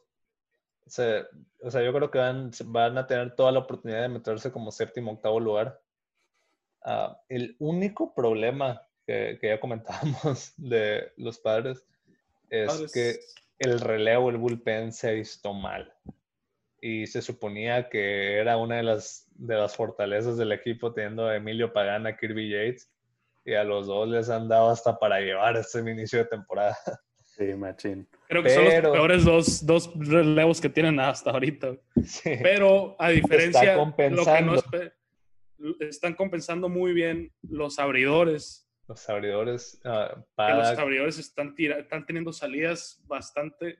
se- 0.87 1.25
o 1.62 1.70
sea, 1.70 1.83
yo 1.85 1.93
creo 1.95 2.11
que 2.11 2.18
van, 2.18 2.51
van 2.66 2.99
a 2.99 3.07
tener 3.07 3.35
toda 3.37 3.53
la 3.53 3.61
oportunidad 3.61 4.03
de 4.03 4.09
meterse 4.11 4.53
como 4.53 4.70
séptimo, 4.72 5.12
octavo 5.12 5.41
lugar. 5.41 5.83
Ah, 6.83 7.18
el 7.29 7.57
único 7.59 8.14
problema 8.14 8.87
que, 9.07 9.39
que 9.41 9.49
ya 9.49 9.61
comentábamos 9.61 10.55
de 10.59 11.12
los 11.16 11.39
padres 11.39 11.85
es 12.51 12.72
Padres, 12.72 12.93
que 12.93 13.20
el 13.59 13.81
relevo, 13.81 14.31
el 14.31 14.39
bullpen 14.39 14.93
se 14.93 15.09
ha 15.11 15.12
visto 15.12 15.53
mal. 15.55 15.93
Y 16.87 17.07
se 17.07 17.22
suponía 17.22 17.89
que 17.89 18.37
era 18.37 18.59
una 18.59 18.76
de 18.76 18.82
las, 18.82 19.26
de 19.37 19.55
las 19.55 19.74
fortalezas 19.74 20.37
del 20.37 20.53
equipo 20.53 20.93
teniendo 20.93 21.26
a 21.26 21.35
Emilio 21.35 21.72
Pagana, 21.72 22.14
Kirby 22.14 22.51
Yates. 22.51 22.91
Y 23.47 23.55
a 23.55 23.64
los 23.64 23.87
dos 23.87 24.07
les 24.07 24.28
han 24.28 24.49
dado 24.49 24.68
hasta 24.68 24.99
para 24.99 25.18
llevar 25.20 25.57
este 25.57 25.78
inicio 25.78 26.18
de 26.18 26.26
temporada. 26.26 26.76
sí, 27.24 27.55
machín. 27.55 28.07
Creo 28.28 28.43
que 28.43 28.51
son 28.51 28.64
los 28.64 28.74
pero- 28.74 28.93
peores 28.93 29.24
dos, 29.24 29.64
dos 29.64 29.91
relevos 29.97 30.61
que 30.61 30.68
tienen 30.68 31.01
hasta 31.01 31.30
ahorita. 31.30 31.74
Sí. 32.05 32.32
Pero 32.43 32.97
a 32.99 33.09
diferencia, 33.09 33.76
lo 33.76 33.97
que 33.97 34.11
no 34.11 34.22
están 35.80 36.12
compensando 36.12 36.68
muy 36.68 36.93
bien 36.93 37.32
los 37.41 37.78
abridores. 37.78 38.68
Los 38.89 39.09
abridores, 39.09 39.80
ah, 39.87 40.22
que 40.37 40.53
los 40.53 40.78
abridores 40.78 41.18
están, 41.18 41.55
tira- 41.55 41.78
están 41.78 42.05
teniendo 42.05 42.30
salidas 42.30 43.01
bastante. 43.07 43.78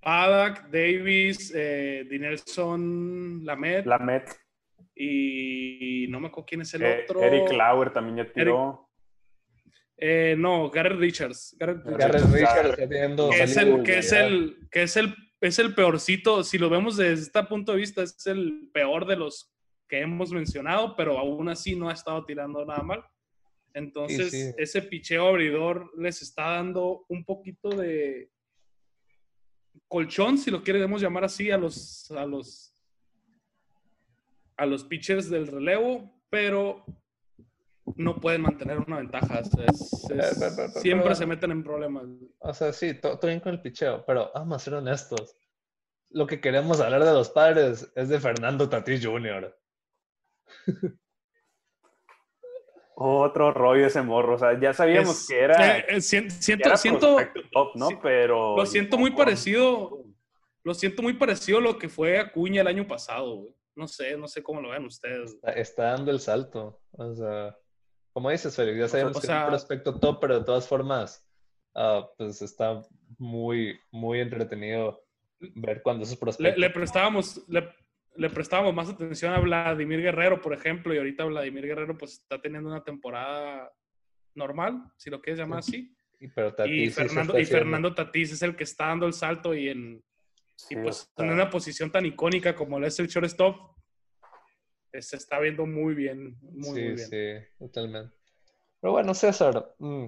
Paddock, 0.00 0.68
Davis, 0.70 1.52
eh, 1.54 2.06
Dinelson, 2.08 3.44
Lamed 3.44 3.84
La 3.84 3.98
Met, 3.98 4.28
y 4.94 6.06
no 6.08 6.20
me 6.20 6.28
acuerdo 6.28 6.46
quién 6.46 6.60
es 6.62 6.74
el 6.74 6.82
eh, 6.82 7.04
otro. 7.04 7.22
Eric 7.22 7.52
Lauer 7.52 7.92
también 7.92 8.16
ya 8.18 8.32
tiró. 8.32 8.88
Eh, 9.96 10.36
no, 10.38 10.70
Garrett 10.70 10.98
Richards. 10.98 11.56
Garrett 11.58 11.84
Richards. 11.84 11.98
Garrett 11.98 12.22
Richards. 12.22 12.34
Richards 12.34 12.68
está 12.70 12.88
teniendo 12.88 13.30
que 13.30 13.42
es 13.42 13.56
el, 13.56 13.82
que 13.82 13.98
es 13.98 14.12
el, 14.12 14.56
que 14.70 14.82
es 14.82 14.96
el, 14.96 15.14
es 15.40 15.58
el 15.58 15.74
peorcito. 15.74 16.44
Si 16.44 16.58
lo 16.58 16.70
vemos 16.70 16.96
desde 16.96 17.22
este 17.24 17.42
punto 17.44 17.72
de 17.72 17.78
vista, 17.78 18.02
es 18.02 18.26
el 18.26 18.70
peor 18.72 19.06
de 19.06 19.16
los 19.16 19.52
que 19.88 20.00
hemos 20.00 20.30
mencionado, 20.30 20.94
pero 20.96 21.18
aún 21.18 21.48
así 21.48 21.74
no 21.74 21.88
ha 21.88 21.94
estado 21.94 22.24
tirando 22.24 22.64
nada 22.64 22.82
mal. 22.82 23.04
Entonces, 23.74 24.30
Sí, 24.30 24.42
sí. 24.42 24.54
ese 24.56 24.82
picheo 24.82 25.28
abridor 25.28 25.90
les 25.96 26.22
está 26.22 26.50
dando 26.50 27.04
un 27.08 27.24
poquito 27.24 27.70
de 27.70 28.30
colchón, 29.86 30.38
si 30.38 30.50
lo 30.50 30.62
queremos 30.62 31.00
llamar 31.00 31.24
así, 31.24 31.50
a 31.50 31.56
los, 31.58 32.10
a 32.10 32.24
los, 32.26 32.72
a 34.56 34.66
los 34.66 34.84
pitchers 34.84 35.30
del 35.30 35.46
relevo, 35.46 36.10
pero 36.30 36.84
no 37.96 38.16
pueden 38.20 38.42
mantener 38.42 38.78
una 38.78 38.98
ventaja. 38.98 39.38
Es- 39.40 39.54
es- 39.54 39.92
Eh, 40.04 40.08
pero- 40.10 40.36
pero- 40.38 40.54
pero- 40.56 40.80
siempre 40.80 41.14
se 41.14 41.26
meten 41.26 41.50
en 41.52 41.62
problemas. 41.64 42.04
O 42.40 42.52
sea, 42.54 42.72
sí, 42.72 42.94
to- 42.94 43.18
todo 43.18 43.28
bien 43.28 43.40
con 43.40 43.52
el 43.54 43.62
picheo, 43.62 44.04
pero 44.06 44.30
vamos 44.34 44.56
a 44.56 44.64
ser 44.64 44.74
honestos. 44.74 45.36
Lo 46.10 46.26
que 46.26 46.40
queremos 46.40 46.80
hablar 46.80 47.04
de 47.04 47.12
los 47.12 47.30
padres 47.30 47.90
es 47.94 48.08
de 48.08 48.18
Fernando 48.20 48.68
Tatís 48.68 49.04
Jr. 49.04 49.54
Otro 53.00 53.52
rollo 53.52 53.86
ese 53.86 54.02
morro. 54.02 54.34
O 54.34 54.38
sea, 54.38 54.58
ya 54.58 54.72
sabíamos 54.74 55.20
Es- 55.20 55.28
que 55.28 55.40
era. 55.40 55.78
eh, 55.78 55.84
eh, 55.88 55.94
que 55.94 56.00
siento, 56.00 56.34
era 56.68 56.76
siento, 56.76 57.16
Pero. 58.02 58.56
lo 58.56 58.66
siento 58.66 58.98
muy 58.98 59.12
parecido. 59.12 60.04
lo 60.64 60.74
siento 60.74 61.02
muy 61.02 61.14
parecido 61.14 61.58
a 61.58 61.62
lo 61.62 61.78
que 61.78 61.88
fue 61.88 62.18
Acuña 62.18 62.60
el 62.60 62.66
año 62.66 62.86
pasado, 62.86 63.36
güey. 63.36 63.54
No 63.76 63.86
sé, 63.88 64.16
no 64.18 64.26
sé 64.28 64.42
cómo 64.42 64.60
lo 64.60 64.70
ven 64.70 64.84
ustedes. 64.84 65.32
Está, 65.34 65.52
está 65.52 65.82
dando 65.92 66.10
el 66.10 66.20
salto. 66.20 66.80
O 66.90 67.14
sea, 67.14 67.56
como 68.12 68.28
dices, 68.30 68.54
Félix, 68.54 68.78
ya 68.78 68.88
sabemos 68.88 69.16
o 69.16 69.20
que 69.20 69.26
sea- 69.28 69.36
es 69.38 69.42
un 69.44 69.48
prospecto 69.50 69.98
top, 69.98 70.18
pero 70.20 70.40
de 70.40 70.44
todas 70.44 70.66
formas, 70.68 71.26
ah, 71.76 72.06
pues 72.18 72.42
está 72.42 72.82
muy, 73.16 73.78
muy 73.92 74.20
entretenido 74.20 75.00
ver 75.40 75.80
cuando 75.82 76.02
esos 76.02 76.16
Le, 76.16 76.20
prospectos. 76.20 76.58
le 76.58 76.70
prestábamos, 76.70 77.48
le, 77.48 77.68
le 78.16 78.30
prestábamos 78.30 78.74
más 78.74 78.88
atención 78.88 79.32
a 79.32 79.40
Vladimir 79.40 80.00
Guerrero, 80.00 80.40
por 80.40 80.52
ejemplo, 80.52 80.94
y 80.94 80.98
ahorita 80.98 81.24
Vladimir 81.24 81.66
Guerrero 81.66 81.96
pues 81.96 82.14
está 82.14 82.40
teniendo 82.40 82.68
una 82.68 82.82
temporada 82.82 83.70
normal, 84.34 84.82
si 84.96 85.10
lo 85.10 85.20
quieres 85.20 85.38
llamar 85.38 85.60
así. 85.60 85.94
Y, 86.20 86.28
pero 86.28 86.52
Fernando, 86.52 87.38
y. 87.38 87.44
Fernando 87.44 87.94
Tatís 87.94 88.32
es 88.32 88.42
el 88.42 88.56
que 88.56 88.64
está 88.64 88.86
dando 88.86 89.06
el 89.06 89.12
salto 89.12 89.54
y 89.54 89.68
en, 89.68 90.02
y 90.68 90.76
pues 90.76 91.12
en 91.16 91.30
una 91.30 91.48
posición 91.48 91.92
tan 91.92 92.06
icónica 92.06 92.54
como 92.54 92.78
es 92.84 92.98
el 92.98 93.06
shortstop, 93.06 93.76
eh, 94.92 95.02
se 95.02 95.16
está 95.16 95.38
viendo 95.38 95.66
muy 95.66 95.94
bien, 95.94 96.36
muy, 96.40 96.62
sí, 96.62 96.70
muy 96.70 96.82
bien. 96.94 96.98
sí, 96.98 97.48
totalmente. 97.58 98.14
Pero 98.80 98.92
bueno, 98.92 99.14
César, 99.14 99.74
mm, 99.78 100.06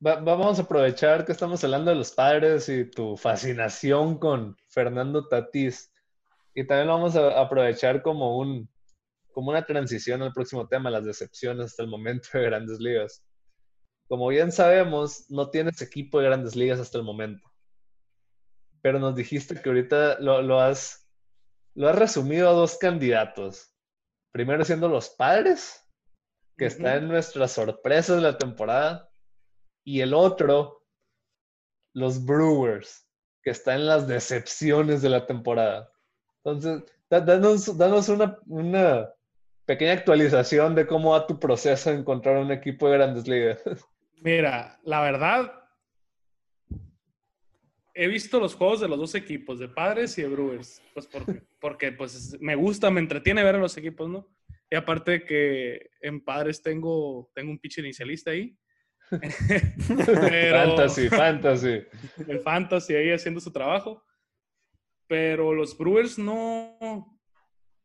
vamos 0.00 0.58
a 0.58 0.62
aprovechar 0.62 1.24
que 1.24 1.32
estamos 1.32 1.62
hablando 1.64 1.90
de 1.90 1.96
los 1.96 2.12
padres 2.12 2.68
y 2.68 2.84
tu 2.84 3.16
fascinación 3.16 4.18
con 4.18 4.56
Fernando 4.68 5.28
Tatís. 5.28 5.93
Y 6.54 6.66
también 6.66 6.86
lo 6.86 6.94
vamos 6.94 7.16
a 7.16 7.40
aprovechar 7.40 8.02
como, 8.02 8.38
un, 8.38 8.68
como 9.32 9.50
una 9.50 9.64
transición 9.64 10.22
al 10.22 10.32
próximo 10.32 10.68
tema, 10.68 10.90
las 10.90 11.04
decepciones 11.04 11.66
hasta 11.66 11.82
el 11.82 11.88
momento 11.88 12.28
de 12.32 12.44
grandes 12.44 12.78
ligas. 12.78 13.24
Como 14.08 14.28
bien 14.28 14.52
sabemos, 14.52 15.28
no 15.30 15.50
tienes 15.50 15.82
equipo 15.82 16.20
de 16.20 16.26
grandes 16.26 16.54
ligas 16.54 16.78
hasta 16.78 16.98
el 16.98 17.04
momento. 17.04 17.50
Pero 18.82 18.98
nos 18.98 19.16
dijiste 19.16 19.60
que 19.60 19.68
ahorita 19.68 20.20
lo, 20.20 20.60
has, 20.60 21.08
lo 21.74 21.88
has 21.88 21.96
resumido 21.96 22.48
a 22.48 22.52
dos 22.52 22.76
candidatos. 22.76 23.74
Primero 24.30 24.64
siendo 24.64 24.88
los 24.88 25.08
padres, 25.08 25.80
que 26.56 26.66
está 26.66 26.96
en 26.96 27.08
nuestras 27.08 27.52
sorpresas 27.52 28.16
de 28.16 28.22
la 28.22 28.38
temporada. 28.38 29.10
Y 29.84 30.00
el 30.00 30.14
otro, 30.14 30.86
los 31.94 32.24
Brewers, 32.24 33.08
que 33.42 33.50
está 33.50 33.74
en 33.74 33.86
las 33.86 34.06
decepciones 34.06 35.02
de 35.02 35.08
la 35.08 35.26
temporada. 35.26 35.90
Entonces, 36.44 36.84
danos, 37.08 37.76
danos 37.76 38.08
una, 38.08 38.38
una 38.46 39.10
pequeña 39.64 39.92
actualización 39.92 40.74
de 40.74 40.86
cómo 40.86 41.12
va 41.12 41.26
tu 41.26 41.38
proceso 41.40 41.90
de 41.90 41.96
encontrar 41.96 42.36
un 42.36 42.52
equipo 42.52 42.88
de 42.88 42.98
grandes 42.98 43.26
ligas. 43.26 43.62
Mira, 44.22 44.78
la 44.84 45.00
verdad, 45.00 45.52
he 47.94 48.08
visto 48.08 48.40
los 48.40 48.54
juegos 48.54 48.80
de 48.80 48.88
los 48.88 48.98
dos 48.98 49.14
equipos, 49.14 49.58
de 49.58 49.68
Padres 49.68 50.18
y 50.18 50.22
de 50.22 50.28
Brewers, 50.28 50.82
pues 50.92 51.06
porque, 51.06 51.42
porque 51.60 51.92
pues 51.92 52.36
me 52.40 52.54
gusta, 52.54 52.90
me 52.90 53.00
entretiene 53.00 53.42
ver 53.42 53.56
a 53.56 53.58
los 53.58 53.76
equipos, 53.76 54.08
¿no? 54.08 54.28
Y 54.70 54.76
aparte 54.76 55.24
que 55.24 55.90
en 56.00 56.22
Padres 56.22 56.62
tengo, 56.62 57.30
tengo 57.34 57.50
un 57.50 57.58
pitcher 57.58 57.84
inicialista 57.84 58.30
ahí. 58.32 58.56
fantasy, 59.10 61.08
fantasy. 61.08 61.82
El 62.26 62.40
fantasy 62.40 62.94
ahí 62.94 63.12
haciendo 63.12 63.40
su 63.40 63.52
trabajo. 63.52 64.02
Pero 65.06 65.52
los 65.52 65.76
Brewers 65.76 66.18
no, 66.18 67.18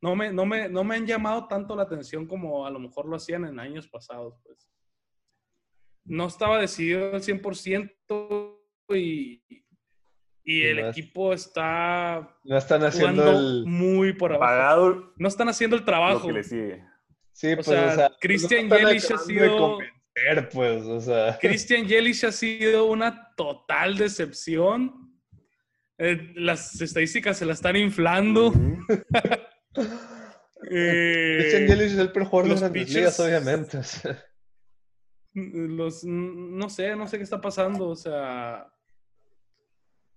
no, 0.02 0.16
me, 0.16 0.32
no, 0.32 0.46
me, 0.46 0.70
no 0.70 0.84
me 0.84 0.96
han 0.96 1.06
llamado 1.06 1.48
tanto 1.48 1.76
la 1.76 1.84
atención 1.84 2.26
como 2.26 2.66
a 2.66 2.72
lo 2.72 2.80
mejor 2.80 3.08
lo 3.08 3.16
hacían 3.16 3.46
en 3.46 3.60
años 3.60 3.88
pasados. 3.88 4.36
Pues. 4.44 4.70
No 6.06 6.28
estaba 6.28 6.60
decidido 6.60 7.14
al 7.14 7.22
100% 7.22 8.56
y, 8.96 9.44
y 10.44 10.64
el 10.64 10.80
equipo 10.80 11.34
está 11.34 12.36
no 12.44 12.58
están 12.58 12.84
haciendo 12.84 13.66
muy 13.66 14.14
por 14.14 14.34
abajo. 14.34 15.14
no 15.18 15.28
están 15.28 15.50
haciendo 15.50 15.76
el 15.76 15.86
trabajo. 15.86 16.28
que 16.28 16.34
le 16.34 16.44
sigue. 16.44 16.84
Sí, 17.32 17.56
pues, 17.56 17.68
o 17.68 17.72
sea, 17.72 18.12
Christian 18.20 18.70
Yelich 18.70 19.12
ha 19.12 19.18
sido 19.18 19.78
pues, 20.52 20.84
o 20.84 21.00
sea. 21.00 21.38
Christian 21.40 21.88
Yelich 21.88 22.24
ha 22.24 22.32
sido 22.32 22.86
una 22.86 23.34
total 23.36 23.98
decepción. 23.98 25.09
Eh, 26.02 26.32
las 26.36 26.82
estadísticas 26.82 27.38
se 27.38 27.46
la 27.46 27.52
están 27.54 27.76
inflando. 27.76 28.54
eh, 30.72 31.38
Christian 31.40 31.68
Yelich 31.68 31.92
es 31.92 31.98
el 31.98 32.12
peor 32.14 32.26
jugador 32.26 32.56
de 32.56 32.62
las 32.62 32.90
ligas, 32.90 33.20
obviamente. 33.20 33.82
Los, 35.34 36.06
no 36.06 36.70
sé, 36.70 36.96
no 36.96 37.06
sé 37.06 37.18
qué 37.18 37.24
está 37.24 37.42
pasando. 37.42 37.90
O 37.90 37.96
sea, 37.98 38.72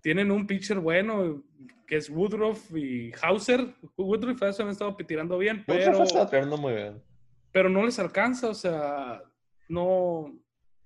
tienen 0.00 0.30
un 0.30 0.46
pitcher 0.46 0.78
bueno 0.78 1.42
que 1.86 1.96
es 1.96 2.09
Woodruff 2.09 2.76
y 2.76 3.12
Hauser. 3.20 3.74
Woodruff 3.96 4.40
eso 4.42 4.62
han 4.62 4.68
estado 4.68 4.96
tirando 4.96 5.36
bien, 5.36 5.64
pero. 5.66 6.04
tirando 6.30 6.56
muy 6.56 6.74
bien. 6.74 7.02
Pero 7.50 7.68
no 7.68 7.84
les 7.84 7.98
alcanza, 7.98 8.48
o 8.48 8.54
sea, 8.54 9.20
no, 9.68 10.32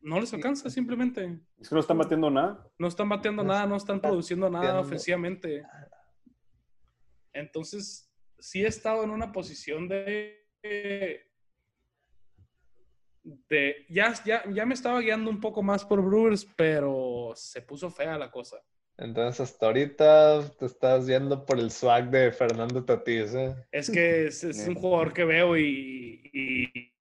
no 0.06 0.20
les 0.20 0.32
alcanza 0.32 0.70
simplemente. 0.70 1.40
Es 1.60 1.68
que 1.68 1.74
no 1.74 1.80
están 1.80 1.98
batiendo 1.98 2.30
nada. 2.30 2.64
No 2.78 2.86
están 2.86 3.08
bateando 3.08 3.42
nada, 3.42 3.66
no 3.66 3.76
están 3.76 4.00
produciendo 4.00 4.48
nada 4.48 4.78
ofensivamente. 4.78 5.64
Entonces, 7.32 8.08
sí 8.38 8.64
he 8.64 8.68
estado 8.68 9.02
en 9.02 9.10
una 9.10 9.32
posición 9.32 9.88
de. 9.88 10.46
de 13.22 13.84
ya, 13.88 14.14
ya, 14.24 14.44
ya 14.48 14.64
me 14.64 14.74
estaba 14.74 15.00
guiando 15.00 15.28
un 15.28 15.40
poco 15.40 15.60
más 15.64 15.84
por 15.84 16.00
Brewers, 16.00 16.46
pero 16.56 17.32
se 17.34 17.60
puso 17.60 17.90
fea 17.90 18.16
la 18.16 18.30
cosa. 18.30 18.58
Entonces, 18.98 19.40
hasta 19.40 19.66
ahorita 19.66 20.50
te 20.56 20.66
estás 20.66 21.08
yendo 21.08 21.44
por 21.44 21.58
el 21.58 21.72
swag 21.72 22.10
de 22.10 22.30
Fernando 22.30 22.84
Tatís, 22.84 23.34
¿eh? 23.34 23.56
Es 23.72 23.90
que 23.90 24.28
es, 24.28 24.44
un 24.68 24.76
jugador 24.76 25.12
que 25.12 25.24
veo 25.24 25.56
y, 25.56 26.30
y, 26.32 26.95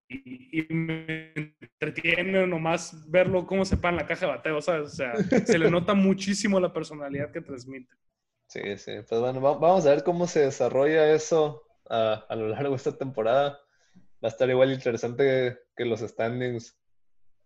me 0.70 1.34
entretiene 1.60 2.46
nomás 2.48 3.10
verlo 3.10 3.46
cómo 3.46 3.66
se 3.66 3.78
para 3.78 3.92
en 3.92 4.02
la 4.02 4.08
caja 4.08 4.26
de 4.26 4.32
bateo, 4.34 4.58
O 4.58 4.62
sea, 4.62 5.14
se 5.18 5.58
le 5.58 5.70
nota 5.70 5.94
muchísimo 5.94 6.60
la 6.60 6.72
personalidad 6.72 7.32
que 7.32 7.42
transmite. 7.42 7.94
Sí, 8.48 8.78
sí. 8.78 8.92
Pues 9.08 9.22
bueno, 9.22 9.42
vamos 9.42 9.86
a 9.86 9.90
ver 9.90 10.04
cómo 10.04 10.28
se 10.28 10.42
desarrolla 10.42 11.12
eso 11.12 11.64
a, 11.90 12.26
lo 12.36 12.50
largo 12.50 12.72
de 12.72 12.76
esta 12.76 12.98
temporada. 12.98 13.60
Va 14.24 14.30
a 14.30 14.32
estar 14.32 14.50
igual 14.50 14.72
interesante 14.72 15.58
que, 15.76 15.86
los 15.86 16.00
standings, 16.02 16.78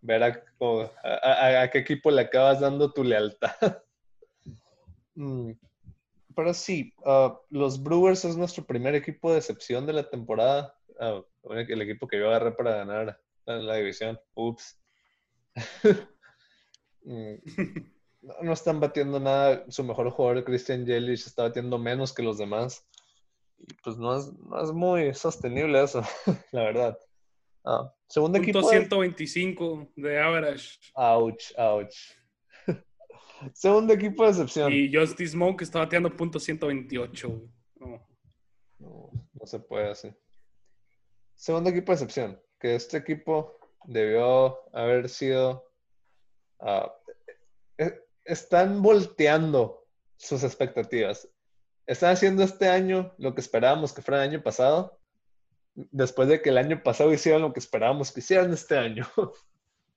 ver 0.01 0.23
a, 0.23 1.61
a 1.61 1.69
qué 1.69 1.79
equipo 1.79 2.11
le 2.11 2.21
acabas 2.21 2.59
dando 2.59 2.91
tu 2.91 3.03
lealtad. 3.03 3.51
Mm, 5.15 5.51
pero 6.33 6.53
sí, 6.53 6.93
ah, 7.05 7.37
los 7.49 7.83
Brewers 7.83 8.23
es 8.23 8.37
nuestro 8.37 8.63
primer 8.63 8.95
equipo 8.95 9.31
de 9.31 9.39
excepción 9.39 9.85
de 9.85 9.91
la 9.91 10.09
temporada. 10.09 10.73
Uh, 10.99 11.23
el 11.51 11.81
equipo 11.81 12.07
que 12.07 12.19
yo 12.19 12.27
agarré 12.27 12.51
para 12.51 12.75
ganar 12.75 13.19
la, 13.45 13.75
división. 13.75 14.19
Ups. 14.35 14.79
Mm, 17.01 17.35
no, 18.43 18.51
están 18.51 18.81
batiendo 18.81 19.21
nada. 19.21 19.63
Su 19.69 19.85
mejor 19.85 20.09
jugador, 20.11 20.43
Christian 20.43 20.85
Yelich, 20.85 21.25
está 21.25 21.43
batiendo 21.43 21.79
menos 21.79 22.13
que 22.13 22.21
los 22.21 22.37
demás. 22.37 22.85
Y 23.57 23.73
pues 23.83 23.97
no 23.97 24.17
es, 24.17 24.31
no 24.33 24.61
es 24.61 24.71
muy 24.73 25.13
sostenible 25.13 25.81
eso, 25.81 26.03
la 26.51 26.63
verdad. 26.63 26.99
Uh, 27.63 27.87
segundo 28.07 28.37
equipo. 28.37 28.61
125 28.61 29.93
de 29.95 30.19
average. 30.19 30.77
Ouch, 30.93 31.53
ouch. 31.57 31.95
Segundo 33.53 33.93
equipo 33.93 34.25
de 34.25 34.29
excepción. 34.31 34.73
Y 34.73 34.93
Justice 34.93 35.31
Smoke 35.31 35.63
está 35.63 35.79
bateando 35.79 36.15
punto 36.15 36.39
128. 36.39 37.41
No. 37.79 38.07
no. 38.79 39.11
se 39.45 39.59
puede 39.59 39.89
así. 39.89 40.13
Segundo 41.39 41.69
equipo 41.69 41.93
de 41.93 41.93
excepción. 41.93 42.41
Que 42.59 42.75
este 42.75 42.97
equipo 42.97 43.57
debió 43.85 44.59
haber 44.73 45.07
sido. 45.07 45.71
Ah, 46.59 46.93
e, 47.77 47.97
están 48.25 48.81
volteando 48.81 49.87
sus 50.17 50.43
expectativas. 50.43 51.29
Están 51.87 52.11
haciendo 52.11 52.43
este 52.43 52.67
año 52.67 53.15
lo 53.17 53.33
que 53.33 53.39
esperábamos 53.39 53.93
que 53.93 54.01
fuera 54.01 54.21
el 54.21 54.31
año 54.31 54.43
pasado. 54.43 54.99
Después 55.75 56.27
de 56.27 56.41
que 56.41 56.49
el 56.49 56.57
año 56.57 56.83
pasado 56.83 57.13
hicieron 57.13 57.41
lo 57.41 57.53
que 57.53 57.61
esperábamos 57.61 58.11
que 58.11 58.19
hicieran 58.19 58.51
este 58.51 58.77
año. 58.77 59.07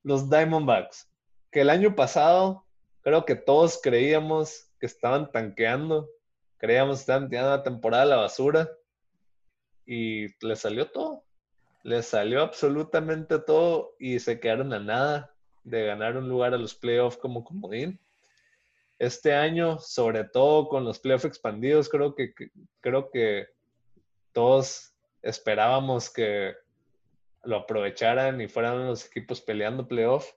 Los 0.04 0.30
Diamondbacks. 0.30 1.10
Que 1.50 1.62
el 1.62 1.70
año 1.70 1.96
pasado 1.96 2.64
creo 3.00 3.24
que 3.24 3.34
todos 3.34 3.80
creíamos 3.82 4.70
que 4.78 4.86
estaban 4.86 5.32
tanqueando, 5.32 6.08
creíamos 6.58 6.98
que 6.98 7.00
estaban 7.00 7.28
tirando 7.28 7.50
la 7.50 7.64
temporada 7.64 8.04
a 8.04 8.06
la 8.06 8.16
basura 8.18 8.70
y 9.84 10.28
le 10.46 10.54
salió 10.54 10.88
todo. 10.88 11.24
Le 11.82 12.02
salió 12.02 12.42
absolutamente 12.42 13.38
todo 13.38 13.94
y 13.98 14.18
se 14.18 14.38
quedaron 14.38 14.72
a 14.72 14.78
nada 14.78 15.34
de 15.64 15.86
ganar 15.86 16.16
un 16.16 16.28
lugar 16.28 16.54
a 16.54 16.58
los 16.58 16.74
playoffs 16.74 17.16
como 17.16 17.44
comodín. 17.44 18.00
Este 18.98 19.34
año, 19.34 19.78
sobre 19.78 20.24
todo 20.24 20.68
con 20.68 20.84
los 20.84 20.98
playoffs 21.00 21.24
expandidos, 21.24 21.88
creo 21.88 22.14
que, 22.14 22.34
creo 22.80 23.10
que 23.10 23.48
todos 24.32 24.94
esperábamos 25.22 26.10
que 26.10 26.54
lo 27.44 27.56
aprovecharan 27.56 28.40
y 28.40 28.48
fueran 28.48 28.86
los 28.86 29.06
equipos 29.06 29.40
peleando 29.40 29.88
playoffs 29.88 30.36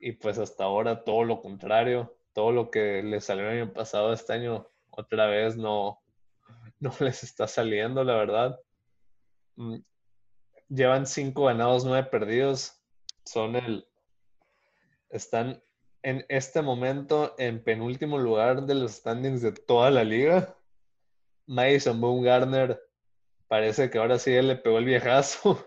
y 0.00 0.12
pues 0.12 0.38
hasta 0.38 0.64
ahora 0.64 1.04
todo 1.04 1.24
lo 1.24 1.40
contrario, 1.40 2.16
todo 2.32 2.52
lo 2.52 2.70
que 2.70 3.02
les 3.02 3.24
salió 3.24 3.48
el 3.48 3.62
año 3.62 3.72
pasado, 3.72 4.12
este 4.12 4.32
año 4.32 4.68
otra 4.90 5.26
vez 5.26 5.56
no, 5.56 6.00
no 6.80 6.92
les 7.00 7.22
está 7.22 7.46
saliendo, 7.46 8.04
la 8.04 8.16
verdad. 8.16 8.60
Llevan 10.68 11.06
cinco 11.06 11.44
ganados, 11.44 11.84
nueve 11.84 12.08
perdidos. 12.10 12.80
Son 13.24 13.56
el. 13.56 13.86
Están 15.10 15.62
en 16.02 16.24
este 16.28 16.62
momento 16.62 17.34
en 17.38 17.62
penúltimo 17.62 18.18
lugar 18.18 18.62
de 18.64 18.74
los 18.74 18.92
standings 18.92 19.42
de 19.42 19.52
toda 19.52 19.90
la 19.90 20.04
liga. 20.04 20.56
Madison 21.46 22.22
Garner 22.22 22.80
parece 23.48 23.90
que 23.90 23.98
ahora 23.98 24.18
sí 24.18 24.32
él 24.32 24.48
le 24.48 24.56
pegó 24.56 24.78
el 24.78 24.84
viejazo. 24.84 25.66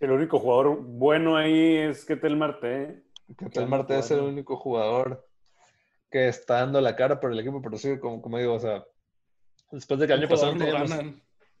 El 0.00 0.10
único 0.10 0.38
jugador 0.38 0.80
bueno 0.80 1.36
ahí 1.36 1.76
es 1.76 2.04
Ketel 2.04 2.36
Marte. 2.36 3.02
Ketel 3.38 3.68
Marte 3.68 3.98
es 3.98 4.10
el 4.10 4.20
único 4.20 4.56
jugador 4.56 5.26
que 6.10 6.28
está 6.28 6.60
dando 6.60 6.80
la 6.80 6.94
cara 6.94 7.18
por 7.18 7.32
el 7.32 7.38
equipo, 7.38 7.62
pero 7.62 7.76
sí, 7.78 7.98
como, 7.98 8.20
como 8.20 8.38
digo, 8.38 8.54
o 8.54 8.60
sea, 8.60 8.84
después 9.70 9.98
de 9.98 10.06
que 10.06 10.12
el 10.12 10.20
año 10.20 10.28
pasado 10.28 10.52
no 10.52 10.58
teníamos 10.58 10.90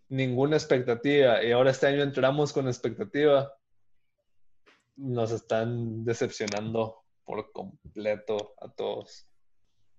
ninguna 0.08 0.56
expectativa 0.56 1.42
y 1.42 1.52
ahora 1.52 1.70
este 1.70 1.86
año 1.86 2.02
entramos 2.02 2.52
con 2.52 2.66
expectativa, 2.66 3.52
nos 4.96 5.32
están 5.32 6.04
decepcionando 6.04 7.04
por 7.24 7.50
completo 7.52 8.54
a 8.60 8.68
todos. 8.68 9.28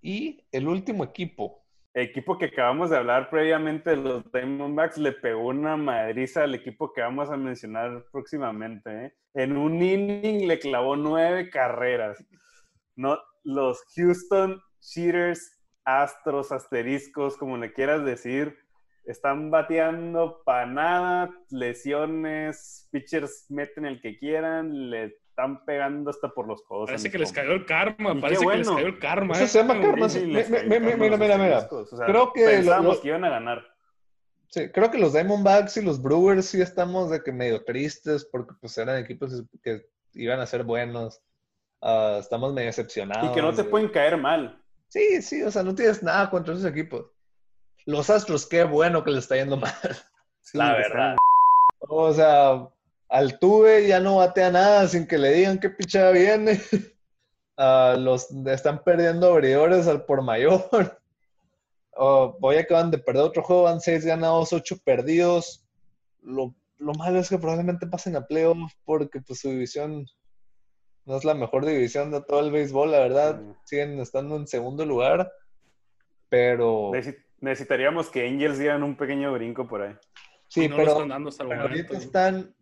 Y 0.01 0.45
el 0.51 0.67
último 0.67 1.03
equipo. 1.03 1.65
equipo 1.93 2.37
que 2.37 2.45
acabamos 2.45 2.89
de 2.89 2.97
hablar 2.97 3.29
previamente 3.29 3.95
los 3.95 4.23
Diamondbacks 4.31 4.97
le 4.97 5.13
pegó 5.13 5.47
una 5.47 5.77
madriza 5.77 6.43
al 6.43 6.55
equipo 6.55 6.93
que 6.93 7.01
vamos 7.01 7.29
a 7.29 7.37
mencionar 7.37 8.05
próximamente. 8.11 9.05
¿eh? 9.05 9.13
En 9.33 9.57
un 9.57 9.81
inning 9.81 10.47
le 10.47 10.59
clavó 10.59 10.95
nueve 10.95 11.49
carreras. 11.49 12.23
No, 12.95 13.17
los 13.43 13.81
Houston 13.95 14.61
Cheaters, 14.79 15.59
Astros, 15.83 16.51
Asteriscos, 16.51 17.37
como 17.37 17.57
le 17.57 17.73
quieras 17.73 18.05
decir, 18.05 18.57
están 19.05 19.51
bateando 19.51 20.41
para 20.45 20.65
nada, 20.65 21.29
lesiones, 21.49 22.87
pitchers 22.91 23.45
meten 23.49 23.85
el 23.85 24.01
que 24.01 24.17
quieran, 24.17 24.89
le 24.89 25.17
están 25.29 25.63
pegando 25.65 26.09
hasta 26.09 26.29
por 26.29 26.47
los 26.47 26.63
codos. 26.63 26.87
Parece 26.87 27.11
que 27.11 27.17
les 27.17 27.31
cayó 27.31 27.51
el 27.51 27.65
karma, 27.65 28.19
parece 28.19 28.45
que 28.45 28.57
les 28.57 28.69
cayó 28.69 28.87
el 28.87 28.99
karma. 28.99 29.35
Eso 29.35 29.47
se 29.47 29.59
llama 29.59 29.79
karma. 29.81 30.07
Mira, 30.07 31.17
mira, 31.17 31.37
mira. 31.37 31.67
creo 32.05 32.31
que 32.33 32.45
pensamos 32.45 32.99
que 32.99 33.07
iban 33.09 33.25
a 33.25 33.29
ganar. 33.29 33.63
Sí, 34.49 34.69
creo 34.69 34.89
que 34.89 34.97
los 34.97 35.13
Diamondbacks 35.13 35.77
y 35.77 35.81
los 35.81 36.01
Brewers 36.01 36.45
sí 36.45 36.61
estamos 36.61 37.09
de 37.09 37.21
que 37.21 37.31
medio 37.31 37.63
tristes 37.65 38.25
porque 38.31 38.53
pues 38.61 38.77
eran 38.77 38.97
equipos 38.97 39.43
que 39.61 39.85
iban 40.13 40.39
a 40.39 40.45
ser 40.45 40.63
buenos. 40.63 41.21
Ah, 41.81 42.17
estamos 42.19 42.53
medio 42.53 42.67
decepcionados. 42.67 43.31
Y 43.31 43.33
que 43.33 43.41
no 43.41 43.53
te 43.53 43.65
pueden 43.65 43.89
caer 43.89 44.17
mal. 44.17 44.61
Sí, 44.87 45.21
sí, 45.21 45.43
o 45.43 45.51
sea, 45.51 45.63
no 45.63 45.75
tienes 45.75 46.01
nada 46.01 46.29
contra 46.29 46.53
esos 46.53 46.65
equipos. 46.65 47.11
Los 47.85 48.09
Astros, 48.09 48.47
qué 48.47 48.63
bueno 48.63 49.03
que 49.03 49.11
les 49.11 49.23
está 49.23 49.35
yendo 49.35 49.57
mal. 49.57 49.73
la 50.53 50.73
verdad. 50.73 51.15
O 51.79 52.11
sea, 52.13 52.67
Altuve 53.09 53.87
ya 53.87 53.99
no 53.99 54.17
batea 54.17 54.51
nada 54.51 54.87
sin 54.87 55.07
que 55.07 55.17
le 55.17 55.33
digan 55.33 55.59
qué 55.59 55.69
pichada 55.69 56.11
viene. 56.11 56.61
Uh, 57.57 57.97
los 57.97 58.29
están 58.47 58.83
perdiendo 58.83 59.31
abridores 59.31 59.87
al 59.87 60.03
por 60.03 60.21
mayor. 60.21 60.67
Uh, 61.97 62.37
voy 62.41 62.57
acaban 62.57 62.91
de 62.91 62.97
perder 62.97 63.23
otro 63.23 63.41
juego, 63.41 63.63
van 63.63 63.79
seis 63.79 64.03
ganados, 64.03 64.51
ocho 64.51 64.77
perdidos. 64.83 65.65
Lo, 66.21 66.53
lo, 66.77 66.91
malo 66.91 67.19
es 67.19 67.29
que 67.29 67.37
probablemente 67.37 67.87
pasen 67.87 68.17
a 68.17 68.27
playoff 68.27 68.57
porque 68.83 69.21
pues, 69.21 69.39
su 69.39 69.47
división 69.47 70.05
no 71.05 71.15
es 71.15 71.23
la 71.23 71.35
mejor 71.35 71.65
división 71.65 72.11
de 72.11 72.19
todo 72.21 72.41
el 72.41 72.51
béisbol, 72.51 72.91
la 72.91 72.99
verdad. 72.99 73.41
Siguen 73.63 73.97
estando 74.01 74.35
en 74.35 74.45
segundo 74.45 74.85
lugar, 74.85 75.31
pero... 76.27 76.91
Necesitaríamos 77.45 78.09
que 78.09 78.27
Angels 78.27 78.57
dieran 78.57 78.81
un 78.81 78.97
pequeño 78.97 79.31
brinco 79.31 79.67
por 79.67 79.83
ahí. 79.83 79.95
Sí, 80.47 80.67
pero, 80.67 80.93
están 80.93 81.09
dando 81.09 81.29
hasta 81.29 81.43
ahorita 81.43 81.95
están 81.95 82.55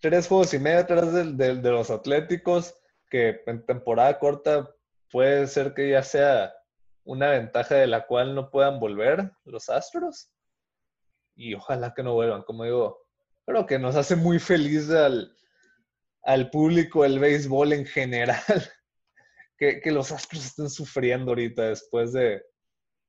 tres 0.00 0.26
juegos 0.26 0.52
y 0.54 0.58
medio 0.58 0.80
atrás 0.80 1.36
de, 1.36 1.54
los 1.54 1.88
Atléticos, 1.88 2.74
que 3.08 3.42
en 3.46 3.64
temporada 3.64 4.18
corta 4.18 4.74
puede 5.12 5.46
ser 5.46 5.72
que 5.72 5.88
ya 5.90 6.02
sea 6.02 6.52
una 7.04 7.30
ventaja 7.30 7.76
de 7.76 7.86
la 7.86 8.08
cual 8.08 8.34
no 8.34 8.50
puedan 8.50 8.80
volver 8.80 9.30
los 9.44 9.68
Astros. 9.68 10.32
Y 11.36 11.54
ojalá 11.54 11.94
que 11.94 12.02
no 12.02 12.14
vuelvan, 12.14 12.42
como 12.42 12.64
digo, 12.64 13.06
creo 13.46 13.66
que 13.66 13.78
nos 13.78 13.94
hace 13.94 14.16
muy 14.16 14.40
feliz 14.40 14.90
al, 14.90 15.32
al 16.24 16.50
público 16.50 17.04
el 17.04 17.20
béisbol 17.20 17.72
en 17.72 17.86
general. 17.86 18.42
que, 19.58 19.80
que, 19.80 19.92
los 19.92 20.10
Astros 20.10 20.44
estén 20.44 20.68
sufriendo 20.68 21.30
ahorita 21.30 21.68
después 21.68 22.12
de, 22.12 22.42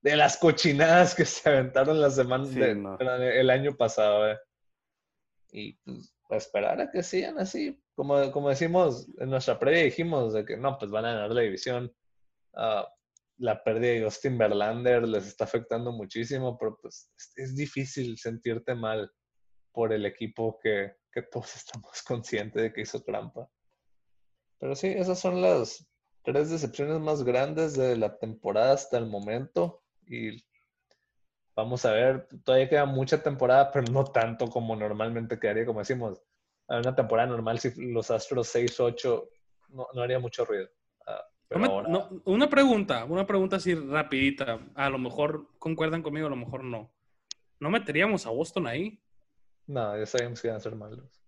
de 0.06 0.16
las 0.16 0.38
cochinadas 0.38 1.16
que 1.16 1.26
se 1.26 1.50
aventaron 1.50 2.00
la 2.00 2.12
semana 2.12 2.48
el 2.48 3.50
año 3.50 3.76
pasado. 3.76 4.30
Eh. 4.30 4.38
Y 5.52 5.74
pues, 5.78 6.14
esperar 6.30 6.80
a 6.80 6.92
que 6.92 7.02
sigan 7.02 7.40
así. 7.40 7.82
Como, 7.96 8.32
como 8.32 8.50
decimos, 8.50 9.08
en 9.18 9.32
nuestra 9.32 9.58
previa 9.58 9.82
dijimos 9.82 10.34
de 10.34 10.46
que 10.46 10.58
no, 10.58 10.78
pues 10.78 10.92
van 10.92 11.06
a 11.06 11.14
ganar 11.14 11.32
la 11.32 11.42
división. 11.42 11.92
Ah, 12.54 12.88
la 13.38 13.64
pérdida 13.64 13.94
de 13.94 14.04
Justin 14.04 14.38
Verlander 14.38 15.08
les 15.08 15.26
está 15.26 15.46
afectando 15.46 15.92
muchísimo, 15.92 16.56
pero 16.56 16.78
pues 16.80 17.12
es, 17.36 17.56
difícil 17.56 18.16
sentirte 18.20 18.76
mal 18.76 19.12
por 19.74 19.92
el 19.92 20.06
equipo 20.06 20.60
que, 20.62 20.98
que 21.12 21.24
todos 21.24 21.56
estamos 21.56 22.04
conscientes 22.04 22.62
de 22.62 22.72
que 22.72 22.82
hizo 22.82 23.02
trampa. 23.02 23.50
Pero 24.60 24.76
sí, 24.76 24.88
esas 24.88 25.20
son 25.20 25.42
las 25.42 25.84
tres 26.24 26.52
decepciones 26.52 27.00
más 27.00 27.24
grandes 27.24 27.76
de 27.76 27.98
la 27.98 28.20
temporada 28.20 28.74
hasta 28.74 29.00
el 29.00 29.08
momento. 29.08 29.82
Y 30.08 30.44
Vamos 31.56 31.86
a 31.86 31.94
ver, 31.94 32.28
todavía 32.44 32.68
queda 32.68 32.86
mucha 32.86 33.24
temporada, 33.24 33.72
pero 33.72 33.90
no 33.90 34.04
tanto 34.04 34.48
como 34.48 34.76
normalmente 34.76 35.40
quedaría, 35.40 35.66
como 35.66 35.80
decimos. 35.80 36.22
En 36.68 36.80
una 36.80 36.96
temporada 36.96 37.30
normal, 37.30 37.60
si 37.60 37.94
los 37.94 38.12
Astros 38.12 38.54
6-8, 38.54 39.30
no, 39.70 39.88
no, 39.94 40.02
haría 40.02 40.20
mucho 40.20 40.44
ruido. 40.44 40.68
Ah, 41.08 41.24
una 42.26 42.50
pregunta, 42.50 43.06
una 43.06 43.26
pregunta 43.26 43.56
así 43.56 43.74
rapidita. 43.74 44.60
A 44.76 44.90
lo 44.90 44.98
mejor 44.98 45.48
concuerdan 45.58 46.02
conmigo, 46.02 46.28
a 46.28 46.32
lo 46.32 46.36
mejor 46.36 46.64
no. 46.64 46.92
¿No 47.60 47.70
meteríamos 47.70 48.26
a 48.26 48.32
Boston 48.32 48.68
ahí? 48.68 49.02
No, 49.68 49.98
ya 49.98 50.06
sabíamos 50.06 50.42
que 50.42 50.48
iban 50.48 50.58
a 50.58 50.62
ser 50.62 50.76
malos. 50.76 51.24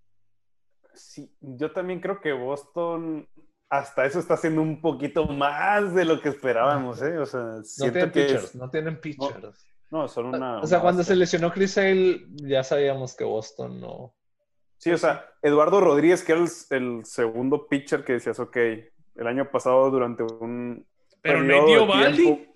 Sí, 0.94 1.32
yo 1.40 1.72
también 1.72 2.02
creo 2.02 2.20
que 2.20 2.34
Boston 2.34 3.30
hasta 3.70 4.06
eso 4.06 4.20
está 4.20 4.36
haciendo 4.36 4.62
un 4.62 4.82
poquito 4.82 5.26
más 5.28 5.94
de 5.94 6.06
lo 6.06 6.22
que 6.22 6.30
esperábamos, 6.30 7.02
¿eh? 7.02 7.18
O 7.18 7.26
sea, 7.26 7.42
no 7.42 7.92
tienen 7.92 8.12
pitchers, 8.12 8.56
no 8.56 8.70
tienen 8.70 9.02
pitchers. 9.02 9.68
No, 9.90 10.08
son 10.08 10.28
una. 10.28 10.60
O 10.60 10.68
sea, 10.68 10.82
cuando 10.82 11.04
se 11.04 11.16
lesionó 11.16 11.52
Chris 11.52 11.78
Hale, 11.78 12.26
ya 12.36 12.64
sabíamos 12.64 13.16
que 13.16 13.24
Boston 13.24 13.80
no. 13.80 14.14
Sí, 14.78 14.92
o 14.92 14.98
sea, 14.98 15.26
Eduardo 15.42 15.82
Rodríguez, 15.82 16.24
que 16.24 16.34
era 16.34 16.42
el, 16.42 17.06
segundo 17.06 17.68
pitcher 17.68 18.04
que 18.04 18.14
decías, 18.14 18.40
ok, 18.40 18.58
el 18.58 19.28
año 19.28 19.50
pasado 19.50 19.90
durante 19.90 20.24
un. 20.24 20.86
Pero 21.22 21.42
no 21.42 21.66
dio 21.66 21.88
Baldi. 21.88 22.48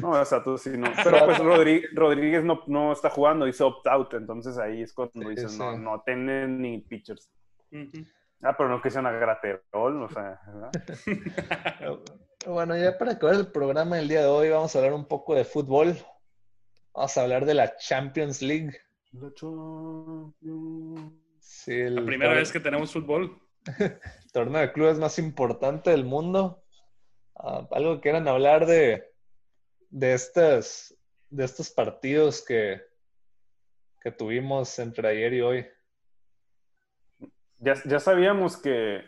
No, 0.00 0.10
o 0.10 0.24
sea, 0.24 0.42
tú 0.42 0.56
sí 0.56 0.70
no. 0.76 0.90
Pero 1.02 1.24
pues 1.26 1.38
Rodríguez, 1.94 2.44
no, 2.44 2.62
no, 2.66 2.92
está 2.92 3.10
jugando, 3.10 3.46
hizo 3.48 3.66
opt-out, 3.66 4.14
entonces 4.14 4.56
ahí 4.58 4.82
es 4.82 4.92
cuando 4.92 5.28
dices, 5.28 5.56
no, 5.58 5.76
no 5.76 6.02
tienen 6.02 6.60
ni 6.60 6.78
pitchers. 6.78 7.30
Ah, 8.42 8.56
pero 8.56 8.70
no 8.70 8.80
que 8.80 8.90
sea 8.90 9.00
una 9.02 9.12
graterol, 9.12 10.02
o 10.02 10.08
sea. 10.08 10.40
bueno, 12.46 12.76
ya 12.76 12.96
para 12.96 13.12
acabar 13.12 13.36
el 13.36 13.52
programa 13.52 13.96
del 13.96 14.08
día 14.08 14.22
de 14.22 14.28
hoy, 14.28 14.48
vamos 14.48 14.74
a 14.74 14.78
hablar 14.78 14.94
un 14.94 15.04
poco 15.04 15.34
de 15.34 15.44
fútbol. 15.44 15.94
Vamos 16.94 17.16
a 17.16 17.22
hablar 17.22 17.44
de 17.44 17.54
la 17.54 17.76
Champions 17.76 18.40
League. 18.40 18.78
La, 21.66 22.04
primera 22.04 22.32
vez 22.32 22.50
que 22.50 22.60
tenemos 22.60 22.92
fútbol. 22.92 23.38
el 23.78 23.98
torneo 24.32 24.60
de 24.62 24.72
clubes 24.72 24.98
más 24.98 25.18
importante 25.18 25.90
del 25.90 26.04
mundo. 26.04 26.64
Ah, 27.36 27.68
algo 27.72 27.96
que 27.96 28.00
quieran 28.00 28.26
hablar 28.26 28.64
de, 28.64 29.04
de, 29.90 30.14
estas, 30.14 30.96
de 31.28 31.44
estos 31.44 31.70
partidos 31.70 32.42
que, 32.42 32.80
que 34.00 34.10
tuvimos 34.10 34.78
entre 34.78 35.08
ayer 35.08 35.34
y 35.34 35.40
hoy. 35.42 35.66
Ya, 37.60 37.74
ya 37.84 38.00
sabíamos 38.00 38.56
que 38.56 39.02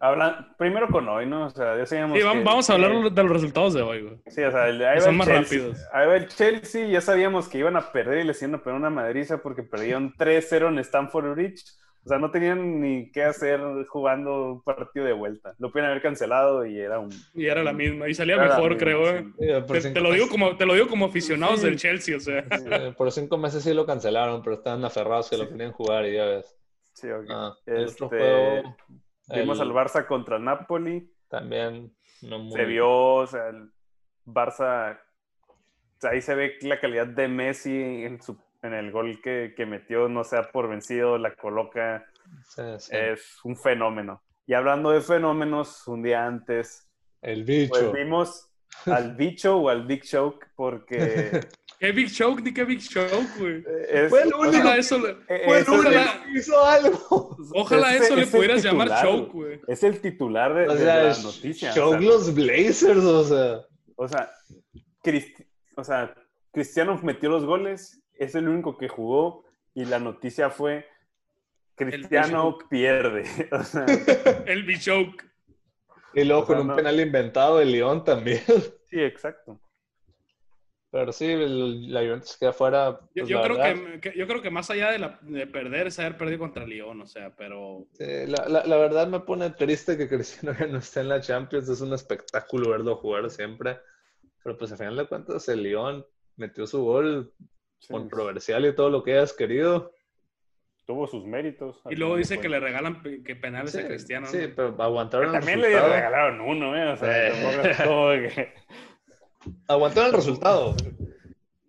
Hablan, 0.00 0.54
primero 0.58 0.88
con 0.88 1.08
hoy, 1.08 1.24
¿no? 1.24 1.46
O 1.46 1.50
sea, 1.50 1.76
ya 1.78 1.86
sabíamos. 1.86 2.18
Sí, 2.18 2.24
vamos, 2.24 2.68
a 2.68 2.74
hablar 2.74 3.10
de 3.10 3.22
los 3.22 3.32
resultados 3.32 3.72
de 3.72 3.82
hoy, 3.82 4.02
güey. 4.02 4.18
Sí, 4.26 4.42
o 4.42 4.50
sea, 4.50 4.64
ahí 4.64 5.00
son 5.00 5.16
más 5.16 5.28
rápidos. 5.28 5.78
Ahí 5.92 6.06
va 6.06 6.16
el 6.16 6.28
Chelsea, 6.28 6.86
ya 6.88 7.00
sabíamos 7.00 7.48
que 7.48 7.58
iban 7.58 7.76
a 7.76 7.90
perder 7.90 8.18
y 8.18 8.24
les 8.24 8.40
iban 8.42 8.56
a 8.56 8.62
poner 8.62 8.78
una 8.78 8.90
madriza 8.90 9.38
porque 9.38 9.62
perdieron 9.62 10.12
3-0 10.18 10.68
en 10.68 10.78
Stamford 10.80 11.32
Bridge. 11.32 11.64
O 12.04 12.08
sea, 12.08 12.18
no 12.18 12.30
tenían 12.30 12.80
ni 12.80 13.10
qué 13.10 13.24
hacer 13.24 13.60
jugando 13.88 14.52
un 14.52 14.62
partido 14.62 15.04
de 15.04 15.12
vuelta. 15.12 15.54
Lo 15.58 15.70
pudieron 15.70 15.90
haber 15.90 16.02
cancelado 16.02 16.64
y 16.64 16.78
era 16.78 16.98
un. 16.98 17.10
Y 17.34 17.46
era 17.46 17.62
la 17.62 17.72
misma. 17.72 18.08
Y 18.08 18.14
salía 18.14 18.36
mejor, 18.36 18.76
creo, 18.76 19.08
eh. 19.10 19.26
te, 19.38 20.00
lo 20.00 20.12
digo 20.12 20.28
como, 20.28 20.56
te 20.56 20.64
lo 20.64 20.74
digo 20.74 20.86
como 20.86 21.06
aficionados 21.06 21.62
del 21.62 21.76
Chelsea, 21.76 22.16
o 22.16 22.20
sea. 22.20 22.44
por 22.96 23.10
cinco 23.10 23.36
meses 23.36 23.62
sí 23.64 23.74
lo 23.74 23.84
cancelaron, 23.84 24.42
pero 24.42 24.56
estaban 24.56 24.84
aferrados 24.84 25.28
que 25.28 25.38
lo 25.38 25.48
querían 25.48 25.72
jugar 25.72 26.06
y 26.06 26.14
ya 26.14 26.24
ves. 26.26 26.57
Sí, 27.00 27.08
ok. 27.08 27.26
Ah, 27.30 27.54
este... 27.64 28.08
juego 28.08 28.76
Vimos 29.28 29.60
al 29.60 29.72
Barça 29.72 30.06
contra 30.06 30.38
Napoli. 30.38 31.12
También. 31.28 31.94
Se 32.20 32.64
vio, 32.64 32.90
o 32.90 33.26
sea, 33.26 33.48
el 33.48 33.70
Barça. 34.26 34.98
ahí 36.02 36.20
se 36.20 36.34
ve 36.34 36.56
la 36.62 36.80
calidad 36.80 37.06
de 37.06 37.28
Messi 37.28 38.04
en, 38.04 38.20
su, 38.20 38.36
en 38.62 38.74
el 38.74 38.90
gol 38.90 39.20
que, 39.22 39.54
metió, 39.68 40.08
no 40.08 40.24
sea 40.24 40.50
por 40.50 40.68
vencido, 40.68 41.18
la 41.18 41.34
coloca. 41.36 42.04
Es 42.90 43.38
un 43.44 43.56
fenómeno. 43.56 44.22
Y 44.46 44.54
hablando 44.54 44.90
de 44.90 45.02
fenómenos, 45.02 45.86
un 45.86 46.02
día 46.02 46.26
antes. 46.26 46.90
El 47.22 47.44
bicho. 47.44 47.70
Pues 47.70 47.92
vimos 47.92 48.50
al 48.92 49.16
bicho 49.16 49.56
o 49.56 49.68
al 49.68 49.86
Big 49.86 50.02
Choke 50.02 50.46
porque 50.56 51.40
¿Qué 51.78 51.92
Big 51.92 52.08
Show? 52.08 52.36
Ni 52.40 52.52
qué 52.52 52.64
Big 52.64 52.80
Show, 52.80 53.06
güey. 53.38 53.62
fue 54.08 54.22
el 54.22 54.34
único, 54.34 54.68
eso, 54.72 54.98
fue 54.98 55.58
el 55.60 55.68
único 55.68 55.90
que 55.90 56.38
hizo 56.38 56.64
algo. 56.64 57.36
Ojalá 57.54 57.94
eso 57.94 58.16
le 58.16 58.26
pudieras 58.26 58.62
llamar 58.64 59.00
Choke, 59.00 59.32
güey. 59.32 59.60
Es 59.68 59.84
el 59.84 60.00
titular 60.00 60.54
de, 60.54 60.66
la 60.66 61.16
noticia. 61.22 61.72
Choke 61.72 62.00
los 62.00 62.34
Blazers, 62.34 63.04
o 63.04 63.24
sea. 63.24 63.60
O 63.94 64.08
sea, 64.08 64.30
o 65.76 65.84
sea, 65.84 66.14
Cristiano 66.52 66.98
metió 67.02 67.30
los 67.30 67.44
goles, 67.44 68.02
es 68.14 68.34
el 68.34 68.48
único 68.48 68.76
que 68.76 68.88
jugó 68.88 69.44
y 69.74 69.84
la 69.84 70.00
noticia 70.00 70.50
fue 70.50 70.86
Cristiano 71.76 72.58
pierde. 72.68 73.24
O 73.52 73.62
sea, 73.62 73.86
El 74.46 74.64
Bichoke. 74.64 75.24
Y 76.14 76.24
luego 76.24 76.42
O 76.42 76.46
sea, 76.46 76.56
con 76.56 76.62
un 76.62 76.68
no- 76.68 76.76
penal 76.76 76.98
inventado 76.98 77.58
de 77.58 77.66
León 77.66 78.02
también. 78.02 78.42
Sí, 78.90 79.00
exacto. 79.00 79.60
Pero 80.90 81.12
sí, 81.12 81.26
el- 81.26 81.92
la 81.92 82.00
Juventus 82.00 82.36
queda 82.38 82.52
fuera. 82.52 82.98
Yo, 83.14 83.24
pues, 83.24 83.28
yo 83.28 83.42
creo 83.42 83.56
verdad, 83.58 83.74
que, 83.74 84.00
que- 84.00 84.18
yo 84.18 84.26
creo 84.26 84.40
que 84.40 84.50
más 84.50 84.70
allá 84.70 84.90
de, 84.90 84.98
la- 84.98 85.18
de 85.20 85.46
perder 85.46 85.88
es 85.88 85.98
haber 85.98 86.16
perdido 86.16 86.38
contra 86.38 86.66
León, 86.66 87.02
o 87.02 87.06
sea, 87.06 87.34
pero 87.36 87.86
sí, 87.92 88.04
la, 88.26 88.48
la- 88.48 88.64
la 88.64 88.76
verdad 88.78 89.06
me 89.06 89.20
pone 89.20 89.50
triste 89.50 89.98
que 89.98 90.08
Cristiano 90.08 90.56
ya 90.58 90.66
no 90.66 90.78
esté 90.78 91.00
en 91.00 91.08
la 91.10 91.20
Champions. 91.20 91.68
Es 91.68 91.80
un 91.82 91.92
espectáculo 91.92 92.70
verlo 92.70 92.96
jugar 92.96 93.28
siempre. 93.30 93.78
Pero 94.42 94.56
pues 94.56 94.72
al 94.72 94.78
final 94.78 94.96
de 94.96 95.06
cuentas 95.06 95.46
el 95.48 95.62
León 95.62 96.06
metió 96.36 96.66
su 96.66 96.82
gol 96.82 97.34
Sí, 97.80 97.92
controversial 97.92 98.64
y 98.66 98.74
todo 98.74 98.88
lo 98.88 99.02
que 99.04 99.12
hayas 99.12 99.32
querido. 99.34 99.92
Tuvo 100.88 101.06
sus 101.06 101.26
méritos. 101.26 101.82
y 101.90 101.96
luego 101.96 102.16
dice 102.16 102.40
que 102.40 102.48
le 102.48 102.58
regalan 102.58 103.02
que 103.22 103.36
penales 103.36 103.72
Sí, 103.72 103.78
a 103.80 103.86
Cristiano. 103.86 104.26
sí, 104.26 104.38
¿no? 104.38 104.54
pero 104.56 104.82
aguantaron 104.82 105.26
el 105.26 105.32
También 105.32 105.60
le 105.60 105.66
resultado. 105.68 105.92
regalaron 105.94 106.40
uno, 106.40 106.74
¿eh? 106.74 106.88
O 106.92 106.96
sea, 106.96 107.28
Eh. 107.28 107.74
como 107.84 108.08
que... 108.08 108.54
Aguantaron 109.68 110.08
el 110.10 110.16
resultado. 110.16 110.74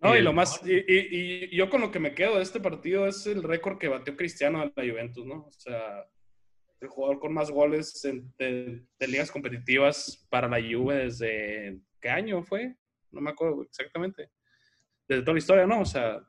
No, 0.00 0.14
y 0.14 0.18
el- 0.20 0.24
lo 0.24 0.32
más, 0.32 0.62
y, 0.66 0.72
y- 0.72 1.48
y 1.50 1.54
yo 1.54 1.68
con 1.68 1.82
lo 1.82 1.90
que 1.90 1.98
me 1.98 2.14
quedo 2.14 2.36
de 2.36 2.42
este 2.42 2.60
partido 2.60 3.06
es 3.06 3.26
el 3.26 3.42
récord 3.42 3.76
que 3.76 3.88
batió 3.88 4.16
Cristiano 4.16 4.62
a 4.62 4.72
la 4.74 4.90
Juventus, 4.90 5.26
¿no? 5.26 5.44
O 5.46 5.52
sea, 5.52 6.06
el 6.80 6.88
jugador 6.88 7.18
con 7.20 7.34
más 7.34 7.50
goles 7.50 8.02
en- 8.06 8.32
de, 8.38 8.82
de 8.98 9.06
ligas 9.06 9.30
competitivas 9.30 10.26
para 10.30 10.48
la 10.48 10.56
Juve 10.62 10.94
desde, 10.96 11.78
¿qué 12.00 12.08
año 12.08 12.42
fue? 12.42 12.74
No 13.10 13.20
me 13.20 13.28
acuerdo 13.32 13.62
exactamente. 13.64 14.30
Desde 15.06 15.20
toda 15.22 15.34
la 15.34 15.38
historia, 15.40 15.66
¿no? 15.66 15.82
O 15.82 15.84
sea, 15.84 16.20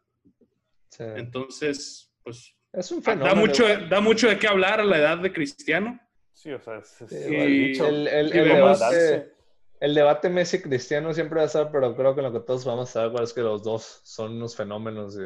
Sí. 0.90 1.06
entonces, 1.16 2.14
pues, 2.22 2.54
Es 2.74 2.92
un 2.92 3.02
da 3.02 3.12
fenómeno. 3.12 3.36
mucho, 3.36 3.64
da 3.90 4.00
mucho 4.02 4.28
de 4.30 4.38
qué 4.40 4.48
hablar 4.48 4.80
a 4.80 4.84
la 4.86 4.98
edad 4.98 5.18
de 5.18 5.32
Cristiano. 5.34 6.00
Sí, 6.34 6.52
o 6.52 6.60
sea, 6.60 6.78
es, 6.78 7.02
es- 7.02 7.10
Sí, 7.10 7.36
el 7.36 8.30
debate, 8.32 9.34
el 9.80 9.94
debate 9.96 10.30
Messi-Cristiano 10.30 11.14
siempre 11.14 11.38
va 11.38 11.44
a 11.44 11.46
estar, 11.48 11.72
pero 11.72 11.96
creo 11.96 12.16
que 12.16 12.22
lo 12.22 12.32
que 12.32 12.40
todos 12.40 12.64
vamos 12.66 12.90
a 12.90 12.94
saber 12.94 13.22
es 13.24 13.34
que 13.34 13.42
los 13.42 13.64
dos 13.64 14.02
son 14.04 14.38
unos 14.38 14.56
fenómenos. 14.56 15.18
y 15.18 15.24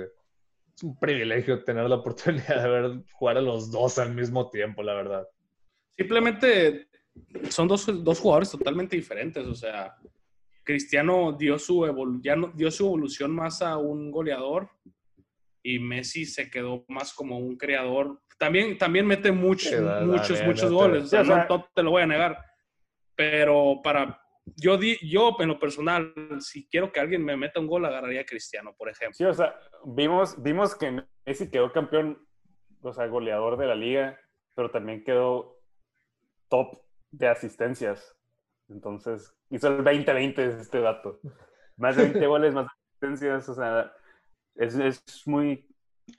es 0.75 0.83
un 0.83 0.97
privilegio 0.99 1.63
tener 1.63 1.87
la 1.87 1.95
oportunidad 1.95 2.63
de 2.63 2.69
ver 2.69 2.91
jugar 3.13 3.37
a 3.37 3.41
los 3.41 3.71
dos 3.71 3.97
al 3.99 4.13
mismo 4.13 4.49
tiempo, 4.49 4.83
la 4.83 4.93
verdad. 4.93 5.27
Simplemente 5.95 6.87
son 7.49 7.67
dos, 7.67 7.85
dos 8.03 8.19
jugadores 8.19 8.51
totalmente 8.51 8.95
diferentes. 8.97 9.45
O 9.47 9.55
sea, 9.55 9.95
Cristiano 10.63 11.31
dio 11.31 11.57
su, 11.59 11.81
evolu- 11.85 12.19
ya 12.21 12.35
no- 12.35 12.51
dio 12.53 12.69
su 12.71 12.85
evolución 12.87 13.31
más 13.31 13.61
a 13.61 13.77
un 13.77 14.11
goleador 14.11 14.67
y 15.67 15.79
Messi 15.79 16.25
se 16.25 16.49
quedó 16.51 16.85
más 16.87 17.11
como 17.13 17.39
un 17.39 17.57
creador. 17.57 18.21
También, 18.37 18.77
también 18.77 19.07
mete 19.07 19.31
muchos, 19.31 19.69
Sí, 19.71 19.75
da- 19.83 20.01
muchos, 20.01 20.27
también 20.27 20.45
muchos 20.47 20.71
goles. 20.71 21.03
O 21.05 21.07
sea, 21.07 21.23
Sí, 21.23 21.31
o 21.31 21.33
sea- 21.33 21.47
no, 21.49 21.57
no 21.57 21.69
te 21.73 21.81
lo 21.83 21.89
voy 21.91 22.03
a 22.03 22.07
negar. 22.07 22.37
Pero 23.15 23.81
para. 23.83 24.21
Yo, 24.57 24.77
di, 24.77 24.95
yo, 25.01 25.35
en 25.39 25.47
lo 25.47 25.57
personal, 25.57 26.13
si 26.39 26.67
quiero 26.67 26.91
que 26.91 26.99
alguien 26.99 27.25
me 27.25 27.35
meta 27.35 27.59
un 27.59 27.65
gol, 27.65 27.83
agarraría 27.83 28.21
a 28.21 28.25
Cristiano, 28.25 28.75
por 28.77 28.89
ejemplo. 28.89 29.15
Sí, 29.15 29.23
o 29.23 29.33
sea, 29.33 29.55
vimos, 29.85 30.41
vimos 30.43 30.75
que 30.75 31.01
Messi 31.25 31.49
quedó 31.49 31.71
campeón, 31.71 32.23
o 32.81 32.93
sea, 32.93 33.07
goleador 33.07 33.57
de 33.57 33.65
la 33.65 33.73
liga, 33.73 34.19
pero 34.53 34.69
también 34.69 35.03
quedó 35.03 35.59
top 36.47 36.79
de 37.09 37.27
asistencias. 37.27 38.15
Entonces, 38.69 39.33
hizo 39.49 39.67
el 39.69 39.83
20-20 39.83 40.59
este 40.61 40.79
dato. 40.79 41.19
Más 41.77 41.95
de 41.95 42.03
20 42.03 42.27
goles, 42.27 42.53
más 42.53 42.67
asistencias, 42.67 43.49
o 43.49 43.55
sea, 43.55 43.91
es, 44.55 44.75
es 44.75 45.03
muy, 45.27 45.67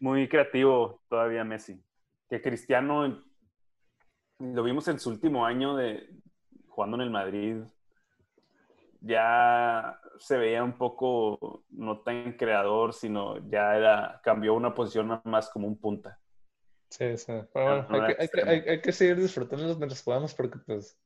muy 0.01 0.29
creativo 0.29 1.03
todavía 1.09 1.45
Messi. 1.45 1.81
Que 2.29 2.41
Cristiano, 2.43 3.25
lo 4.39 4.63
vimos 4.63 4.89
en 4.89 4.99
su 4.99 5.11
último 5.11 5.47
año 5.47 5.77
de 5.77 6.11
jugando 6.69 6.97
en 6.97 7.03
el 7.03 7.11
Madrid, 7.11 7.57
ya 9.01 9.99
se 10.19 10.37
veía 10.37 10.63
un 10.65 10.77
poco 10.77 11.65
no 11.71 12.01
tan 12.01 12.33
creador, 12.33 12.93
sino 12.93 13.39
ya 13.49 13.77
era, 13.77 14.21
cambió 14.23 14.55
una 14.55 14.75
posición 14.75 15.21
más 15.25 15.49
como 15.51 15.69
un 15.69 15.79
punta. 15.79 16.19
Sí, 16.91 17.17
sí. 17.17 17.33
Bueno, 17.55 17.87
no 17.89 17.95
hay, 17.95 18.01
que, 18.03 18.07
hay, 18.09 18.17
que, 18.17 18.25
extremo. 18.25 18.51
hay- 18.51 18.61
hay 18.69 18.81
que 18.81 18.93
seguir 18.93 19.17
disfrutándolos 19.17 19.79
mientras 19.79 20.03
podamos 20.03 20.35
porque 20.35 20.59
pues 20.59 20.99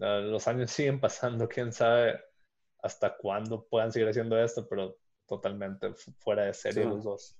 ah, 0.00 0.18
los 0.22 0.46
años 0.48 0.70
siguen 0.70 1.00
pasando, 1.00 1.48
quién 1.48 1.72
sabe 1.72 2.20
hasta 2.82 3.16
cuándo 3.16 3.66
puedan 3.66 3.92
seguir 3.92 4.08
haciendo 4.08 4.38
esto, 4.38 4.66
pero 4.68 4.96
totalmente 5.36 5.92
fu- 5.94 6.12
fuera 6.18 6.44
de 6.44 6.54
serie 6.54 6.84
Sí. 6.84 6.88
los 6.90 7.04
dos. 7.04 7.36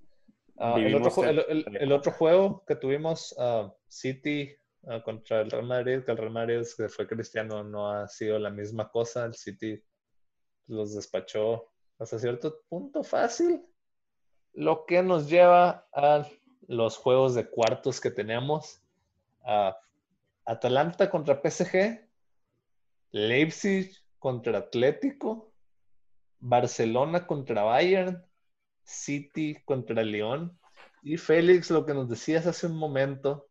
Ah, 0.58 0.76
el, 0.78 0.94
otro, 0.94 1.24
el- 1.24 1.38
el- 1.48 1.76
el 1.80 1.92
otro 1.92 2.12
juego 2.12 2.64
que 2.66 2.76
tuvimos, 2.76 3.34
ah, 3.38 3.72
City 3.88 4.54
ah, 4.86 5.02
contra 5.02 5.40
el 5.42 5.50
Real 5.50 5.66
Madrid, 5.66 6.02
que 6.04 6.10
el 6.12 6.18
Real 6.18 6.32
Madrid 6.32 6.62
que 6.76 6.88
fue 6.88 7.06
cristiano 7.06 7.62
no 7.64 7.90
ha 7.90 8.08
sido 8.08 8.38
la 8.38 8.50
misma 8.50 8.90
cosa, 8.90 9.24
el 9.24 9.34
City 9.34 9.82
los 10.68 10.94
despachó 10.94 11.70
hasta 11.98 12.18
cierto 12.18 12.62
punto 12.68 13.02
fácil, 13.02 13.62
lo 14.54 14.84
que 14.86 15.02
nos 15.02 15.28
lleva 15.28 15.86
a 15.92 16.26
los 16.68 16.96
juegos 16.96 17.34
de 17.34 17.48
cuartos 17.48 18.00
que 18.00 18.10
tenemos. 18.10 18.82
Atalanta 20.44 21.08
contra 21.10 21.40
PSG, 21.42 22.08
Leipzig 23.12 23.92
contra 24.18 24.58
Atlético, 24.58 25.51
Barcelona 26.42 27.26
contra 27.26 27.62
Bayern, 27.62 28.22
City 28.82 29.56
contra 29.64 30.02
León. 30.02 30.58
Y 31.02 31.16
Félix, 31.16 31.70
lo 31.70 31.86
que 31.86 31.94
nos 31.94 32.08
decías 32.08 32.46
hace 32.46 32.66
un 32.66 32.76
momento, 32.76 33.48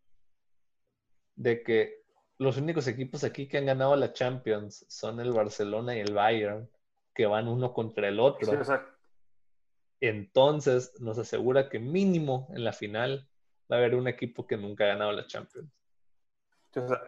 de 1.36 1.64
que 1.64 2.02
los 2.38 2.58
únicos 2.58 2.88
equipos 2.88 3.24
aquí 3.24 3.48
que 3.48 3.58
han 3.58 3.66
ganado 3.66 3.96
la 3.96 4.12
Champions 4.12 4.86
son 4.90 5.20
el 5.22 5.32
Barcelona 5.32 5.96
y 5.96 6.02
el 6.02 6.14
Bayern, 6.14 6.70
que 7.16 7.26
van 7.26 7.48
uno 7.48 7.74
contra 7.74 8.10
el 8.10 8.20
otro. 8.20 8.52
Sí, 8.64 8.72
Entonces 10.02 11.00
nos 11.00 11.18
asegura 11.18 11.70
que 11.70 11.80
mínimo 11.80 12.50
en 12.54 12.64
la 12.66 12.74
final 12.74 13.28
va 13.72 13.78
a 13.78 13.80
haber 13.80 13.96
un 13.96 14.08
equipo 14.08 14.46
que 14.46 14.58
nunca 14.58 14.84
ha 14.84 14.88
ganado 14.88 15.14
la 15.14 15.28
Champions. 15.28 15.72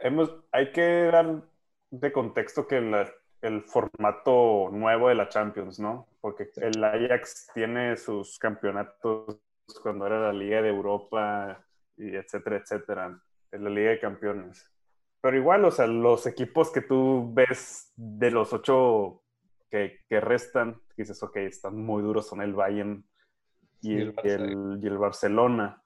hemos, 0.01 0.31
hay 0.51 0.71
que 0.71 0.81
dar 1.11 1.43
de 1.91 2.11
contexto 2.11 2.67
que 2.67 2.79
la- 2.79 3.11
el 3.43 3.61
formato 3.63 4.69
nuevo 4.71 5.09
de 5.09 5.15
la 5.15 5.29
Champions, 5.29 5.79
¿no? 5.79 6.07
Porque 6.21 6.49
el 6.55 6.83
Ajax 6.83 7.49
tiene 7.53 7.97
sus 7.97 8.39
campeonatos 8.39 9.39
cuando 9.81 10.07
era 10.07 10.19
la 10.19 10.33
Liga 10.33 10.61
de 10.61 10.69
Europa 10.69 11.63
y 11.97 12.15
etcétera, 12.15 12.57
etcétera, 12.57 13.19
en 13.51 13.63
la 13.63 13.69
Liga 13.69 13.91
de 13.91 13.99
Campeones. 13.99 14.69
Pero 15.21 15.37
igual, 15.37 15.63
o 15.65 15.71
sea, 15.71 15.87
los 15.87 16.25
equipos 16.25 16.71
que 16.71 16.81
tú 16.81 17.31
ves 17.33 17.91
de 17.95 18.31
los 18.31 18.51
ocho 18.53 19.23
que, 19.69 19.99
que 20.07 20.19
restan, 20.19 20.81
dices, 20.97 21.21
ok, 21.23 21.37
están 21.37 21.77
muy 21.77 22.01
duros, 22.01 22.27
son 22.27 22.41
el 22.41 22.53
Bayern 22.53 23.05
y, 23.81 23.93
Y 23.95 24.01
el 24.01 24.15
y 24.23 24.29
el- 24.29 24.79
y 24.81 24.87
el 24.87 24.97
Barcelona. 24.97 25.81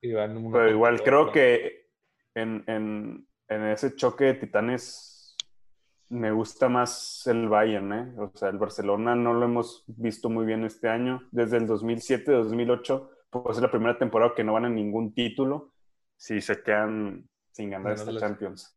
Pero 0.52 0.70
igual 0.70 1.02
creo 1.04 1.32
que 1.32 1.88
en, 2.36 2.64
en- 2.68 3.28
en 3.48 3.64
ese 3.68 3.96
choque 3.96 4.26
de 4.26 4.34
titanes 4.36 5.14
me 6.10 6.32
gusta 6.32 6.70
más 6.70 7.26
el 7.28 7.50
Bayern, 7.50 7.94
¿eh? 7.94 8.14
O 8.18 8.32
sea, 8.36 8.50
el 8.50 8.58
Barcelona 8.58 9.16
no 9.16 9.34
lo 9.34 9.46
hemos 9.46 9.84
visto 9.88 10.30
muy 10.30 10.46
bien 10.46 10.64
este 10.66 10.90
año. 10.90 11.22
Desde 11.32 11.58
el 11.58 11.68
2007-2008, 11.68 13.10
pues 13.30 13.58
es 13.58 13.62
la 13.64 13.72
primera 13.72 13.98
temporada 13.98 14.34
que 14.36 14.44
no 14.44 14.54
van 14.54 14.66
a 14.66 14.70
ningún 14.70 15.14
título 15.14 15.74
si 16.16 16.42
se 16.42 16.62
quedan 16.64 17.30
sin 17.52 17.70
ganar 17.72 17.94
esta 17.94 18.14
Ganarles. 18.14 18.16
Champions. 18.16 18.76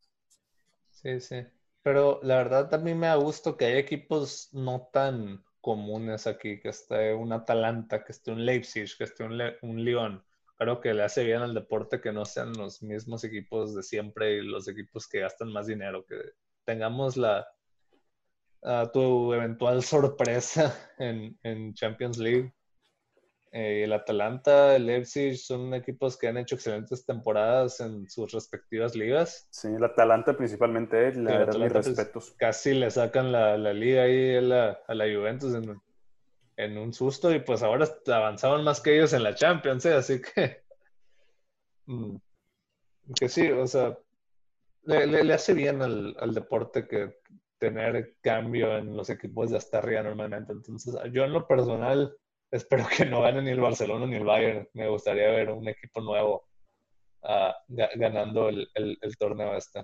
Sí, 0.90 1.20
sí. 1.20 1.46
Pero 1.82 2.20
la 2.22 2.36
verdad 2.36 2.68
también 2.68 2.98
me 2.98 3.06
da 3.06 3.14
gusto 3.16 3.56
que 3.56 3.64
hay 3.66 3.78
equipos 3.78 4.50
no 4.52 4.88
tan 4.92 5.42
comunes 5.60 6.26
aquí, 6.26 6.60
que 6.60 6.68
esté 6.68 7.14
un 7.14 7.32
Atalanta, 7.32 8.04
que 8.04 8.12
esté 8.12 8.30
un 8.32 8.44
Leipzig, 8.44 8.88
que 8.98 9.04
esté 9.04 9.24
un, 9.24 9.38
Le- 9.38 9.56
un 9.62 9.82
Lyon. 9.84 10.22
Creo 10.58 10.80
que 10.80 10.92
le 10.94 11.02
hace 11.04 11.24
bien 11.24 11.40
al 11.40 11.54
deporte 11.54 12.00
que 12.00 12.12
no 12.12 12.24
sean 12.26 12.52
los 12.52 12.82
mismos 12.82 13.24
equipos 13.24 13.74
de 13.74 13.82
siempre 13.82 14.34
y 14.36 14.42
los 14.42 14.68
equipos 14.68 15.08
que 15.08 15.20
gastan 15.20 15.52
más 15.52 15.66
dinero, 15.66 16.04
que 16.06 16.16
tengamos 16.64 17.16
la 17.16 17.46
tu 18.92 19.32
eventual 19.32 19.82
sorpresa 19.82 20.74
en, 20.98 21.38
en 21.42 21.74
Champions 21.74 22.18
League. 22.18 22.52
Eh, 23.52 23.82
el 23.82 23.92
Atalanta, 23.92 24.76
el 24.76 24.86
Leipzig 24.86 25.36
son 25.36 25.74
equipos 25.74 26.16
que 26.16 26.28
han 26.28 26.36
hecho 26.36 26.54
excelentes 26.54 27.04
temporadas 27.04 27.80
en 27.80 28.08
sus 28.08 28.30
respectivas 28.30 28.94
ligas. 28.94 29.48
Sí, 29.50 29.66
el 29.68 29.82
Atalanta 29.82 30.36
principalmente, 30.36 31.08
eh, 31.08 31.14
la 31.14 31.38
verdad, 31.38 31.58
mis 31.58 31.72
pues, 31.72 31.86
respetos. 31.86 32.30
casi 32.36 32.74
le 32.74 32.92
sacan 32.92 33.32
la, 33.32 33.58
la 33.58 33.72
liga 33.72 34.02
ahí 34.02 34.36
a 34.36 34.40
la, 34.40 34.80
a 34.86 34.94
la 34.94 35.04
Juventus 35.06 35.52
en, 35.54 35.80
en 36.56 36.78
un 36.78 36.92
susto 36.92 37.34
y 37.34 37.40
pues 37.40 37.64
ahora 37.64 37.88
avanzaban 38.06 38.62
más 38.62 38.80
que 38.80 38.94
ellos 38.94 39.12
en 39.14 39.24
la 39.24 39.34
Champions, 39.34 39.84
¿eh? 39.86 39.94
así 39.94 40.20
que 40.22 40.62
mm, 41.86 42.16
que 43.18 43.28
sí, 43.28 43.50
o 43.50 43.66
sea, 43.66 43.98
le, 44.84 45.06
le- 45.06 45.24
le 45.24 45.34
hace 45.34 45.54
bien 45.54 45.82
al, 45.82 46.16
al 46.18 46.34
deporte 46.34 46.86
que 46.88 47.14
tener 47.58 48.16
cambio 48.22 48.76
en 48.78 48.96
los 48.96 49.10
equipos 49.10 49.50
de 49.50 49.58
hasta 49.58 49.78
arriba 49.78 50.02
normalmente. 50.02 50.52
Entonces, 50.52 50.94
yo 51.12 51.24
en 51.24 51.32
lo 51.32 51.46
personal 51.46 52.14
espero 52.50 52.84
que 52.96 53.04
no 53.06 53.22
gane 53.22 53.42
ni 53.42 53.50
el 53.50 53.60
Barcelona 53.60 54.06
ni 54.06 54.16
el 54.16 54.24
Bayern. 54.24 54.68
Me 54.74 54.88
gustaría 54.88 55.30
ver 55.30 55.50
un 55.50 55.68
equipo 55.68 56.00
nuevo 56.00 56.48
ah, 57.22 57.54
ga- 57.68 57.90
ganando 57.96 58.48
el, 58.48 58.68
el- 58.74 58.98
el 59.00 59.16
torneo 59.16 59.56
este. 59.56 59.82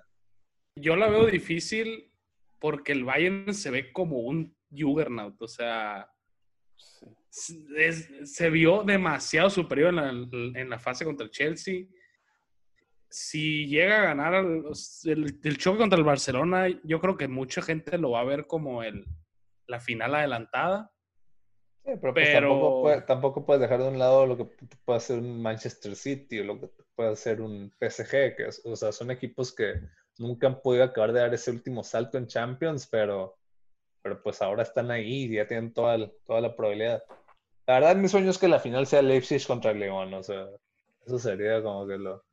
Yo 0.76 0.96
la 0.96 1.08
veo 1.08 1.26
difícil 1.26 2.10
porque 2.58 2.92
el 2.92 3.04
Bayern 3.04 3.52
se 3.54 3.70
ve 3.70 3.92
como 3.92 4.18
un 4.20 4.56
juggernaut, 4.70 5.40
o 5.42 5.48
sea, 5.48 6.08
Sí. 7.28 7.66
es- 7.76 8.08
se 8.34 8.48
vio 8.50 8.82
demasiado 8.82 9.48
superior 9.50 9.90
en 9.90 9.96
la, 9.96 10.10
en 10.60 10.70
la 10.70 10.78
fase 10.78 11.04
contra 11.04 11.24
el 11.24 11.30
Chelsea. 11.30 11.84
Si 13.18 13.66
llega 13.66 14.02
a 14.02 14.04
ganar 14.14 14.34
el, 14.34 15.56
choque 15.56 15.78
contra 15.78 15.98
el 15.98 16.04
Barcelona, 16.04 16.66
yo 16.84 17.00
creo 17.00 17.16
que 17.16 17.28
mucha 17.28 17.62
gente 17.62 17.96
lo 17.96 18.10
va 18.10 18.20
a 18.20 18.24
ver 18.24 18.46
como 18.46 18.82
el, 18.82 19.06
la 19.66 19.80
final 19.80 20.14
adelantada. 20.14 20.92
Sí, 21.82 21.92
pero, 21.98 22.12
pues 22.12 22.28
Pero- 22.28 22.48
tampoco, 22.50 22.82
puede- 22.82 23.00
tampoco 23.00 23.46
puedes 23.46 23.62
dejar 23.62 23.80
de 23.82 23.88
un 23.88 23.98
lado 23.98 24.26
lo 24.26 24.36
que 24.36 24.44
puede 24.84 24.98
hacer 24.98 25.18
un 25.18 25.40
Manchester 25.40 25.96
City 25.96 26.40
o 26.40 26.44
lo 26.44 26.60
que 26.60 26.68
puede 26.94 27.08
hacer 27.12 27.40
un 27.40 27.72
PSG, 27.80 28.36
que 28.36 28.48
es- 28.48 28.60
o 28.66 28.76
sea, 28.76 28.92
son 28.92 29.10
equipos 29.10 29.50
que 29.54 29.80
nunca 30.18 30.48
han 30.48 30.60
podido 30.60 30.84
acabar 30.84 31.14
de 31.14 31.20
dar 31.20 31.32
ese 31.32 31.50
último 31.50 31.82
salto 31.82 32.18
en 32.18 32.26
Champions, 32.26 32.86
pero, 32.86 33.38
pero 34.02 34.22
pues 34.22 34.42
ahora 34.42 34.62
están 34.62 34.90
ahí 34.90 35.24
y 35.24 35.36
ya 35.36 35.46
tienen 35.46 35.72
toda, 35.72 35.94
el- 35.94 36.12
toda 36.26 36.42
la 36.42 36.54
probabilidad. 36.54 37.02
La 37.66 37.80
verdad, 37.80 37.96
mi 37.96 38.08
sueño 38.08 38.28
es 38.28 38.36
que 38.36 38.48
la 38.48 38.60
final 38.60 38.86
sea 38.86 39.00
Leipzig 39.00 39.46
contra 39.46 39.70
el 39.70 39.78
León, 39.78 40.12
o 40.12 40.22
sea, 40.22 40.48
eso 41.06 41.18
sería 41.18 41.62
como 41.62 41.86
que 41.86 41.96
lo... 41.96 42.25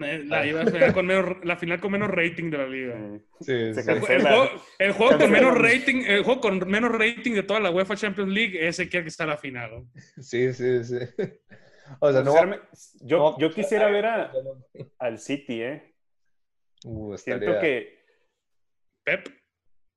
Eh, 0.00 0.22
La, 0.26 0.46
iba 0.46 0.62
a 0.62 0.66
final 0.66 0.92
con 0.92 1.06
menos, 1.06 1.44
la 1.44 1.56
final 1.56 1.80
con 1.80 1.92
menos 1.92 2.08
rating 2.10 2.50
de 2.50 2.58
la 2.58 2.66
liga. 2.68 2.96
Sí. 3.40 3.72
Sí, 3.72 3.74
Se 3.74 3.82
sí. 3.82 3.90
El, 3.90 4.00
juego, 4.00 4.48
el 4.78 4.92
juego 4.92 5.18
con 5.18 5.30
menos 5.30 5.58
rating, 5.58 6.02
el 6.06 6.22
juego 6.22 6.40
con 6.40 6.70
menos 6.70 6.92
rating 6.92 7.32
de 7.34 7.42
toda 7.42 7.58
la 7.60 7.70
UEFA 7.70 7.96
Champions 7.96 8.30
League, 8.32 8.68
ese 8.68 8.88
quiere 8.88 9.04
que 9.04 9.08
está 9.08 9.24
a 9.24 9.28
la 9.28 9.36
final. 9.36 9.70
¿no? 9.72 9.90
Sí, 10.22 10.52
sí, 10.54 10.84
sí. 10.84 10.98
O 12.00 12.12
sea, 12.12 12.22
no... 12.22 12.34
Yo, 13.00 13.16
no- 13.18 13.38
yo 13.38 13.50
quisiera 13.50 13.88
ver 13.90 14.04
a- 14.04 14.30
al 14.98 15.18
City, 15.18 15.62
¿eh? 15.62 15.94
Uh, 16.84 17.16
Siento 17.16 17.58
que 17.60 17.98
Pep, 19.04 19.26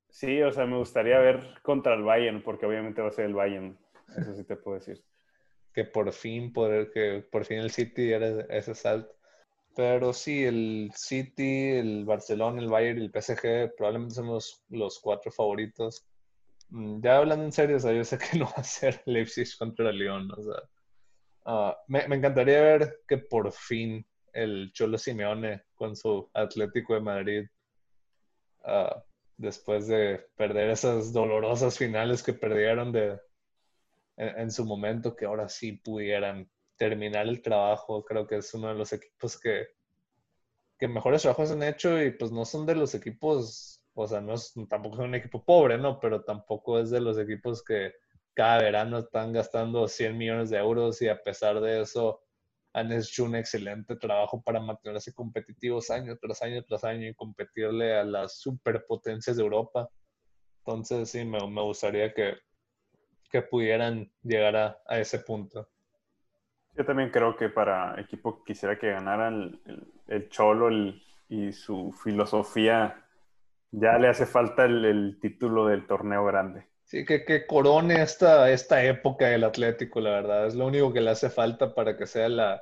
sí, 0.09 0.41
o 0.41 0.51
sea, 0.53 0.65
me 0.65 0.77
gustaría 0.77 1.19
ver 1.19 1.41
contra 1.61 1.93
el 1.93 2.03
Bayern, 2.03 2.41
porque 2.43 2.65
obviamente 2.65 3.01
va 3.01 3.09
a 3.09 3.11
ser 3.11 3.25
el 3.25 3.33
Bayern. 3.33 3.77
Eso 4.17 4.33
sí 4.33 4.45
te 4.45 4.55
puedo 4.55 4.79
decir. 4.79 5.03
que 5.73 5.83
por 5.83 6.11
fin 6.13 6.53
poder, 6.53 6.91
que 6.91 7.25
por 7.29 7.43
fin 7.45 7.57
el 7.59 7.71
City 7.71 8.03
diera 8.03 8.45
ese 8.49 8.73
salto. 8.73 9.13
Pero 9.75 10.13
sí, 10.13 10.43
el 10.43 10.91
City, 10.95 11.69
el 11.71 12.05
Barcelona, 12.05 12.61
el 12.61 12.69
Bayern 12.69 12.99
y 12.99 13.05
el 13.05 13.11
PSG 13.11 13.75
probablemente 13.77 14.15
son 14.15 14.27
los, 14.27 14.99
cuatro 15.01 15.31
favoritos. 15.31 16.05
Mm, 16.69 17.01
Ya 17.01 17.17
hablando 17.17 17.45
en 17.45 17.51
serio, 17.51 17.77
o 17.77 17.91
yo 17.91 18.03
sé 18.03 18.17
que 18.17 18.37
no 18.39 18.45
va 18.45 18.57
a 18.57 18.63
ser 18.63 19.01
Leipzig 19.05 19.47
contra 19.57 19.89
el 19.89 19.97
Lyon. 19.97 20.31
O 20.31 20.43
sea, 20.43 20.61
ah, 21.45 21.77
me, 21.87 22.07
me 22.07 22.17
encantaría 22.17 22.61
ver 22.61 23.01
que 23.07 23.17
por 23.17 23.51
fin 23.53 24.05
el 24.33 24.71
Cholo 24.73 24.97
Simeone 24.97 25.63
con 25.75 25.95
su 25.95 26.29
Atlético 26.33 26.93
de 26.93 27.01
Madrid, 27.01 27.47
ah, 28.65 29.03
después 29.37 29.87
de 29.87 30.27
perder 30.35 30.69
esas 30.69 31.13
dolorosas 31.13 31.77
finales 31.77 32.21
que 32.23 32.33
perdieron 32.33 32.91
de, 32.91 33.19
en 34.17 34.51
su 34.51 34.65
momento, 34.65 35.15
que 35.15 35.25
ahora 35.25 35.49
sí 35.49 35.73
pudieran 35.73 36.49
terminar 36.81 37.27
el 37.27 37.43
trabajo. 37.43 38.03
Creo 38.03 38.25
que 38.25 38.37
es 38.37 38.51
uno 38.55 38.69
de 38.69 38.73
los 38.73 38.91
equipos 38.91 39.39
que, 39.39 39.67
que 40.79 40.87
mejores 40.87 41.21
trabajos 41.21 41.51
han 41.51 41.61
hecho 41.61 42.01
y 42.01 42.09
pues 42.09 42.31
no 42.31 42.43
son 42.43 42.65
de 42.65 42.73
los 42.73 42.95
equipos, 42.95 43.83
o 43.93 44.07
sea, 44.07 44.19
no 44.19 44.33
es, 44.33 44.51
tampoco 44.67 44.95
es 44.95 45.01
un 45.01 45.13
equipo 45.13 45.45
pobre, 45.45 45.77
¿no? 45.77 45.99
Pero 45.99 46.23
tampoco 46.23 46.79
es 46.79 46.89
de 46.89 46.99
los 46.99 47.19
equipos 47.19 47.63
que 47.63 47.93
cada 48.33 48.63
verano 48.63 48.97
están 48.97 49.31
gastando 49.31 49.87
100 49.87 50.17
millones 50.17 50.49
de 50.49 50.57
euros 50.57 50.99
y 51.03 51.07
a 51.07 51.21
pesar 51.21 51.61
de 51.61 51.81
eso 51.81 52.23
han 52.73 52.91
hecho 52.91 53.25
un 53.25 53.35
excelente 53.35 53.95
trabajo 53.95 54.41
para 54.41 54.59
mantenerse 54.59 55.13
competitivos 55.13 55.91
año 55.91 56.17
tras 56.19 56.41
año 56.41 56.63
tras 56.63 56.83
año 56.83 57.07
y 57.07 57.13
competirle 57.13 57.93
a 57.93 58.03
las 58.03 58.39
superpotencias 58.39 59.37
de 59.37 59.43
Europa. 59.43 59.87
Entonces 60.65 61.11
sí, 61.11 61.25
me, 61.25 61.37
me 61.47 61.61
gustaría 61.61 62.11
que, 62.11 62.37
que 63.29 63.43
pudieran 63.43 64.11
llegar 64.23 64.55
a, 64.55 64.81
a 64.87 64.99
ese 64.99 65.19
punto. 65.19 65.69
Yo 66.75 66.85
también 66.85 67.09
creo 67.09 67.35
que 67.35 67.49
para 67.49 67.99
equipo 67.99 68.37
que 68.43 68.53
quisiera 68.53 68.77
que 68.79 68.91
ganara 68.91 69.27
el, 69.27 69.59
el- 69.65 69.87
el 70.07 70.29
Cholo 70.29 70.67
el- 70.69 71.01
y 71.29 71.53
su 71.53 71.91
filosofía, 71.93 73.05
ya 73.71 73.97
le 73.97 74.09
hace 74.09 74.25
falta 74.25 74.65
el, 74.65 75.17
título 75.21 75.65
del 75.67 75.87
torneo 75.87 76.25
grande. 76.25 76.67
Sí, 76.83 77.05
que, 77.05 77.23
que 77.23 77.47
corone 77.47 78.01
esta, 78.01 78.49
esta 78.51 78.83
época 78.83 79.27
del 79.27 79.45
Atlético, 79.45 80.01
la 80.01 80.09
verdad. 80.11 80.47
Es 80.47 80.55
lo 80.55 80.67
único 80.67 80.91
que 80.91 80.99
le 80.99 81.09
hace 81.11 81.29
falta 81.29 81.73
para 81.73 81.95
que 81.97 82.05
sea 82.05 82.27
la, 82.27 82.61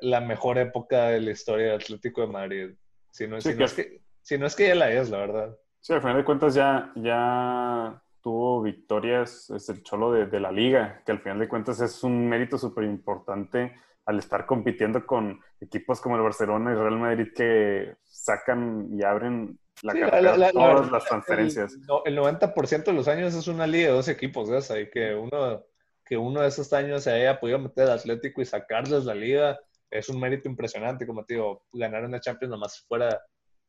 la 0.00 0.20
mejor 0.20 0.58
época 0.58 1.06
de 1.08 1.20
la 1.20 1.32
historia 1.32 1.72
del 1.72 1.80
Atlético 1.80 2.20
de 2.20 2.26
Madrid. 2.28 2.70
Si 3.10 3.26
no, 3.26 3.40
Sí, 3.40 3.48
si 3.50 3.54
no 3.54 3.58
que- 3.58 3.64
es 3.64 3.74
que, 3.74 4.00
si 4.22 4.38
no 4.38 4.46
es 4.46 4.54
que 4.54 4.68
ya 4.68 4.74
la 4.76 4.92
es, 4.92 5.10
la 5.10 5.18
verdad. 5.18 5.58
Sí, 5.80 5.92
al 5.92 6.00
final 6.02 6.18
de 6.18 6.24
cuentas 6.24 6.54
ya, 6.54 6.92
ya 6.94 8.00
tuvo 8.22 8.62
victorias, 8.62 9.50
es 9.50 9.68
el 9.68 9.82
Cholo 9.82 10.12
de, 10.12 10.26
de 10.26 10.40
la 10.40 10.52
liga, 10.52 11.02
que 11.04 11.12
al 11.12 11.20
final 11.20 11.38
de 11.38 11.48
cuentas 11.48 11.80
es 11.80 12.02
un 12.04 12.28
mérito 12.28 12.58
súper 12.58 12.84
importante 12.84 13.74
al 14.06 14.18
estar 14.18 14.46
compitiendo 14.46 15.06
con 15.06 15.40
equipos 15.60 16.00
como 16.00 16.16
el 16.16 16.22
Barcelona 16.22 16.72
y 16.72 16.74
Real 16.74 16.98
Madrid 16.98 17.28
que 17.34 17.96
sacan 18.04 18.88
y 18.92 19.02
abren 19.02 19.58
la 19.82 19.92
Sí, 19.92 20.00
cartera 20.00 20.22
la- 20.22 20.36
la- 20.36 20.46
la 20.46 20.52
todas 20.52 20.74
verdad, 20.80 20.92
las 20.92 21.04
transferencias. 21.06 21.72
El, 21.74 22.12
el 22.12 22.16
90% 22.16 22.90
de 22.90 22.96
los 22.96 23.08
años 23.08 23.34
es 23.34 23.46
una 23.48 23.66
liga 23.66 23.88
de 23.88 23.94
dos 23.94 24.08
equipos, 24.08 24.50
¿ves? 24.50 24.70
Y 24.78 24.90
que 24.90 25.14
uno, 25.14 25.64
que 26.04 26.16
uno 26.16 26.40
de 26.40 26.48
esos 26.48 26.72
años 26.72 27.04
se 27.04 27.12
haya 27.12 27.38
podido 27.40 27.58
meter 27.58 27.84
al 27.84 27.98
Atlético 27.98 28.42
y 28.42 28.44
sacarles 28.44 29.04
la 29.04 29.14
liga 29.14 29.58
es 29.90 30.08
un 30.08 30.20
mérito 30.20 30.48
impresionante. 30.48 31.06
Como 31.06 31.24
te 31.24 31.34
digo, 31.34 31.64
ganar 31.72 32.04
una 32.04 32.20
Champions 32.20 32.50
nomás 32.50 32.84
fuera 32.86 33.20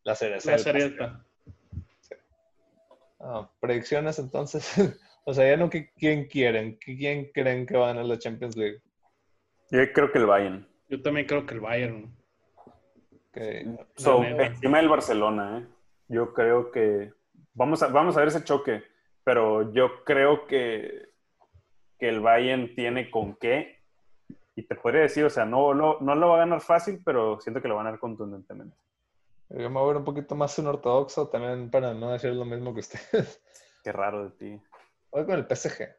la 0.04 0.16
cereza. 0.16 0.52
la 0.52 0.58
serieta. 0.58 1.26
Ah, 3.24 3.50
predicciones 3.60 4.20
entonces. 4.20 4.74
o 5.26 5.34
sea, 5.34 5.50
ya 5.50 5.58
no 5.58 5.70
que 5.70 5.92
quién 5.94 6.28
quieren, 6.28 6.78
quién 6.78 7.32
creen 7.34 7.66
que 7.66 7.78
va 7.78 7.92
a 7.92 7.94
la 7.94 8.20
Champions 8.20 8.56
League. 8.56 8.82
Yo 9.70 9.80
creo 9.94 10.12
que 10.12 10.20
el 10.20 10.26
Bayern. 10.26 10.68
Yo 10.90 11.02
también 11.02 11.28
creo 11.28 11.46
que 11.46 11.54
el 11.54 11.60
Bayern. 11.62 12.16
So, 13.96 14.24
encima 14.24 14.80
del 14.80 14.90
Barcelona, 14.90 15.60
¿eh? 15.60 15.68
Yo 16.10 16.34
creo 16.34 16.72
que 16.72 17.14
vamos 17.54 17.82
a, 17.82 17.88
vamos 17.88 18.18
a 18.18 18.20
ver 18.20 18.28
ese 18.28 18.44
choque, 18.44 18.84
pero 19.24 19.72
yo 19.72 20.04
creo 20.04 20.46
que, 20.48 21.14
que 21.98 22.10
el 22.10 22.20
Bayern 22.20 22.76
tiene 22.76 23.10
con 23.10 23.36
qué. 23.36 23.80
Y 24.54 24.64
te 24.64 24.76
podría 24.76 25.04
decir, 25.04 25.24
o 25.24 25.30
sea, 25.30 25.46
no, 25.46 25.74
no, 25.74 26.00
no 26.02 26.16
lo 26.16 26.30
va 26.30 26.36
a 26.36 26.40
ganar 26.40 26.60
fácil, 26.60 27.02
pero 27.06 27.40
siento 27.40 27.62
que 27.62 27.70
lo 27.70 27.76
va 27.76 27.82
a 27.82 27.84
ganar 27.86 28.00
contundentemente. 28.00 28.76
Yo 29.58 29.70
me 29.70 29.80
voy 29.80 29.84
a 29.84 29.88
ver 29.88 29.98
un 29.98 30.06
poquito 30.06 30.36
más 30.36 30.58
un 30.60 30.68
ortodoxo 30.68 31.28
también 31.28 31.70
para 31.70 31.94
no 31.94 32.12
decir 32.12 32.34
lo 32.34 32.46
mismo 32.46 32.74
que 32.74 32.80
ustedes. 32.80 33.42
Qué 33.84 33.92
raro 33.92 34.30
de 34.30 34.32
ti. 34.32 34.62
Voy 35.12 35.26
con 35.26 35.36
el 35.36 35.46
PSG. 35.46 35.90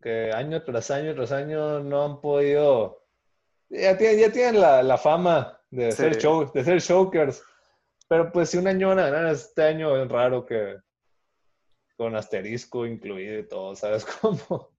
Que 0.00 0.30
año 0.32 0.62
tras 0.62 0.90
año 0.90 1.14
tras 1.14 1.32
año 1.32 1.80
no 1.80 2.04
han 2.04 2.20
podido. 2.20 3.02
Ya 3.68 3.96
tienen, 3.98 4.20
ya 4.20 4.32
tienen 4.32 4.60
la, 4.60 4.82
la 4.82 4.96
fama 4.96 5.60
de, 5.70 5.90
Sí. 5.90 5.98
ser 5.98 6.16
show, 6.16 6.50
de 6.52 6.64
ser 6.64 6.80
showkers. 6.80 7.42
Pero 8.08 8.30
pues 8.32 8.50
si 8.50 8.56
un 8.58 8.68
año 8.68 8.88
van 8.88 9.00
a 9.00 9.10
ganar 9.10 9.32
este 9.32 9.62
año 9.64 9.96
es 10.00 10.08
raro 10.08 10.46
que 10.46 10.76
con 11.96 12.14
asterisco 12.14 12.86
incluido 12.86 13.38
y 13.38 13.48
todo, 13.48 13.74
¿sabes 13.74 14.04
cómo? 14.20 14.70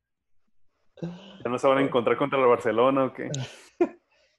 ¿Ya 1.02 1.50
no 1.50 1.60
se 1.60 1.68
van 1.68 1.80
a 1.80 1.82
encontrar 1.82 2.18
contra 2.18 2.40
el 2.40 2.48
Barcelona 2.48 3.06
o 3.06 3.14
qué? 3.14 3.30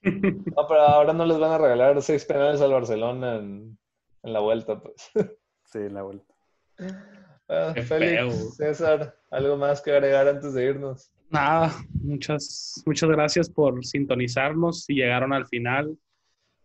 No, 0.57 0.67
pero 0.69 0.81
ahora 0.81 1.13
no 1.13 1.25
les 1.27 1.39
van 1.39 1.53
a 1.53 1.59
regalar 1.59 2.01
seis 2.03 2.25
penales 2.25 2.61
al 2.61 2.73
Barcelona 2.73 3.37
en, 3.37 3.79
en 4.23 4.33
la 4.33 4.41
vuelta, 4.41 4.81
pues. 4.81 5.11
Sí, 5.65 5.79
en 5.79 5.95
la 5.95 6.03
vuelta. 6.03 6.35
Bueno, 6.79 7.75
Qué 7.75 7.83
Félix, 7.83 8.13
feo. 8.13 8.31
César, 8.31 9.17
¿algo 9.31 9.57
más 9.57 9.83
que 9.83 9.93
agregar 9.93 10.29
antes 10.29 10.55
de 10.55 10.65
irnos? 10.65 11.11
Nada, 11.31 11.75
muchas, 11.93 12.83
muchas 12.87 13.11
gracias 13.11 13.51
por 13.51 13.85
sintonizarnos. 13.85 14.85
Si 14.85 14.95
llegaron 14.95 15.33
al 15.33 15.47
final, 15.47 15.99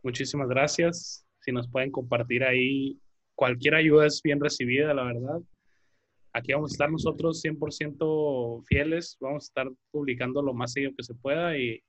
muchísimas 0.03 0.47
gracias. 0.47 1.25
Si 1.41 1.51
nos 1.51 1.67
pueden 1.67 1.91
compartir 1.91 2.43
ahí, 2.43 2.97
cualquier 3.35 3.75
ayuda 3.75 4.05
es 4.05 4.21
bien 4.23 4.39
recibida, 4.39 4.93
la 4.93 5.03
verdad. 5.03 5.41
Aquí 6.31 6.53
vamos 6.53 6.71
a 6.71 6.75
estar 6.75 6.91
nosotros 6.91 7.43
100% 7.43 8.63
fieles. 8.65 9.17
Vamos 9.19 9.43
a 9.43 9.47
estar 9.47 9.67
publicando 9.91 10.41
lo 10.41 10.53
más 10.53 10.71
seguido 10.71 10.93
que 10.95 11.03
se 11.03 11.13
pueda 11.13 11.57
y, 11.57 11.83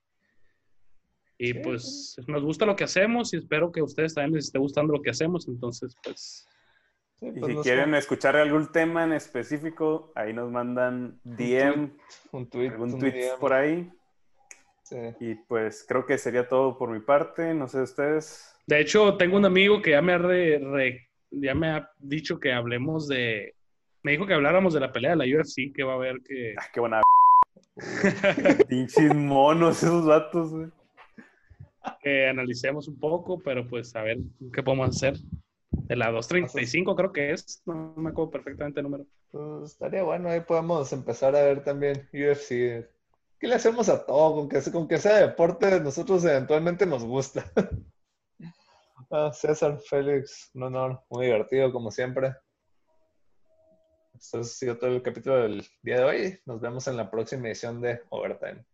y 1.39 1.53
Sí. 1.53 1.55
pues 1.63 2.17
nos 2.27 2.43
gusta 2.43 2.65
lo 2.67 2.77
que 2.77 2.85
hacemos 2.85 3.33
y 3.35 3.39
espero 3.39 3.73
que 3.73 3.81
a 3.81 3.85
ustedes 3.85 4.15
también 4.15 4.35
les 4.37 4.47
esté 4.47 4.59
gustando 4.59 4.93
lo 4.93 5.03
que 5.03 5.11
hacemos. 5.11 5.49
Entonces, 5.49 5.97
pues 6.03 6.49
Sí, 7.21 7.27
Y 7.29 7.39
pues 7.41 7.57
si 7.57 7.63
quieren 7.63 7.95
escuchar 7.95 8.35
algún 8.37 8.73
tema 8.73 9.05
en 9.05 9.13
específico, 9.13 10.11
ahí 10.17 10.33
nos 10.33 10.51
mandan 10.51 11.21
DM, 11.23 11.93
un 12.33 12.51
tweet, 12.51 12.71
algún 12.71 12.95
un 12.95 12.99
tweet 12.99 13.13
DM, 13.13 13.39
por 13.39 13.53
ahí. 13.53 13.89
sí. 14.83 14.97
Y 15.21 15.35
pues 15.37 15.85
creo 15.89 16.05
que 16.07 16.19
sería 16.19 16.49
todo 16.49 16.77
por 16.77 16.91
mi 16.91 16.99
parte. 17.01 17.55
No 17.55 17.69
sé 17.69 17.83
ustedes. 17.83 18.53
De 18.67 18.81
hecho, 18.81 19.17
tengo 19.17 19.37
un 19.37 19.45
amigo 19.45 19.81
que 19.81 19.91
ya 19.93 20.03
me 20.03 20.15
ha, 20.15 20.19
re- 20.19 20.59
re- 20.59 21.09
ya 21.31 21.55
me 21.55 21.69
ha 21.69 21.89
dicho 22.01 22.41
que 22.41 22.53
hablemos 22.53 23.07
de... 23.07 23.55
Me 24.03 24.11
dijo 24.13 24.27
que 24.27 24.35
habláramos 24.35 24.75
de 24.75 24.81
la 24.81 24.91
pelea 24.93 25.15
de 25.15 25.17
la 25.17 25.39
UFC, 25.39 25.73
que 25.73 25.85
va 25.85 25.93
a 25.93 25.97
haber 25.97 26.21
que... 26.23 26.55
Ah, 26.59 26.67
qué 26.73 26.81
buena. 26.81 27.01
Pinches 28.69 29.15
monos 29.15 29.83
esos 29.83 30.05
vatos, 30.07 30.51
güey. 30.51 30.67
Que 32.01 32.29
analicemos 32.29 32.89
un 32.89 32.99
poco, 32.99 33.41
pero 33.41 33.67
pues 33.67 33.95
a 33.97 34.03
ver 34.03 34.19
qué 34.53 34.63
podemos 34.63 34.91
hacer. 34.91 35.17
De 35.71 35.97
la 35.97 36.11
235 36.11 36.95
creo 36.95 37.13
que 37.13 37.33
es, 37.33 37.63
no 37.67 37.95
me 37.97 38.11
acuerdo 38.11 38.31
perfectamente 38.31 38.81
el 38.81 38.85
número. 38.85 39.07
Pues 39.31 39.73
estaría 39.73 40.03
bueno, 40.03 40.29
ahí 40.29 40.41
podemos 40.41 40.93
empezar 40.93 41.35
a 41.35 41.43
ver 41.43 41.65
también 41.65 42.09
UFC. 42.13 42.89
¿Qué 43.39 43.49
le 43.49 43.57
hacemos 43.57 43.89
a 43.89 44.07
todo? 44.07 44.35
Con 44.35 44.49
que, 44.49 44.63
con 44.71 44.89
que 44.89 44.99
sea 44.99 45.17
deporte, 45.17 45.81
nosotros 45.81 46.25
eventualmente 46.25 46.87
nos 46.87 47.05
gusta. 47.05 47.45
Ah, 49.11 49.31
César, 49.33 49.79
Félix, 49.79 50.51
un 50.55 50.65
honor, 50.65 51.01
muy 51.09 51.27
divertido 51.27 51.71
como 51.71 51.91
siempre. 51.93 52.35
Esto 54.15 54.41
ha 54.41 54.45
sido 54.45 54.77
todo 54.77 54.91
el 54.91 55.03
capítulo 55.03 55.37
del 55.37 55.65
día 55.83 55.99
de 55.99 56.05
hoy. 56.05 56.41
Nos 56.47 56.61
vemos 56.61 56.89
en 56.89 56.97
la 56.97 57.09
próxima 57.09 57.47
edición 57.47 57.81
de 57.81 58.01
Overtime. 58.09 58.65